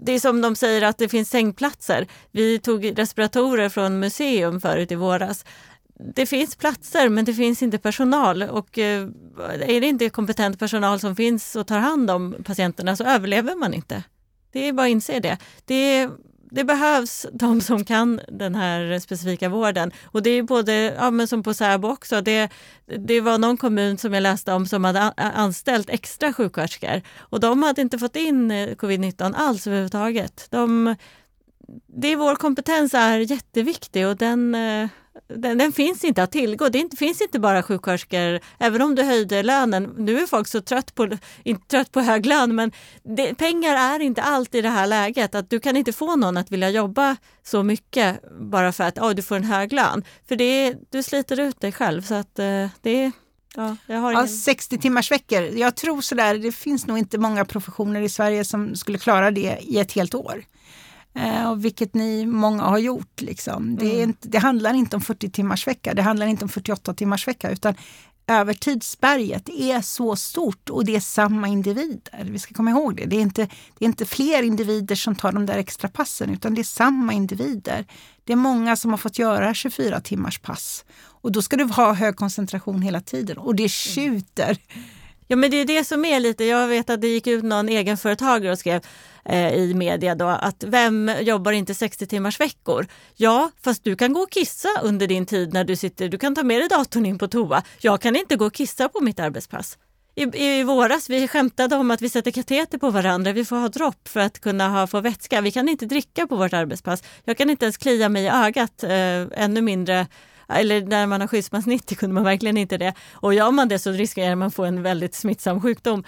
det 0.00 0.12
är 0.12 0.20
som 0.20 0.40
de 0.40 0.56
säger 0.56 0.82
att 0.82 0.98
det 0.98 1.08
finns 1.08 1.30
sängplatser. 1.30 2.06
Vi 2.30 2.58
tog 2.58 2.98
respiratorer 2.98 3.68
från 3.68 3.98
museum 3.98 4.60
förut 4.60 4.92
i 4.92 4.94
våras 4.94 5.44
det 5.98 6.26
finns 6.26 6.56
platser 6.56 7.08
men 7.08 7.24
det 7.24 7.34
finns 7.34 7.62
inte 7.62 7.78
personal 7.78 8.42
och 8.42 8.78
eh, 8.78 9.08
är 9.60 9.80
det 9.80 9.86
inte 9.86 10.10
kompetent 10.10 10.58
personal 10.58 11.00
som 11.00 11.16
finns 11.16 11.56
och 11.56 11.66
tar 11.66 11.78
hand 11.78 12.10
om 12.10 12.34
patienterna 12.44 12.96
så 12.96 13.04
överlever 13.04 13.54
man 13.54 13.74
inte. 13.74 14.02
Det 14.52 14.68
är 14.68 14.72
bara 14.72 14.86
att 14.86 14.90
inse 14.90 15.20
det. 15.20 15.38
Det, 15.64 16.08
det 16.50 16.64
behövs 16.64 17.26
de 17.32 17.60
som 17.60 17.84
kan 17.84 18.20
den 18.28 18.54
här 18.54 18.98
specifika 18.98 19.48
vården. 19.48 19.92
Och 20.04 20.22
det 20.22 20.30
är 20.30 20.42
både, 20.42 20.72
ja, 20.72 21.10
men 21.10 21.28
som 21.28 21.42
på 21.42 21.54
Säbo 21.54 21.88
också, 21.88 22.20
det, 22.20 22.48
det 22.98 23.20
var 23.20 23.38
någon 23.38 23.56
kommun 23.56 23.98
som 23.98 24.14
jag 24.14 24.22
läste 24.22 24.52
om 24.52 24.66
som 24.66 24.84
hade 24.84 25.00
anställt 25.16 25.90
extra 25.90 26.32
sjuksköterskor 26.32 27.02
och 27.18 27.40
de 27.40 27.62
hade 27.62 27.80
inte 27.80 27.98
fått 27.98 28.16
in 28.16 28.50
eh, 28.50 28.68
covid-19 28.68 29.34
alls 29.36 29.66
överhuvudtaget. 29.66 30.46
De, 30.50 30.96
det 31.86 32.08
är 32.08 32.16
vår 32.16 32.34
kompetens 32.34 32.94
är 32.94 33.18
jätteviktig 33.18 34.06
och 34.06 34.16
den 34.16 34.54
eh, 34.54 34.88
den, 35.28 35.58
den, 35.58 35.72
finns 35.72 36.04
inte 36.04 36.22
att 36.22 36.32
tillgå. 36.32 36.68
Det 36.68 36.78
inte, 36.78 36.96
finns 36.96 37.20
inte 37.20 37.38
bara 37.38 37.62
sjuksköterskor, 37.62 38.40
även 38.58 38.82
om 38.82 38.94
du 38.94 39.02
höjde 39.02 39.42
lönen. 39.42 39.94
Nu 39.98 40.18
är 40.18 40.26
folk 40.26 40.48
så 40.48 40.60
trött 40.60 40.94
på, 40.94 41.08
inte 41.42 41.66
trött 41.66 41.92
på 41.92 42.00
hög 42.00 42.26
lön, 42.26 42.54
men 42.54 42.72
det, 43.02 43.34
pengar 43.34 43.74
är 43.74 44.00
inte 44.00 44.22
allt 44.22 44.54
i 44.54 44.60
det 44.62 44.68
här 44.68 44.86
läget. 44.86 45.34
Att 45.34 45.50
du 45.50 45.60
kan 45.60 45.76
inte 45.76 45.92
få 45.92 46.16
någon 46.16 46.36
att 46.36 46.50
vilja 46.50 46.70
jobba 46.70 47.16
så 47.42 47.62
mycket 47.62 48.20
bara 48.40 48.72
för 48.72 48.84
att 48.84 48.98
oh, 48.98 49.10
du 49.10 49.22
får 49.22 49.36
en 49.36 49.44
hög 49.44 49.72
lön. 49.72 50.04
För 50.28 50.36
det, 50.36 50.74
du 50.90 51.02
sliter 51.02 51.40
ut 51.40 51.60
dig 51.60 51.72
själv. 51.72 52.02
Så 52.02 52.14
att 52.14 52.38
uh, 52.38 52.68
det 52.82 53.12
Ja, 53.56 53.76
har 53.96 54.12
ja, 54.12 54.26
60 54.26 54.78
timmars 54.78 55.10
veckor. 55.10 55.42
Jag 55.42 55.76
tror 55.76 56.00
sådär, 56.00 56.38
det 56.38 56.52
finns 56.52 56.86
nog 56.86 56.98
inte 56.98 57.18
många 57.18 57.44
professioner 57.44 58.00
i 58.00 58.08
Sverige 58.08 58.44
som 58.44 58.76
skulle 58.76 58.98
klara 58.98 59.30
det 59.30 59.58
i 59.60 59.78
ett 59.78 59.92
helt 59.92 60.14
år. 60.14 60.44
Eh, 61.14 61.54
vilket 61.54 61.94
ni 61.94 62.26
många 62.26 62.62
har 62.62 62.78
gjort. 62.78 63.20
Liksom. 63.20 63.76
Det, 63.76 63.90
mm. 63.90 64.02
inte, 64.02 64.28
det, 64.28 64.38
handlar 64.38 64.74
inte 64.74 64.96
om 64.96 65.02
40 65.02 65.30
timmars 65.30 65.66
vecka, 65.66 65.94
det 65.94 66.02
handlar 66.02 66.26
inte 66.26 66.44
om 66.44 66.48
48 66.48 66.94
timmars 66.94 67.28
vecka 67.28 67.50
utan 67.50 67.74
övertidsberget 68.26 69.48
är 69.48 69.80
så 69.80 70.16
stort 70.16 70.70
och 70.70 70.84
det 70.84 70.96
är 70.96 71.00
samma 71.00 71.48
individer. 71.48 72.24
Vi 72.30 72.38
ska 72.38 72.54
komma 72.54 72.70
ihåg 72.70 72.96
det. 72.96 73.04
Det 73.04 73.16
är 73.16 73.20
inte, 73.20 73.48
det 73.78 73.84
är 73.84 73.86
inte 73.86 74.06
fler 74.06 74.42
individer 74.42 74.94
som 74.94 75.14
tar 75.14 75.32
de 75.32 75.46
där 75.46 75.58
extra 75.58 75.88
passen 75.88 76.30
utan 76.30 76.54
det 76.54 76.60
är 76.60 76.64
samma 76.64 77.12
individer. 77.12 77.86
Det 78.24 78.32
är 78.32 78.36
många 78.36 78.76
som 78.76 78.90
har 78.90 78.98
fått 78.98 79.18
göra 79.18 79.54
24 79.54 80.00
timmars 80.00 80.38
pass 80.38 80.84
och 81.06 81.32
då 81.32 81.42
ska 81.42 81.56
du 81.56 81.64
ha 81.64 81.92
hög 81.92 82.16
koncentration 82.16 82.82
hela 82.82 83.00
tiden 83.00 83.38
och 83.38 83.54
det 83.54 83.70
tjuter. 83.70 84.58
Ja 85.28 85.36
men 85.36 85.50
det 85.50 85.56
är 85.56 85.64
det 85.64 85.84
som 85.84 86.04
är 86.04 86.20
lite, 86.20 86.44
jag 86.44 86.68
vet 86.68 86.90
att 86.90 87.00
det 87.00 87.08
gick 87.08 87.26
ut 87.26 87.44
någon 87.44 87.68
egenföretagare 87.68 88.52
och 88.52 88.58
skrev 88.58 88.80
Eh, 89.24 89.54
i 89.54 89.74
media 89.74 90.14
då 90.14 90.26
att 90.26 90.64
vem 90.66 91.10
jobbar 91.20 91.52
inte 91.52 91.74
60 91.74 92.06
timmars 92.06 92.40
veckor? 92.40 92.86
Ja, 93.16 93.50
fast 93.64 93.84
du 93.84 93.96
kan 93.96 94.12
gå 94.12 94.20
och 94.20 94.30
kissa 94.30 94.68
under 94.82 95.06
din 95.06 95.26
tid 95.26 95.52
när 95.52 95.64
du 95.64 95.76
sitter, 95.76 96.08
du 96.08 96.18
kan 96.18 96.34
ta 96.34 96.42
med 96.42 96.60
dig 96.60 96.68
datorn 96.68 97.06
in 97.06 97.18
på 97.18 97.28
toa. 97.28 97.62
Jag 97.80 98.00
kan 98.00 98.16
inte 98.16 98.36
gå 98.36 98.46
och 98.46 98.54
kissa 98.54 98.88
på 98.88 99.00
mitt 99.00 99.20
arbetspass. 99.20 99.78
I, 100.16 100.22
I 100.22 100.62
våras 100.62 101.10
vi 101.10 101.28
skämtade 101.28 101.76
om 101.76 101.90
att 101.90 102.02
vi 102.02 102.08
sätter 102.08 102.30
kateter 102.30 102.78
på 102.78 102.90
varandra, 102.90 103.32
vi 103.32 103.44
får 103.44 103.56
ha 103.56 103.68
dropp 103.68 104.08
för 104.08 104.20
att 104.20 104.40
kunna 104.40 104.68
ha, 104.68 104.86
få 104.86 105.00
vätska. 105.00 105.40
Vi 105.40 105.50
kan 105.50 105.68
inte 105.68 105.86
dricka 105.86 106.26
på 106.26 106.36
vårt 106.36 106.52
arbetspass. 106.52 107.02
Jag 107.24 107.36
kan 107.36 107.50
inte 107.50 107.64
ens 107.64 107.76
klia 107.76 108.08
mig 108.08 108.24
i 108.24 108.28
ögat, 108.28 108.84
eh, 108.84 109.42
ännu 109.44 109.60
mindre 109.60 110.06
eller 110.48 110.82
när 110.82 111.06
man 111.06 111.20
har 111.20 111.28
skyddsmask 111.28 111.66
90 111.66 111.96
kunde 111.96 112.14
man 112.14 112.24
verkligen 112.24 112.56
inte 112.56 112.78
det. 112.78 112.94
Och 113.12 113.34
gör 113.34 113.50
man 113.50 113.68
det 113.68 113.78
så 113.78 113.90
riskerar 113.90 114.34
man 114.34 114.48
att 114.48 114.54
få 114.54 114.64
en 114.64 114.82
väldigt 114.82 115.14
smittsam 115.14 115.60
sjukdom. 115.60 116.04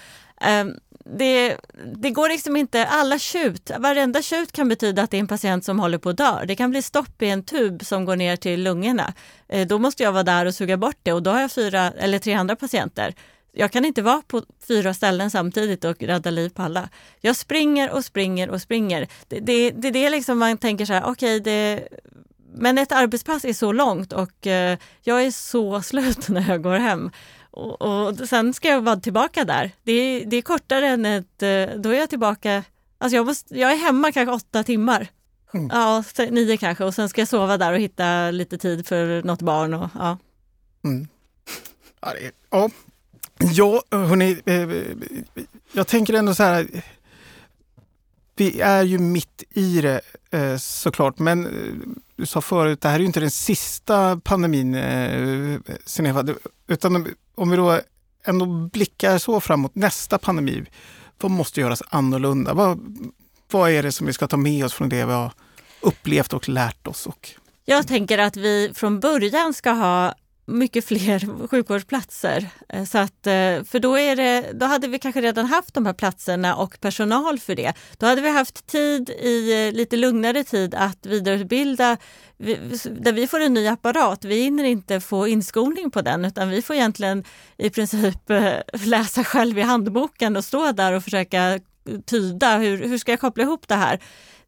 Um, 0.62 0.74
det, 1.14 1.56
det, 1.96 2.10
går 2.10 2.28
liksom 2.28 2.56
inte, 2.56 2.86
alla 2.86 3.18
tjut, 3.18 3.70
varenda 3.78 4.22
tjut 4.22 4.52
kan 4.52 4.68
betyda 4.68 5.02
att 5.02 5.10
det 5.10 5.16
är 5.16 5.20
en 5.20 5.26
patient 5.26 5.64
som 5.64 5.80
håller 5.80 5.98
på 5.98 6.08
att 6.08 6.16
dö. 6.16 6.44
Det 6.44 6.56
kan 6.56 6.70
bli 6.70 6.82
stopp 6.82 7.22
i 7.22 7.28
en 7.28 7.42
tub 7.42 7.84
som 7.84 8.04
går 8.04 8.16
ner 8.16 8.36
till 8.36 8.62
lungorna. 8.62 9.14
Eh, 9.48 9.66
då 9.66 9.78
måste 9.78 10.02
jag 10.02 10.12
vara 10.12 10.22
där 10.22 10.46
och 10.46 10.54
suga 10.54 10.76
bort 10.76 10.96
det 11.02 11.12
och 11.12 11.22
då 11.22 11.30
har 11.30 11.40
jag 11.40 11.52
fyra 11.52 11.92
eller 11.98 12.18
tre 12.18 12.34
andra 12.34 12.56
patienter. 12.56 13.14
Jag 13.52 13.72
kan 13.72 13.84
inte 13.84 14.02
vara 14.02 14.22
på 14.26 14.42
fyra 14.68 14.94
ställen 14.94 15.30
samtidigt 15.30 15.84
och 15.84 16.02
rädda 16.02 16.30
liv 16.30 16.48
på 16.48 16.62
alla. 16.62 16.88
Jag 17.20 17.36
springer 17.36 17.90
och 17.90 18.04
springer 18.04 18.50
och 18.50 18.62
springer. 18.62 19.08
Det, 19.28 19.40
det, 19.40 19.70
det 19.70 19.88
är 19.88 19.92
det 19.92 20.10
liksom 20.10 20.38
man 20.38 20.58
tänker 20.58 20.86
så 20.86 20.92
här, 20.92 21.04
okej, 21.04 21.40
okay, 21.40 21.80
men 22.54 22.78
ett 22.78 22.92
arbetspass 22.92 23.44
är 23.44 23.52
så 23.52 23.72
långt 23.72 24.12
och 24.12 24.46
eh, 24.46 24.78
jag 25.02 25.22
är 25.22 25.30
så 25.30 25.82
slut 25.82 26.28
när 26.28 26.48
jag 26.48 26.62
går 26.62 26.78
hem. 26.78 27.10
Och, 27.56 27.82
och 27.82 28.28
sen 28.28 28.54
ska 28.54 28.68
jag 28.68 28.80
vara 28.80 28.96
tillbaka 28.96 29.44
där. 29.44 29.70
Det 29.82 29.92
är, 29.92 30.26
det 30.26 30.36
är 30.36 30.42
kortare 30.42 30.88
än 30.88 31.06
ett, 31.06 31.42
eh, 31.42 31.76
då 31.76 31.90
är 31.90 31.98
jag 31.98 32.10
tillbaka, 32.10 32.64
alltså 32.98 33.16
jag, 33.16 33.26
måste, 33.26 33.58
jag 33.58 33.72
är 33.72 33.76
hemma 33.76 34.12
kanske 34.12 34.34
åtta 34.34 34.62
timmar. 34.62 35.08
Mm. 35.54 35.70
Ja, 35.72 36.04
nio 36.30 36.56
kanske 36.56 36.84
och 36.84 36.94
sen 36.94 37.08
ska 37.08 37.20
jag 37.20 37.28
sova 37.28 37.58
där 37.58 37.72
och 37.72 37.78
hitta 37.78 38.30
lite 38.30 38.58
tid 38.58 38.86
för 38.86 39.22
något 39.22 39.42
barn. 39.42 39.74
Och, 39.74 39.90
ja. 39.94 40.18
Mm. 40.84 41.08
Ja, 42.00 42.12
det, 42.12 42.30
ja. 42.50 42.70
ja, 43.38 43.82
hörni, 43.90 44.42
eh, 44.46 44.68
jag 45.72 45.86
tänker 45.86 46.14
ändå 46.14 46.34
så 46.34 46.42
här. 46.42 46.66
Vi 48.36 48.60
är 48.60 48.82
ju 48.82 48.98
mitt 48.98 49.42
i 49.50 49.80
det 49.80 50.00
eh, 50.30 50.56
såklart, 50.56 51.18
men 51.18 51.46
eh, 51.46 51.96
du 52.16 52.26
sa 52.26 52.40
förut, 52.40 52.80
det 52.80 52.88
här 52.88 52.94
är 52.94 53.00
ju 53.00 53.06
inte 53.06 53.20
den 53.20 53.30
sista 53.30 54.20
pandemin, 54.24 54.74
eh, 54.74 55.58
Sineva, 55.84 56.24
utan 56.66 57.14
om 57.34 57.50
vi 57.50 57.56
då 57.56 57.80
ändå 58.24 58.46
blickar 58.46 59.18
så 59.18 59.40
framåt 59.40 59.74
nästa 59.74 60.18
pandemi, 60.18 60.64
vad 61.20 61.30
måste 61.30 61.60
göras 61.60 61.82
annorlunda? 61.88 62.54
Vad, 62.54 62.78
vad 63.50 63.70
är 63.70 63.82
det 63.82 63.92
som 63.92 64.06
vi 64.06 64.12
ska 64.12 64.28
ta 64.28 64.36
med 64.36 64.64
oss 64.64 64.74
från 64.74 64.88
det 64.88 65.04
vi 65.04 65.12
har 65.12 65.32
upplevt 65.80 66.32
och 66.32 66.48
lärt 66.48 66.86
oss? 66.86 67.06
Och... 67.06 67.30
Jag 67.64 67.88
tänker 67.88 68.18
att 68.18 68.36
vi 68.36 68.72
från 68.74 69.00
början 69.00 69.54
ska 69.54 69.70
ha 69.70 70.14
mycket 70.46 70.84
fler 70.84 71.48
sjukvårdsplatser. 71.48 72.48
Eh, 72.68 72.84
så 72.84 72.98
att, 72.98 73.26
eh, 73.26 73.64
för 73.64 73.78
då, 73.78 73.98
är 73.98 74.16
det, 74.16 74.52
då 74.54 74.66
hade 74.66 74.88
vi 74.88 74.98
kanske 74.98 75.20
redan 75.20 75.46
haft 75.46 75.74
de 75.74 75.86
här 75.86 75.92
platserna 75.92 76.56
och 76.56 76.80
personal 76.80 77.38
för 77.38 77.54
det. 77.54 77.72
Då 77.98 78.06
hade 78.06 78.20
vi 78.20 78.30
haft 78.30 78.66
tid 78.66 79.10
i 79.10 79.66
eh, 79.66 79.72
lite 79.72 79.96
lugnare 79.96 80.44
tid 80.44 80.74
att 80.74 81.06
vidareutbilda 81.06 81.96
där 82.90 83.12
vi 83.12 83.26
får 83.26 83.40
en 83.40 83.54
ny 83.54 83.66
apparat. 83.66 84.24
Vi 84.24 84.42
hinner 84.42 84.64
inte 84.64 85.00
få 85.00 85.28
inskolning 85.28 85.90
på 85.90 86.02
den 86.02 86.24
utan 86.24 86.50
vi 86.50 86.62
får 86.62 86.76
egentligen 86.76 87.24
i 87.56 87.70
princip 87.70 88.30
läsa 88.72 89.24
själv 89.24 89.58
i 89.58 89.62
handboken 89.62 90.36
och 90.36 90.44
stå 90.44 90.72
där 90.72 90.92
och 90.92 91.04
försöka 91.04 91.60
tyda 92.06 92.58
hur, 92.58 92.88
hur 92.88 92.98
ska 92.98 93.12
jag 93.12 93.20
koppla 93.20 93.42
ihop 93.42 93.68
det 93.68 93.74
här 93.74 94.00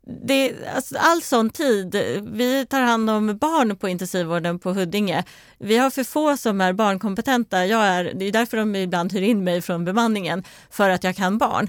det, 0.08 0.54
alltså 0.74 0.96
all 0.98 1.22
sån 1.22 1.50
tid. 1.50 1.96
Vi 2.22 2.66
tar 2.66 2.80
hand 2.80 3.10
om 3.10 3.38
barn 3.38 3.76
på 3.76 3.88
intensivvården 3.88 4.58
på 4.58 4.72
Huddinge. 4.72 5.24
Vi 5.58 5.76
har 5.76 5.90
för 5.90 6.04
få 6.04 6.36
som 6.36 6.60
är 6.60 6.72
barnkompetenta. 6.72 7.66
Jag 7.66 7.84
är, 7.84 8.12
det 8.14 8.24
är 8.24 8.32
därför 8.32 8.56
de 8.56 8.76
ibland 8.76 9.12
hyr 9.12 9.22
in 9.22 9.44
mig 9.44 9.62
från 9.62 9.84
bemanningen, 9.84 10.44
för 10.70 10.90
att 10.90 11.04
jag 11.04 11.16
kan 11.16 11.38
barn. 11.38 11.68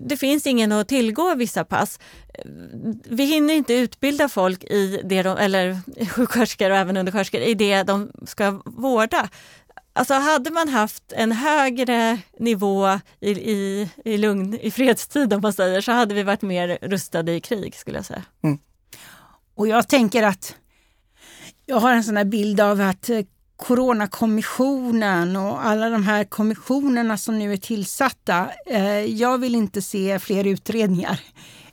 Det 0.00 0.16
finns 0.16 0.46
ingen 0.46 0.72
att 0.72 0.88
tillgå 0.88 1.34
vissa 1.34 1.64
pass. 1.64 1.98
Vi 3.04 3.24
hinner 3.24 3.54
inte 3.54 3.74
utbilda 3.74 4.28
folk 4.28 4.64
i 4.64 5.00
det 5.04 5.22
de, 5.22 5.38
eller 5.38 5.80
sjuksköterskor 6.08 6.70
och 6.70 6.76
även 6.76 6.96
undersköterskor 6.96 7.40
i 7.40 7.54
det 7.54 7.82
de 7.82 8.10
ska 8.26 8.62
vårda. 8.64 9.28
Alltså 9.96 10.14
hade 10.14 10.50
man 10.50 10.68
haft 10.68 11.12
en 11.12 11.32
högre 11.32 12.18
nivå 12.38 13.00
i, 13.20 13.30
i, 13.30 13.90
i 14.04 14.18
lugn, 14.18 14.58
i 14.60 14.70
fredstid 14.70 15.32
om 15.32 15.40
man 15.40 15.52
säger, 15.52 15.80
så 15.80 15.92
hade 15.92 16.14
vi 16.14 16.22
varit 16.22 16.42
mer 16.42 16.78
rustade 16.82 17.32
i 17.32 17.40
krig 17.40 17.74
skulle 17.74 17.98
jag 17.98 18.04
säga. 18.04 18.22
Mm. 18.44 18.58
Och 19.54 19.68
jag 19.68 19.88
tänker 19.88 20.22
att 20.22 20.54
jag 21.66 21.76
har 21.76 21.92
en 21.92 22.04
sån 22.04 22.16
här 22.16 22.24
bild 22.24 22.60
av 22.60 22.80
att 22.80 23.08
eh, 23.08 23.20
Coronakommissionen 23.56 25.36
och 25.36 25.66
alla 25.66 25.90
de 25.90 26.04
här 26.04 26.24
kommissionerna 26.24 27.18
som 27.18 27.38
nu 27.38 27.52
är 27.52 27.56
tillsatta. 27.56 28.48
Eh, 28.66 29.00
jag 29.00 29.38
vill 29.38 29.54
inte 29.54 29.82
se 29.82 30.18
fler 30.18 30.44
utredningar. 30.44 31.20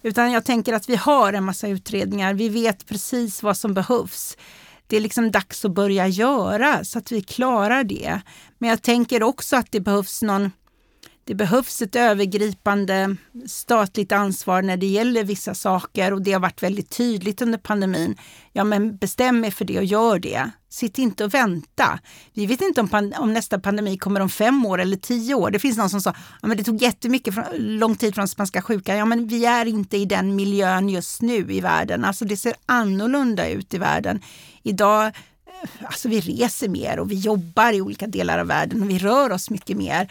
Utan 0.01 0.31
jag 0.31 0.45
tänker 0.45 0.73
att 0.73 0.89
vi 0.89 0.95
har 0.95 1.33
en 1.33 1.43
massa 1.43 1.67
utredningar. 1.67 2.33
Vi 2.33 2.49
vet 2.49 2.85
precis 2.85 3.43
vad 3.43 3.57
som 3.57 3.73
behövs 3.73 4.37
det 4.87 4.97
är 4.97 5.01
liksom 5.01 5.31
dags 5.31 5.65
att 5.65 5.71
börja 5.71 6.07
göra 6.07 6.83
så 6.83 6.99
att 6.99 7.11
vi 7.11 7.21
klarar 7.21 7.83
det. 7.83 8.21
Men 8.57 8.69
jag 8.69 8.81
tänker 8.81 9.23
också 9.23 9.55
att 9.55 9.71
det 9.71 9.79
behövs 9.79 10.21
någon 10.21 10.51
det 11.25 11.35
behövs 11.35 11.81
ett 11.81 11.95
övergripande 11.95 13.15
statligt 13.45 14.11
ansvar 14.11 14.61
när 14.61 14.77
det 14.77 14.85
gäller 14.85 15.23
vissa 15.23 15.55
saker 15.55 16.13
och 16.13 16.21
det 16.21 16.33
har 16.33 16.39
varit 16.39 16.63
väldigt 16.63 16.89
tydligt 16.89 17.41
under 17.41 17.57
pandemin. 17.57 18.17
Ja, 18.51 18.63
men 18.63 18.97
bestäm 18.97 19.45
er 19.45 19.51
för 19.51 19.65
det 19.65 19.77
och 19.77 19.85
gör 19.85 20.19
det. 20.19 20.51
Sitt 20.69 20.97
inte 20.97 21.25
och 21.25 21.33
vänta. 21.33 21.99
Vi 22.33 22.45
vet 22.45 22.61
inte 22.61 22.81
om, 22.81 23.13
om 23.17 23.33
nästa 23.33 23.59
pandemi 23.59 23.97
kommer 23.97 24.19
om 24.19 24.29
fem 24.29 24.65
år 24.65 24.81
eller 24.81 24.97
tio 24.97 25.33
år. 25.33 25.51
Det 25.51 25.59
finns 25.59 25.77
någon 25.77 25.89
som 25.89 26.01
sa 26.01 26.13
att 26.41 26.57
det 26.57 26.63
tog 26.63 26.81
jättemycket 26.81 27.35
lång 27.57 27.95
tid 27.95 28.15
från 28.15 28.27
spanska 28.27 28.61
sjukan. 28.61 28.97
Ja, 28.97 29.05
men 29.05 29.27
vi 29.27 29.45
är 29.45 29.65
inte 29.65 29.97
i 29.97 30.05
den 30.05 30.35
miljön 30.35 30.89
just 30.89 31.21
nu 31.21 31.53
i 31.53 31.61
världen. 31.61 32.05
Alltså 32.05 32.25
det 32.25 32.37
ser 32.37 32.53
annorlunda 32.65 33.49
ut 33.49 33.73
i 33.73 33.77
världen. 33.77 34.21
Idag 34.63 35.05
eh, 35.05 35.85
Alltså 35.85 36.09
vi 36.09 36.19
reser 36.19 36.69
mer 36.69 36.99
och 36.99 37.11
vi 37.11 37.15
jobbar 37.15 37.73
i 37.73 37.81
olika 37.81 38.07
delar 38.07 38.39
av 38.39 38.47
världen 38.47 38.81
och 38.81 38.89
vi 38.89 38.99
rör 38.99 39.31
oss 39.31 39.49
mycket 39.49 39.77
mer 39.77 40.09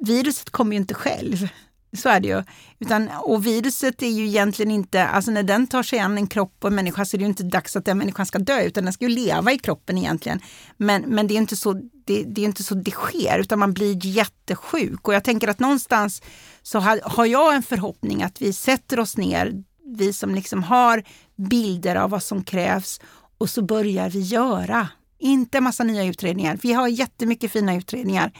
viruset 0.00 0.50
kommer 0.50 0.72
ju 0.72 0.76
inte 0.76 0.94
själv. 0.94 1.48
Så 1.92 2.08
är 2.08 2.20
det 2.20 2.28
ju. 2.28 2.42
Utan, 2.78 3.08
och 3.08 3.46
viruset 3.46 4.02
är 4.02 4.08
ju 4.08 4.26
egentligen 4.26 4.70
inte, 4.70 5.06
alltså 5.06 5.30
när 5.30 5.42
den 5.42 5.66
tar 5.66 5.82
sig 5.82 5.98
an 5.98 6.18
en 6.18 6.26
kropp 6.26 6.56
och 6.60 6.68
en 6.68 6.74
människa 6.74 7.04
så 7.04 7.16
är 7.16 7.18
det 7.18 7.22
ju 7.22 7.28
inte 7.28 7.42
dags 7.42 7.76
att 7.76 7.84
den 7.84 7.98
människan 7.98 8.26
ska 8.26 8.38
dö 8.38 8.62
utan 8.62 8.84
den 8.84 8.92
ska 8.92 9.04
ju 9.04 9.14
leva 9.14 9.52
i 9.52 9.58
kroppen 9.58 9.98
egentligen. 9.98 10.40
Men, 10.76 11.02
men 11.02 11.26
det 11.26 11.34
är 11.34 11.38
inte 11.38 11.56
så 11.56 11.72
det, 12.04 12.22
det 12.22 12.40
är 12.40 12.44
inte 12.44 12.62
så 12.62 12.74
det 12.74 12.90
sker 12.90 13.38
utan 13.38 13.58
man 13.58 13.72
blir 13.72 14.06
jättesjuk. 14.06 15.08
Och 15.08 15.14
jag 15.14 15.24
tänker 15.24 15.48
att 15.48 15.58
någonstans 15.58 16.22
så 16.62 16.78
har, 16.78 17.00
har 17.04 17.26
jag 17.26 17.54
en 17.54 17.62
förhoppning 17.62 18.22
att 18.22 18.42
vi 18.42 18.52
sätter 18.52 19.00
oss 19.00 19.16
ner, 19.16 19.62
vi 19.96 20.12
som 20.12 20.34
liksom 20.34 20.62
har 20.62 21.04
bilder 21.36 21.96
av 21.96 22.10
vad 22.10 22.22
som 22.22 22.44
krävs 22.44 23.00
och 23.40 23.50
så 23.50 23.62
börjar 23.62 24.10
vi 24.10 24.20
göra. 24.20 24.88
Inte 25.18 25.60
massa 25.60 25.84
nya 25.84 26.04
utredningar. 26.04 26.58
Vi 26.62 26.72
har 26.72 26.88
jättemycket 26.88 27.52
fina 27.52 27.74
utredningar 27.74 28.32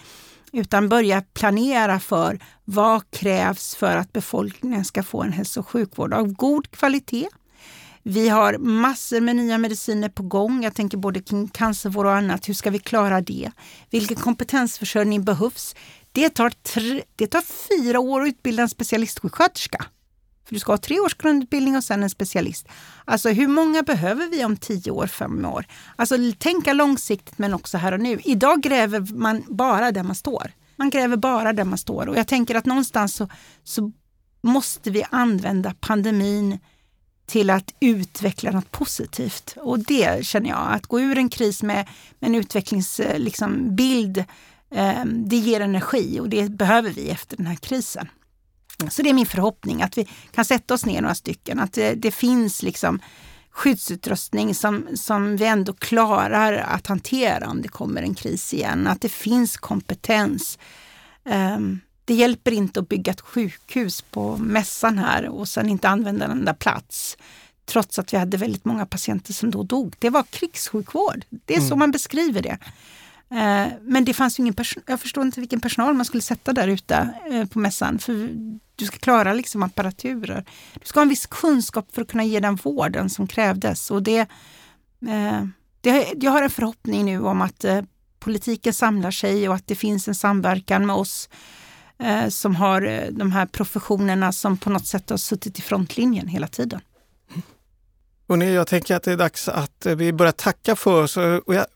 utan 0.52 0.89
börja 0.89 1.22
planera 1.35 2.01
för 2.01 2.39
vad 2.64 3.10
krävs 3.10 3.74
för 3.74 3.97
att 3.97 4.12
befolkningen 4.12 4.85
ska 4.85 5.02
få 5.02 5.22
en 5.22 5.32
hälso 5.32 5.60
och 5.60 5.68
sjukvård 5.68 6.14
av 6.14 6.32
god 6.32 6.70
kvalitet. 6.70 7.28
Vi 8.02 8.28
har 8.28 8.59
massor 8.59 9.20
med 9.20 9.36
nya 9.36 9.59
mediciner 9.59 10.09
på 10.09 10.22
gång. 10.22 10.64
Jag 10.64 10.74
tänker 10.74 10.98
både 10.98 11.22
kring 11.22 11.48
cancervård 11.48 12.06
och 12.06 12.14
annat. 12.14 12.48
Hur 12.48 12.55
ska 12.55 12.70
vi 12.70 12.78
klara 12.78 13.20
det? 13.20 13.51
Vilken 13.90 14.16
kompetensförsörjning 14.16 15.24
behövs? 15.24 15.74
Det 16.12 16.28
tar, 16.28 16.51
tre, 16.51 17.02
det 17.16 17.27
tar 17.27 17.43
fyra 17.43 18.01
år 18.01 18.22
att 18.22 18.28
utbilda 18.28 18.62
en 18.62 18.68
specialistsjuksköterska. 18.68 19.86
För 20.45 20.55
du 20.55 20.61
ska 20.61 20.73
ha 20.73 20.79
tre 20.79 21.01
års 21.01 21.15
grundutbildning 21.15 21.77
och 21.77 21.85
sen 21.85 22.03
en 22.03 22.11
specialist. 22.11 22.69
Alltså 23.05 23.29
hur 23.29 23.49
många 23.49 23.83
behöver 23.83 24.27
vi 24.27 24.45
om 24.45 24.57
tio 24.57 24.91
år, 24.91 25.07
fem 25.07 25.45
år? 25.45 25.67
Alltså 25.97 26.17
tänka 26.39 26.73
långsiktigt 26.73 27.39
men 27.39 27.55
också 27.55 27.79
här 27.79 27.93
och 27.93 28.01
nu. 28.01 28.21
Idag 28.25 28.62
gräver 28.62 29.15
man 29.15 29.43
bara 29.49 29.93
där 29.93 30.03
man 30.03 30.15
står. 30.15 30.53
Man 30.77 30.91
gräver 30.91 31.17
bara 31.17 31.53
där 31.53 31.65
man 31.65 31.79
står 31.79 32.09
och 32.09 32.17
jag 32.17 32.27
tänker 32.29 32.55
att 32.55 32.67
någonstans 32.67 33.15
så, 33.15 33.29
så 33.65 33.93
måste 34.41 34.91
vi 34.91 35.05
använda 35.11 35.75
pandemin 35.81 36.59
till 37.27 37.51
att 37.51 37.75
utveckla 37.81 38.51
något 38.51 38.71
positivt. 38.71 39.57
Och 39.57 39.79
det 39.79 40.27
känner 40.27 40.51
jag, 40.51 40.73
att 40.73 40.87
gå 40.87 41.01
ur 41.01 41.19
en 41.19 41.29
kris 41.29 41.62
med, 41.62 41.89
med 42.19 42.29
en 42.29 42.35
utvecklingsbild, 42.35 43.11
eh, 43.11 43.19
liksom, 43.19 43.77
eh, 44.71 45.05
det 45.05 45.37
ger 45.37 45.61
energi 45.61 46.21
och 46.21 46.29
det 46.29 46.51
behöver 46.51 46.91
vi 46.91 47.11
efter 47.11 47.37
den 47.37 47.47
här 47.47 47.57
krisen. 47.57 48.09
Så 48.89 49.02
det 49.02 49.11
är 49.11 49.15
min 49.15 49.27
förhoppning 49.27 49.82
att 49.82 49.98
vi 49.98 50.09
kan 50.31 50.44
sätta 50.44 50.74
oss 50.74 50.86
ner 50.86 51.01
några 51.01 51.15
stycken, 51.15 51.61
att 51.61 51.73
det, 51.73 51.94
det 51.94 52.11
finns 52.11 52.62
liksom 52.62 53.01
skyddsutrustning 53.51 54.55
som, 54.55 54.89
som 54.94 55.36
vi 55.36 55.44
ändå 55.44 55.73
klarar 55.73 56.52
att 56.52 56.86
hantera 56.86 57.48
om 57.48 57.62
det 57.62 57.69
kommer 57.69 58.02
en 58.02 58.15
kris 58.15 58.55
igen. 58.55 58.86
Att 58.86 59.01
det 59.01 59.09
finns 59.09 59.57
kompetens. 59.57 60.59
Um, 61.24 61.81
det 62.05 62.15
hjälper 62.15 62.52
inte 62.52 62.81
att 62.81 62.89
bygga 62.89 63.12
ett 63.12 63.20
sjukhus 63.20 64.02
på 64.02 64.36
mässan 64.36 64.98
här 64.98 65.28
och 65.28 65.48
sen 65.48 65.69
inte 65.69 65.89
använda 65.89 66.24
en 66.24 66.31
enda 66.31 66.55
plats. 66.55 67.16
Trots 67.65 67.98
att 67.98 68.12
vi 68.12 68.19
hade 68.19 68.36
väldigt 68.36 68.65
många 68.65 68.86
patienter 68.86 69.32
som 69.32 69.51
då 69.51 69.62
dog. 69.62 69.94
Det 69.98 70.11
var 70.11 70.23
krigssjukvård. 70.23 71.24
Det 71.31 71.55
är 71.55 71.59
mm. 71.59 71.69
så 71.69 71.77
man 71.77 71.90
beskriver 71.90 72.43
det. 72.43 72.59
Eh, 73.31 73.66
men 73.81 74.05
det 74.05 74.15
fanns 74.15 74.39
ingen 74.39 74.55
personal. 74.55 74.85
Jag 74.86 75.01
förstår 75.01 75.24
inte 75.24 75.40
vilken 75.40 75.61
personal 75.61 75.94
man 75.94 76.05
skulle 76.05 76.23
sätta 76.23 76.52
där 76.52 76.69
ute 76.69 77.09
eh, 77.31 77.47
på 77.47 77.59
mässan. 77.59 77.98
För 77.98 78.31
du 78.81 78.86
ska 78.86 78.98
klara 78.98 79.32
liksom 79.32 79.62
apparaturer. 79.62 80.44
Du 80.74 80.86
ska 80.86 81.01
ha 81.01 81.02
en 81.02 81.09
viss 81.09 81.27
kunskap 81.27 81.89
för 81.93 82.02
att 82.02 82.09
kunna 82.09 82.24
ge 82.24 82.40
den 82.40 82.57
vården 82.57 83.11
som 83.11 83.27
krävdes. 83.27 83.90
Och 83.90 84.02
det, 84.02 84.19
eh, 85.09 85.44
det, 85.81 86.12
jag 86.20 86.31
har 86.31 86.43
en 86.43 86.51
förhoppning 86.51 87.05
nu 87.05 87.20
om 87.20 87.43
att 87.43 87.65
eh, 87.65 87.82
politiken 88.19 88.74
samlar 88.74 89.11
sig 89.11 89.48
och 89.48 89.55
att 89.55 89.66
det 89.66 89.74
finns 89.74 90.09
en 90.09 90.15
samverkan 90.15 90.86
med 90.86 90.97
oss 90.97 91.28
eh, 91.98 92.28
som 92.28 92.57
har 92.57 92.82
eh, 92.82 93.09
de 93.11 93.32
här 93.32 93.47
professionerna 93.47 94.32
som 94.32 94.57
på 94.57 94.70
något 94.70 94.86
sätt 94.86 95.11
har 95.11 95.16
suttit 95.16 95.59
i 95.59 95.62
frontlinjen 95.62 96.28
hela 96.28 96.47
tiden. 96.47 96.81
Och 98.27 98.44
jag 98.44 98.66
tänker 98.66 98.97
att 98.97 99.02
det 99.02 99.12
är 99.12 99.16
dags 99.16 99.48
att 99.48 99.86
vi 99.86 100.12
börjar 100.12 100.32
tacka 100.32 100.77
för 100.77 101.02
oss. 101.02 101.16
Och 101.16 101.55
jag 101.55 101.66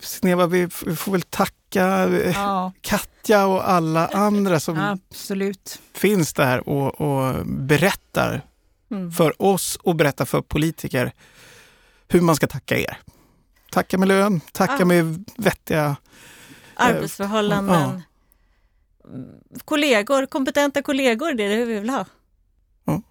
Sneva, 0.00 0.46
vi 0.46 0.68
får 0.68 1.12
väl 1.12 1.22
tacka 1.22 2.04
eh, 2.04 2.32
ja. 2.36 2.72
Katja 2.80 3.46
och 3.46 3.70
alla 3.70 4.06
andra 4.06 4.60
som 4.60 4.78
Absolut. 5.10 5.80
finns 5.92 6.32
där 6.32 6.68
och, 6.68 7.00
och 7.00 7.46
berättar 7.46 8.42
mm. 8.90 9.12
för 9.12 9.42
oss 9.42 9.78
och 9.82 9.96
berättar 9.96 10.24
för 10.24 10.40
politiker 10.40 11.12
hur 12.08 12.20
man 12.20 12.36
ska 12.36 12.46
tacka 12.46 12.78
er. 12.78 12.98
Tacka 13.70 13.98
med 13.98 14.08
lön, 14.08 14.40
tacka 14.52 14.76
ja. 14.78 14.84
med 14.84 15.24
vettiga 15.36 15.86
eh, 15.86 15.96
arbetsförhållanden. 16.74 17.74
Ja. 17.80 18.02
Kollegor, 19.64 20.26
kompetenta 20.26 20.82
kollegor, 20.82 21.32
det 21.32 21.44
är 21.44 21.48
det 21.48 21.64
vi 21.64 21.80
vill 21.80 21.90
ha. 21.90 22.04
Ja, 22.84 23.02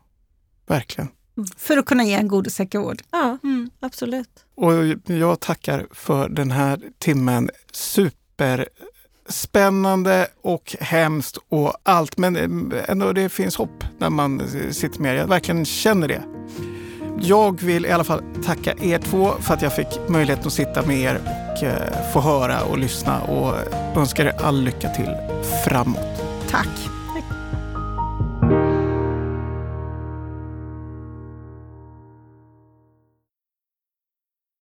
verkligen. 0.68 1.10
För 1.58 1.78
att 1.78 1.86
kunna 1.86 2.04
ge 2.04 2.14
en 2.14 2.28
god 2.28 2.46
och 2.46 2.54
säker 2.54 2.80
vård. 2.80 3.02
Ja, 3.12 3.38
mm. 3.44 3.70
absolut. 3.80 4.47
Och 4.58 4.74
jag 5.06 5.40
tackar 5.40 5.88
för 5.92 6.30
den 6.30 6.52
här 6.52 6.80
timmen. 7.00 7.50
Superspännande 7.72 10.28
och 10.42 10.76
hemskt 10.80 11.38
och 11.50 11.74
allt. 11.84 12.18
Men 12.18 12.36
eh, 12.72 12.84
ändå 12.88 13.14
det 13.14 13.30
finns 13.30 13.56
hopp 13.56 13.84
när 13.98 14.10
man 14.10 14.42
sitter 14.72 15.02
med. 15.02 15.16
Jag 15.16 15.28
verkligen 15.28 15.66
känner 15.66 16.08
det. 16.08 16.24
Jag 17.22 17.62
vill 17.62 17.86
i 17.86 17.92
alla 17.92 18.04
fall 18.04 18.22
tacka 18.46 18.74
er 18.82 19.00
två 19.00 19.32
för 19.40 19.54
att 19.54 19.62
jag 19.62 19.76
fick 19.76 19.88
möjligheten 20.08 20.48
att 20.48 20.54
sitta 20.54 20.86
med 20.86 20.98
er 20.98 21.22
och 21.52 21.64
eh, 21.64 22.12
få 22.14 22.20
höra 22.20 22.64
och 22.64 22.78
lyssna 22.78 23.22
och 23.22 23.56
önskar 23.98 24.26
er 24.26 24.34
all 24.42 24.62
lycka 24.62 24.90
till 24.90 25.16
framåt. 25.66 26.24
Tack! 26.50 26.97